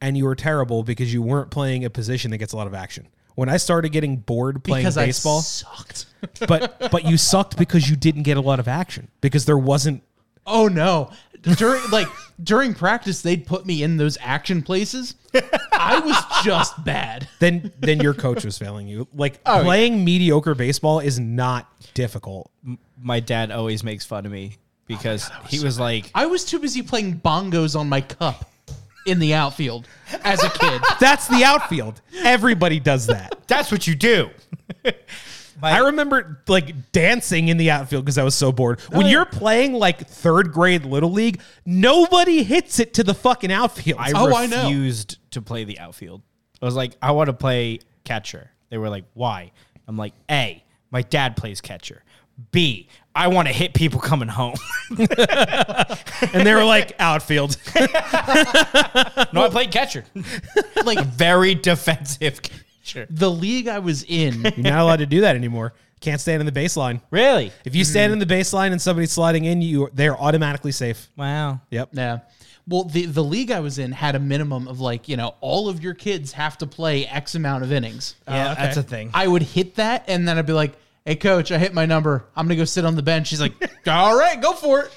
and 0.01 0.17
you 0.17 0.25
were 0.25 0.35
terrible 0.35 0.83
because 0.83 1.13
you 1.13 1.21
weren't 1.21 1.51
playing 1.51 1.85
a 1.85 1.89
position 1.89 2.31
that 2.31 2.39
gets 2.39 2.53
a 2.53 2.57
lot 2.57 2.67
of 2.67 2.73
action. 2.73 3.07
When 3.35 3.47
I 3.47 3.57
started 3.57 3.89
getting 3.89 4.17
bored 4.17 4.63
playing 4.63 4.83
because 4.83 4.95
baseball, 4.95 5.39
I 5.39 5.41
sucked. 5.41 6.05
but 6.47 6.91
but 6.91 7.05
you 7.05 7.17
sucked 7.17 7.57
because 7.57 7.89
you 7.89 7.95
didn't 7.95 8.23
get 8.23 8.37
a 8.37 8.41
lot 8.41 8.59
of 8.59 8.67
action 8.67 9.07
because 9.21 9.45
there 9.45 9.57
wasn't 9.57 10.03
oh 10.45 10.67
no. 10.67 11.11
During 11.41 11.81
like 11.91 12.07
during 12.43 12.73
practice, 12.73 13.21
they'd 13.21 13.45
put 13.45 13.65
me 13.65 13.83
in 13.83 13.97
those 13.97 14.17
action 14.21 14.61
places. 14.61 15.15
I 15.73 15.99
was 15.99 16.43
just 16.43 16.83
bad. 16.83 17.27
then 17.39 17.71
then 17.79 17.99
your 17.99 18.13
coach 18.13 18.43
was 18.43 18.57
failing 18.57 18.87
you. 18.87 19.07
Like 19.13 19.39
Oh, 19.45 19.61
playing 19.63 20.03
mediocre 20.03 20.53
baseball 20.53 20.99
is 20.99 21.19
not 21.19 21.67
difficult. 21.93 22.51
my 23.01 23.19
dad 23.19 23.51
always 23.51 23.83
makes 23.83 24.05
fun 24.05 24.25
of 24.25 24.31
me 24.31 24.57
because 24.85 25.31
oh, 25.31 25.47
he 25.47 25.63
was 25.63 25.79
like, 25.79 26.11
I 26.13 26.25
was 26.25 26.43
too 26.45 26.59
busy 26.59 26.81
playing 26.81 27.21
bongos 27.21 27.79
on 27.79 27.89
my 27.89 28.01
cup 28.01 28.51
in 29.05 29.19
the 29.19 29.33
outfield 29.33 29.87
as 30.23 30.43
a 30.43 30.49
kid. 30.49 30.81
That's 30.99 31.27
the 31.27 31.43
outfield. 31.43 32.01
Everybody 32.23 32.79
does 32.79 33.07
that. 33.07 33.35
"That's 33.47 33.71
what 33.71 33.87
you 33.87 33.95
do." 33.95 34.29
I 35.63 35.79
remember 35.79 36.41
like 36.47 36.91
dancing 36.91 37.49
in 37.49 37.57
the 37.57 37.69
outfield 37.69 38.03
because 38.05 38.17
I 38.17 38.23
was 38.23 38.33
so 38.33 38.51
bored. 38.51 38.79
Oh, 38.91 38.97
when 38.97 39.05
you're 39.07 39.25
playing 39.25 39.73
like 39.73 40.07
third 40.07 40.51
grade 40.51 40.85
little 40.85 41.11
league, 41.11 41.39
nobody 41.65 42.41
hits 42.43 42.79
it 42.79 42.95
to 42.95 43.03
the 43.03 43.13
fucking 43.13 43.51
outfield. 43.51 43.99
I 43.99 44.11
Oh, 44.15 44.35
I 44.35 44.47
know. 44.47 44.63
refused 44.63 45.17
to 45.31 45.41
play 45.41 45.63
the 45.63 45.77
outfield. 45.77 46.23
I 46.61 46.65
was 46.65 46.75
like, 46.75 46.95
I 47.01 47.11
want 47.11 47.27
to 47.27 47.33
play 47.33 47.79
catcher. 48.05 48.49
They 48.69 48.77
were 48.79 48.89
like, 48.89 49.05
why? 49.13 49.51
I'm 49.87 49.97
like, 49.97 50.13
A, 50.31 50.63
my 50.89 51.03
dad 51.03 51.35
plays 51.37 51.61
catcher. 51.61 52.03
B, 52.51 52.87
I 53.13 53.27
want 53.27 53.47
to 53.47 53.53
hit 53.53 53.73
people 53.73 53.99
coming 53.99 54.29
home. 54.29 54.55
and 54.89 56.45
they 56.45 56.53
were 56.53 56.63
like 56.63 56.95
outfield. 56.99 57.57
no, 57.75 59.43
I 59.43 59.49
played 59.49 59.71
catcher. 59.71 60.05
Like 60.85 61.05
Very 61.05 61.53
defensive 61.53 62.41
catcher. 62.41 63.05
the 63.09 63.29
league 63.29 63.67
I 63.67 63.79
was 63.79 64.03
in, 64.03 64.41
You're 64.55 64.57
not 64.57 64.79
allowed 64.79 64.97
to 64.97 65.05
do 65.05 65.21
that 65.21 65.35
anymore. 65.35 65.73
Can't 65.99 66.19
stand 66.19 66.39
in 66.39 66.47
the 66.47 66.51
baseline. 66.51 67.01
Really? 67.11 67.51
If 67.65 67.75
you 67.75 67.83
stand 67.83 68.11
in 68.11 68.17
the 68.19 68.25
baseline 68.25 68.71
and 68.71 68.81
somebody's 68.81 69.11
sliding 69.11 69.45
in, 69.45 69.61
you 69.61 69.89
they're 69.93 70.19
automatically 70.19 70.71
safe. 70.71 71.09
Wow. 71.15 71.61
Yep. 71.69 71.89
yeah. 71.93 72.19
Well, 72.67 72.85
the 72.85 73.05
the 73.05 73.23
league 73.23 73.51
I 73.51 73.59
was 73.59 73.77
in 73.77 73.91
had 73.91 74.15
a 74.15 74.19
minimum 74.19 74.67
of 74.67 74.79
like 74.79 75.07
you 75.07 75.17
know 75.17 75.35
all 75.41 75.69
of 75.69 75.83
your 75.83 75.93
kids 75.93 76.31
have 76.31 76.57
to 76.59 76.67
play 76.67 77.05
X 77.05 77.35
amount 77.35 77.63
of 77.63 77.71
innings. 77.71 78.15
Yeah, 78.27 78.51
uh, 78.51 78.55
that's 78.55 78.77
a 78.77 78.83
thing. 78.83 79.11
I 79.13 79.27
would 79.27 79.43
hit 79.43 79.75
that, 79.75 80.05
and 80.07 80.27
then 80.27 80.37
I'd 80.39 80.45
be 80.47 80.53
like, 80.53 80.73
"Hey, 81.05 81.15
coach, 81.15 81.51
I 81.51 81.57
hit 81.57 81.73
my 81.73 81.85
number. 81.85 82.25
I'm 82.35 82.45
gonna 82.45 82.55
go 82.55 82.65
sit 82.65 82.85
on 82.85 82.95
the 82.95 83.03
bench." 83.03 83.29
He's 83.29 83.41
like, 83.41 83.53
"All 83.87 84.17
right, 84.17 84.41
go 84.41 84.53
for 84.53 84.81
it," 84.81 84.91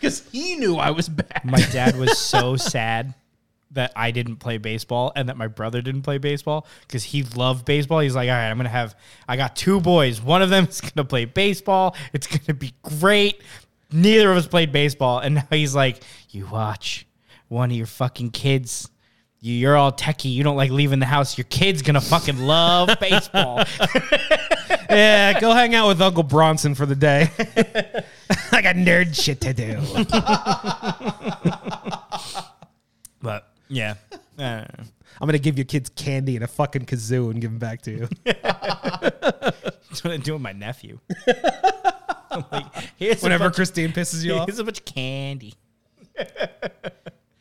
because 0.00 0.26
he 0.30 0.56
knew 0.56 0.76
I 0.76 0.90
was 0.90 1.08
bad. 1.08 1.42
My 1.44 1.60
dad 1.72 1.96
was 1.96 2.18
so 2.18 2.56
sad 2.56 3.14
that 3.76 3.92
I 3.94 4.10
didn't 4.10 4.36
play 4.36 4.58
baseball 4.58 5.12
and 5.14 5.28
that 5.28 5.36
my 5.36 5.46
brother 5.46 5.80
didn't 5.80 6.02
play 6.02 6.18
baseball 6.18 6.66
because 6.86 7.04
he 7.04 7.22
loved 7.22 7.64
baseball. 7.64 8.00
He's 8.00 8.14
like, 8.14 8.28
all 8.28 8.34
right, 8.34 8.50
I'm 8.50 8.56
gonna 8.56 8.68
have. 8.68 8.96
I 9.28 9.36
got 9.36 9.54
two 9.54 9.80
boys. 9.80 10.20
One 10.20 10.42
of 10.42 10.50
them 10.50 10.66
is 10.66 10.80
gonna 10.80 11.06
play 11.06 11.24
baseball. 11.24 11.94
It's 12.12 12.26
gonna 12.26 12.58
be 12.58 12.74
great. 12.82 13.42
Neither 13.92 14.30
of 14.30 14.36
us 14.36 14.48
played 14.48 14.72
baseball, 14.72 15.20
and 15.20 15.36
now 15.36 15.46
he's 15.50 15.74
like, 15.74 16.02
you 16.30 16.46
watch 16.46 17.06
one 17.48 17.70
of 17.70 17.76
your 17.76 17.86
fucking 17.86 18.30
kids. 18.30 18.88
You, 19.46 19.54
you're 19.54 19.76
all 19.76 19.92
techie. 19.92 20.32
You 20.32 20.42
don't 20.42 20.56
like 20.56 20.72
leaving 20.72 20.98
the 20.98 21.06
house. 21.06 21.38
Your 21.38 21.44
kid's 21.44 21.80
gonna 21.82 22.00
fucking 22.00 22.38
love 22.38 22.90
baseball. 23.00 23.62
Yeah, 24.88 25.38
go 25.40 25.52
hang 25.52 25.74
out 25.74 25.88
with 25.88 26.00
Uncle 26.00 26.22
Bronson 26.22 26.74
for 26.74 26.86
the 26.86 26.94
day. 26.94 27.28
I 28.52 28.62
got 28.62 28.76
nerd 28.76 29.14
shit 29.20 29.40
to 29.42 29.52
do. 29.52 29.78
But 33.20 33.48
yeah, 33.68 33.94
Uh, 34.38 34.64
I'm 35.20 35.26
gonna 35.26 35.38
give 35.38 35.58
your 35.58 35.64
kids 35.64 35.90
candy 35.90 36.36
and 36.36 36.44
a 36.44 36.48
fucking 36.48 36.86
kazoo 36.86 37.30
and 37.30 37.40
give 37.40 37.50
them 37.50 37.58
back 37.58 37.82
to 37.82 37.90
you. 37.90 38.08
that's 38.24 40.04
what 40.04 40.12
I 40.12 40.16
do 40.18 40.34
with 40.34 40.42
my 40.42 40.52
nephew. 40.52 40.98
Like, 41.26 42.66
here's 42.96 43.22
Whenever 43.22 43.50
Christine 43.50 43.90
pisses 43.92 44.24
you 44.24 44.34
off. 44.34 44.46
here's 44.48 44.58
a 44.60 44.64
bunch 44.64 44.78
of 44.78 44.84
candy. 44.84 45.54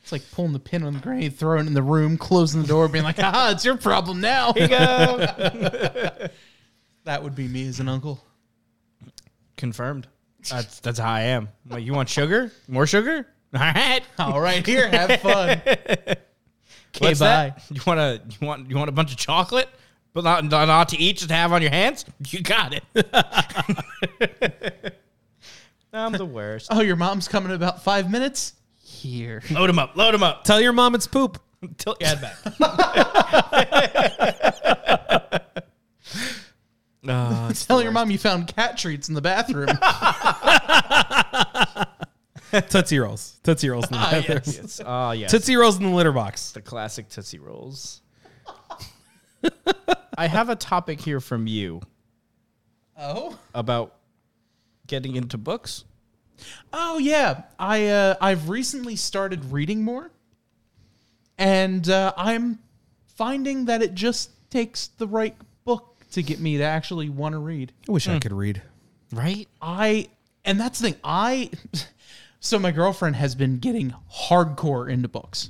It's 0.06 0.12
like 0.12 0.22
pulling 0.30 0.54
the 0.54 0.60
pin 0.60 0.84
on 0.84 0.94
the 0.94 1.00
grenade, 1.00 1.36
throwing 1.36 1.62
it 1.66 1.68
in 1.68 1.74
the 1.74 1.82
room, 1.82 2.16
closing 2.16 2.62
the 2.62 2.68
door, 2.68 2.88
being 2.88 3.04
like, 3.04 3.16
"Ah, 3.18 3.50
it's 3.50 3.66
your 3.66 3.76
problem 3.76 4.22
now." 4.22 4.54
Here 4.54 4.62
you 4.62 4.70
go. 4.70 6.28
That 7.06 7.24
would 7.24 7.34
be 7.34 7.48
me 7.48 7.68
as 7.68 7.80
an 7.80 7.90
uncle. 7.90 8.24
Confirmed. 9.58 10.08
That's 10.48 10.80
that's 10.80 11.00
how 11.00 11.12
I 11.12 11.22
am. 11.22 11.50
I'm 11.66 11.72
like, 11.72 11.84
you 11.84 11.94
want 11.94 12.08
sugar? 12.10 12.52
More 12.68 12.86
sugar? 12.86 13.26
All 13.56 13.60
right. 13.62 14.02
All 14.20 14.40
right, 14.40 14.64
here, 14.64 14.88
have 14.90 15.22
fun. 15.22 15.60
Okay, 16.96 17.08
What's 17.08 17.20
bye. 17.20 17.54
that? 17.56 17.64
You 17.72 17.82
want 17.88 18.00
a 18.00 18.22
you 18.30 18.46
want 18.48 18.70
you 18.70 18.78
want 18.78 18.90
a 18.90 18.92
bunch 18.94 19.12
of 19.12 19.18
chocolate, 19.18 19.70
but 20.14 20.24
not 20.24 20.46
not 20.46 20.90
to 20.90 20.98
eat, 20.98 21.18
just 21.18 21.30
to 21.30 21.36
have 21.36 21.52
on 21.52 21.62
your 21.64 21.72
hands. 21.72 22.06
You 22.30 22.42
got 22.42 22.74
it. 22.74 22.84
I'm 25.92 26.14
the 26.14 26.26
worst. 26.26 26.68
Oh, 26.72 26.82
your 26.82 26.96
mom's 26.96 27.28
coming 27.28 27.50
in 27.50 27.56
about 27.56 27.84
five 27.84 28.10
minutes. 28.10 28.54
Here. 29.06 29.44
Load 29.52 29.70
them 29.70 29.78
up. 29.78 29.96
Load 29.96 30.16
them 30.16 30.24
up. 30.24 30.44
Tell 30.44 30.60
your 30.60 30.74
mom 30.74 30.96
it's 30.96 31.06
poop. 31.06 31.40
Tilt 31.78 32.02
your 32.02 32.10
head 32.10 32.22
back. 32.22 32.38
oh, 37.08 37.48
it's 37.50 37.66
Tell 37.66 37.82
your 37.84 37.92
mom 37.92 38.10
you 38.10 38.18
found 38.18 38.48
cat 38.48 38.78
treats 38.78 39.08
in 39.08 39.16
the 39.16 39.22
bathroom. 39.22 39.68
Tootsie 42.70 43.00
rolls. 43.00 43.38
Tootsie 43.44 43.70
rolls 43.70 43.86
in 43.86 43.92
the 43.92 43.98
Ah, 44.00 44.12
bathroom. 44.12 44.42
yes. 44.46 44.58
it's, 44.58 44.82
oh 44.84 45.12
yes. 45.12 45.32
Tootsie 45.32 45.56
rolls 45.56 45.78
in 45.78 45.84
the 45.84 45.90
litter 45.90 46.12
box. 46.12 46.52
the 46.52 46.62
classic 46.62 47.10
Tootsie 47.10 47.40
Rolls. 47.40 48.02
I 50.18 50.28
have 50.28 50.50
a 50.50 50.56
topic 50.56 51.00
here 51.00 51.20
from 51.20 51.48
you 51.48 51.82
oh. 52.98 53.38
about 53.54 53.96
getting 54.88 55.16
into 55.16 55.38
books. 55.38 55.84
Oh 56.74 56.98
yeah, 56.98 57.44
I 57.58 57.88
uh, 57.88 58.16
I've 58.22 58.50
recently 58.50 58.96
started 58.96 59.52
reading 59.52 59.84
more, 59.84 60.12
and 61.38 61.88
uh, 61.90 62.14
I'm 62.18 62.60
finding 63.16 63.66
that 63.66 63.82
it 63.82 63.96
just 63.96 64.32
takes 64.50 64.88
the 64.88 65.08
right 65.08 65.36
book 65.64 66.04
to 66.12 66.22
get 66.22 66.40
me 66.40 66.58
to 66.58 66.64
actually 66.64 67.10
want 67.10 67.34
to 67.34 67.40
read. 67.40 67.72
I 67.88 67.92
wish 67.92 68.08
I 68.08 68.20
could 68.20 68.34
read. 68.34 68.62
Right? 69.12 69.48
I 69.62 70.10
and 70.44 70.60
that's 70.60 70.80
the 70.80 70.92
thing. 70.92 71.00
I 71.04 71.52
so 72.40 72.60
my 72.60 72.72
girlfriend 72.72 73.16
has 73.16 73.36
been 73.36 73.60
getting 73.60 73.94
hardcore 74.30 74.90
into 74.90 75.08
books. 75.08 75.50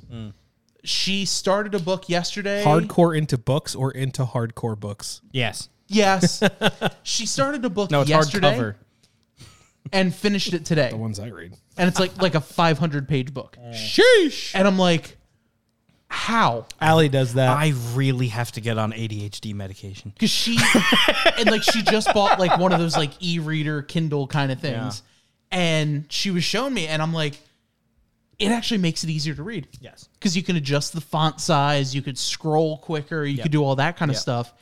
She 0.84 1.24
started 1.24 1.74
a 1.74 1.80
book 1.80 2.08
yesterday. 2.08 2.62
Hardcore 2.64 3.16
into 3.16 3.36
books 3.36 3.74
or 3.74 3.90
into 3.90 4.24
hardcore 4.24 4.78
books? 4.78 5.20
Yes. 5.32 5.68
Yes. 5.88 6.42
she 7.02 7.26
started 7.26 7.64
a 7.64 7.70
book 7.70 7.90
No, 7.90 8.02
it's 8.02 8.10
yesterday 8.10 8.56
hardcover. 8.56 8.74
And 9.92 10.14
finished 10.14 10.52
it 10.54 10.64
today. 10.64 10.90
The 10.90 10.96
ones 10.96 11.18
I 11.18 11.28
read. 11.28 11.54
And 11.76 11.88
it's 11.88 12.00
like 12.00 12.20
like 12.20 12.34
a 12.34 12.40
500 12.40 13.08
page 13.08 13.32
book. 13.34 13.56
Oh. 13.60 13.70
Sheesh. 13.70 14.54
And 14.54 14.66
I'm 14.66 14.78
like 14.78 15.16
how? 16.08 16.66
Allie 16.80 17.08
does 17.08 17.34
that. 17.34 17.50
I 17.50 17.72
really 17.94 18.28
have 18.28 18.52
to 18.52 18.60
get 18.60 18.78
on 18.78 18.92
ADHD 18.92 19.54
medication. 19.54 20.12
Because 20.14 20.30
she 20.30 20.56
and 21.38 21.50
like 21.50 21.62
she 21.62 21.82
just 21.82 22.12
bought 22.14 22.38
like 22.38 22.58
one 22.58 22.72
of 22.72 22.78
those 22.78 22.96
like 22.96 23.10
e-reader 23.20 23.82
Kindle 23.82 24.26
kind 24.26 24.52
of 24.52 24.60
things, 24.60 25.02
and 25.50 26.04
she 26.08 26.30
was 26.30 26.44
showing 26.44 26.72
me, 26.74 26.86
and 26.86 27.02
I'm 27.02 27.12
like, 27.12 27.38
it 28.38 28.50
actually 28.50 28.78
makes 28.78 29.02
it 29.02 29.10
easier 29.10 29.34
to 29.34 29.42
read. 29.42 29.66
Yes. 29.80 30.08
because 30.14 30.36
you 30.36 30.42
can 30.42 30.56
adjust 30.56 30.92
the 30.92 31.00
font 31.00 31.40
size, 31.40 31.94
you 31.94 32.02
could 32.02 32.18
scroll 32.18 32.78
quicker, 32.78 33.24
you 33.24 33.42
could 33.42 33.52
do 33.52 33.64
all 33.64 33.76
that 33.76 33.96
kind 33.96 34.10
of 34.10 34.14
Yep. 34.14 34.22
stuff. 34.22 34.54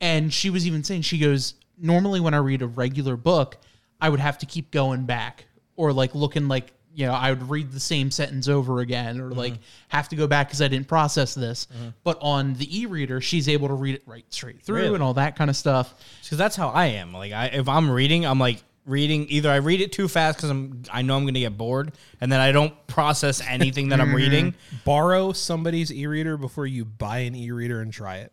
And 0.00 0.32
she 0.32 0.50
was 0.50 0.66
even 0.66 0.82
saying, 0.84 1.02
she 1.02 1.18
goes, 1.18 1.54
normally 1.78 2.20
when 2.20 2.34
I 2.34 2.38
read 2.38 2.62
a 2.62 2.66
regular 2.66 3.16
book, 3.16 3.56
I 4.00 4.08
would 4.08 4.20
have 4.20 4.38
to 4.38 4.46
keep 4.46 4.70
going 4.70 5.04
back 5.04 5.46
or 5.76 5.92
like 5.92 6.14
looking 6.14 6.48
like, 6.48 6.72
you 6.94 7.06
know, 7.06 7.12
I 7.12 7.30
would 7.30 7.48
read 7.48 7.70
the 7.70 7.80
same 7.80 8.10
sentence 8.10 8.48
over 8.48 8.80
again 8.80 9.20
or 9.20 9.30
like 9.30 9.54
mm-hmm. 9.54 9.62
have 9.88 10.08
to 10.08 10.16
go 10.16 10.26
back 10.26 10.48
because 10.48 10.62
I 10.62 10.68
didn't 10.68 10.88
process 10.88 11.34
this. 11.34 11.66
Mm-hmm. 11.66 11.88
But 12.02 12.18
on 12.20 12.54
the 12.54 12.80
e 12.80 12.86
reader, 12.86 13.20
she's 13.20 13.48
able 13.48 13.68
to 13.68 13.74
read 13.74 13.94
it 13.94 14.02
right 14.06 14.24
straight 14.30 14.62
through 14.62 14.76
Really? 14.76 14.94
and 14.94 15.02
all 15.02 15.14
that 15.14 15.36
kind 15.36 15.48
of 15.50 15.56
stuff. 15.56 15.94
Because 16.22 16.38
that's 16.38 16.56
how 16.56 16.68
I 16.68 16.86
am. 16.86 17.12
Like, 17.12 17.32
I, 17.32 17.46
if 17.46 17.68
I'm 17.68 17.90
reading, 17.90 18.26
I'm 18.26 18.40
like 18.40 18.62
reading. 18.84 19.26
Either 19.28 19.50
I 19.50 19.56
read 19.56 19.80
it 19.80 19.92
too 19.92 20.08
fast 20.08 20.38
because 20.38 20.50
I'm, 20.50 20.82
I 20.92 21.02
know 21.02 21.16
I'm 21.16 21.22
going 21.22 21.34
to 21.34 21.40
get 21.40 21.56
bored, 21.56 21.92
and 22.20 22.32
then 22.32 22.40
I 22.40 22.50
don't 22.50 22.74
process 22.88 23.40
anything 23.46 23.90
that 23.90 24.00
I'm 24.00 24.08
mm-hmm. 24.08 24.16
reading. 24.16 24.54
Borrow 24.84 25.32
somebody's 25.32 25.92
e-reader 25.92 26.36
before 26.36 26.66
you 26.66 26.84
buy 26.84 27.18
an 27.18 27.36
e-reader 27.36 27.80
and 27.80 27.92
try 27.92 28.18
it. 28.18 28.32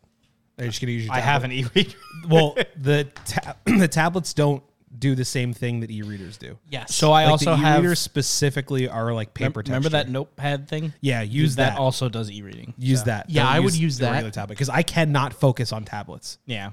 They're 0.58 0.68
just 0.68 0.80
gonna 0.80 0.94
use 0.94 1.06
your 1.06 1.14
I 1.14 1.20
have 1.20 1.44
an 1.44 1.52
e-reader. 1.52 1.98
Well, 2.30 2.58
the 2.78 3.10
ta- 3.26 3.58
the 3.66 3.88
tablets 3.88 4.34
don't 4.34 4.64
do 5.00 5.16
the 5.16 5.26
same 5.26 5.54
thing 5.54 5.80
that 5.82 5.92
e-readers 5.92 6.38
do. 6.38 6.58
Yes. 6.70 6.96
So 6.96 7.12
I 7.12 7.24
Like 7.24 7.32
also 7.32 7.52
the 7.52 7.58
have. 7.58 7.80
e-readers 7.80 8.00
specifically 8.00 8.88
are 8.88 9.14
like 9.14 9.34
paper. 9.34 9.62
remember 9.66 9.90
that 9.90 9.98
texture. 10.04 10.12
notepad 10.14 10.68
thing? 10.68 10.94
Yeah, 11.02 11.22
use 11.22 11.56
that. 11.58 11.72
that. 11.72 11.80
also 11.80 12.10
does 12.10 12.32
e-reading. 12.32 12.74
Use 12.78 13.04
that. 13.04 13.30
Yeah, 13.30 13.44
Don't 13.44 13.52
I 13.54 13.60
would 13.60 13.76
use 13.76 13.98
the 13.98 14.06
that. 14.06 14.12
regular 14.12 14.32
tablet 14.32 14.56
because 14.56 14.70
I 14.70 14.84
cannot 14.84 15.34
focus 15.34 15.72
on 15.74 15.86
tablets. 15.86 16.38
Yeah. 16.46 16.72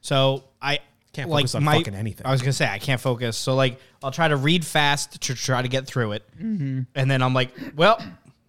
So 0.00 0.44
I 0.60 0.80
Can't 1.12 1.28
like 1.30 1.42
focus 1.42 1.54
on 1.56 1.64
my- 1.64 1.78
fucking 1.78 1.94
anything. 1.94 2.26
I 2.26 2.32
was 2.32 2.40
gonna 2.42 2.52
say 2.52 2.68
I 2.68 2.78
can't 2.78 3.00
focus. 3.00 3.36
So 3.36 3.54
like 3.54 3.78
I'll 4.02 4.10
try 4.10 4.28
to 4.28 4.36
read 4.36 4.64
fast 4.64 5.20
to 5.22 5.34
try 5.34 5.62
to 5.62 5.68
get 5.68 5.86
through 5.86 6.12
it, 6.12 6.24
mm-hmm. 6.40 6.80
and 6.94 7.10
then 7.10 7.22
I'm 7.22 7.34
like, 7.34 7.50
well, 7.76 8.02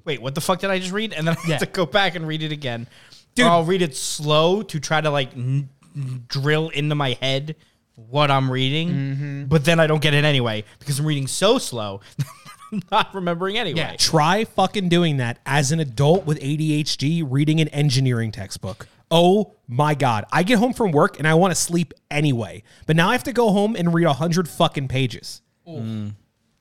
wait, 0.06 0.22
what 0.22 0.34
the 0.36 0.42
fuck 0.42 0.60
did 0.60 0.70
I 0.70 0.80
just 0.80 0.92
read? 0.92 1.14
And 1.14 1.28
then 1.28 1.36
I 1.38 1.48
have 1.52 1.60
to 1.60 1.66
go 1.68 1.86
back 1.86 2.16
and 2.16 2.28
read 2.28 2.42
it 2.44 2.52
again. 2.52 2.88
Dude. 3.36 3.46
Or 3.46 3.50
I'll 3.50 3.64
read 3.66 3.82
it 3.82 3.96
slow 3.96 4.62
to 4.64 4.80
try 4.80 5.02
to 5.02 5.10
like 5.10 5.34
n- 5.34 5.70
n- 5.96 6.24
drill 6.28 6.70
into 6.70 6.94
my 6.96 7.18
head 7.22 7.56
what 7.96 8.32
I'm 8.32 8.52
reading, 8.52 8.90
mm-hmm. 8.90 9.44
but 9.46 9.66
then 9.66 9.80
I 9.80 9.88
don't 9.88 10.02
get 10.02 10.14
it 10.14 10.24
anyway 10.24 10.64
because 10.80 11.00
I'm 11.00 11.06
reading 11.06 11.28
so 11.28 11.58
slow. 11.58 12.02
I'm 12.72 12.82
not 12.92 13.14
remembering 13.14 13.58
anyway. 13.58 13.80
Yeah. 13.80 13.96
Try 13.98 14.46
fucking 14.46 14.90
doing 14.90 15.18
that 15.18 15.40
as 15.46 15.72
an 15.72 15.80
adult 15.80 16.26
with 16.26 16.40
ADHD 16.40 17.24
reading 17.28 17.62
an 17.62 17.68
engineering 17.70 18.32
textbook. 18.32 18.88
Oh 19.12 19.54
my 19.68 19.94
god. 19.94 20.26
I 20.32 20.42
get 20.42 20.58
home 20.58 20.74
from 20.74 20.92
work 20.92 21.20
and 21.20 21.28
I 21.28 21.36
want 21.36 21.52
to 21.52 21.56
sleep 21.56 21.94
anyway. 22.10 22.64
But 22.88 22.96
now 22.96 23.10
I 23.10 23.12
have 23.12 23.24
to 23.26 23.34
go 23.34 23.52
home 23.52 23.76
and 23.76 23.94
read 23.94 24.06
a 24.06 24.08
100 24.08 24.48
fucking 24.50 24.88
pages. 24.88 25.42
Mm. 25.68 26.14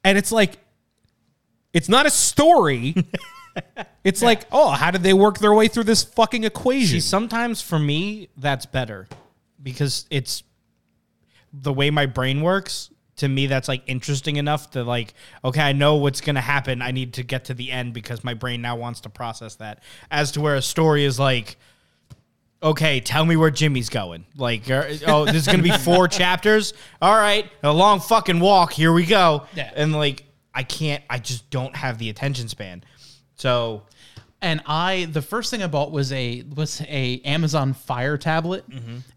And 0.04 0.18
it's 0.18 0.30
like 0.30 0.58
it's 1.72 1.88
not 1.88 2.04
a 2.04 2.10
story. 2.10 2.94
it's 4.04 4.22
like, 4.22 4.46
"Oh, 4.52 4.70
how 4.70 4.90
did 4.90 5.02
they 5.02 5.14
work 5.14 5.38
their 5.38 5.54
way 5.54 5.68
through 5.68 5.84
this 5.84 6.02
fucking 6.02 6.44
equation?" 6.44 6.88
See, 6.88 7.00
sometimes 7.00 7.62
for 7.62 7.78
me, 7.78 8.28
that's 8.36 8.66
better 8.66 9.08
because 9.62 10.06
it's 10.10 10.42
the 11.52 11.72
way 11.72 11.90
my 11.90 12.06
brain 12.06 12.40
works. 12.40 12.90
To 13.16 13.28
me, 13.28 13.46
that's 13.46 13.68
like 13.68 13.82
interesting 13.86 14.36
enough 14.36 14.70
to 14.70 14.84
like, 14.84 15.14
okay, 15.44 15.60
I 15.60 15.72
know 15.72 15.96
what's 15.96 16.20
going 16.20 16.34
to 16.34 16.40
happen. 16.40 16.80
I 16.80 16.92
need 16.92 17.14
to 17.14 17.22
get 17.22 17.44
to 17.46 17.54
the 17.54 17.70
end 17.70 17.92
because 17.92 18.24
my 18.24 18.34
brain 18.34 18.62
now 18.62 18.76
wants 18.76 19.02
to 19.02 19.10
process 19.10 19.56
that. 19.56 19.82
As 20.10 20.32
to 20.32 20.40
where 20.40 20.56
a 20.56 20.62
story 20.62 21.04
is 21.04 21.18
like, 21.18 21.56
okay, 22.62 23.00
tell 23.00 23.24
me 23.24 23.36
where 23.36 23.50
Jimmy's 23.50 23.90
going. 23.90 24.24
Like, 24.36 24.68
uh, 24.70 24.84
oh, 25.06 25.26
this 25.26 25.36
is 25.36 25.46
going 25.46 25.58
to 25.58 25.62
be 25.62 25.76
four 25.78 26.08
chapters. 26.08 26.72
All 27.02 27.14
right, 27.14 27.50
a 27.62 27.72
long 27.72 28.00
fucking 28.00 28.40
walk. 28.40 28.72
Here 28.72 28.92
we 28.92 29.04
go. 29.04 29.46
Yeah. 29.54 29.70
And 29.74 29.92
like, 29.92 30.24
I 30.54 30.62
can't, 30.62 31.02
I 31.10 31.18
just 31.18 31.50
don't 31.50 31.76
have 31.76 31.98
the 31.98 32.08
attention 32.08 32.48
span. 32.48 32.82
So, 33.36 33.82
and 34.40 34.60
I 34.66 35.06
the 35.10 35.22
first 35.22 35.50
thing 35.50 35.62
I 35.62 35.66
bought 35.66 35.92
was 35.92 36.12
a 36.12 36.42
was 36.54 36.80
a 36.82 37.20
Amazon 37.24 37.74
Fire 37.74 38.18
tablet, 38.18 38.64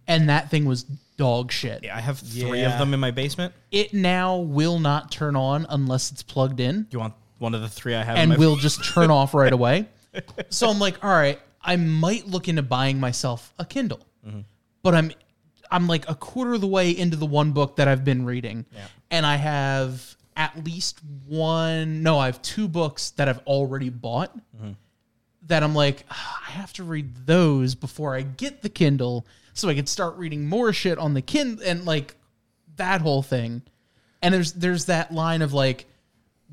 and 0.08 0.30
that 0.30 0.52
thing 0.52 0.66
was 0.66 0.86
dog 1.18 1.51
shit. 1.51 1.84
yeah, 1.84 1.95
I 1.97 2.01
have 2.01 2.20
three 2.20 2.61
Yeah. 2.61 2.74
of 2.74 2.80
them 2.80 2.93
in 2.93 2.99
my 2.99 3.11
basement. 3.11 3.53
It 3.72 3.93
now 3.93 4.38
will 4.38 4.80
not 4.80 5.11
turn 5.11 5.36
on 5.36 5.66
unless 5.70 6.11
it's 6.11 6.24
plugged 6.24 6.59
in, 6.59 6.88
You 6.91 6.99
want 6.99 7.13
one 7.38 7.53
of 7.55 7.61
the 7.61 7.70
three 7.70 7.95
I 7.95 8.03
have? 8.03 8.16
in 8.18 8.22
and 8.24 8.30
my 8.32 8.38
will 8.38 8.55
just 8.57 8.84
turn 8.84 9.09
off 9.20 9.34
right 9.34 9.53
away. 9.53 9.88
So 10.49 10.70
I'm 10.70 10.80
like, 10.80 11.03
all 11.03 11.09
right, 11.11 11.39
I 11.61 11.76
might 11.76 12.26
look 12.28 12.47
into 12.47 12.61
buying 12.61 12.99
myself 12.99 13.53
a 13.59 13.66
Kindle, 13.66 13.99
but 14.82 14.95
I'm 14.95 15.11
I'm 15.72 15.88
like 15.88 16.07
a 16.07 16.16
quarter 16.16 16.53
of 16.53 16.61
the 16.61 16.68
way 16.68 16.91
into 16.91 17.18
the 17.18 17.26
one 17.26 17.51
book 17.51 17.76
that 17.78 17.88
I've 17.89 18.05
been 18.05 18.24
reading, 18.24 18.66
and 19.12 19.25
I 19.25 19.36
have 19.36 20.16
at 20.37 20.63
least 20.63 21.00
one. 21.28 22.01
No, 22.04 22.17
I 22.20 22.28
have 22.28 22.42
two 22.42 22.67
books 22.70 23.09
that 23.12 23.28
I've 23.28 23.39
already 23.39 23.89
bought. 23.89 24.32
That 25.47 25.63
I'm 25.63 25.75
like, 25.75 26.05
"Ah, 26.09 26.43
I 26.47 26.51
have 26.51 26.71
to 26.74 26.83
read 26.83 27.25
those 27.28 27.75
before 27.75 28.16
I 28.16 28.21
get 28.21 28.62
the 28.62 28.70
Kindle, 28.70 29.25
so 29.56 29.68
I 29.68 29.74
could 29.74 29.90
start 29.90 30.16
reading 30.18 30.48
more 30.48 30.72
shit 30.72 31.00
on 31.00 31.16
the 31.16 31.22
kin 31.24 31.60
and 31.66 31.84
like 31.86 32.16
that 32.76 33.02
whole 33.02 33.24
thing. 33.24 33.64
And 34.22 34.34
there's 34.34 34.54
there's 34.54 34.86
that 34.86 35.12
line 35.12 35.42
of 35.42 35.54
like, 35.54 35.88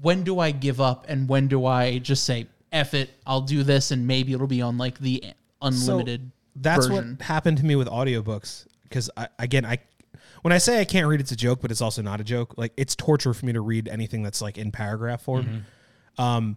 when 0.01 0.23
do 0.25 0.39
I 0.39 0.53
give 0.53 0.81
up 0.81 1.05
and 1.09 1.29
when 1.29 1.49
do 1.49 1.67
I 1.67 1.99
just 1.99 2.25
say 2.25 2.47
F 2.73 2.95
it, 2.95 3.11
I'll 3.27 3.43
do 3.43 3.63
this 3.63 3.91
and 3.91 4.07
maybe 4.07 4.33
it'll 4.33 4.47
be 4.47 4.63
on 4.63 4.79
like 4.79 4.99
the 4.99 5.23
unlimited 5.61 6.33
that's 6.57 6.87
version. 6.87 7.17
what 7.19 7.23
happened 7.27 7.59
to 7.59 7.65
me 7.65 7.77
with 7.77 7.89
audiobooks 7.89 8.67
because 8.85 9.11
I, 9.17 9.29
again 9.39 9.65
i 9.65 9.79
when 10.43 10.53
i 10.53 10.59
say 10.59 10.81
i 10.81 10.85
can't 10.85 11.07
read 11.07 11.21
it's 11.21 11.33
a 11.33 11.37
joke 11.37 11.61
but 11.63 11.71
it's 11.71 11.81
also 11.81 12.03
not 12.03 12.21
a 12.21 12.25
joke 12.25 12.55
like 12.59 12.73
it's 12.77 12.95
torture 12.95 13.33
for 13.33 13.47
me 13.47 13.53
to 13.53 13.61
read 13.61 13.89
anything 13.89 14.23
that's 14.23 14.43
like 14.43 14.59
in 14.59 14.71
paragraph 14.71 15.23
form 15.23 15.65
um 16.19 16.57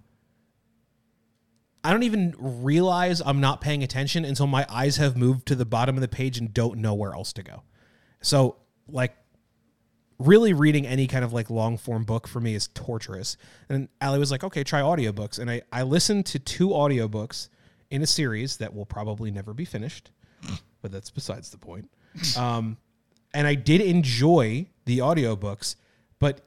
I 1.85 1.91
don't 1.91 2.01
even 2.01 2.33
realize 2.39 3.21
I'm 3.23 3.39
not 3.39 3.61
paying 3.61 3.83
attention 3.83 4.25
until 4.25 4.47
my 4.47 4.65
eyes 4.67 4.97
have 4.97 5.15
moved 5.15 5.45
to 5.47 5.55
the 5.55 5.65
bottom 5.65 5.95
of 5.95 6.01
the 6.01 6.07
page 6.07 6.39
and 6.39 6.51
don't 6.51 6.79
know 6.79 6.95
where 6.95 7.13
else 7.13 7.31
to 7.33 7.43
go. 7.43 7.61
So, 8.21 8.55
like, 8.87 9.15
really 10.17 10.53
reading 10.53 10.87
any 10.87 11.05
kind 11.05 11.23
of 11.23 11.31
like 11.31 11.51
long 11.51 11.77
form 11.77 12.03
book 12.03 12.27
for 12.27 12.39
me 12.39 12.55
is 12.55 12.69
torturous. 12.69 13.37
And 13.69 13.87
Allie 14.01 14.17
was 14.17 14.31
like, 14.31 14.43
okay, 14.43 14.63
try 14.63 14.81
audiobooks. 14.81 15.37
And 15.37 15.51
I, 15.51 15.61
I 15.71 15.83
listened 15.83 16.25
to 16.27 16.39
two 16.39 16.69
audiobooks 16.69 17.49
in 17.91 18.01
a 18.01 18.07
series 18.07 18.57
that 18.57 18.73
will 18.73 18.87
probably 18.87 19.29
never 19.29 19.53
be 19.53 19.65
finished, 19.65 20.09
but 20.81 20.91
that's 20.91 21.11
besides 21.11 21.51
the 21.51 21.59
point. 21.59 21.91
Um, 22.35 22.77
and 23.35 23.45
I 23.45 23.53
did 23.53 23.81
enjoy 23.81 24.67
the 24.85 24.99
audiobooks, 24.99 25.75
but 26.17 26.41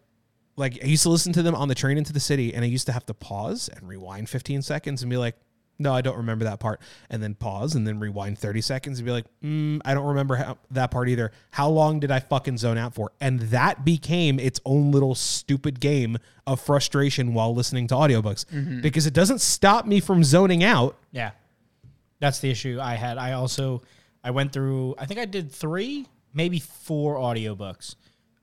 like 0.59 0.79
I 0.83 0.87
used 0.87 1.05
to 1.05 1.09
listen 1.09 1.33
to 1.35 1.43
them 1.43 1.55
on 1.55 1.69
the 1.69 1.75
train 1.75 1.97
into 1.97 2.13
the 2.13 2.21
city 2.21 2.53
and 2.53 2.65
I 2.65 2.69
used 2.69 2.87
to 2.87 2.93
have 2.93 3.07
to 3.07 3.15
pause 3.15 3.71
and 3.75 3.89
rewind 3.89 4.29
15 4.29 4.63
seconds 4.63 5.03
and 5.03 5.11
be 5.11 5.17
like, 5.17 5.37
no, 5.79 5.95
I 5.95 6.01
don't 6.01 6.17
remember 6.17 6.45
that 6.47 6.59
part. 6.59 6.81
And 7.09 7.23
then 7.23 7.35
pause 7.35 7.77
and 7.77 7.87
then 7.87 8.01
rewind 8.01 8.37
30 8.39 8.61
seconds 8.63 8.99
and 8.99 9.07
be 9.07 9.13
like, 9.13 9.27
mm, 9.43 9.81
I 9.85 9.95
don't 9.95 10.07
remember 10.07 10.35
how, 10.35 10.59
that 10.73 10.91
part 10.91 11.09
either. 11.09 11.31
How 11.53 11.69
long 11.69 12.01
did 12.01 12.11
I 12.11 12.19
fucking 12.19 12.59
zone 12.59 12.77
out 12.77 12.95
for? 12.95 13.13
And 13.21 13.39
that 13.41 13.85
became 13.85 14.41
its 14.41 14.61
own 14.65 14.91
little 14.91 15.15
stupid 15.15 15.79
game 15.79 16.19
of 16.49 16.61
frustration 16.61 17.33
while 17.33 17.55
listening 17.55 17.87
to 17.89 17.95
audiobooks 17.95 18.83
because 18.83 19.07
it 19.07 19.15
doesn't 19.15 19.41
stop 19.41 19.87
me 19.87 20.01
from 20.01 20.25
zoning 20.25 20.65
out. 20.65 20.97
Yeah. 21.13 21.31
That's 22.19 22.41
the 22.41 22.51
issue 22.51 22.81
I 22.83 22.95
had. 22.97 23.17
I 23.17 23.33
also 23.35 23.83
I 24.25 24.33
went 24.33 24.53
through 24.53 24.97
I 24.99 25.07
think 25.07 25.21
I 25.21 25.25
did 25.25 25.53
3, 25.53 26.07
maybe 26.35 26.59
4 26.59 27.17
audiobooks. 27.19 27.95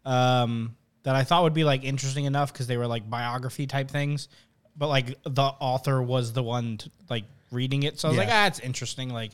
Um 0.05 0.77
that 1.05 1.15
I 1.15 1.23
thought 1.23 1.43
would 1.43 1.53
be 1.53 1.63
like 1.63 1.83
interesting 1.83 2.25
enough 2.25 2.53
cuz 2.53 2.67
they 2.67 2.77
were 2.77 2.87
like 2.87 3.09
biography 3.09 3.65
type 3.67 3.89
things, 3.89 4.27
but 4.75 4.87
like 4.89 5.17
the 5.23 5.41
author 5.43 6.01
was 6.01 6.33
the 6.33 6.43
one 6.43 6.77
to, 6.79 6.91
like 7.09 7.23
reading 7.51 7.83
it. 7.83 7.99
So 7.99 8.07
I 8.07 8.11
was 8.11 8.17
like, 8.17 8.27
Yeah. 8.27 8.43
"Ah, 8.43 8.47
it's 8.47 8.59
interesting." 8.59 9.09
Like 9.09 9.31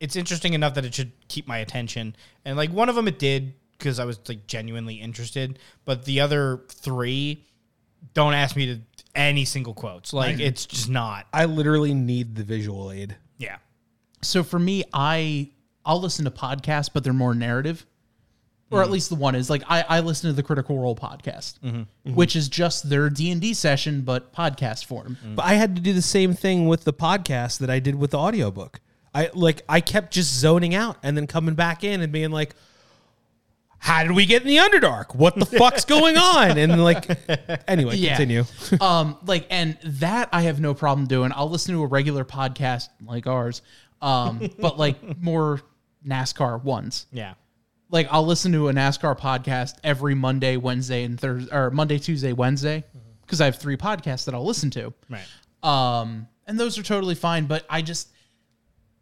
it's 0.00 0.16
interesting 0.16 0.54
enough 0.54 0.74
that 0.74 0.84
it 0.84 0.94
should 0.94 1.12
keep 1.28 1.46
my 1.46 1.58
attention. 1.58 2.16
And 2.44 2.56
like 2.56 2.70
one 2.72 2.88
of 2.88 2.94
them 2.94 3.06
it 3.08 3.18
did 3.18 3.54
cuz 3.78 3.98
I 3.98 4.04
was 4.04 4.18
like 4.28 4.46
genuinely 4.46 4.94
interested, 4.94 5.58
but 5.84 6.04
the 6.04 6.20
other 6.20 6.62
3 6.70 7.44
don't 8.14 8.34
ask 8.34 8.54
me 8.56 8.66
to 8.66 8.80
any 9.14 9.44
single 9.44 9.74
quotes. 9.74 10.12
Like 10.12 10.38
it's 10.38 10.66
just 10.66 10.88
not. 10.88 11.26
I 11.32 11.44
literally 11.46 11.94
need 11.94 12.36
the 12.36 12.44
visual 12.44 12.90
aid. 12.90 13.16
Yeah. 13.38 13.56
So 14.22 14.42
for 14.42 14.58
me, 14.58 14.84
I 14.92 15.50
I'll 15.84 16.00
listen 16.00 16.24
to 16.24 16.30
podcasts, 16.30 16.88
but 16.92 17.04
they're 17.04 17.12
more 17.12 17.34
narrative, 17.34 17.84
or 18.74 18.82
at 18.82 18.90
least 18.90 19.08
the 19.08 19.14
one 19.14 19.34
is 19.34 19.48
like 19.48 19.62
I 19.68 19.84
I 19.88 20.00
listen 20.00 20.28
to 20.30 20.34
the 20.34 20.42
Critical 20.42 20.78
Role 20.78 20.96
podcast, 20.96 21.86
which 22.04 22.36
is 22.36 22.48
just 22.48 22.88
their 22.88 23.08
D 23.10 23.30
and 23.30 23.40
D 23.40 23.54
session 23.54 24.02
but 24.02 24.32
podcast 24.32 24.84
form. 24.84 25.16
But 25.34 25.44
I 25.44 25.54
had 25.54 25.76
to 25.76 25.82
do 25.82 25.92
the 25.92 26.02
same 26.02 26.34
thing 26.34 26.66
with 26.68 26.84
the 26.84 26.92
podcast 26.92 27.58
that 27.58 27.70
I 27.70 27.78
did 27.78 27.94
with 27.94 28.10
the 28.12 28.18
audiobook. 28.18 28.80
I 29.14 29.30
like 29.34 29.62
I 29.68 29.80
kept 29.80 30.12
just 30.12 30.34
zoning 30.34 30.74
out 30.74 30.96
and 31.02 31.16
then 31.16 31.26
coming 31.26 31.54
back 31.54 31.84
in 31.84 32.00
and 32.00 32.12
being 32.12 32.30
like, 32.30 32.54
How 33.78 34.02
did 34.02 34.12
we 34.12 34.26
get 34.26 34.42
in 34.42 34.48
the 34.48 34.56
Underdark? 34.56 35.14
What 35.14 35.36
the 35.36 35.46
fuck's 35.46 35.84
going 35.96 36.16
on? 36.16 36.58
And 36.58 36.82
like 36.82 37.06
anyway, 37.68 37.96
Yeah. 37.96 38.16
continue. 38.16 38.44
um, 38.80 39.16
like, 39.26 39.46
and 39.50 39.78
that 39.84 40.30
I 40.32 40.42
have 40.42 40.58
no 40.60 40.74
problem 40.74 41.06
doing. 41.06 41.30
I'll 41.34 41.50
listen 41.50 41.74
to 41.74 41.82
a 41.82 41.86
regular 41.86 42.24
podcast 42.24 42.88
like 43.06 43.26
ours, 43.26 43.62
um, 44.02 44.50
but 44.58 44.78
like 44.78 45.20
more 45.22 45.60
NASCAR 46.06 46.62
ones. 46.62 47.06
Yeah. 47.12 47.34
Like 47.90 48.08
I'll 48.10 48.26
listen 48.26 48.52
to 48.52 48.68
a 48.68 48.72
NASCAR 48.72 49.18
podcast 49.18 49.74
every 49.84 50.14
Monday, 50.14 50.56
Wednesday, 50.56 51.04
and 51.04 51.18
Thursday, 51.20 51.54
or 51.54 51.70
Monday, 51.70 51.98
Tuesday, 51.98 52.32
Wednesday, 52.32 52.82
because 53.22 53.40
I 53.40 53.44
have 53.46 53.56
three 53.58 53.76
podcasts 53.76 54.24
that 54.24 54.34
I'll 54.34 54.44
listen 54.44 54.70
to. 54.70 54.92
Right. 55.08 55.26
Um, 55.62 56.26
and 56.46 56.58
those 56.58 56.76
are 56.78 56.82
totally 56.82 57.14
fine, 57.14 57.46
but 57.46 57.64
I 57.70 57.82
just 57.82 58.10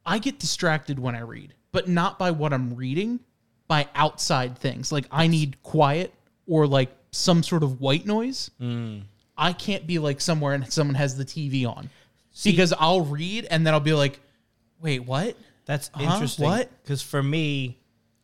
I 0.04 0.18
get 0.18 0.38
distracted 0.38 0.98
when 0.98 1.14
I 1.14 1.20
read, 1.20 1.54
but 1.70 1.88
not 1.88 2.18
by 2.18 2.32
what 2.32 2.52
I'm 2.52 2.74
reading, 2.74 3.20
by 3.68 3.88
outside 3.94 4.58
things. 4.58 4.92
Like 4.92 5.06
I 5.10 5.26
need 5.26 5.62
quiet 5.62 6.12
or 6.46 6.66
like 6.66 6.90
some 7.12 7.42
sort 7.42 7.62
of 7.62 7.80
white 7.80 8.04
noise. 8.04 8.50
I 9.38 9.52
can't 9.54 9.86
be 9.86 9.98
like 9.98 10.20
somewhere 10.20 10.54
and 10.54 10.70
someone 10.72 10.94
has 10.96 11.16
the 11.16 11.24
TV 11.24 11.66
on. 11.66 11.88
because 12.44 12.72
I'll 12.78 13.02
read 13.02 13.46
and 13.50 13.66
then 13.66 13.74
I'll 13.74 13.80
be 13.80 13.92
like, 13.94 14.20
"Wait, 14.80 15.00
what?" 15.00 15.36
That's 15.64 15.90
Huh? 15.94 16.12
interesting. 16.14 16.44
What? 16.46 16.70
Because 16.82 17.00
for 17.02 17.22
me, 17.22 17.78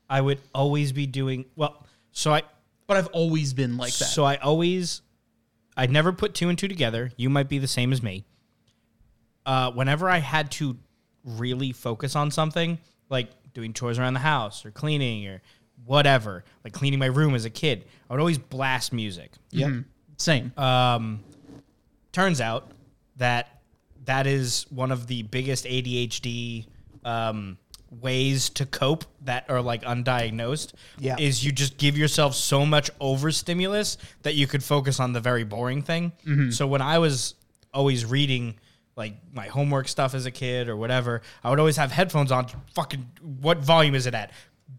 I 0.09 0.20
would 0.20 0.40
always 0.55 0.93
be 0.93 1.06
doing 1.06 1.44
well. 1.56 1.86
So 2.12 2.32
I 2.32 2.43
But 2.86 2.97
I've 2.97 3.09
always 3.09 3.52
been 3.52 3.76
like 3.76 3.93
that. 3.94 4.06
so 4.06 4.24
I 4.24 4.36
always 4.36 5.02
I 5.76 5.86
never 5.86 6.12
put 6.12 6.35
two 6.35 6.48
and 6.48 6.59
two 6.59 6.68
together. 6.68 7.12
You 7.16 7.30
might 7.30 7.48
be 7.48 7.59
the 7.59 7.68
same 7.68 7.93
as 7.93 8.02
me. 8.02 8.24
Uh, 9.47 9.70
whenever 9.70 10.10
I 10.10 10.18
had 10.18 10.51
to 10.52 10.76
really 11.24 11.72
focus 11.72 12.16
on 12.16 12.30
something, 12.30 12.78
like 13.09 13.30
doing 13.55 13.72
chores 13.72 13.98
around 13.98 14.14
the 14.14 14.20
house 14.20 14.64
or 14.66 14.70
cleaning 14.70 15.26
or 15.26 15.40
whatever, 15.86 16.44
like 16.64 16.72
cleaning 16.72 16.98
my 16.98 17.06
room 17.06 17.35
as 17.35 17.44
a 17.44 17.51
kid, 17.51 17.85
I 18.09 18.12
would 18.14 18.20
always 18.20 18.39
blast 18.39 18.93
music. 18.93 19.32
Yep. 19.51 19.85
Same. 20.16 20.52
Um, 20.56 21.20
turns 22.12 22.40
out 22.40 22.72
that 23.16 23.60
that 24.05 24.26
is 24.26 24.66
one 24.70 24.90
of 24.90 25.06
the 25.06 25.22
biggest 25.22 25.64
ADHD 25.64 26.66
um, 27.05 27.56
ways 27.90 28.51
to 28.51 28.66
cope 28.66 29.05
that 29.23 29.48
are 29.48 29.62
like 29.62 29.82
undiagnosed. 29.82 30.73
Yeah. 30.98 31.16
is 31.19 31.44
you 31.44 31.52
just 31.52 31.78
give 31.78 31.97
yourself 31.97 32.35
so 32.35 32.66
much 32.66 32.90
overstimulus 33.01 33.98
that 34.23 34.35
you 34.35 34.47
could 34.47 34.62
focus 34.62 35.01
on 35.01 35.12
the 35.12 35.20
very 35.20 35.44
boring 35.44 35.82
thing. 35.82 36.12
Mm-hmm. 36.27 36.51
So 36.51 36.66
when 36.66 36.82
I 36.82 36.98
was 36.98 37.35
always 37.73 38.05
reading 38.05 38.59
like 38.97 39.15
my 39.32 39.47
homework 39.47 39.89
stuff 39.89 40.15
as 40.15 40.27
a 40.27 40.31
kid 40.31 40.69
or 40.69 40.77
whatever, 40.77 41.23
I 41.43 41.51
would 41.51 41.60
always 41.60 41.77
have 41.77 41.93
headphones 41.93 42.32
on. 42.32 42.47
Fucking, 42.74 43.09
what 43.40 43.59
volume 43.59 43.94
is 43.94 44.06
it 44.06 44.15
at? 44.15 44.32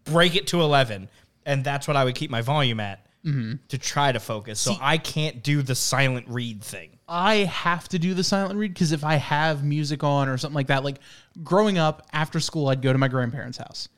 Break 0.04 0.36
it 0.36 0.46
to 0.48 0.60
eleven, 0.60 1.08
and 1.46 1.64
that's 1.64 1.88
what 1.88 1.96
I 1.96 2.04
would 2.04 2.14
keep 2.14 2.30
my 2.30 2.42
volume 2.42 2.80
at 2.80 3.06
mm-hmm. 3.24 3.54
to 3.68 3.78
try 3.78 4.12
to 4.12 4.20
focus. 4.20 4.60
So 4.60 4.76
I 4.80 4.98
can't 4.98 5.42
do 5.42 5.62
the 5.62 5.74
silent 5.74 6.26
read 6.28 6.62
thing. 6.62 6.98
I 7.08 7.36
have 7.36 7.88
to 7.88 7.98
do 7.98 8.14
the 8.14 8.22
silent 8.22 8.58
read 8.58 8.72
because 8.72 8.92
if 8.92 9.04
I 9.04 9.16
have 9.16 9.64
music 9.64 10.04
on 10.04 10.28
or 10.28 10.38
something 10.38 10.54
like 10.54 10.68
that, 10.68 10.84
like 10.84 11.00
growing 11.42 11.78
up 11.78 12.06
after 12.12 12.40
school, 12.40 12.68
I'd 12.68 12.82
go 12.82 12.92
to 12.92 12.98
my 12.98 13.08
grandparents' 13.08 13.58
house. 13.58 13.88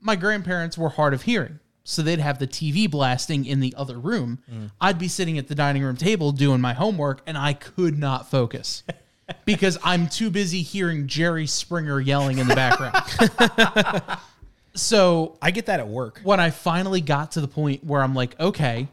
My 0.00 0.16
grandparents 0.16 0.76
were 0.76 0.88
hard 0.88 1.14
of 1.14 1.22
hearing, 1.22 1.60
so 1.84 2.02
they'd 2.02 2.18
have 2.18 2.38
the 2.38 2.46
TV 2.46 2.90
blasting 2.90 3.44
in 3.46 3.60
the 3.60 3.74
other 3.76 3.98
room. 3.98 4.40
Mm. 4.50 4.70
I'd 4.80 4.98
be 4.98 5.08
sitting 5.08 5.38
at 5.38 5.48
the 5.48 5.54
dining 5.54 5.82
room 5.82 5.96
table 5.96 6.32
doing 6.32 6.60
my 6.60 6.72
homework, 6.72 7.22
and 7.26 7.38
I 7.38 7.52
could 7.52 7.98
not 7.98 8.30
focus 8.30 8.82
because 9.44 9.78
I'm 9.84 10.08
too 10.08 10.30
busy 10.30 10.62
hearing 10.62 11.06
Jerry 11.06 11.46
Springer 11.46 12.00
yelling 12.00 12.38
in 12.38 12.48
the 12.48 12.54
background. 12.54 14.18
so 14.74 15.38
I 15.40 15.50
get 15.50 15.66
that 15.66 15.80
at 15.80 15.88
work. 15.88 16.20
when 16.24 16.40
I 16.40 16.50
finally 16.50 17.00
got 17.00 17.32
to 17.32 17.40
the 17.40 17.48
point 17.48 17.84
where 17.84 18.02
I'm 18.02 18.14
like, 18.14 18.38
okay, 18.40 18.88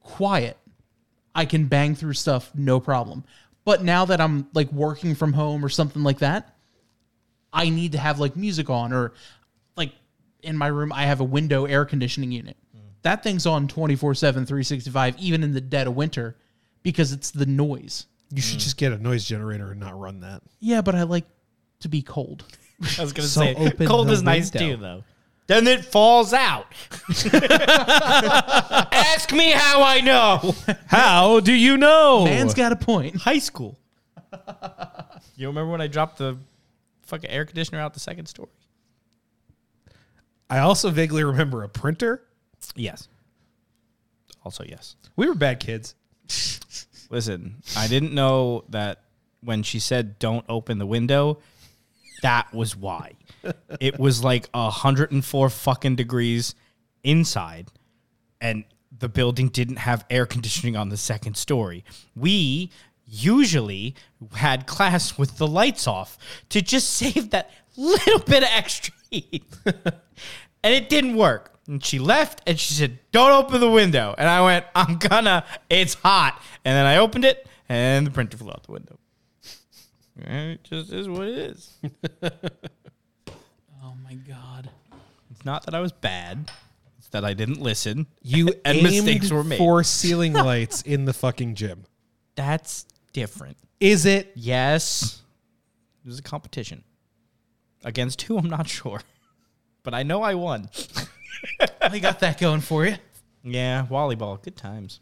quiet, 0.00 0.56
I 1.34 1.44
can 1.44 1.66
bang 1.66 1.94
through 1.94 2.14
stuff 2.14 2.50
no 2.54 2.80
problem. 2.80 3.24
But 3.68 3.84
now 3.84 4.06
that 4.06 4.18
I'm 4.18 4.46
like 4.54 4.72
working 4.72 5.14
from 5.14 5.34
home 5.34 5.62
or 5.62 5.68
something 5.68 6.02
like 6.02 6.20
that, 6.20 6.56
I 7.52 7.68
need 7.68 7.92
to 7.92 7.98
have 7.98 8.18
like 8.18 8.34
music 8.34 8.70
on 8.70 8.94
or 8.94 9.12
like 9.76 9.92
in 10.42 10.56
my 10.56 10.68
room, 10.68 10.90
I 10.90 11.02
have 11.02 11.20
a 11.20 11.24
window 11.24 11.66
air 11.66 11.84
conditioning 11.84 12.32
unit. 12.32 12.56
Mm. 12.74 12.80
That 13.02 13.22
thing's 13.22 13.44
on 13.44 13.68
24 13.68 14.14
7, 14.14 14.46
365, 14.46 15.18
even 15.18 15.42
in 15.42 15.52
the 15.52 15.60
dead 15.60 15.86
of 15.86 15.94
winter 15.94 16.38
because 16.82 17.12
it's 17.12 17.30
the 17.30 17.44
noise. 17.44 18.06
You 18.32 18.40
should 18.40 18.58
mm. 18.58 18.62
just 18.62 18.78
get 18.78 18.92
a 18.92 18.96
noise 18.96 19.26
generator 19.26 19.72
and 19.72 19.80
not 19.80 20.00
run 20.00 20.20
that. 20.20 20.40
Yeah, 20.60 20.80
but 20.80 20.94
I 20.94 21.02
like 21.02 21.26
to 21.80 21.90
be 21.90 22.00
cold. 22.00 22.46
I 22.98 23.02
was 23.02 23.12
gonna 23.12 23.28
So 23.28 23.42
say 23.42 23.54
open 23.54 23.86
cold 23.86 24.08
the 24.08 24.12
is 24.12 24.22
nice 24.22 24.48
too, 24.48 24.78
though. 24.78 25.04
Then 25.48 25.66
it 25.66 25.84
falls 25.84 26.32
out. 26.34 26.66
Ask 28.92 29.32
me 29.32 29.50
how 29.50 29.82
I 29.82 30.02
know. 30.02 30.54
How 30.86 31.40
do 31.40 31.54
you 31.54 31.78
know? 31.78 32.24
Man's 32.24 32.52
got 32.52 32.70
a 32.70 32.76
point. 32.76 33.16
High 33.16 33.38
school. 33.38 33.78
you 35.36 35.46
remember 35.46 35.72
when 35.72 35.80
I 35.80 35.86
dropped 35.86 36.18
the 36.18 36.36
fucking 37.06 37.30
air 37.30 37.46
conditioner 37.46 37.80
out 37.80 37.94
the 37.94 38.00
second 38.00 38.26
story? 38.26 38.50
I 40.50 40.58
also 40.58 40.90
vaguely 40.90 41.24
remember 41.24 41.62
a 41.62 41.68
printer. 41.68 42.22
Yes. 42.76 43.08
Also, 44.44 44.64
yes. 44.68 44.96
We 45.16 45.28
were 45.28 45.34
bad 45.34 45.60
kids. 45.60 45.94
Listen, 47.10 47.62
I 47.74 47.88
didn't 47.88 48.12
know 48.12 48.64
that 48.68 49.02
when 49.40 49.62
she 49.62 49.78
said 49.78 50.18
don't 50.18 50.44
open 50.46 50.76
the 50.78 50.86
window, 50.86 51.38
that 52.22 52.52
was 52.52 52.76
why. 52.76 53.14
it 53.80 53.98
was 53.98 54.22
like 54.24 54.48
104 54.52 55.50
fucking 55.50 55.96
degrees 55.96 56.54
inside 57.04 57.70
and 58.40 58.64
the 58.96 59.08
building 59.08 59.48
didn't 59.48 59.76
have 59.76 60.04
air 60.10 60.26
conditioning 60.26 60.76
on 60.76 60.88
the 60.88 60.96
second 60.96 61.36
story. 61.36 61.84
We 62.16 62.70
usually 63.04 63.94
had 64.34 64.66
class 64.66 65.16
with 65.16 65.38
the 65.38 65.46
lights 65.46 65.86
off 65.86 66.18
to 66.50 66.60
just 66.60 66.90
save 66.90 67.30
that 67.30 67.50
little 67.76 68.18
bit 68.20 68.42
of 68.42 68.48
extra 68.52 68.94
heat. 69.10 69.44
and 69.64 70.74
it 70.74 70.88
didn't 70.88 71.16
work. 71.16 71.54
And 71.66 71.84
she 71.84 71.98
left 71.98 72.40
and 72.46 72.58
she 72.58 72.74
said, 72.74 72.98
Don't 73.12 73.30
open 73.30 73.60
the 73.60 73.70
window. 73.70 74.14
And 74.16 74.28
I 74.28 74.42
went, 74.42 74.64
I'm 74.74 74.96
gonna, 74.96 75.44
it's 75.68 75.94
hot. 75.94 76.42
And 76.64 76.74
then 76.74 76.86
I 76.86 76.96
opened 76.96 77.24
it 77.24 77.46
and 77.68 78.06
the 78.06 78.10
printer 78.10 78.36
flew 78.36 78.50
out 78.50 78.64
the 78.64 78.72
window. 78.72 78.98
Eh, 80.24 80.52
it 80.52 80.64
just 80.64 80.92
is 80.92 81.08
what 81.08 81.28
it 81.28 81.38
is. 81.38 81.76
Oh 83.80 83.94
my 84.04 84.14
god. 84.14 84.68
It's 85.30 85.44
not 85.44 85.64
that 85.66 85.74
I 85.74 85.80
was 85.80 85.92
bad. 85.92 86.50
It's 86.98 87.08
that 87.10 87.24
I 87.24 87.32
didn't 87.32 87.60
listen. 87.60 88.06
You 88.22 88.48
And 88.64 88.78
aimed 88.78 88.82
mistakes 88.82 89.30
were 89.30 89.44
made. 89.44 89.56
for 89.58 89.82
ceiling 89.84 90.32
lights 90.34 90.82
in 90.82 91.04
the 91.04 91.12
fucking 91.12 91.54
gym. 91.54 91.84
That's 92.34 92.84
different. 93.12 93.56
Is 93.80 94.04
it? 94.04 94.32
Yes. 94.34 95.22
It 96.04 96.08
was 96.08 96.18
a 96.18 96.22
competition. 96.22 96.82
Against 97.84 98.22
who, 98.22 98.36
I'm 98.36 98.50
not 98.50 98.68
sure. 98.68 99.00
But 99.84 99.94
I 99.94 100.02
know 100.02 100.22
I 100.22 100.34
won. 100.34 100.68
I 101.80 101.98
got 102.00 102.20
that 102.20 102.38
going 102.40 102.60
for 102.60 102.84
you. 102.84 102.96
Yeah, 103.44 103.86
volleyball. 103.88 104.42
Good 104.42 104.56
times. 104.56 105.00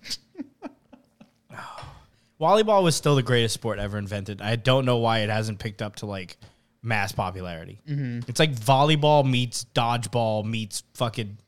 Volleyball 2.41 2.83
was 2.83 2.95
still 2.97 3.17
the 3.17 3.23
greatest 3.23 3.55
sport 3.55 3.79
ever 3.79 3.99
invented. 3.99 4.41
I 4.43 4.57
don't 4.57 4.85
know 4.85 4.99
why 4.99 5.21
it 5.21 5.31
hasn't 5.31 5.59
picked 5.59 5.83
up 5.83 5.97
to 5.97 6.07
like 6.07 6.37
mass 6.83 7.13
popularity. 7.13 7.81
It's 7.87 8.39
like 8.39 8.53
volleyball 8.55 9.29
meets 9.29 9.67
dodgeball 9.75 10.45
meets 10.45 10.83
fucking 10.95 11.39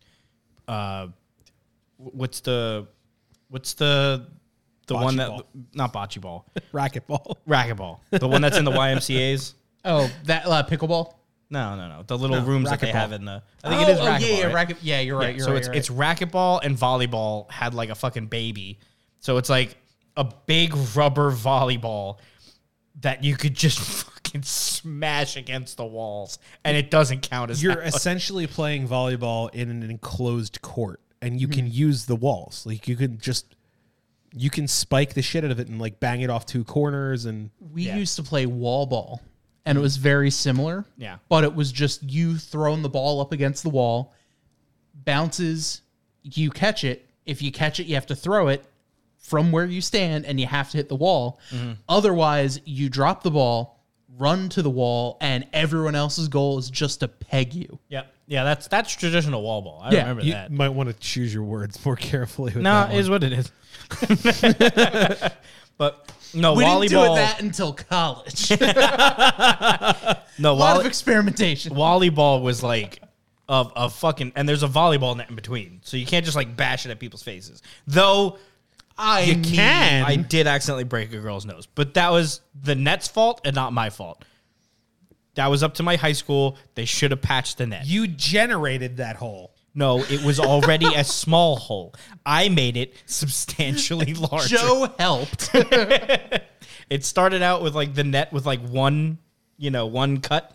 uh 0.66 1.08
what's 1.96 2.40
the 2.40 2.86
what's 3.48 3.74
the 3.74 4.26
the 4.86 4.94
one 4.94 5.16
that 5.16 5.28
Bocce 5.30 5.42
not 5.74 5.92
bocce 5.92 6.20
ball. 6.20 6.46
Racquetball. 6.72 7.36
Racquetball. 7.46 7.98
The 8.10 8.26
one 8.26 8.40
that's 8.40 8.56
in 8.56 8.64
the 8.64 8.70
YMCA's? 8.86 9.54
Oh, 9.84 10.10
that 10.24 10.46
uh, 10.46 10.62
pickleball. 10.64 11.12
No, 11.50 11.76
no, 11.76 11.88
no. 11.88 12.02
The 12.06 12.16
little 12.16 12.36
No, 12.40 12.44
rooms 12.46 12.70
that 12.70 12.80
they 12.80 12.88
racquetball. 12.88 12.92
have 12.92 13.12
in 13.12 13.24
the 13.26 13.42
I 13.62 13.68
think 13.68 13.80
oh, 13.80 13.90
it 13.90 13.92
is 13.94 14.00
oh, 14.00 14.04
racquetball. 14.04 14.20
yeah, 14.20 14.26
yeah, 14.36 14.44
right? 14.46 14.54
racket. 14.54 14.76
Yeah, 14.82 15.00
you're 15.00 15.18
right. 15.18 15.28
Yeah, 15.30 15.36
You're 15.36 15.44
so 15.44 15.52
right, 15.52 15.58
it's 15.58 15.68
right. 15.68 15.76
it's 15.76 15.88
racquetball 15.90 16.60
and 16.64 16.76
volleyball 16.76 17.50
had 17.50 17.74
like 17.74 17.90
a 17.90 17.94
fucking 17.94 18.26
baby. 18.26 18.78
So 19.20 19.36
it's 19.36 19.48
like 19.50 19.76
a 20.18 20.24
big 20.46 20.74
rubber 20.94 21.30
volleyball 21.32 22.18
that 23.00 23.22
you 23.22 23.36
could 23.36 23.54
just 23.54 23.78
fucking 24.04 24.42
smash 24.42 25.36
against 25.36 25.76
the 25.76 25.84
walls, 25.86 26.38
and 26.64 26.76
it 26.76 26.90
doesn't 26.90 27.22
count 27.22 27.50
as 27.50 27.62
You're 27.62 27.76
that. 27.76 27.86
essentially 27.94 28.46
playing 28.46 28.88
volleyball 28.88 29.48
in 29.54 29.70
an 29.70 29.82
enclosed 29.88 30.60
court, 30.60 31.00
and 31.22 31.40
you 31.40 31.46
Hmm. 31.46 31.52
can 31.52 31.70
use 31.72 32.04
the 32.06 32.16
walls. 32.16 32.66
Like 32.66 32.86
you 32.88 32.96
can 32.96 33.18
just 33.18 33.54
you 34.34 34.50
can 34.50 34.68
spike 34.68 35.14
the 35.14 35.22
shit 35.22 35.42
out 35.42 35.50
of 35.50 35.58
it 35.58 35.68
and 35.68 35.80
like 35.80 35.98
bang 36.00 36.20
it 36.20 36.28
off 36.28 36.44
two 36.44 36.62
corners 36.62 37.24
and 37.24 37.48
we 37.72 37.84
Yeah. 37.84 37.96
used 37.96 38.14
to 38.16 38.22
play 38.22 38.44
wall 38.44 38.84
ball, 38.84 39.22
and 39.64 39.78
it 39.78 39.80
was 39.80 39.96
very 39.96 40.30
similar. 40.30 40.84
Yeah. 40.98 41.16
But 41.30 41.44
it 41.44 41.54
was 41.54 41.72
just 41.72 42.02
you 42.02 42.36
throwing 42.36 42.82
the 42.82 42.90
ball 42.90 43.20
up 43.22 43.32
against 43.32 43.62
the 43.62 43.70
wall, 43.70 44.12
bounces, 44.94 45.82
you 46.22 46.50
catch 46.50 46.84
it. 46.84 47.08
If 47.24 47.40
you 47.42 47.52
catch 47.52 47.78
it, 47.80 47.86
you 47.86 47.94
have 47.94 48.06
to 48.06 48.16
throw 48.16 48.48
it 48.48 48.64
from 49.28 49.52
where 49.52 49.64
you 49.66 49.80
stand, 49.80 50.24
and 50.26 50.40
you 50.40 50.46
have 50.46 50.70
to 50.70 50.76
hit 50.76 50.88
the 50.88 50.96
wall. 50.96 51.38
Mm-hmm. 51.50 51.72
Otherwise, 51.88 52.60
you 52.64 52.88
drop 52.88 53.22
the 53.22 53.30
ball, 53.30 53.78
run 54.18 54.48
to 54.50 54.62
the 54.62 54.70
wall, 54.70 55.16
and 55.20 55.46
everyone 55.52 55.94
else's 55.94 56.28
goal 56.28 56.58
is 56.58 56.70
just 56.70 57.00
to 57.00 57.08
peg 57.08 57.54
you. 57.54 57.78
yeah, 57.88 58.02
yeah. 58.26 58.44
That's 58.44 58.66
that's 58.68 58.94
traditional 58.94 59.42
wall 59.42 59.62
ball. 59.62 59.80
I 59.84 59.92
Yeah, 59.92 60.00
remember 60.00 60.22
you 60.24 60.32
that. 60.32 60.50
might 60.52 60.70
want 60.70 60.88
to 60.88 60.94
choose 60.94 61.32
your 61.32 61.44
words 61.44 61.84
more 61.84 61.96
carefully. 61.96 62.52
With 62.54 62.62
No, 62.62 62.72
that 62.86 62.94
it 62.94 62.98
is 62.98 63.08
one. 63.10 63.20
what 63.20 63.24
it 63.24 63.32
is. 63.32 63.52
but 65.78 66.12
no 66.34 66.54
We 66.54 66.64
volleyball. 66.64 66.80
didn't 66.82 66.90
do 67.06 67.12
it 67.12 67.14
that 67.16 67.40
until 67.42 67.72
college. 67.72 68.50
No, 70.40 70.50
a 70.50 70.52
no 70.52 70.54
lot 70.54 70.74
volley- 70.74 70.80
of 70.82 70.86
experimentation. 70.86 71.74
volleyball 71.74 72.42
was 72.42 72.62
like 72.62 73.02
of 73.48 73.72
a 73.74 73.88
fucking 73.90 74.32
and 74.36 74.48
there's 74.48 74.62
a 74.62 74.68
volleyball 74.68 75.16
net 75.16 75.28
in 75.30 75.34
between, 75.34 75.80
so 75.82 75.96
you 75.96 76.06
can't 76.06 76.24
just 76.24 76.36
like 76.36 76.54
bash 76.56 76.86
it 76.86 76.90
at 76.90 77.00
people's 77.00 77.22
faces. 77.24 77.60
Though 77.88 78.38
I 78.98 79.20
You 79.22 79.34
mean, 79.36 79.44
can. 79.44 80.04
I 80.04 80.16
did 80.16 80.46
accidentally 80.46 80.84
break 80.84 81.12
a 81.12 81.18
girl's 81.18 81.46
nose, 81.46 81.66
but 81.66 81.94
that 81.94 82.10
was 82.10 82.40
the 82.60 82.74
net's 82.74 83.06
fault 83.08 83.40
and 83.44 83.54
not 83.54 83.72
my 83.72 83.90
fault. 83.90 84.24
That 85.34 85.46
was 85.48 85.62
up 85.62 85.74
to 85.74 85.82
my 85.84 85.94
high 85.96 86.12
school. 86.12 86.56
They 86.74 86.84
should 86.84 87.12
have 87.12 87.22
patched 87.22 87.58
the 87.58 87.66
net. 87.66 87.86
you 87.86 88.08
generated 88.08 88.96
that 88.96 89.14
hole. 89.16 89.54
no, 89.72 90.00
it 90.00 90.24
was 90.24 90.40
already 90.40 90.92
a 90.94 91.04
small 91.22 91.54
hole. 91.56 91.94
I 92.26 92.48
made 92.48 92.76
it 92.76 92.92
substantially 93.06 94.14
larger. 94.32 94.56
Joe 94.56 94.92
helped. 94.98 95.50
It 96.90 97.04
started 97.04 97.42
out 97.42 97.60
with 97.62 97.74
like 97.74 97.92
the 97.94 98.02
net 98.02 98.32
with 98.32 98.46
like 98.46 98.60
one, 98.66 99.18
you 99.58 99.70
know, 99.70 99.84
one 99.86 100.20
cut, 100.22 100.50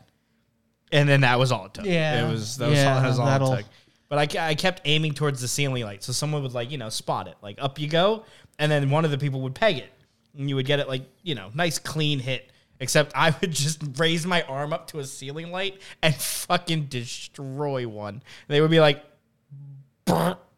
and 0.92 1.08
then 1.08 1.22
that 1.22 1.38
was 1.38 1.52
all 1.52 1.68
it 1.68 1.76
took. 1.76 1.86
Yeah. 1.86 2.28
it 2.28 2.32
was 2.32 2.58
that 2.58 2.70
was, 2.70 2.78
Yeah, 2.80 2.96
all, 2.96 3.02
that 3.02 3.08
was 3.08 3.20
all 3.20 3.54
it 3.54 3.58
took. 3.58 3.66
But 4.14 4.38
I, 4.38 4.50
I 4.50 4.54
kept 4.54 4.82
aiming 4.86 5.16
towards 5.16 5.42
the 5.42 5.48
ceiling 5.48 5.84
light, 5.86 6.04
so 6.04 6.14
someone 6.14 6.44
would 6.44 6.54
like 6.54 6.70
you 6.70 6.78
know 6.78 6.90
spot 6.90 7.28
it, 7.28 7.34
like 7.42 7.58
up 7.60 7.80
you 7.80 7.88
go, 7.88 8.26
and 8.60 8.72
then 8.72 8.92
one 8.92 9.06
of 9.06 9.10
the 9.10 9.18
people 9.18 9.42
would 9.42 9.56
peg 9.56 9.80
it, 9.80 9.92
and 10.38 10.48
you 10.48 10.56
would 10.56 10.68
get 10.68 10.80
it 10.80 10.88
like 10.88 11.02
you 11.24 11.34
know 11.34 11.50
nice 11.56 11.80
clean 11.80 12.20
hit. 12.20 12.52
Except 12.80 13.12
I 13.16 13.34
would 13.42 13.50
just 13.54 13.82
raise 13.98 14.24
my 14.24 14.44
arm 14.44 14.72
up 14.72 14.86
to 14.90 15.00
a 15.00 15.04
ceiling 15.04 15.52
light 15.52 15.82
and 16.04 16.14
fucking 16.14 16.86
destroy 16.86 17.88
one. 17.88 18.22
They 18.48 18.62
would 18.62 18.70
be 18.70 18.80
like, 18.80 19.04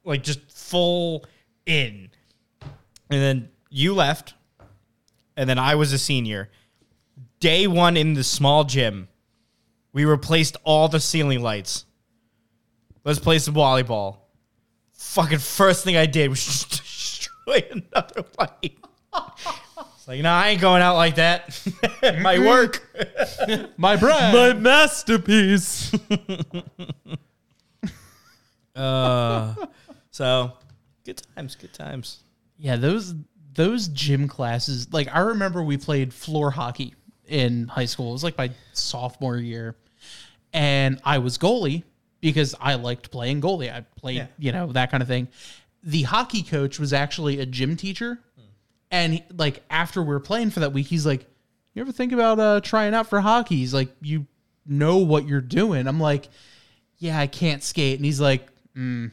like 0.04 0.22
just 0.22 0.52
full 0.52 1.24
in, 1.66 2.10
and 2.62 3.22
then 3.22 3.50
you 3.70 3.94
left 3.94 4.34
and 5.38 5.50
then 5.50 5.58
I 5.58 5.76
was 5.76 5.94
a 5.94 5.98
senior. 5.98 6.50
Day 7.40 7.68
one 7.68 7.96
in 7.96 8.16
the 8.16 8.24
small 8.26 8.66
gym, 8.66 9.08
we 9.94 10.04
replaced 10.04 10.58
all 10.66 10.90
the 10.90 11.00
ceiling 11.00 11.42
lights. 11.42 11.86
Let's 13.06 13.20
play 13.20 13.38
some 13.38 13.54
volleyball. 13.54 14.18
Fucking 14.94 15.38
first 15.38 15.84
thing 15.84 15.96
I 15.96 16.08
did 16.08 16.30
was 16.30 16.66
destroy 16.70 17.64
another 17.72 18.26
light. 18.40 18.78
It's 19.14 20.08
like, 20.08 20.22
no, 20.22 20.32
I 20.32 20.50
ain't 20.50 20.62
going 20.62 20.82
out 20.82 20.96
like 20.96 21.16
that. 21.16 21.62
My 22.22 22.40
work. 22.40 22.82
My 23.78 23.96
brand. 23.96 24.36
My 24.36 24.54
masterpiece. 24.54 25.94
Uh, 28.76 29.56
so, 30.12 30.52
good 31.06 31.22
times, 31.36 31.56
good 31.56 31.74
times. 31.74 32.24
Yeah, 32.58 32.76
those 32.76 33.14
those 33.54 33.88
gym 33.90 34.28
classes. 34.28 34.92
Like 34.92 35.08
I 35.14 35.20
remember 35.20 35.64
we 35.64 35.78
played 35.78 36.14
floor 36.14 36.52
hockey 36.52 36.94
in 37.26 37.68
high 37.68 37.86
school. 37.86 38.10
It 38.10 38.14
was 38.14 38.24
like 38.24 38.38
my 38.38 38.52
sophomore 38.74 39.38
year, 39.38 39.76
and 40.52 41.00
I 41.06 41.20
was 41.20 41.38
goalie 41.38 41.84
because 42.34 42.56
I 42.60 42.76
liked 42.76 43.12
playing 43.12 43.42
goalie. 43.42 43.72
I 43.74 43.82
played, 43.98 44.18
Yeah. 44.18 44.28
you 44.40 44.52
know, 44.52 44.72
that 44.74 44.92
kind 44.92 45.02
of 45.02 45.08
thing. 45.08 45.28
The 45.84 46.04
hockey 46.04 46.42
coach 46.44 46.80
was 46.80 46.92
actually 46.94 47.40
a 47.40 47.46
gym 47.46 47.76
teacher, 47.78 48.20
and 48.92 49.14
he, 49.14 49.24
like 49.38 49.64
after 49.70 50.02
we 50.02 50.10
were 50.10 50.20
playing 50.20 50.50
for 50.50 50.62
that 50.62 50.74
week, 50.74 50.88
he's 50.88 51.06
like, 51.06 51.26
"You 51.74 51.82
ever 51.82 51.92
think 51.92 52.12
about 52.12 52.40
uh, 52.40 52.62
trying 52.62 52.94
out 52.94 53.08
for 53.08 53.22
hockey?" 53.22 53.58
He's 53.58 53.74
like, 53.74 53.90
"You 54.02 54.26
know 54.66 54.98
what 54.98 55.28
you're 55.28 55.42
doing." 55.42 55.88
I'm 55.88 56.00
like, 56.00 56.28
"Yeah, 56.98 57.20
I 57.20 57.28
can't 57.28 57.64
skate," 57.64 57.98
and 57.98 58.06
he's 58.06 58.20
like. 58.20 58.48
Mm, 58.76 59.12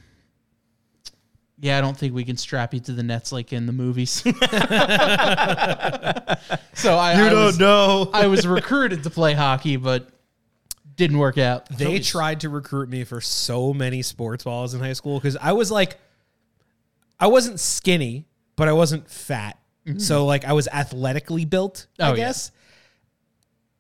yeah, 1.60 1.78
I 1.78 1.80
don't 1.80 1.96
think 1.96 2.12
we 2.12 2.24
can 2.24 2.36
strap 2.36 2.74
you 2.74 2.80
to 2.80 2.92
the 2.92 3.04
nets 3.04 3.30
like 3.30 3.52
in 3.52 3.66
the 3.66 3.72
movies. 3.72 4.10
so 4.24 4.32
I, 6.96 7.14
you 7.16 7.24
I 7.24 7.32
was, 7.44 7.58
know. 7.60 8.10
I 8.12 8.26
was 8.26 8.44
recruited 8.48 9.04
to 9.04 9.10
play 9.10 9.34
hockey, 9.34 9.76
but 9.76 10.08
didn't 10.96 11.18
work 11.18 11.38
out. 11.38 11.68
They 11.68 11.98
tried 12.00 12.40
to 12.40 12.48
recruit 12.48 12.88
me 12.88 13.04
for 13.04 13.20
so 13.20 13.72
many 13.72 14.02
sports 14.02 14.44
while 14.44 14.58
I 14.58 14.62
was 14.62 14.74
in 14.74 14.80
high 14.80 14.92
school 14.92 15.18
because 15.18 15.36
I 15.36 15.52
was 15.52 15.70
like, 15.70 15.98
I 17.18 17.26
wasn't 17.28 17.60
skinny, 17.60 18.26
but 18.56 18.68
I 18.68 18.72
wasn't 18.72 19.08
fat. 19.08 19.58
So 19.98 20.26
like 20.26 20.44
I 20.44 20.52
was 20.52 20.68
athletically 20.68 21.44
built, 21.44 21.86
I 21.98 22.04
Oh, 22.04 22.10
yeah. 22.10 22.16
guess. 22.16 22.52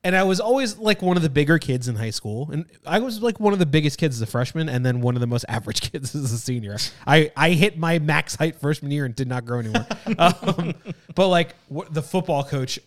And 0.04 0.16
I 0.16 0.24
was 0.24 0.40
always 0.40 0.76
like 0.78 1.00
one 1.00 1.16
of 1.16 1.22
the 1.22 1.30
bigger 1.30 1.60
kids 1.60 1.86
in 1.86 1.94
high 1.94 2.10
school, 2.10 2.50
and 2.52 2.64
I 2.84 2.98
was 2.98 3.22
like 3.22 3.38
one 3.38 3.52
of 3.52 3.60
the 3.60 3.66
biggest 3.66 3.98
kids 3.98 4.16
as 4.16 4.22
a 4.22 4.26
freshman, 4.26 4.68
and 4.68 4.84
then 4.84 5.00
one 5.00 5.14
of 5.14 5.20
the 5.20 5.28
most 5.28 5.44
average 5.48 5.80
kids 5.92 6.12
as 6.16 6.32
a 6.32 6.38
senior. 6.38 6.76
I 7.06 7.30
I 7.36 7.50
hit 7.50 7.78
my 7.78 8.00
max 8.00 8.34
height 8.34 8.56
freshman 8.60 8.90
year 8.90 9.04
and 9.04 9.14
did 9.14 9.28
not 9.28 9.44
grow 9.44 9.60
anymore. 9.60 9.86
um, 10.18 10.74
but 11.14 11.28
like 11.28 11.54
wh- 11.72 11.88
the 11.88 12.02
football 12.02 12.42
coach 12.42 12.80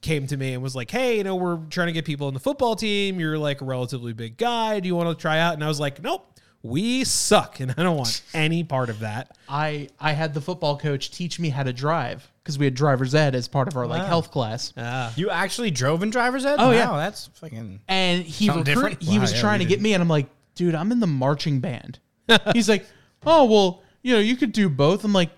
came 0.00 0.26
to 0.28 0.36
me 0.36 0.52
and 0.54 0.62
was 0.62 0.76
like, 0.76 0.90
"Hey, 0.90 1.18
you 1.18 1.24
know, 1.24 1.36
we're 1.36 1.56
trying 1.70 1.88
to 1.88 1.92
get 1.92 2.04
people 2.04 2.28
in 2.28 2.34
the 2.34 2.40
football 2.40 2.76
team. 2.76 3.18
You're 3.20 3.38
like 3.38 3.60
a 3.60 3.64
relatively 3.64 4.12
big 4.12 4.36
guy. 4.36 4.80
Do 4.80 4.86
you 4.86 4.94
want 4.96 5.16
to 5.16 5.20
try 5.20 5.38
out?" 5.38 5.54
And 5.54 5.64
I 5.64 5.68
was 5.68 5.80
like, 5.80 6.02
"Nope, 6.02 6.38
we 6.62 7.04
suck, 7.04 7.60
and 7.60 7.74
I 7.76 7.82
don't 7.82 7.96
want 7.96 8.22
any 8.34 8.62
part 8.64 8.90
of 8.90 9.00
that." 9.00 9.36
I 9.48 9.88
I 10.00 10.12
had 10.12 10.34
the 10.34 10.40
football 10.40 10.78
coach 10.78 11.10
teach 11.10 11.38
me 11.40 11.48
how 11.50 11.62
to 11.62 11.72
drive 11.72 12.30
because 12.42 12.58
we 12.58 12.64
had 12.64 12.74
driver's 12.74 13.14
ed 13.14 13.34
as 13.34 13.46
part 13.48 13.68
of 13.68 13.76
our 13.76 13.86
like 13.86 14.06
health 14.06 14.30
class, 14.30 14.72
ah. 14.78 15.12
You 15.16 15.28
actually 15.30 15.70
drove 15.70 16.02
in 16.02 16.08
driver's 16.10 16.46
ed? 16.46 16.56
Oh, 16.58 16.70
yeah. 16.70 16.90
Wow, 16.90 16.96
that's 16.96 17.26
fucking. 17.34 17.80
and 17.88 18.22
he 18.22 18.46
Something 18.46 18.64
recruit, 18.64 18.74
different? 18.90 19.02
he 19.02 19.16
Wow, 19.18 19.20
was 19.22 19.32
yeah, 19.34 19.40
trying 19.40 19.58
we 19.58 19.64
to 19.66 19.68
get 19.68 19.82
me, 19.82 19.92
and 19.94 20.00
I'm 20.02 20.08
like, 20.08 20.28
dude, 20.54 20.74
I'm 20.74 20.90
in 20.90 20.98
the 21.00 21.06
marching 21.06 21.60
band. 21.60 21.98
He's 22.54 22.68
like, 22.68 22.86
oh 23.26 23.44
well, 23.44 23.82
you 24.02 24.14
know, 24.14 24.20
you 24.20 24.36
could 24.36 24.52
do 24.52 24.68
both. 24.70 25.04
I'm 25.04 25.12
like, 25.12 25.30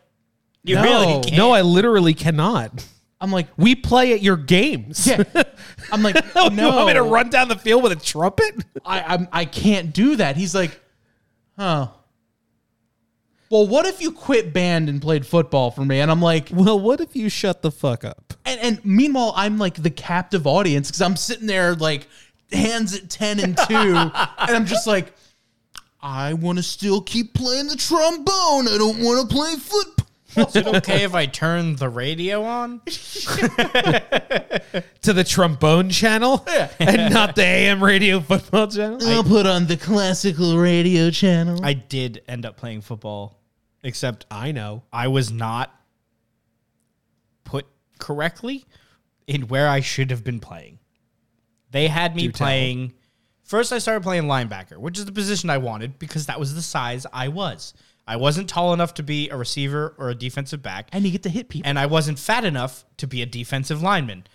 You 0.63 0.77
no. 0.77 0.83
really 0.83 1.07
can't. 1.25 1.37
No, 1.37 1.51
I 1.51 1.63
literally 1.63 2.15
cannot. 2.15 2.87
I'm 3.21 3.31
like, 3.31 3.49
We 3.57 3.75
play 3.75 4.13
at 4.15 4.23
your 4.23 4.37
games. 4.37 5.07
yeah. 5.07 5.23
I'm 5.93 6.03
like, 6.03 6.15
no. 6.15 6.21
Oh, 6.37 6.49
no, 6.49 6.69
You 6.71 6.75
want 6.77 6.87
me 6.89 6.95
to 6.95 7.03
run 7.03 7.29
down 7.31 7.49
the 7.49 7.57
field 7.57 7.83
with 7.83 7.93
a 7.93 7.97
trumpet? 7.97 8.65
I 8.85 9.01
I'm, 9.03 9.29
I 9.33 9.45
can't 9.45 9.93
do 9.93 10.17
that. 10.17 10.37
He's 10.37 10.55
like, 10.55 10.81
huh. 11.59 11.89
Well, 13.51 13.67
what 13.67 13.85
if 13.85 14.01
you 14.01 14.13
quit 14.13 14.53
band 14.53 14.89
and 14.89 15.03
played 15.03 15.27
football 15.27 15.73
for 15.73 15.85
me? 15.85 16.01
And 16.01 16.11
I'm 16.11 16.23
like, 16.23 16.51
Well, 16.53 16.79
what 16.79 17.01
if 17.01 17.17
you 17.17 17.29
shut 17.29 17.63
the 17.63 17.71
fuck 17.71 18.05
up? 18.05 18.35
and 18.45 18.61
and, 18.61 18.77
and 18.79 18.85
meanwhile, 18.85 19.33
I'm 19.37 19.59
like 19.59 19.75
the 19.83 19.91
captive 19.91 20.47
audience 20.47 20.89
because 20.89 21.03
I'm 21.03 21.17
sitting 21.17 21.47
there 21.47 21.75
like 21.75 22.07
hands 22.53 22.95
at 22.97 23.11
ten 23.11 23.39
and 23.41 23.57
two, 23.57 23.75
and 23.77 24.17
I'm 24.39 24.67
just 24.67 24.87
like, 24.87 25.13
I 26.01 26.33
want 26.35 26.59
to 26.59 26.63
still 26.63 27.01
keep 27.03 27.35
playing 27.35 27.67
the 27.67 27.77
trombone. 27.77 28.67
I 28.69 28.77
don't 28.79 29.01
want 29.03 29.29
to 29.29 29.35
play 29.35 29.55
football. 29.57 30.07
Is 30.37 30.57
it 30.57 30.67
okay 30.67 31.03
if 31.05 31.15
I 31.15 31.27
turn 31.27 31.77
the 31.77 31.89
radio 31.89 32.43
on? 32.43 32.81
to 35.03 35.13
the 35.13 35.25
trombone 35.27 35.91
channel 35.91 36.47
and 36.79 37.13
not 37.13 37.35
the 37.35 37.43
AM 37.45 37.83
radio 37.83 38.21
football 38.21 38.69
channel. 38.69 38.99
I'll 39.07 39.25
put 39.25 39.47
on 39.47 39.67
the 39.67 39.77
classical 39.77 40.57
radio 40.59 41.11
channel. 41.11 41.59
I 41.65 41.73
did 41.73 42.23
end 42.29 42.47
up 42.47 42.57
playing 42.57 42.83
football, 42.83 43.41
except 43.83 44.27
I 44.31 44.53
know. 44.53 44.85
I 44.93 45.09
was 45.09 45.33
not 45.33 45.75
put 47.45 47.67
correctly 47.99 48.65
in 49.27 49.49
where 49.49 49.69
I 49.69 49.81
should 49.81 50.11
have 50.11 50.23
been 50.25 50.41
playing. 50.41 50.79
They 51.71 51.89
had 51.89 52.15
me 52.17 52.23
Do 52.23 52.33
tell. 52.33 52.47
playing. 52.47 52.95
First, 53.43 53.73
I 53.73 53.79
started 53.79 54.03
playing 54.03 54.25
linebacker, 54.25 54.77
which 54.77 54.99
is 54.99 55.05
the 55.07 55.13
position 55.13 55.51
I 55.51 55.59
wanted 55.59 55.99
because 55.99 56.27
that 56.27 56.39
was 56.39 56.55
the 56.55 56.63
size 56.63 57.07
I 57.13 57.29
was. 57.29 57.75
I 58.11 58.17
wasn't 58.17 58.49
tall 58.49 58.73
enough 58.75 58.95
to 58.95 59.05
be 59.05 59.29
a 59.29 59.37
receiver 59.37 59.95
or 59.97 60.11
a 60.11 60.17
defensive 60.17 60.61
back, 60.61 60.89
and 60.91 61.05
you 61.05 61.13
get 61.13 61.23
to 61.23 61.29
hit 61.29 61.49
people. 61.49 61.69
and 61.69 61.79
I 61.79 61.87
wasn't 61.87 62.19
fat 62.19 62.45
enough 62.45 62.85
to 62.97 63.07
be 63.07 63.23
a 63.23 63.27
defensive 63.27 63.83
lineman. 63.83 64.27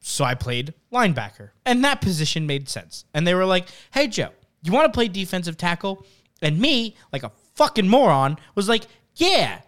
So 0.00 0.24
I 0.24 0.36
played 0.36 0.74
linebacker, 0.92 1.50
and 1.66 1.82
that 1.82 2.00
position 2.00 2.46
made 2.46 2.68
sense. 2.68 3.04
And 3.12 3.26
they 3.26 3.34
were 3.34 3.46
like, 3.46 3.66
"Hey 3.92 4.06
Joe, 4.06 4.30
you 4.62 4.70
want 4.70 4.86
to 4.92 4.96
play 4.96 5.08
defensive 5.08 5.56
tackle?" 5.56 6.06
And 6.40 6.60
me, 6.60 6.94
like 7.12 7.24
a 7.24 7.32
fucking 7.56 7.88
moron, 7.88 8.38
was 8.54 8.68
like, 8.68 8.86
"Yeah." 9.16 9.62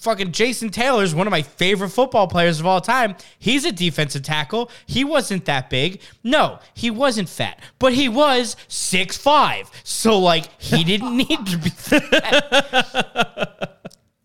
Fucking 0.00 0.32
Jason 0.32 0.70
Taylor 0.70 1.04
is 1.04 1.14
one 1.14 1.26
of 1.26 1.30
my 1.30 1.42
favorite 1.42 1.90
football 1.90 2.26
players 2.26 2.58
of 2.58 2.66
all 2.66 2.80
time. 2.80 3.14
He's 3.38 3.64
a 3.64 3.70
defensive 3.70 4.22
tackle. 4.22 4.70
He 4.86 5.04
wasn't 5.04 5.44
that 5.44 5.70
big. 5.70 6.00
No, 6.24 6.58
he 6.74 6.90
wasn't 6.90 7.28
fat, 7.28 7.60
but 7.78 7.92
he 7.92 8.08
was 8.08 8.56
six 8.66 9.16
five. 9.16 9.70
So 9.84 10.18
like 10.18 10.60
he 10.60 10.82
didn't 10.82 11.16
need 11.28 11.46
to 11.46 11.58
be 11.58 11.70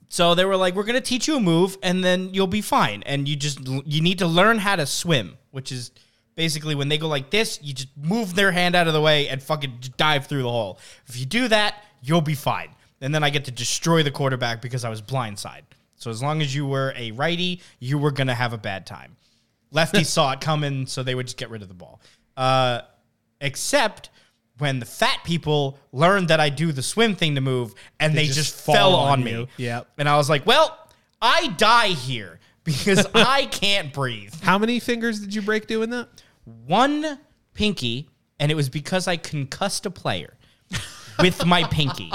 so 0.09 0.35
they 0.35 0.45
were 0.45 0.57
like, 0.57 0.75
"We're 0.75 0.83
gonna 0.83 1.01
teach 1.01 1.27
you 1.27 1.37
a 1.37 1.39
move, 1.39 1.77
and 1.81 2.03
then 2.03 2.33
you'll 2.33 2.47
be 2.47 2.61
fine. 2.61 3.03
And 3.03 3.27
you 3.27 3.35
just 3.35 3.59
you 3.67 4.01
need 4.01 4.19
to 4.19 4.27
learn 4.27 4.59
how 4.59 4.75
to 4.75 4.85
swim, 4.85 5.37
which 5.51 5.71
is 5.71 5.91
basically 6.35 6.75
when 6.75 6.89
they 6.89 6.97
go 6.97 7.07
like 7.07 7.29
this, 7.29 7.59
you 7.61 7.73
just 7.73 7.89
move 7.97 8.35
their 8.35 8.51
hand 8.51 8.75
out 8.75 8.87
of 8.87 8.93
the 8.93 9.01
way 9.01 9.27
and 9.27 9.41
fucking 9.41 9.79
dive 9.97 10.27
through 10.27 10.43
the 10.43 10.49
hole. 10.49 10.79
If 11.07 11.19
you 11.19 11.25
do 11.25 11.47
that, 11.47 11.83
you'll 12.01 12.21
be 12.21 12.35
fine. 12.35 12.69
And 13.03 13.13
then 13.13 13.23
I 13.23 13.29
get 13.29 13.45
to 13.45 13.51
destroy 13.51 14.01
the 14.01 14.11
quarterback 14.11 14.61
because 14.61 14.85
I 14.85 14.89
was 14.89 15.01
blindside. 15.01 15.63
So 15.97 16.09
as 16.09 16.23
long 16.23 16.41
as 16.41 16.55
you 16.55 16.65
were 16.65 16.93
a 16.95 17.11
righty, 17.11 17.61
you 17.79 17.97
were 17.97 18.11
gonna 18.11 18.33
have 18.33 18.53
a 18.53 18.57
bad 18.57 18.85
time. 18.85 19.17
Lefties 19.73 20.05
saw 20.17 20.31
it 20.31 20.41
coming, 20.41 20.87
so 20.87 21.03
they 21.03 21.13
would 21.13 21.27
just 21.27 21.37
get 21.37 21.49
rid 21.49 21.61
of 21.61 21.67
the 21.67 21.73
ball. 21.73 22.01
Uh, 22.37 22.81
except 23.41 24.09
when 24.57 24.79
the 24.79 24.85
fat 24.85 25.19
people 25.25 25.77
learned 25.91 26.29
that 26.29 26.39
I 26.39 26.49
do 26.49 26.71
the 26.71 26.81
swim 26.81 27.15
thing 27.15 27.35
to 27.35 27.41
move, 27.41 27.73
and 27.99 28.15
they, 28.15 28.25
just 28.25 28.37
just, 28.37 28.65
fell 28.65 28.95
on 28.95 29.19
on, 29.19 29.23
me. 29.23 29.47
Yep. 29.57 29.87
And 29.97 30.07
I 30.07 30.15
was 30.15 30.29
like, 30.29 30.45
well, 30.45 30.89
I 31.21 31.47
die 31.57 31.89
here 31.89 32.39
because 32.63 33.05
I 33.15 33.47
can't 33.47 33.91
breathe. 33.91 34.33
How 34.41 34.57
many 34.57 34.79
fingers 34.79 35.19
did 35.19 35.35
you 35.35 35.41
break 35.41 35.67
doing 35.67 35.89
that? 35.89 36.07
One 36.65 37.19
pinky, 37.53 38.09
and 38.39 38.51
it 38.51 38.55
was 38.55 38.69
because 38.69 39.07
I 39.07 39.17
concussed 39.17 39.85
a 39.85 39.91
player 39.91 40.37
with 41.19 41.45
my 41.45 41.63
pinky. 41.65 42.11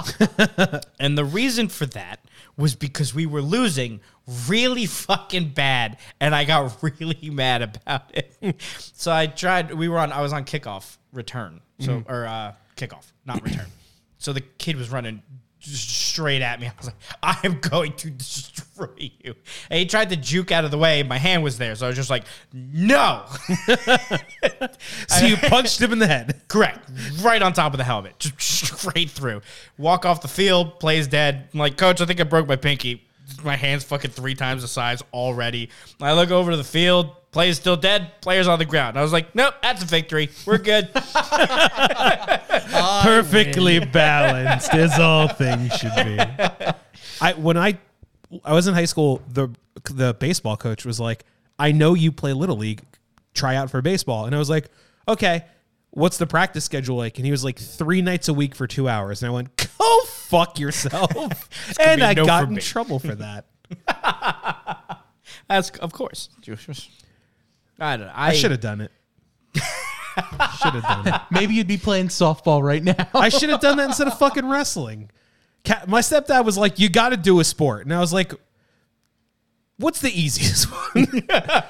and 1.01 1.17
the 1.17 1.25
reason 1.25 1.69
for 1.69 1.87
that 1.87 2.21
was 2.57 2.75
because 2.75 3.15
we 3.15 3.27
were 3.27 3.43
losing 3.43 4.01
really 4.49 4.87
fucking 4.87 5.51
bad 5.51 5.97
and 6.21 6.35
I 6.35 6.45
got 6.45 6.83
really 6.83 7.31
mad 7.31 7.63
about 7.63 8.15
it. 8.15 8.61
so 8.61 9.13
I 9.13 9.27
tried 9.27 9.73
we 9.75 9.89
were 9.89 9.99
on 9.99 10.13
I 10.13 10.21
was 10.21 10.33
on 10.33 10.45
kickoff 10.45 10.97
return. 11.13 11.61
So 11.81 12.03
or 12.09 12.27
uh 12.27 12.55
kickoff, 12.77 13.13
not 13.25 13.43
return. 13.43 13.67
so 14.19 14.33
the 14.33 14.41
kid 14.41 14.77
was 14.77 14.91
running 14.91 15.23
straight 15.77 16.43
at 16.43 16.61
me. 16.61 16.67
I 16.69 16.73
was 16.77 16.87
like, 16.87 16.97
I 17.23 17.39
am 17.45 17.59
going 17.61 17.93
to 17.95 18.11
destroy 18.11 18.89
you. 18.99 19.35
And 19.71 19.79
he 19.79 19.87
tried 19.87 20.11
to 20.11 20.17
juke 20.17 20.53
out 20.53 20.65
of 20.65 20.71
the 20.71 20.79
way. 20.79 21.03
My 21.03 21.19
hand 21.19 21.43
was 21.43 21.59
there. 21.59 21.75
So 21.75 21.87
I 21.87 21.89
was 21.89 21.97
just 21.97 22.11
like, 22.11 22.25
no. 22.53 23.25
So 25.09 25.27
you 25.27 25.37
punched 25.37 25.81
him 25.81 25.93
in 25.93 25.99
the 25.99 26.07
head. 26.07 26.41
Correct. 26.49 26.89
Right 27.23 27.43
on 27.43 27.53
top 27.53 27.73
of 27.73 27.79
the 27.79 27.85
helmet. 27.85 28.19
Just 28.19 28.41
straight 28.41 29.11
through. 29.11 29.43
Walk 29.77 30.05
off 30.05 30.23
the 30.23 30.29
field, 30.29 30.79
plays 30.81 31.07
dead. 31.07 31.49
I'm 31.53 31.59
like, 31.59 31.77
coach, 31.77 32.01
I 32.01 32.07
think 32.07 32.21
I 32.21 32.25
broke 32.25 32.47
my 32.47 32.57
pinky. 32.57 33.05
My 33.43 33.57
hand's 33.57 33.85
fucking 33.85 34.11
three 34.11 34.35
times 34.35 34.63
the 34.63 34.69
size 34.69 35.03
already. 35.13 35.71
I 36.01 36.13
look 36.13 36.31
over 36.31 36.51
to 36.51 36.57
the 36.57 36.65
field, 36.65 37.15
player's 37.39 37.57
still 37.57 37.77
dead, 37.77 38.21
player's 38.21 38.49
on 38.49 38.59
the 38.59 38.65
ground. 38.65 38.99
I 38.99 39.03
was 39.03 39.13
like, 39.13 39.33
nope, 39.33 39.55
that's 39.63 39.85
a 39.85 39.87
victory. 39.87 40.29
We're 40.45 40.59
good. 40.59 40.93
Perfectly 43.05 43.79
balanced, 43.79 44.75
as 44.75 44.99
all 44.99 45.29
things 45.29 45.73
should 45.75 45.93
be. 45.95 46.19
I 47.21 47.35
when 47.35 47.57
I 47.57 47.79
I 48.45 48.55
was 48.55 48.67
in 48.67 48.75
high 48.75 48.87
school, 48.87 49.23
the 49.33 49.51
the 49.89 50.15
baseball 50.15 50.57
coach 50.57 50.85
was 50.85 50.99
like, 50.99 51.25
"I 51.61 51.71
know 51.71 51.95
you 51.95 52.11
play 52.11 52.33
little 52.33 52.57
league. 52.57 52.83
Try 53.35 53.55
out 53.55 53.71
for 53.71 53.81
baseball." 53.83 54.25
And 54.27 54.35
I 54.35 54.39
was 54.39 54.51
like, 54.51 54.69
"Okay." 55.07 55.45
What's 55.91 56.19
the 56.19 56.27
practice 56.27 56.65
schedule 56.65 56.97
like? 56.97 57.17
And 57.17 57.25
he 57.25 57.31
was 57.31 57.45
like 57.45 57.59
three 57.59 58.03
nights 58.03 58.29
a 58.29 58.35
week 58.35 58.55
for 58.55 58.67
two 58.67 58.89
hours. 58.91 59.23
And 59.23 59.31
I 59.31 59.35
went, 59.35 59.57
go 59.79 60.01
fuck 60.05 60.59
yourself. 60.59 61.49
and 61.81 62.03
I 62.03 62.13
no 62.13 62.27
got 62.27 62.49
in 62.49 62.57
me. 62.57 62.61
trouble 62.61 62.99
for 62.99 63.15
that. 63.15 63.47
That's, 65.49 65.71
of 65.71 65.95
course. 65.95 66.29
I 67.79 67.97
don't 67.97 68.07
know. 68.07 68.13
I, 68.15 68.29
I 68.29 68.33
should 68.33 68.51
have 68.51 68.61
done 68.61 68.81
it. 68.81 68.91
should 69.55 70.75
have 70.75 70.83
done 70.83 71.09
it. 71.09 71.21
Maybe 71.31 71.55
you'd 71.55 71.69
be 71.69 71.77
playing 71.79 72.09
softball 72.09 72.63
right 72.63 72.83
now. 72.83 73.09
I 73.15 73.29
should 73.29 73.51
have 73.51 73.61
done 73.61 73.77
that 73.79 73.87
instead 73.87 74.09
of 74.09 74.19
fucking 74.19 74.49
wrestling. 74.49 75.11
My 75.87 76.01
stepdad 76.01 76.45
was 76.45 76.57
like, 76.59 76.79
"You 76.79 76.89
got 76.89 77.11
to 77.11 77.17
do 77.17 77.41
a 77.41 77.45
sport," 77.45 77.85
and 77.85 77.95
I 77.95 78.01
was 78.01 78.13
like, 78.13 78.33
"What's 79.77 80.01
the 80.01 80.11
easiest 80.11 80.65
one?" 80.95 81.07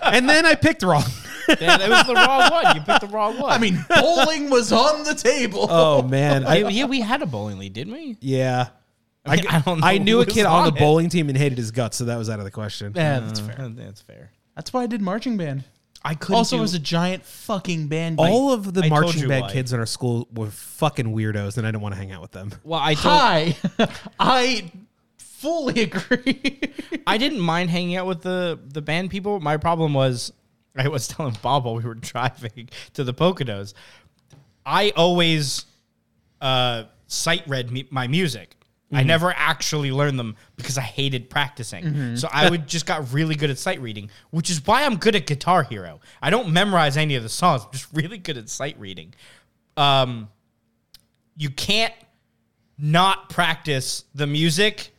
and 0.03 0.29
then 0.29 0.47
I 0.47 0.55
picked 0.55 0.83
wrong. 0.83 1.05
Yeah, 1.49 1.79
that 1.79 1.89
was 1.89 2.07
the 2.07 2.15
wrong 2.15 2.51
one. 2.51 2.77
You 2.77 2.83
picked 2.83 3.01
the 3.01 3.07
wrong 3.09 3.39
one. 3.39 3.51
I 3.53 3.59
mean, 3.59 3.85
bowling 3.89 4.51
was 4.51 4.73
on 4.73 5.05
the 5.05 5.15
table. 5.15 5.67
Oh 5.69 6.03
man, 6.03 6.45
I, 6.47 6.69
yeah, 6.69 6.85
we 6.85 7.01
had 7.01 7.23
a 7.23 7.27
bowling 7.27 7.59
league, 7.59 7.73
didn't 7.73 7.93
we? 7.93 8.17
yeah. 8.21 8.69
I, 9.27 9.37
mean, 9.37 9.47
I 9.49 9.59
don't 9.61 9.81
know 9.81 9.87
I 9.87 9.99
knew 9.99 10.21
a 10.23 10.27
kid 10.27 10.47
on 10.47 10.61
on 10.61 10.65
the 10.73 10.79
bowling 10.79 11.11
team 11.11 11.29
and 11.29 11.37
hated 11.37 11.59
his 11.59 11.71
guts, 11.71 11.99
so 11.99 12.07
that 12.07 12.17
was 12.17 12.31
out 12.31 12.39
of 12.39 12.47
the 12.47 12.51
question. 12.51 12.93
yeah, 12.97 13.21
that's 13.21 13.41
fair. 13.41 13.61
Uh, 13.61 13.69
That's 13.75 14.01
fair. 14.01 14.31
That's 14.55 14.73
why 14.73 14.85
I 14.85 14.87
did 14.87 15.03
marching 15.03 15.37
band. 15.37 15.65
I 16.05 16.15
couldn't 16.15 16.37
Also, 16.37 16.57
do- 16.57 16.63
was 16.63 16.75
a 16.75 16.79
giant 16.79 17.25
fucking 17.25 17.89
band. 17.89 18.19
All 18.21 18.53
of 18.53 18.73
the 18.73 18.81
I 18.85 18.89
told 18.89 19.03
marching 19.03 19.23
you 19.23 19.29
band 19.29 19.43
why. 19.43 19.53
kids 19.53 19.73
in 19.73 19.81
our 19.81 19.87
school 19.87 20.29
were 20.33 20.51
fucking 20.51 21.07
weirdos, 21.15 21.59
and 21.59 21.67
I 21.67 21.71
didn't 21.71 21.83
want 21.83 21.95
to 21.95 21.99
hang 21.99 22.13
out 22.13 22.23
with 22.23 22.31
them. 22.33 22.53
well, 22.65 22.81
I 22.83 22.95
told, 22.95 23.15
Hi, 23.15 23.57
I 24.21 24.71
fully 25.17 25.83
agree. 25.83 26.61
I 27.07 27.19
didn't 27.19 27.41
mind 27.41 27.71
hanging 27.71 27.97
out 27.97 28.07
with 28.07 28.23
the 28.23 28.59
the 28.73 28.81
band 28.81 29.11
people. 29.11 29.41
My 29.41 29.57
problem 29.57 29.93
was 29.95 30.33
I 30.77 30.87
was 30.89 31.09
telling 31.09 31.37
Bob 31.43 31.65
while 31.65 31.75
we 31.75 31.83
were 31.83 31.95
driving 31.95 32.69
to 32.95 33.03
the 33.05 33.13
Poconos. 33.15 33.75
I 34.65 34.91
always 34.97 35.65
uh, 36.41 36.85
sight 37.09 37.43
read 37.49 37.71
me, 37.71 37.87
my 37.91 38.07
music. 38.07 38.55
I 38.91 39.01
mm-hmm. 39.01 39.09
never 39.09 39.35
actually 39.37 39.93
learned 39.93 40.19
them 40.19 40.37
because 40.57 40.79
I 40.79 40.83
hated 40.83 41.29
practicing. 41.29 41.85
Mm-hmm. 41.85 42.17
So 42.17 42.29
I 42.33 42.49
would 42.49 42.67
just 42.67 42.87
got 42.87 43.13
really 43.13 43.35
good 43.35 43.51
at 43.51 43.59
sight 43.59 43.83
reading, 43.83 44.09
which 44.31 44.49
is 44.49 44.67
why 44.67 44.85
I'm 44.85 44.97
good 44.97 45.15
at 45.15 45.27
Guitar 45.27 45.63
Hero. 45.63 46.01
I 46.23 46.31
don't 46.31 46.53
memorize 46.53 46.97
any 46.97 47.15
of 47.15 47.23
the 47.23 47.29
songs. 47.29 47.65
I'm 47.65 47.73
just 47.73 47.89
really 47.93 48.17
good 48.17 48.39
at 48.39 48.49
sight 48.49 48.79
reading. 48.81 49.15
Um, 49.77 50.31
you 51.37 51.51
can't 51.51 51.93
not 52.79 53.29
practice 53.29 54.05
the 54.15 54.27
music 54.27 54.91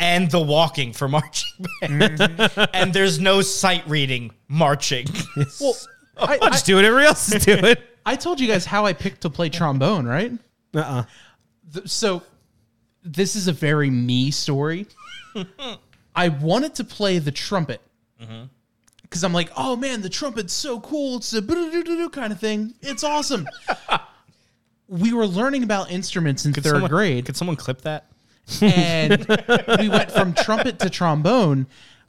and 0.00 0.28
the 0.30 0.40
walking 0.40 0.92
for 0.92 1.08
marching 1.08 1.66
band. 1.80 2.18
Mm-hmm. 2.18 2.64
and 2.74 2.92
there's 2.92 3.20
no 3.20 3.40
sight 3.40 3.86
reading 3.86 4.32
marching. 4.48 5.06
well, 5.60 5.76
I, 6.16 6.38
I'll 6.42 6.50
just 6.50 6.66
do 6.66 6.74
what 6.74 6.84
everybody 6.84 7.06
else 7.06 7.32
is 7.32 7.44
doing. 7.44 7.76
I 8.04 8.16
told 8.16 8.40
you 8.40 8.48
guys 8.48 8.64
how 8.64 8.84
I 8.84 8.94
picked 8.94 9.20
to 9.20 9.30
play 9.30 9.48
trombone, 9.48 10.06
right? 10.06 10.32
Uh-uh. 10.74 11.04
Th- 11.72 11.88
so 11.88 12.22
this 13.12 13.34
is 13.36 13.48
a 13.48 13.52
very 13.52 13.90
me 13.90 14.30
story. 14.30 14.86
I 16.14 16.28
wanted 16.28 16.74
to 16.76 16.84
play 16.84 17.18
the 17.18 17.30
trumpet 17.32 17.80
because 19.02 19.24
I'm 19.24 19.32
like, 19.32 19.50
oh 19.56 19.76
man, 19.76 20.02
the 20.02 20.08
trumpet's 20.08 20.52
so 20.52 20.80
cool. 20.80 21.16
It's 21.18 21.32
a 21.32 21.40
kind 22.10 22.32
of 22.32 22.40
thing. 22.40 22.74
It's 22.82 23.04
awesome. 23.04 23.48
we 24.88 25.12
were 25.12 25.26
learning 25.26 25.62
about 25.62 25.90
instruments 25.90 26.44
in 26.46 26.52
third 26.52 26.64
Someone- 26.72 26.90
grade, 26.90 27.26
Could 27.26 27.36
someone 27.36 27.56
clip 27.56 27.82
that? 27.82 28.06
and 28.62 29.26
we 29.78 29.88
went 29.90 30.10
from 30.10 30.32
trumpet 30.32 30.78
to 30.80 30.88
trombone. 30.90 31.66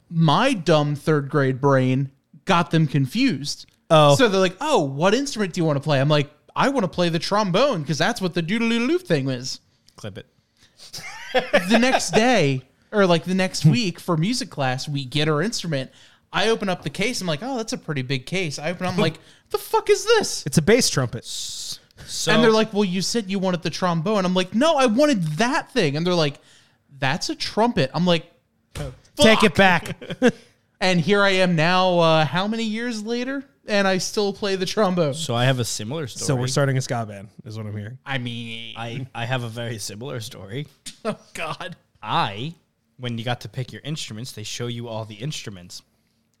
My 0.08 0.54
dumb 0.54 0.96
third 0.96 1.28
grade 1.28 1.60
brain 1.60 2.10
got 2.46 2.70
them 2.70 2.86
confused. 2.86 3.66
Oh. 3.90 4.14
so 4.16 4.28
they're 4.28 4.40
like, 4.40 4.56
"Oh, 4.60 4.80
what 4.80 5.14
instrument 5.14 5.52
do 5.52 5.60
you 5.60 5.64
want 5.64 5.76
to 5.76 5.80
play?" 5.82 6.00
I'm 6.00 6.08
like, 6.08 6.30
"I 6.56 6.68
want 6.70 6.84
to 6.84 6.88
play 6.88 7.08
the 7.10 7.18
trombone 7.18 7.82
because 7.82 7.98
that's 7.98 8.20
what 8.22 8.34
the 8.34 8.40
doodle 8.42 8.72
doodle 8.72 9.02
thing 9.02 9.28
is." 9.28 9.60
Clip 9.96 10.16
it. 10.16 10.26
The 11.32 11.78
next 11.80 12.10
day 12.10 12.62
or 12.92 13.06
like 13.06 13.24
the 13.24 13.34
next 13.34 13.64
week 13.64 14.00
for 14.00 14.16
music 14.16 14.50
class, 14.50 14.88
we 14.88 15.04
get 15.04 15.28
our 15.28 15.42
instrument. 15.42 15.90
I 16.32 16.48
open 16.48 16.68
up 16.68 16.82
the 16.82 16.90
case. 16.90 17.20
I'm 17.20 17.26
like, 17.26 17.40
oh, 17.42 17.56
that's 17.56 17.72
a 17.72 17.78
pretty 17.78 18.02
big 18.02 18.26
case. 18.26 18.58
I 18.58 18.70
open 18.70 18.86
up. 18.86 18.94
I'm 18.94 19.00
like, 19.00 19.18
the 19.50 19.58
fuck 19.58 19.90
is 19.90 20.04
this? 20.04 20.46
It's 20.46 20.58
a 20.58 20.62
bass 20.62 20.88
trumpet. 20.88 21.24
So 21.24 22.32
and 22.32 22.42
they're 22.42 22.52
like, 22.52 22.72
well, 22.72 22.84
you 22.84 23.02
said 23.02 23.30
you 23.30 23.38
wanted 23.38 23.62
the 23.62 23.70
trombone. 23.70 24.18
And 24.18 24.26
I'm 24.26 24.34
like, 24.34 24.54
no, 24.54 24.76
I 24.76 24.86
wanted 24.86 25.22
that 25.38 25.70
thing. 25.72 25.96
And 25.96 26.06
they're 26.06 26.14
like, 26.14 26.38
that's 26.98 27.30
a 27.30 27.34
trumpet. 27.34 27.90
I'm 27.94 28.06
like, 28.06 28.30
Take 29.16 29.44
it 29.44 29.54
back. 29.54 29.96
and 30.80 31.00
here 31.00 31.22
I 31.22 31.30
am 31.30 31.56
now. 31.56 31.98
Uh, 31.98 32.24
how 32.24 32.46
many 32.46 32.64
years 32.64 33.04
later? 33.04 33.44
And 33.70 33.86
I 33.86 33.98
still 33.98 34.32
play 34.32 34.56
the 34.56 34.66
trombone. 34.66 35.14
so 35.14 35.34
I 35.34 35.44
have 35.44 35.60
a 35.60 35.64
similar 35.64 36.08
story. 36.08 36.26
so 36.26 36.34
we're 36.34 36.48
starting 36.48 36.76
a 36.76 36.80
ska 36.80 37.06
band, 37.06 37.28
is 37.44 37.56
what 37.56 37.66
I'm 37.66 37.76
hearing. 37.76 37.98
I 38.04 38.18
mean, 38.18 38.74
I 38.76 39.06
I 39.14 39.24
have 39.24 39.44
a 39.44 39.48
very 39.48 39.78
similar 39.78 40.20
story. 40.20 40.66
oh 41.04 41.16
god. 41.34 41.76
I, 42.02 42.54
when 42.96 43.16
you 43.16 43.24
got 43.24 43.42
to 43.42 43.48
pick 43.48 43.72
your 43.72 43.82
instruments, 43.84 44.32
they 44.32 44.42
show 44.42 44.66
you 44.66 44.88
all 44.88 45.04
the 45.04 45.14
instruments. 45.14 45.82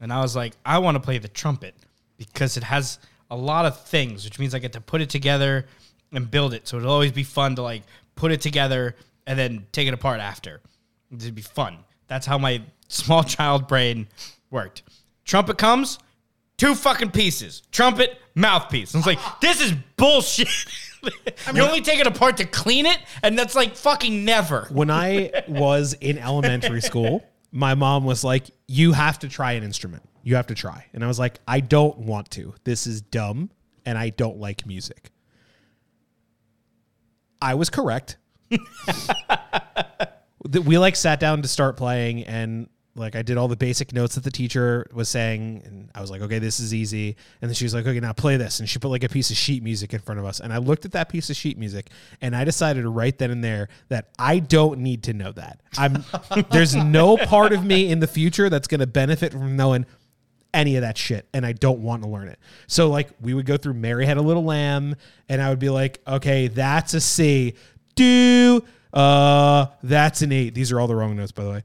And 0.00 0.12
I 0.12 0.20
was 0.20 0.34
like, 0.34 0.54
I 0.64 0.78
want 0.78 0.96
to 0.96 1.00
play 1.00 1.18
the 1.18 1.28
trumpet 1.28 1.74
because 2.16 2.56
it 2.56 2.64
has 2.64 2.98
a 3.30 3.36
lot 3.36 3.64
of 3.64 3.80
things, 3.84 4.24
which 4.24 4.38
means 4.38 4.54
I 4.54 4.58
get 4.58 4.72
to 4.72 4.80
put 4.80 5.00
it 5.00 5.10
together 5.10 5.66
and 6.12 6.30
build 6.30 6.52
it. 6.54 6.66
So 6.66 6.78
it'll 6.78 6.90
always 6.90 7.12
be 7.12 7.22
fun 7.22 7.54
to 7.56 7.62
like 7.62 7.82
put 8.16 8.32
it 8.32 8.40
together 8.40 8.96
and 9.26 9.38
then 9.38 9.66
take 9.72 9.86
it 9.86 9.94
apart 9.94 10.20
after. 10.20 10.60
It'd 11.14 11.34
be 11.34 11.42
fun. 11.42 11.78
That's 12.08 12.26
how 12.26 12.38
my 12.38 12.62
small 12.88 13.22
child 13.36 13.68
brain 13.68 14.08
worked. 14.50 14.82
Trumpet 15.24 15.58
comes, 15.58 15.98
two 16.60 16.74
fucking 16.74 17.10
pieces. 17.10 17.62
Trumpet, 17.72 18.20
mouthpiece. 18.34 18.94
I 18.94 18.98
was 18.98 19.06
like, 19.06 19.18
this 19.40 19.60
is 19.60 19.72
bullshit. 19.96 20.48
i 21.46 21.52
you 21.52 21.62
only 21.62 21.80
take 21.80 21.98
it 21.98 22.06
apart 22.06 22.36
to 22.36 22.44
clean 22.44 22.84
it, 22.84 22.98
and 23.22 23.38
that's 23.38 23.54
like 23.54 23.74
fucking 23.74 24.24
never. 24.26 24.68
When 24.70 24.90
I 24.90 25.42
was 25.48 25.94
in 25.94 26.18
elementary 26.18 26.82
school, 26.82 27.24
my 27.50 27.74
mom 27.74 28.04
was 28.04 28.22
like, 28.22 28.50
You 28.68 28.92
have 28.92 29.18
to 29.20 29.28
try 29.28 29.52
an 29.52 29.64
instrument. 29.64 30.02
You 30.22 30.36
have 30.36 30.48
to 30.48 30.54
try. 30.54 30.84
And 30.92 31.02
I 31.02 31.06
was 31.06 31.18
like, 31.18 31.40
I 31.48 31.60
don't 31.60 31.96
want 32.00 32.30
to. 32.32 32.52
This 32.64 32.86
is 32.86 33.00
dumb 33.00 33.50
and 33.86 33.96
I 33.96 34.10
don't 34.10 34.38
like 34.38 34.66
music. 34.66 35.10
I 37.40 37.54
was 37.54 37.70
correct. 37.70 38.18
We 40.42 40.78
like 40.78 40.96
sat 40.96 41.20
down 41.20 41.42
to 41.42 41.48
start 41.48 41.76
playing 41.76 42.24
and 42.24 42.68
like 42.96 43.14
I 43.14 43.22
did 43.22 43.36
all 43.36 43.46
the 43.46 43.56
basic 43.56 43.92
notes 43.92 44.16
that 44.16 44.24
the 44.24 44.30
teacher 44.30 44.86
was 44.92 45.08
saying 45.08 45.62
and 45.64 45.90
I 45.94 46.00
was 46.00 46.10
like, 46.10 46.22
okay, 46.22 46.38
this 46.38 46.58
is 46.58 46.74
easy. 46.74 47.16
And 47.40 47.48
then 47.48 47.54
she 47.54 47.64
was 47.64 47.72
like, 47.72 47.86
okay, 47.86 48.00
now 48.00 48.12
play 48.12 48.36
this. 48.36 48.58
And 48.58 48.68
she 48.68 48.78
put 48.78 48.88
like 48.88 49.04
a 49.04 49.08
piece 49.08 49.30
of 49.30 49.36
sheet 49.36 49.62
music 49.62 49.94
in 49.94 50.00
front 50.00 50.18
of 50.18 50.26
us. 50.26 50.40
And 50.40 50.52
I 50.52 50.58
looked 50.58 50.84
at 50.84 50.92
that 50.92 51.08
piece 51.08 51.30
of 51.30 51.36
sheet 51.36 51.56
music 51.56 51.90
and 52.20 52.34
I 52.34 52.44
decided 52.44 52.84
right 52.86 53.16
then 53.16 53.30
and 53.30 53.44
there 53.44 53.68
that 53.88 54.08
I 54.18 54.40
don't 54.40 54.80
need 54.80 55.04
to 55.04 55.12
know 55.12 55.30
that. 55.32 55.60
I'm 55.78 56.04
there's 56.50 56.74
no 56.74 57.16
part 57.16 57.52
of 57.52 57.64
me 57.64 57.90
in 57.90 58.00
the 58.00 58.08
future 58.08 58.50
that's 58.50 58.66
gonna 58.66 58.88
benefit 58.88 59.32
from 59.32 59.56
knowing 59.56 59.86
any 60.52 60.74
of 60.74 60.82
that 60.82 60.98
shit 60.98 61.28
and 61.32 61.46
I 61.46 61.52
don't 61.52 61.80
want 61.80 62.02
to 62.02 62.08
learn 62.08 62.26
it. 62.26 62.40
So 62.66 62.88
like 62.88 63.10
we 63.20 63.34
would 63.34 63.46
go 63.46 63.56
through 63.56 63.74
Mary 63.74 64.04
Had 64.04 64.16
a 64.16 64.22
Little 64.22 64.44
Lamb 64.44 64.96
and 65.28 65.40
I 65.40 65.48
would 65.50 65.60
be 65.60 65.70
like, 65.70 66.00
okay, 66.08 66.48
that's 66.48 66.94
a 66.94 67.00
C. 67.00 67.54
Do 67.94 68.64
uh 68.92 69.66
that's 69.84 70.22
an 70.22 70.32
8. 70.32 70.54
These 70.54 70.72
are 70.72 70.80
all 70.80 70.88
the 70.88 70.96
wrong 70.96 71.14
notes 71.14 71.30
by 71.30 71.44
the 71.44 71.50
way. 71.50 71.62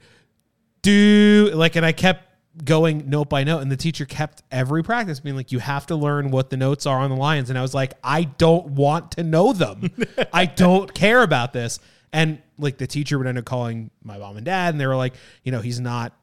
Do 0.86 1.52
like 1.54 1.76
and 1.76 1.86
I 1.86 1.92
kept 1.92 2.24
going 2.64 3.10
note 3.10 3.30
by 3.30 3.44
note 3.44 3.60
and 3.60 3.72
the 3.72 3.76
teacher 3.78 4.06
kept 4.06 4.42
every 4.50 4.82
practice 4.82 5.20
being 5.20 5.36
like 5.36 5.52
you 5.52 5.60
have 5.60 5.88
to 5.88 5.96
learn 5.96 6.32
what 6.32 6.50
the 6.50 6.56
notes 6.56 6.86
are 6.86 7.00
on 7.00 7.10
the 7.10 7.16
lines 7.18 7.50
and 7.50 7.60
I 7.60 7.62
was 7.62 7.74
like 7.74 7.94
I 8.04 8.24
don't 8.24 8.68
want 8.68 9.12
to 9.12 9.24
know 9.24 9.52
them. 9.52 9.92
I 10.34 10.46
don't 10.46 10.94
care 10.94 11.22
about 11.22 11.54
this. 11.54 11.80
And 12.14 12.42
like 12.58 12.78
the 12.78 12.88
teacher 12.88 13.18
would 13.18 13.28
end 13.28 13.38
up 13.38 13.46
calling 13.46 13.92
my 14.04 14.18
mom 14.18 14.38
and 14.38 14.46
dad 14.46 14.74
and 14.74 14.80
they 14.80 14.88
were 14.88 14.96
like, 14.96 15.16
you 15.44 15.52
know, 15.52 15.60
he's 15.60 15.80
not 15.80 16.14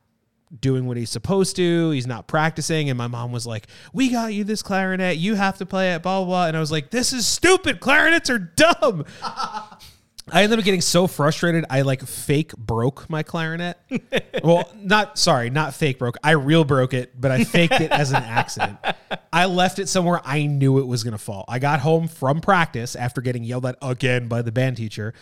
doing 0.60 0.86
what 0.86 0.96
he's 0.96 1.10
supposed 1.10 1.56
to. 1.56 1.90
He's 1.90 2.06
not 2.06 2.26
practicing. 2.26 2.90
And 2.90 2.98
my 2.98 3.06
mom 3.06 3.32
was 3.32 3.46
like, 3.46 3.66
We 3.92 4.10
got 4.10 4.34
you 4.34 4.44
this 4.44 4.62
clarinet. 4.62 5.16
You 5.16 5.34
have 5.34 5.58
to 5.58 5.66
play 5.66 5.94
it, 5.94 6.02
blah, 6.02 6.18
blah, 6.20 6.26
blah. 6.26 6.46
And 6.46 6.56
I 6.56 6.60
was 6.60 6.72
like, 6.72 6.90
This 6.90 7.12
is 7.12 7.26
stupid. 7.26 7.80
Clarinets 7.80 8.30
are 8.30 8.38
dumb. 8.38 9.04
I 10.32 10.42
ended 10.42 10.58
up 10.58 10.64
getting 10.64 10.80
so 10.80 11.06
frustrated, 11.06 11.66
I 11.68 11.82
like 11.82 12.02
fake 12.02 12.56
broke 12.56 13.08
my 13.10 13.22
clarinet. 13.22 13.78
well, 14.42 14.70
not 14.76 15.18
sorry, 15.18 15.50
not 15.50 15.74
fake 15.74 15.98
broke. 15.98 16.16
I 16.24 16.32
real 16.32 16.64
broke 16.64 16.94
it, 16.94 17.20
but 17.20 17.30
I 17.30 17.44
faked 17.44 17.80
it 17.80 17.90
as 17.90 18.12
an 18.12 18.22
accident. 18.22 18.78
I 19.32 19.44
left 19.44 19.78
it 19.78 19.88
somewhere 19.88 20.22
I 20.24 20.46
knew 20.46 20.78
it 20.78 20.86
was 20.86 21.04
going 21.04 21.12
to 21.12 21.18
fall. 21.18 21.44
I 21.48 21.58
got 21.58 21.80
home 21.80 22.08
from 22.08 22.40
practice 22.40 22.96
after 22.96 23.20
getting 23.20 23.44
yelled 23.44 23.66
at 23.66 23.76
again 23.82 24.28
by 24.28 24.40
the 24.40 24.52
band 24.52 24.78
teacher 24.78 25.12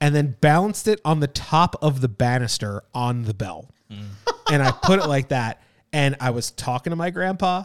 and 0.00 0.14
then 0.14 0.36
balanced 0.40 0.86
it 0.86 1.00
on 1.04 1.18
the 1.18 1.26
top 1.26 1.74
of 1.82 2.00
the 2.00 2.08
banister 2.08 2.84
on 2.94 3.24
the 3.24 3.34
bell. 3.34 3.70
Mm. 3.90 4.06
and 4.52 4.62
I 4.62 4.70
put 4.70 5.00
it 5.00 5.06
like 5.08 5.28
that. 5.28 5.62
And 5.92 6.16
I 6.20 6.30
was 6.30 6.50
talking 6.52 6.90
to 6.90 6.96
my 6.96 7.10
grandpa 7.10 7.64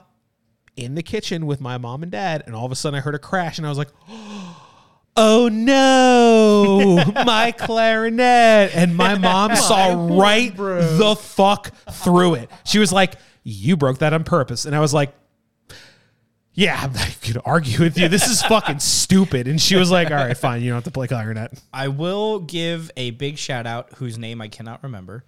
in 0.75 0.95
the 0.95 1.03
kitchen 1.03 1.45
with 1.45 1.61
my 1.61 1.77
mom 1.77 2.03
and 2.03 2.11
dad, 2.11 2.43
and 2.45 2.55
all 2.55 2.65
of 2.65 2.71
a 2.71 2.75
sudden 2.75 2.97
I 2.97 3.01
heard 3.01 3.15
a 3.15 3.19
crash, 3.19 3.57
and 3.57 3.67
I 3.67 3.69
was 3.69 3.77
like, 3.77 3.89
"Oh 4.09 4.59
Oh, 5.15 5.47
no, 5.47 7.03
my 7.25 7.51
clarinet!" 7.51 8.75
And 8.75 8.95
my 8.95 9.15
mom 9.15 9.55
saw 9.55 10.17
right 10.17 10.55
the 10.55 11.15
fuck 11.19 11.73
through 11.91 12.35
it. 12.35 12.51
She 12.65 12.79
was 12.79 12.91
like, 12.91 13.15
"You 13.43 13.77
broke 13.77 13.99
that 13.99 14.13
on 14.13 14.23
purpose," 14.23 14.65
and 14.65 14.75
I 14.75 14.79
was 14.79 14.93
like. 14.93 15.13
Yeah, 16.55 16.79
I'm 16.79 16.93
not 16.93 17.17
gonna 17.25 17.41
argue 17.45 17.79
with 17.79 17.97
you. 17.97 18.07
This 18.07 18.27
is 18.27 18.43
fucking 18.47 18.77
stupid. 18.77 19.47
And 19.47 19.59
she 19.59 19.75
was 19.75 19.89
like, 19.89 20.11
"All 20.11 20.17
right, 20.17 20.37
fine. 20.37 20.61
You 20.61 20.69
don't 20.69 20.77
have 20.77 20.83
to 20.83 20.91
play 20.91 21.07
clarinet." 21.07 21.59
I 21.73 21.87
will 21.87 22.41
give 22.41 22.91
a 22.95 23.09
big 23.09 23.39
shout 23.39 23.65
out 23.65 23.93
whose 23.93 24.19
name 24.19 24.39
I 24.39 24.49
cannot 24.49 24.83
remember. 24.83 25.23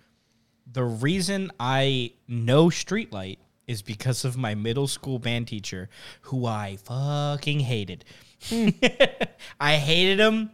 The 0.71 0.83
reason 0.83 1.51
I 1.59 2.11
know 2.27 2.67
Streetlight 2.67 3.37
is 3.67 3.81
because 3.81 4.23
of 4.23 4.37
my 4.37 4.53
middle 4.53 4.87
school 4.87 5.17
band 5.19 5.47
teacher 5.47 5.89
who 6.21 6.45
I 6.45 6.77
fucking 6.83 7.61
hated. 7.61 8.05
I 9.59 9.75
hated 9.75 10.19
him 10.19 10.51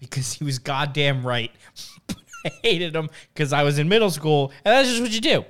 because 0.00 0.32
he 0.34 0.44
was 0.44 0.58
goddamn 0.58 1.24
right. 1.26 1.50
I 2.44 2.50
hated 2.62 2.94
him 2.94 3.08
because 3.32 3.52
I 3.52 3.62
was 3.62 3.78
in 3.78 3.88
middle 3.88 4.10
school 4.10 4.52
and 4.64 4.72
that's 4.74 4.88
just 4.88 5.00
what 5.00 5.12
you 5.12 5.20
do. 5.20 5.44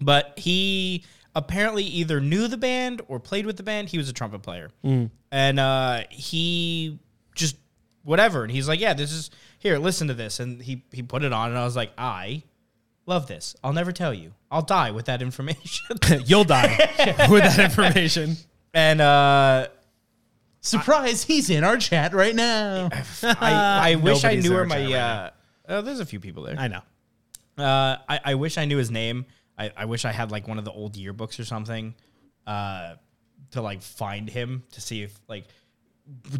But 0.00 0.34
he 0.38 1.04
apparently 1.34 1.84
either 1.84 2.20
knew 2.20 2.48
the 2.48 2.56
band 2.56 3.02
or 3.08 3.18
played 3.20 3.46
with 3.46 3.56
the 3.56 3.62
band. 3.62 3.88
He 3.88 3.98
was 3.98 4.08
a 4.08 4.12
trumpet 4.12 4.42
player. 4.42 4.70
And 5.32 5.60
uh, 5.60 6.02
he 6.10 6.98
just 7.34 7.56
whatever. 8.04 8.42
And 8.42 8.52
he's 8.52 8.68
like, 8.68 8.80
Yeah, 8.80 8.94
this 8.94 9.12
is 9.12 9.30
here, 9.58 9.78
listen 9.78 10.08
to 10.08 10.14
this. 10.14 10.38
And 10.40 10.62
he 10.62 10.84
he 10.92 11.02
put 11.02 11.24
it 11.24 11.32
on 11.32 11.48
and 11.50 11.58
I 11.58 11.64
was 11.64 11.76
like, 11.76 11.92
I 11.98 12.42
love 13.06 13.26
this. 13.26 13.56
I'll 13.64 13.72
never 13.72 13.92
tell 13.92 14.14
you. 14.14 14.32
I'll 14.50 14.62
die 14.62 14.90
with 14.92 15.06
that 15.06 15.22
information. 15.22 15.98
You'll 16.24 16.44
die 16.44 16.76
with 17.28 17.42
that 17.42 17.58
information. 17.58 18.36
and 18.74 19.00
uh 19.00 19.68
Surprise, 20.66 21.24
he's 21.24 21.48
in 21.50 21.64
our 21.64 21.76
chat 21.76 22.12
right 22.14 22.34
now. 22.34 22.88
I, 23.22 23.92
I 23.92 23.94
wish 23.96 24.24
I 24.24 24.28
Nobody's 24.28 24.44
knew 24.44 24.50
there 24.50 24.58
where 24.58 24.66
my 24.66 24.74
chatting 24.76 24.92
right 24.92 25.00
uh, 25.00 25.30
oh, 25.68 25.82
there's 25.82 26.00
a 26.00 26.06
few 26.06 26.20
people 26.20 26.42
there. 26.44 26.56
I 26.58 26.68
know. 26.68 26.82
Uh, 27.58 27.96
I, 28.08 28.20
I 28.24 28.34
wish 28.34 28.58
I 28.58 28.64
knew 28.66 28.76
his 28.76 28.90
name. 28.90 29.26
I, 29.58 29.70
I 29.76 29.84
wish 29.86 30.04
I 30.04 30.12
had 30.12 30.30
like 30.30 30.46
one 30.46 30.58
of 30.58 30.64
the 30.64 30.72
old 30.72 30.94
yearbooks 30.94 31.40
or 31.40 31.44
something 31.44 31.94
uh, 32.46 32.94
to 33.52 33.62
like 33.62 33.80
find 33.82 34.28
him 34.28 34.64
to 34.72 34.80
see 34.80 35.02
if 35.02 35.18
like 35.28 35.44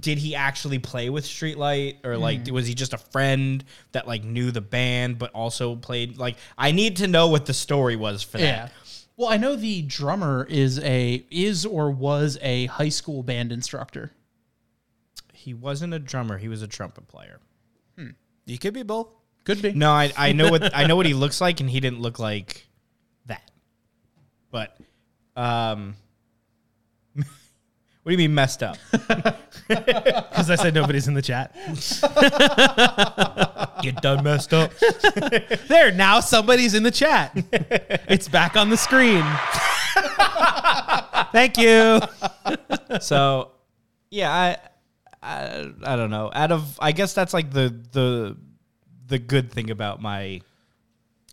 did 0.00 0.18
he 0.18 0.34
actually 0.36 0.78
play 0.78 1.10
with 1.10 1.24
Streetlight 1.24 2.04
or 2.04 2.16
like 2.16 2.46
was 2.52 2.66
he 2.68 2.74
just 2.74 2.92
a 2.92 2.98
friend 2.98 3.64
that 3.92 4.06
like 4.06 4.22
knew 4.22 4.50
the 4.52 4.60
band 4.60 5.18
but 5.18 5.32
also 5.32 5.74
played 5.74 6.18
like 6.18 6.36
I 6.56 6.70
need 6.70 6.96
to 6.98 7.08
know 7.08 7.28
what 7.28 7.46
the 7.46 7.54
story 7.54 7.96
was 7.96 8.22
for 8.22 8.38
Yeah. 8.38 8.66
that. 8.66 8.72
Well, 9.16 9.28
I 9.30 9.38
know 9.38 9.56
the 9.56 9.80
drummer 9.82 10.46
is 10.48 10.78
a 10.80 11.24
is 11.30 11.64
or 11.64 11.90
was 11.90 12.38
a 12.42 12.66
high 12.66 12.90
school 12.90 13.22
band 13.22 13.50
instructor. 13.50 14.12
He 15.46 15.54
wasn't 15.54 15.94
a 15.94 16.00
drummer, 16.00 16.38
he 16.38 16.48
was 16.48 16.60
a 16.60 16.66
trumpet 16.66 17.06
player. 17.06 17.38
You 18.46 18.58
could 18.58 18.74
be 18.74 18.82
both. 18.82 19.06
Could 19.44 19.62
be. 19.62 19.72
No, 19.72 19.92
I, 19.92 20.12
I 20.16 20.32
know 20.32 20.50
what 20.50 20.74
I 20.74 20.88
know 20.88 20.96
what 20.96 21.06
he 21.06 21.14
looks 21.14 21.40
like 21.40 21.60
and 21.60 21.70
he 21.70 21.78
didn't 21.78 22.00
look 22.00 22.18
like 22.18 22.66
that. 23.26 23.48
But 24.50 24.76
um 25.36 25.94
what 27.14 27.26
do 28.06 28.10
you 28.10 28.18
mean 28.18 28.34
messed 28.34 28.64
up? 28.64 28.76
Because 29.68 30.50
I 30.50 30.56
said 30.56 30.74
nobody's 30.74 31.08
in 31.08 31.14
the 31.14 31.22
chat. 31.22 31.54
you 33.84 33.92
done 33.92 34.22
messed 34.22 34.52
up. 34.52 34.72
There, 35.68 35.92
now 35.92 36.20
somebody's 36.20 36.74
in 36.74 36.84
the 36.84 36.90
chat. 36.90 37.32
It's 38.08 38.28
back 38.28 38.56
on 38.56 38.70
the 38.70 38.76
screen. 38.76 39.24
Thank 41.32 41.58
you. 41.58 42.00
so 43.00 43.50
yeah 44.10 44.32
i 44.32 44.56
i 45.22 45.70
i 45.84 45.96
don't 45.96 46.10
know 46.10 46.30
out 46.34 46.52
of 46.52 46.78
i 46.80 46.92
guess 46.92 47.12
that's 47.14 47.32
like 47.34 47.50
the 47.50 47.74
the 47.92 48.36
the 49.08 49.18
good 49.18 49.50
thing 49.52 49.70
about 49.70 50.00
my 50.00 50.40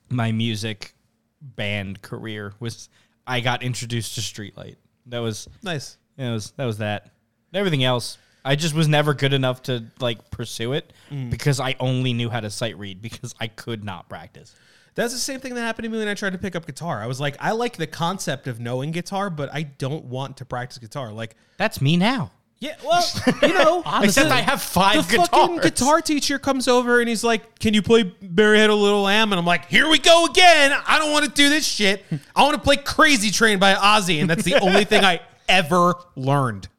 my 0.09 0.31
music 0.31 0.93
band 1.41 2.01
career 2.01 2.53
was 2.59 2.89
i 3.27 3.39
got 3.39 3.63
introduced 3.63 4.15
to 4.15 4.21
streetlight 4.21 4.75
that 5.07 5.19
was 5.19 5.47
Nice. 5.61 5.97
that 6.17 6.31
was 6.31 6.51
that 6.51 6.65
was 6.65 6.77
that 6.79 7.11
everything 7.53 7.83
else 7.83 8.17
I 8.45 8.57
just 8.57 8.75
was 8.75 8.89
never 8.89 9.13
good 9.13 9.31
enough 9.31 9.61
to 9.63 9.85
like 10.01 10.29
pursue 10.29 10.73
it 10.73 10.91
Mm. 11.09 11.29
because 11.29 11.61
I 11.61 11.77
only 11.79 12.11
knew 12.11 12.29
how 12.29 12.41
to 12.41 12.49
sight 12.49 12.77
read 12.77 13.01
because 13.01 13.33
I 13.39 13.47
could 13.47 13.85
not 13.85 14.09
practice. 14.09 14.53
That's 14.95 15.13
the 15.13 15.19
same 15.19 15.39
thing 15.39 15.53
that 15.55 15.61
happened 15.61 15.85
to 15.85 15.89
me 15.89 15.97
when 15.97 16.09
I 16.09 16.13
tried 16.13 16.33
to 16.33 16.37
pick 16.37 16.53
up 16.53 16.65
guitar. 16.65 17.01
I 17.01 17.07
was 17.07 17.21
like, 17.21 17.37
I 17.39 17.51
like 17.51 17.77
the 17.77 17.87
concept 17.87 18.47
of 18.47 18.59
knowing 18.59 18.91
guitar, 18.91 19.29
but 19.29 19.49
I 19.53 19.63
don't 19.63 20.03
want 20.05 20.35
to 20.37 20.45
practice 20.45 20.77
guitar. 20.77 21.13
Like, 21.13 21.37
That's 21.55 21.79
me 21.79 21.95
now. 21.95 22.31
Yeah, 22.63 22.75
well, 22.81 23.05
you 23.41 23.47
know, 23.53 23.83
Except 24.01 24.31
I 24.31 24.39
have 24.39 24.61
five 24.61 25.05
the 25.11 25.17
fucking 25.17 25.57
guitar 25.57 25.99
teacher 25.99 26.39
comes 26.39 26.69
over 26.69 27.01
and 27.01 27.09
he's 27.09 27.21
like, 27.21 27.59
"Can 27.59 27.73
you 27.73 27.81
play 27.81 28.03
Barry 28.03 28.59
Had 28.59 28.69
a 28.69 28.75
Little 28.75 29.01
Lamb?" 29.01 29.33
And 29.33 29.39
I'm 29.39 29.45
like, 29.45 29.65
"Here 29.65 29.89
we 29.89 29.99
go 29.99 30.27
again. 30.27 30.73
I 30.87 30.97
don't 30.97 31.11
want 31.11 31.25
to 31.25 31.31
do 31.31 31.49
this 31.49 31.65
shit. 31.65 32.05
I 32.33 32.41
want 32.43 32.55
to 32.55 32.61
play 32.61 32.77
Crazy 32.77 33.31
Train 33.31 33.59
by 33.59 33.73
Ozzy." 33.73 34.21
And 34.21 34.29
that's 34.29 34.45
the 34.45 34.55
only 34.61 34.85
thing 34.85 35.03
I 35.03 35.19
ever 35.49 35.95
learned. 36.15 36.69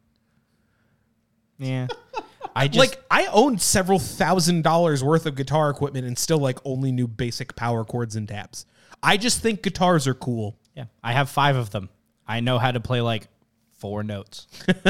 Yeah. 1.58 1.88
I 2.56 2.66
just 2.66 2.78
like 2.78 3.04
I 3.10 3.26
owned 3.26 3.60
several 3.60 3.98
thousand 3.98 4.62
dollars 4.62 5.04
worth 5.04 5.26
of 5.26 5.34
guitar 5.34 5.68
equipment 5.68 6.06
and 6.06 6.16
still 6.16 6.38
like 6.38 6.60
only 6.64 6.92
knew 6.92 7.06
basic 7.06 7.56
power 7.56 7.84
chords 7.84 8.16
and 8.16 8.26
tabs. 8.26 8.64
I 9.02 9.18
just 9.18 9.42
think 9.42 9.62
guitars 9.62 10.06
are 10.06 10.14
cool. 10.14 10.56
Yeah, 10.74 10.84
I 11.02 11.12
have 11.12 11.28
five 11.28 11.56
of 11.56 11.68
them. 11.68 11.90
I 12.26 12.40
know 12.40 12.58
how 12.58 12.72
to 12.72 12.80
play 12.80 13.02
like 13.02 13.28
four 13.84 14.02
notes. 14.02 14.46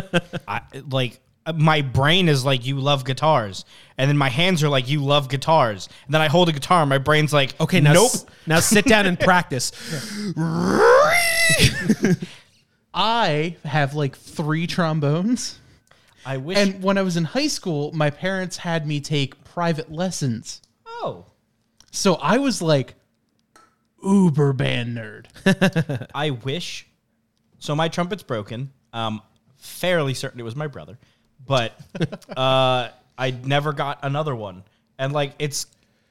I 0.48 0.60
like 0.88 1.18
my 1.52 1.82
brain 1.82 2.28
is 2.28 2.44
like 2.44 2.64
you 2.64 2.78
love 2.78 3.04
guitars, 3.04 3.64
and 3.98 4.08
then 4.08 4.16
my 4.16 4.28
hands 4.28 4.62
are 4.62 4.68
like 4.68 4.88
you 4.88 5.04
love 5.04 5.28
guitars. 5.28 5.88
And 6.06 6.14
then 6.14 6.20
I 6.22 6.28
hold 6.28 6.48
a 6.48 6.52
guitar, 6.52 6.82
and 6.82 6.88
my 6.88 6.98
brain's 6.98 7.32
like, 7.32 7.60
Okay, 7.60 7.80
now 7.80 7.92
nope. 7.92 8.10
s- 8.14 8.24
now 8.46 8.60
sit 8.60 8.84
down 8.84 9.06
and 9.06 9.18
practice. 9.30 9.72
I 12.94 13.56
have 13.64 13.94
like 13.94 14.16
three 14.16 14.68
trombones. 14.68 15.58
I 16.24 16.36
wish. 16.36 16.56
And 16.56 16.80
when 16.84 16.98
I 16.98 17.02
was 17.02 17.16
in 17.16 17.24
high 17.24 17.48
school, 17.48 17.90
my 17.92 18.10
parents 18.10 18.58
had 18.58 18.86
me 18.86 19.00
take 19.00 19.42
private 19.42 19.90
lessons. 19.90 20.62
oh, 20.86 21.26
So 21.90 22.14
I 22.14 22.38
was 22.38 22.62
like 22.62 22.94
uber 24.04 24.52
band 24.52 24.96
nerd. 24.96 26.06
I 26.14 26.30
wish. 26.30 26.86
So 27.58 27.74
my 27.74 27.88
trumpet's 27.88 28.22
broken. 28.22 28.70
Um, 28.94 29.20
fairly 29.58 30.14
certain 30.14 30.40
it 30.40 30.44
was 30.44 30.56
my 30.56 30.68
brother, 30.68 30.96
but 31.46 31.78
uh, 32.36 32.88
I 33.18 33.30
never 33.44 33.72
got 33.74 33.98
another 34.02 34.34
one. 34.34 34.62
And 34.98 35.12
like 35.12 35.32
it's, 35.38 35.66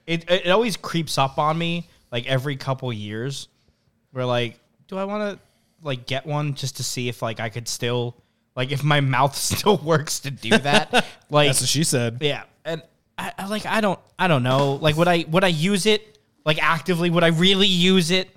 it 0.05 0.29
it 0.29 0.49
always 0.49 0.77
creeps 0.77 1.17
up 1.17 1.37
on 1.39 1.57
me 1.57 1.87
like 2.11 2.27
every 2.27 2.57
couple 2.57 2.91
years, 2.93 3.47
where 4.11 4.25
like, 4.25 4.59
do 4.87 4.97
I 4.97 5.05
want 5.05 5.33
to 5.33 5.39
like 5.81 6.05
get 6.05 6.25
one 6.25 6.53
just 6.53 6.77
to 6.77 6.83
see 6.83 7.09
if 7.09 7.21
like 7.21 7.39
I 7.39 7.49
could 7.49 7.67
still 7.67 8.15
like 8.55 8.71
if 8.71 8.83
my 8.83 8.99
mouth 9.15 9.35
still 9.35 9.77
works 9.77 10.19
to 10.21 10.31
do 10.31 10.57
that? 10.57 11.05
Like 11.29 11.47
That's 11.47 11.61
what 11.61 11.69
she 11.69 11.83
said. 11.83 12.17
yeah, 12.21 12.43
and 12.63 12.83
I, 13.17 13.33
I 13.39 13.47
like 13.47 13.65
I 13.65 13.81
don't 13.81 13.99
I 14.19 14.27
don't 14.27 14.43
know. 14.43 14.73
Like 14.75 14.95
would 14.97 15.07
I 15.07 15.25
would 15.29 15.43
I 15.43 15.47
use 15.47 15.87
it 15.87 16.19
like 16.45 16.61
actively? 16.61 17.09
Would 17.09 17.23
I 17.23 17.29
really 17.29 17.65
use 17.65 18.11
it? 18.11 18.29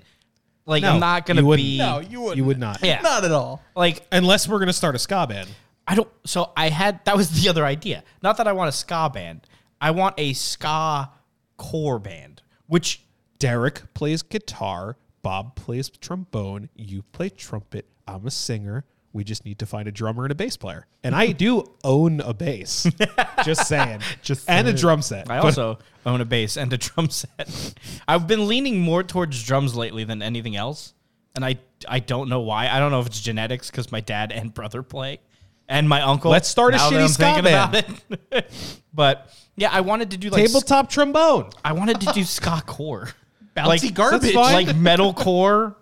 Like 0.67 0.83
No, 0.83 0.93
I'm 0.93 0.99
not 0.99 1.25
gonna 1.25 1.41
you 1.41 1.47
wouldn't. 1.47 1.65
be 1.65 1.77
No, 1.79 1.99
you 1.99 2.21
wouldn't. 2.21 2.37
You 2.37 2.45
would 2.45 2.59
not. 2.59 2.83
Yeah. 2.83 3.01
Not 3.01 3.23
at 3.23 3.31
all. 3.31 3.63
like 3.75 4.05
Unless 4.11 4.47
we're 4.47 4.59
gonna 4.59 4.73
start 4.73 4.93
a 4.93 4.99
ska 4.99 5.25
band. 5.27 5.49
I 5.87 5.95
don't. 5.95 6.09
So 6.25 6.51
I 6.55 6.69
had 6.69 7.03
that 7.05 7.15
was 7.15 7.29
the 7.41 7.49
other 7.49 7.65
idea. 7.65 8.03
Not 8.21 8.37
that 8.37 8.47
I 8.47 8.51
want 8.51 8.69
a 8.69 8.73
ska 8.73 9.09
band. 9.11 9.47
I 9.79 9.91
want 9.91 10.15
a 10.17 10.33
ska 10.33 11.09
core 11.55 11.99
band, 11.99 12.41
which 12.67 13.03
Derek 13.39 13.93
plays 13.93 14.21
guitar, 14.21 14.97
Bob 15.21 15.55
plays 15.55 15.89
trombone, 15.89 16.69
you 16.75 17.03
play 17.03 17.29
trumpet, 17.29 17.85
I'm 18.07 18.25
a 18.25 18.31
singer. 18.31 18.85
We 19.13 19.23
just 19.23 19.45
need 19.45 19.59
to 19.59 19.65
find 19.65 19.87
a 19.87 19.91
drummer 19.91 20.25
and 20.25 20.31
a 20.31 20.35
bass 20.35 20.57
player. 20.57 20.85
And 21.03 21.15
I 21.15 21.31
do 21.31 21.71
own 21.83 22.19
a 22.21 22.33
bass. 22.33 22.87
just 23.43 23.67
saying. 23.67 24.01
Just 24.21 24.49
and 24.49 24.67
a 24.67 24.73
drum 24.73 25.01
set. 25.01 25.29
I 25.29 25.39
also 25.39 25.79
own 26.05 26.21
a 26.21 26.25
bass 26.25 26.57
and 26.57 26.71
a 26.73 26.77
drum 26.77 27.09
set. 27.09 27.73
I've 28.07 28.27
been 28.27 28.47
leaning 28.47 28.79
more 28.79 29.03
towards 29.03 29.41
drums 29.43 29.75
lately 29.75 30.03
than 30.03 30.21
anything 30.21 30.55
else, 30.55 30.93
and 31.35 31.43
I 31.43 31.57
I 31.87 31.99
don't 31.99 32.29
know 32.29 32.41
why. 32.41 32.67
I 32.67 32.79
don't 32.79 32.91
know 32.91 32.99
if 32.99 33.07
it's 33.07 33.21
genetics 33.21 33.71
because 33.71 33.91
my 33.91 34.01
dad 34.01 34.31
and 34.31 34.53
brother 34.53 34.83
play, 34.83 35.19
and 35.67 35.87
my 35.87 36.01
uncle. 36.01 36.31
Let's 36.31 36.47
start 36.47 36.73
a 36.73 36.77
shitty 36.77 37.09
ska 37.09 37.41
band. 37.41 37.47
about 37.47 37.85
it. 38.31 38.75
but 38.93 39.33
yeah, 39.55 39.69
I 39.71 39.81
wanted 39.81 40.11
to 40.11 40.17
do 40.17 40.29
like 40.29 40.45
tabletop 40.45 40.89
trombone. 40.89 41.49
I 41.63 41.73
wanted 41.73 42.01
to 42.01 42.13
do 42.13 42.23
ska 42.23 42.61
core, 42.65 43.09
Bouncy 43.55 43.93
garbage. 43.93 44.35
like 44.35 44.75
metal 44.75 45.13
core 45.13 45.75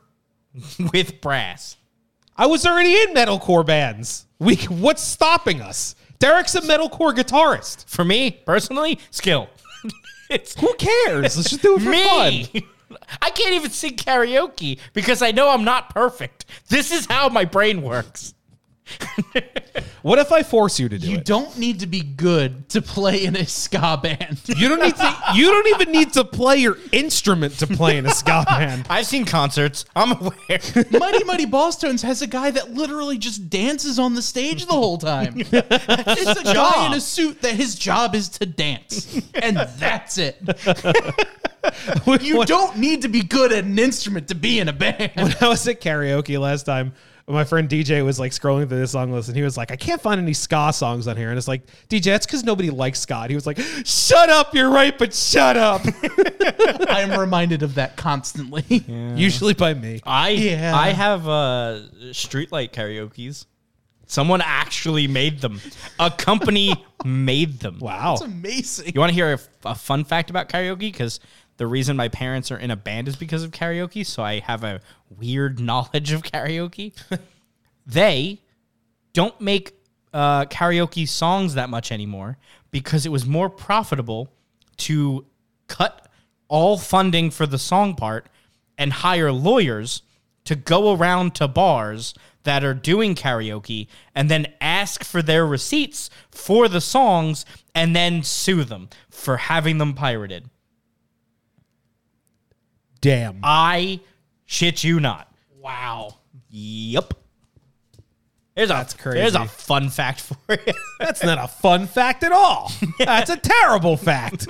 with 0.94 1.22
brass. 1.22 1.78
I 2.38 2.48
was 2.48 2.66
already 2.66 2.94
in 2.94 3.14
metalcore 3.14 3.66
bands. 3.66 4.26
We 4.40 4.56
what's 4.68 5.02
stopping 5.02 5.62
us? 5.62 5.96
Derek's 6.20 6.56
a 6.56 6.62
metalcore 6.62 7.16
guitarist. 7.16 7.88
For 7.88 8.04
me 8.04 8.32
personally, 8.32 9.00
skill. 9.12 9.50
it's 10.30 10.60
Who 10.60 10.74
cares? 10.76 11.38
Let's 11.38 11.50
just 11.50 11.62
do 11.62 11.78
it 11.78 11.82
for 11.82 11.94
fun. 11.94 12.64
I 13.22 13.30
can't 13.30 13.54
even 13.54 13.72
sing 13.72 13.96
karaoke 13.96 14.80
because 14.94 15.22
I 15.22 15.32
know 15.32 15.50
I'm 15.50 15.64
not 15.64 15.90
perfect. 15.90 16.46
This 16.68 16.92
is 16.92 17.06
how 17.06 17.30
my 17.30 17.46
brain 17.46 17.82
works. 17.82 18.34
What 20.06 20.20
if 20.20 20.32
I 20.32 20.44
force 20.44 20.80
you 20.80 20.88
to 20.88 21.00
do 21.00 21.08
You 21.08 21.14
it? 21.14 21.18
You 21.18 21.24
don't 21.24 21.58
need 21.58 21.80
to 21.80 21.88
be 21.88 22.02
good 22.02 22.70
to 22.70 22.82
play 22.84 23.26
in 23.26 23.36
a 23.36 23.44
ska 23.48 24.00
band. 24.02 24.40
You 24.56 24.70
don't 24.70 24.80
need 24.80 24.96
to. 24.96 25.18
You 25.34 25.48
don't 25.48 25.68
even 25.70 25.92
need 25.92 26.14
to 26.14 26.24
play 26.24 26.58
your 26.58 26.78
instrument 26.92 27.58
to 27.58 27.66
play 27.66 27.98
in 27.98 28.06
a 28.06 28.12
ska 28.12 28.46
band. 28.48 28.86
I've 28.88 29.08
seen 29.08 29.26
concerts. 29.26 29.84
I'm 29.96 30.12
aware. 30.12 30.60
Mighty 30.92 31.24
Mighty 31.24 31.48
Bosstones 31.48 32.04
has 32.04 32.22
a 32.22 32.28
guy 32.28 32.52
that 32.52 32.72
literally 32.72 33.18
just 33.18 33.50
dances 33.50 33.98
on 33.98 34.14
the 34.14 34.22
stage 34.22 34.68
the 34.68 34.74
whole 34.74 35.00
time. 35.00 35.34
it's 35.38 36.40
a 36.40 36.54
guy 36.54 36.86
in 36.86 36.94
a 36.94 37.02
suit 37.02 37.42
that 37.42 37.56
his 37.56 37.74
job 37.74 38.14
is 38.14 38.30
to 38.30 38.46
dance, 38.46 39.20
and 39.34 39.58
that's 39.58 40.20
it. 40.20 40.38
You 42.22 42.46
don't 42.46 42.78
need 42.78 43.02
to 43.02 43.08
be 43.08 43.22
good 43.24 43.52
at 43.52 43.64
an 43.64 43.80
instrument 43.80 44.28
to 44.28 44.36
be 44.36 44.60
in 44.60 44.70
a 44.70 44.74
band. 44.74 45.12
when 45.16 45.34
I 45.42 45.48
was 45.48 45.68
at 45.68 45.82
karaoke 45.82 46.40
last 46.40 46.68
time, 46.68 46.94
my 47.28 47.44
friend 47.44 47.68
DJ 47.68 48.06
was 48.06 48.20
like 48.20 48.32
scrolling 48.32 48.70
through 48.70 48.80
the 48.80 48.88
song 48.88 49.12
list 49.12 49.30
and 49.30 49.38
he 49.38 49.42
was 49.42 49.58
like, 49.58 49.72
I 49.72 49.76
can't 49.76 50.00
find 50.00 50.22
any 50.22 50.34
ska 50.34 50.72
songs 50.72 51.08
on 51.08 51.18
here. 51.18 51.30
And 51.30 51.38
it's 51.38 51.48
like, 51.48 51.66
DJ, 51.90 52.04
that's 52.06 52.26
because 52.26 52.44
nobody 52.44 52.70
likes 52.70 53.00
ska. 53.00 53.22
And 53.22 53.30
he 53.32 53.36
was 53.36 53.48
like, 53.48 53.60
Shut 53.84 54.30
up, 54.30 54.54
you're 54.54 54.70
right, 54.70 54.96
but 54.96 55.14
shut 55.14 55.58
up. 55.58 55.82
I 56.88 57.02
am 57.02 57.20
reminded 57.20 57.64
of 57.64 57.76
that 57.76 57.96
constantly. 57.98 58.64
Usually 59.16 59.56
by 59.56 59.74
me. 59.74 60.02
I 60.06 60.30
Yeah. 60.30 60.76
I 60.76 60.90
have 60.90 61.28
uh 61.28 61.80
streetlight 62.12 62.72
karaoke's. 62.72 63.48
Someone 64.08 64.42
actually 64.44 65.08
made 65.08 65.42
them. 65.42 65.60
A 66.00 66.12
company 66.12 66.74
made 67.06 67.60
them. 67.60 67.80
Wow. 67.80 68.14
It's 68.14 68.22
amazing. 68.22 68.92
You 68.94 69.00
want 69.00 69.10
to 69.10 69.16
hear 69.16 69.34
a, 69.34 69.70
a 69.70 69.74
fun 69.76 70.04
fact 70.04 70.30
about 70.30 70.48
karaoke? 70.48 70.80
Because 70.80 71.20
the 71.58 71.68
reason 71.68 71.96
my 71.96 72.10
parents 72.10 72.52
are 72.52 72.58
in 72.58 72.72
a 72.72 72.76
band 72.76 73.08
is 73.08 73.16
because 73.16 73.44
of 73.44 73.52
karaoke. 73.52 74.06
So 74.06 74.24
I 74.24 74.40
have 74.40 74.64
a 74.64 74.82
weird 75.10 75.60
knowledge 75.70 76.12
of 76.12 76.24
karaoke. 76.24 76.94
they 77.86 78.42
don't 79.14 79.40
make 79.40 79.74
uh, 80.14 80.46
karaoke 80.46 81.08
songs 81.08 81.54
that 81.56 81.70
much 81.70 81.92
anymore 81.92 82.38
because 82.72 83.06
it 83.06 83.12
was 83.12 83.26
more 83.26 83.50
profitable 83.50 84.30
to 84.78 85.26
cut 85.68 86.08
all 86.48 86.78
funding 86.78 87.32
for 87.32 87.46
the 87.46 87.58
song 87.58 87.96
part 87.96 88.28
and 88.78 88.92
hire 88.92 89.32
lawyers 89.32 90.02
to 90.44 90.56
go 90.56 90.96
around 90.96 91.34
to 91.36 91.48
bars 91.48 92.14
that 92.44 92.64
are 92.64 92.74
doing 92.74 93.16
karaoke 93.16 93.88
and 94.14 94.30
then 94.30 94.46
ask 94.62 95.04
for 95.04 95.22
their 95.22 95.46
receipts 95.46 96.10
for 96.30 96.68
the 96.68 96.82
songs 96.82 97.46
and 97.74 97.96
then 97.96 98.22
sue 98.24 98.64
them 98.64 98.88
for 99.10 99.38
having 99.38 99.80
them 99.80 99.94
pirated. 99.94 100.50
Damn. 103.06 103.40
I 103.44 104.00
shit 104.46 104.84
you 104.84 105.00
not. 105.00 105.32
Wow. 105.60 106.18
Yep. 106.50 107.14
There's 108.56 108.70
That's 108.70 108.96
a, 108.96 108.98
crazy. 108.98 109.20
There's 109.20 109.36
a 109.36 109.46
fun 109.46 109.90
fact 109.90 110.22
for 110.22 110.36
you. 110.50 110.74
That's 111.00 111.24
not 111.24 111.38
a 111.38 111.48
fun 111.48 111.86
fact 111.86 112.24
at 112.24 112.32
all. 112.32 112.72
That's 113.00 113.30
a 113.30 113.38
terrible 113.38 113.96
fact. 113.96 114.48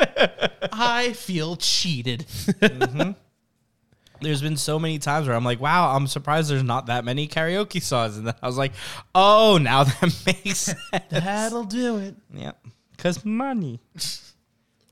I 0.72 1.12
feel 1.12 1.58
cheated. 1.58 2.22
Mm-hmm. 2.22 3.12
there's 4.22 4.42
been 4.42 4.56
so 4.56 4.80
many 4.80 5.00
times 5.00 5.28
where 5.28 5.36
I'm 5.36 5.44
like, 5.44 5.60
wow, 5.60 5.94
I'm 5.94 6.08
surprised 6.08 6.50
there's 6.50 6.64
not 6.64 6.86
that 6.86 7.04
many 7.04 7.28
karaoke 7.28 7.82
songs. 7.82 8.16
And 8.16 8.28
then 8.28 8.36
I 8.42 8.48
was 8.48 8.58
like, 8.58 8.72
oh, 9.14 9.60
now 9.62 9.84
that 9.84 10.24
makes 10.46 10.60
sense. 10.60 11.04
That'll 11.10 11.66
do 11.66 11.98
it. 11.98 12.16
yeah. 12.34 12.54
Because 12.96 13.26
money. 13.26 13.82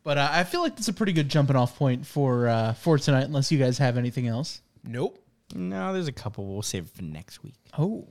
But 0.03 0.17
uh, 0.17 0.29
I 0.31 0.43
feel 0.43 0.61
like 0.61 0.75
that's 0.75 0.87
a 0.89 0.93
pretty 0.93 1.13
good 1.13 1.29
jumping 1.29 1.55
off 1.55 1.77
point 1.77 2.05
for 2.05 2.47
uh, 2.47 2.73
for 2.73 2.97
tonight, 2.97 3.23
unless 3.23 3.51
you 3.51 3.57
guys 3.59 3.77
have 3.77 3.97
anything 3.97 4.27
else. 4.27 4.61
Nope. 4.83 5.17
No, 5.55 5.93
there's 5.93 6.07
a 6.07 6.11
couple. 6.13 6.45
We'll 6.51 6.61
save 6.61 6.85
it 6.85 6.89
for 6.89 7.03
next 7.03 7.41
week. 7.43 7.55
Oh, 7.77 8.07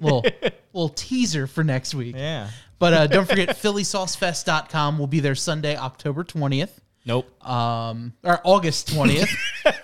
little 0.00 0.24
little 0.72 0.88
teaser 0.94 1.46
for 1.46 1.64
next 1.64 1.94
week. 1.94 2.14
Yeah. 2.16 2.48
But 2.78 2.92
uh, 2.92 3.06
don't 3.06 3.26
forget, 3.26 3.48
PhillySauceFest.com 3.56 4.98
will 4.98 5.06
be 5.06 5.20
there 5.20 5.34
Sunday, 5.34 5.76
October 5.76 6.22
twentieth, 6.22 6.80
Nope. 7.06 7.26
um, 7.48 8.12
or 8.22 8.40
August 8.44 8.92
twentieth. 8.94 9.30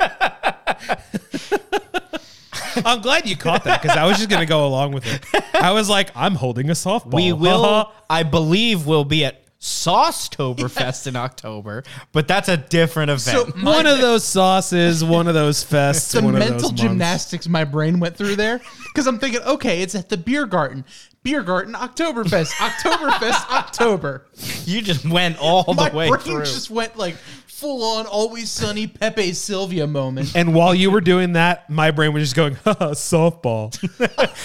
I'm 2.85 3.01
glad 3.03 3.29
you 3.29 3.37
caught 3.37 3.65
that 3.65 3.83
because 3.83 3.97
I 3.97 4.07
was 4.07 4.17
just 4.17 4.31
gonna 4.31 4.47
go 4.47 4.67
along 4.67 4.93
with 4.93 5.07
it. 5.07 5.25
I 5.55 5.73
was 5.73 5.89
like, 5.91 6.11
I'm 6.15 6.35
holding 6.35 6.71
a 6.71 6.75
softball. 6.75 7.15
We 7.15 7.33
will, 7.33 7.93
I 8.09 8.23
believe, 8.23 8.87
we'll 8.87 9.05
be 9.05 9.25
at 9.25 9.42
Saucetoberfest 9.63 11.07
in 11.07 11.17
October, 11.17 11.85
but 12.11 12.27
that's 12.27 12.49
a 12.49 12.57
different 12.57 13.11
event. 13.11 13.21
So 13.21 13.45
one 13.65 13.87
of 13.87 13.99
those 14.01 14.25
sauces, 14.25 15.05
one 15.05 15.29
of 15.29 15.35
those 15.35 15.65
fests, 15.65 16.13
the 16.13 16.23
one 16.23 16.35
of 16.35 16.41
mental 16.41 16.71
those 16.71 16.81
gymnastics 16.81 17.49
my 17.49 17.65
brain 17.65 18.01
went 18.01 18.17
through 18.17 18.37
there 18.37 18.61
because 18.93 19.07
I'm 19.07 19.19
thinking, 19.19 19.41
okay, 19.43 19.81
it's 19.83 19.95
at 19.95 20.09
the 20.09 20.17
beer 20.17 20.47
garden, 20.47 20.85
beer 21.23 21.43
garden, 21.43 21.75
Oktoberfest, 21.75 22.51
Oktoberfest, 22.55 23.51
October. 23.51 24.27
you 24.65 24.83
just 24.83 25.09
went 25.09 25.39
all 25.41 25.73
My 25.75 25.89
the 25.89 25.97
way 25.97 26.09
brain 26.09 26.21
through. 26.21 26.41
just 26.41 26.71
went 26.71 26.97
like 26.97 27.17
full 27.63 27.85
on 27.85 28.07
Always 28.07 28.51
Sunny 28.51 28.89
Pepe 28.89 29.33
Sylvia 29.35 29.87
moment. 29.87 30.35
And 30.35 30.53
while 30.53 30.75
you 30.75 30.91
were 30.91 31.01
doing 31.01 31.35
that, 31.35 31.71
my 31.71 31.93
brain 31.93 32.13
was 32.13 32.25
just 32.25 32.35
going, 32.35 32.57
softball. 32.65 33.73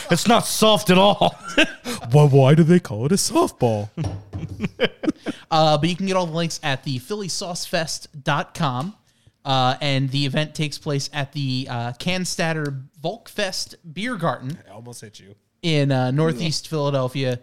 it's 0.11 0.27
not 0.27 0.45
soft 0.45 0.91
at 0.91 0.99
all. 0.99 1.35
well, 2.14 2.30
why 2.30 2.53
do 2.53 2.61
they 2.61 2.80
call 2.80 3.07
it 3.07 3.11
a 3.11 3.15
softball? 3.15 3.89
Uh, 5.49 5.80
but 5.80 5.89
you 5.89 5.95
can 5.95 6.06
get 6.06 6.15
all 6.15 6.27
the 6.27 6.35
links 6.35 6.60
at 6.61 6.84
the 6.84 6.99
phillysaucefest.com. 6.99 8.95
Uh, 9.44 9.77
and 9.81 10.11
the 10.11 10.23
event 10.27 10.53
takes 10.53 10.77
place 10.77 11.10
at 11.11 11.31
the 11.31 11.65
uh, 11.72 11.94
Cannstatter 11.94 12.84
Volkfest 13.03 13.76
Beer 13.94 14.15
Garden 14.15 14.60
I 14.68 14.73
almost 14.73 15.02
hit 15.02 15.19
you. 15.19 15.34
in 15.64 15.91
uh, 15.91 16.11
Northeast 16.11 16.68
Philadelphia, 16.68 17.39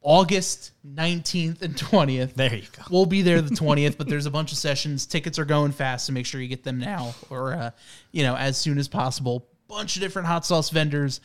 August 0.00 0.72
19th 0.86 1.62
and 1.62 1.74
20th. 1.74 2.34
there 2.34 2.54
you 2.54 2.62
go. 2.76 2.82
We'll 2.90 3.06
be 3.06 3.22
there 3.22 3.40
the 3.42 3.54
20th, 3.54 3.98
but 3.98 4.08
there's 4.08 4.26
a 4.26 4.30
bunch 4.30 4.52
of 4.52 4.58
sessions. 4.58 5.06
Tickets 5.06 5.38
are 5.38 5.44
going 5.44 5.72
fast, 5.72 6.06
so 6.06 6.12
make 6.12 6.24
sure 6.26 6.40
you 6.40 6.48
get 6.48 6.62
them 6.64 6.78
now 6.78 7.14
or, 7.30 7.54
uh, 7.54 7.70
you 8.12 8.22
know, 8.22 8.36
as 8.36 8.56
soon 8.56 8.78
as 8.78 8.86
possible. 8.88 9.46
Bunch 9.68 9.96
of 9.96 10.02
different 10.02 10.28
hot 10.28 10.46
sauce 10.46 10.70
vendors. 10.70 11.20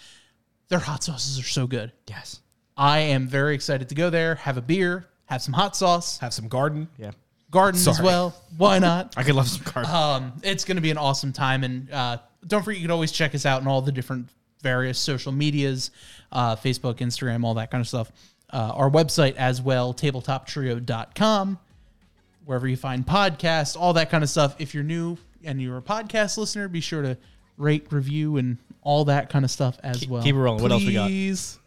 Their 0.70 0.80
hot 0.80 1.04
sauces 1.04 1.40
are 1.40 1.48
so 1.48 1.68
good. 1.68 1.92
Yes. 2.08 2.40
I 2.76 3.00
am 3.00 3.28
very 3.28 3.54
excited 3.54 3.90
to 3.90 3.96
go 3.96 4.10
there, 4.10 4.36
have 4.36 4.58
a 4.58 4.62
beer, 4.62 5.06
have 5.26 5.42
some 5.42 5.54
hot 5.54 5.76
sauce, 5.76 6.18
Have 6.18 6.34
some 6.34 6.48
garden. 6.48 6.88
Yeah. 6.98 7.12
garden 7.52 7.80
as 7.88 8.02
well. 8.02 8.36
Why 8.58 8.80
not? 8.80 9.14
I 9.18 9.24
could 9.24 9.36
love 9.36 9.48
some 9.48 9.64
cards. 9.64 9.90
Um, 9.90 10.34
it's 10.44 10.66
going 10.66 10.78
to 10.78 10.82
be 10.82 10.90
an 10.92 10.98
awesome 10.98 11.32
time. 11.32 11.64
And 11.64 11.92
uh, 11.92 12.18
don't 12.48 12.64
forget, 12.64 12.80
you 12.82 12.86
can 12.88 12.92
always 12.92 13.12
check 13.12 13.36
us 13.36 13.46
out 13.46 13.62
on 13.62 13.68
all 13.68 13.82
the 13.82 13.92
different 13.92 14.30
various 14.62 14.98
social 14.98 15.32
medias 15.32 15.92
uh, 16.32 16.56
Facebook, 16.56 16.96
Instagram, 16.96 17.44
all 17.44 17.54
that 17.54 17.70
kind 17.70 17.82
of 17.82 17.88
stuff. 17.88 18.12
Uh, 18.54 18.72
our 18.76 18.90
website 18.90 19.36
as 19.36 19.62
well, 19.64 19.96
tabletoptrio.com, 19.96 21.60
wherever 22.46 22.68
you 22.68 22.78
find 22.78 23.04
podcasts, 23.04 23.76
all 23.76 23.94
that 23.94 24.12
kind 24.12 24.24
of 24.24 24.30
stuff. 24.30 24.56
If 24.60 24.76
you're 24.76 24.84
new 24.84 25.18
and 25.44 25.60
you're 25.60 25.80
a 25.80 25.82
podcast 25.82 26.38
listener, 26.38 26.68
be 26.68 26.80
sure 26.80 27.02
to 27.02 27.18
rate, 27.58 27.88
review, 27.90 28.38
and 28.38 28.58
all 28.84 29.06
that 29.06 29.30
kind 29.30 29.44
of 29.44 29.50
stuff 29.50 29.80
as 29.84 30.08
well. 30.08 30.22
keep 30.22 30.36
it 30.36 30.40
rolling. 30.40 30.62
What 30.62 30.72
else 30.72 30.86
we 30.86 30.94
got? 30.94 31.10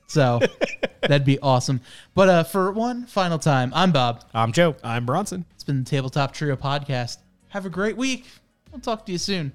So 0.07 0.41
that'd 1.01 1.25
be 1.25 1.41
awesome. 1.41 1.81
But 2.15 2.29
uh, 2.29 2.45
for 2.45 2.71
one 2.71 3.07
final 3.07 3.41
time, 3.41 3.73
I'm 3.75 3.91
Bob. 3.91 4.25
I'm 4.33 4.53
Joe. 4.53 4.77
I'm 4.85 5.07
Bronson. 5.07 5.45
It's 5.55 5.65
been 5.65 5.83
the 5.83 5.91
Tabletop 5.91 6.33
Trio 6.33 6.55
podcast. 6.55 7.19
Have 7.49 7.67
a 7.67 7.71
great 7.71 7.97
week. 7.97 8.27
I'll 8.73 8.79
talk 8.79 9.07
to 9.07 9.13
you 9.13 9.19
soon. 9.19 9.53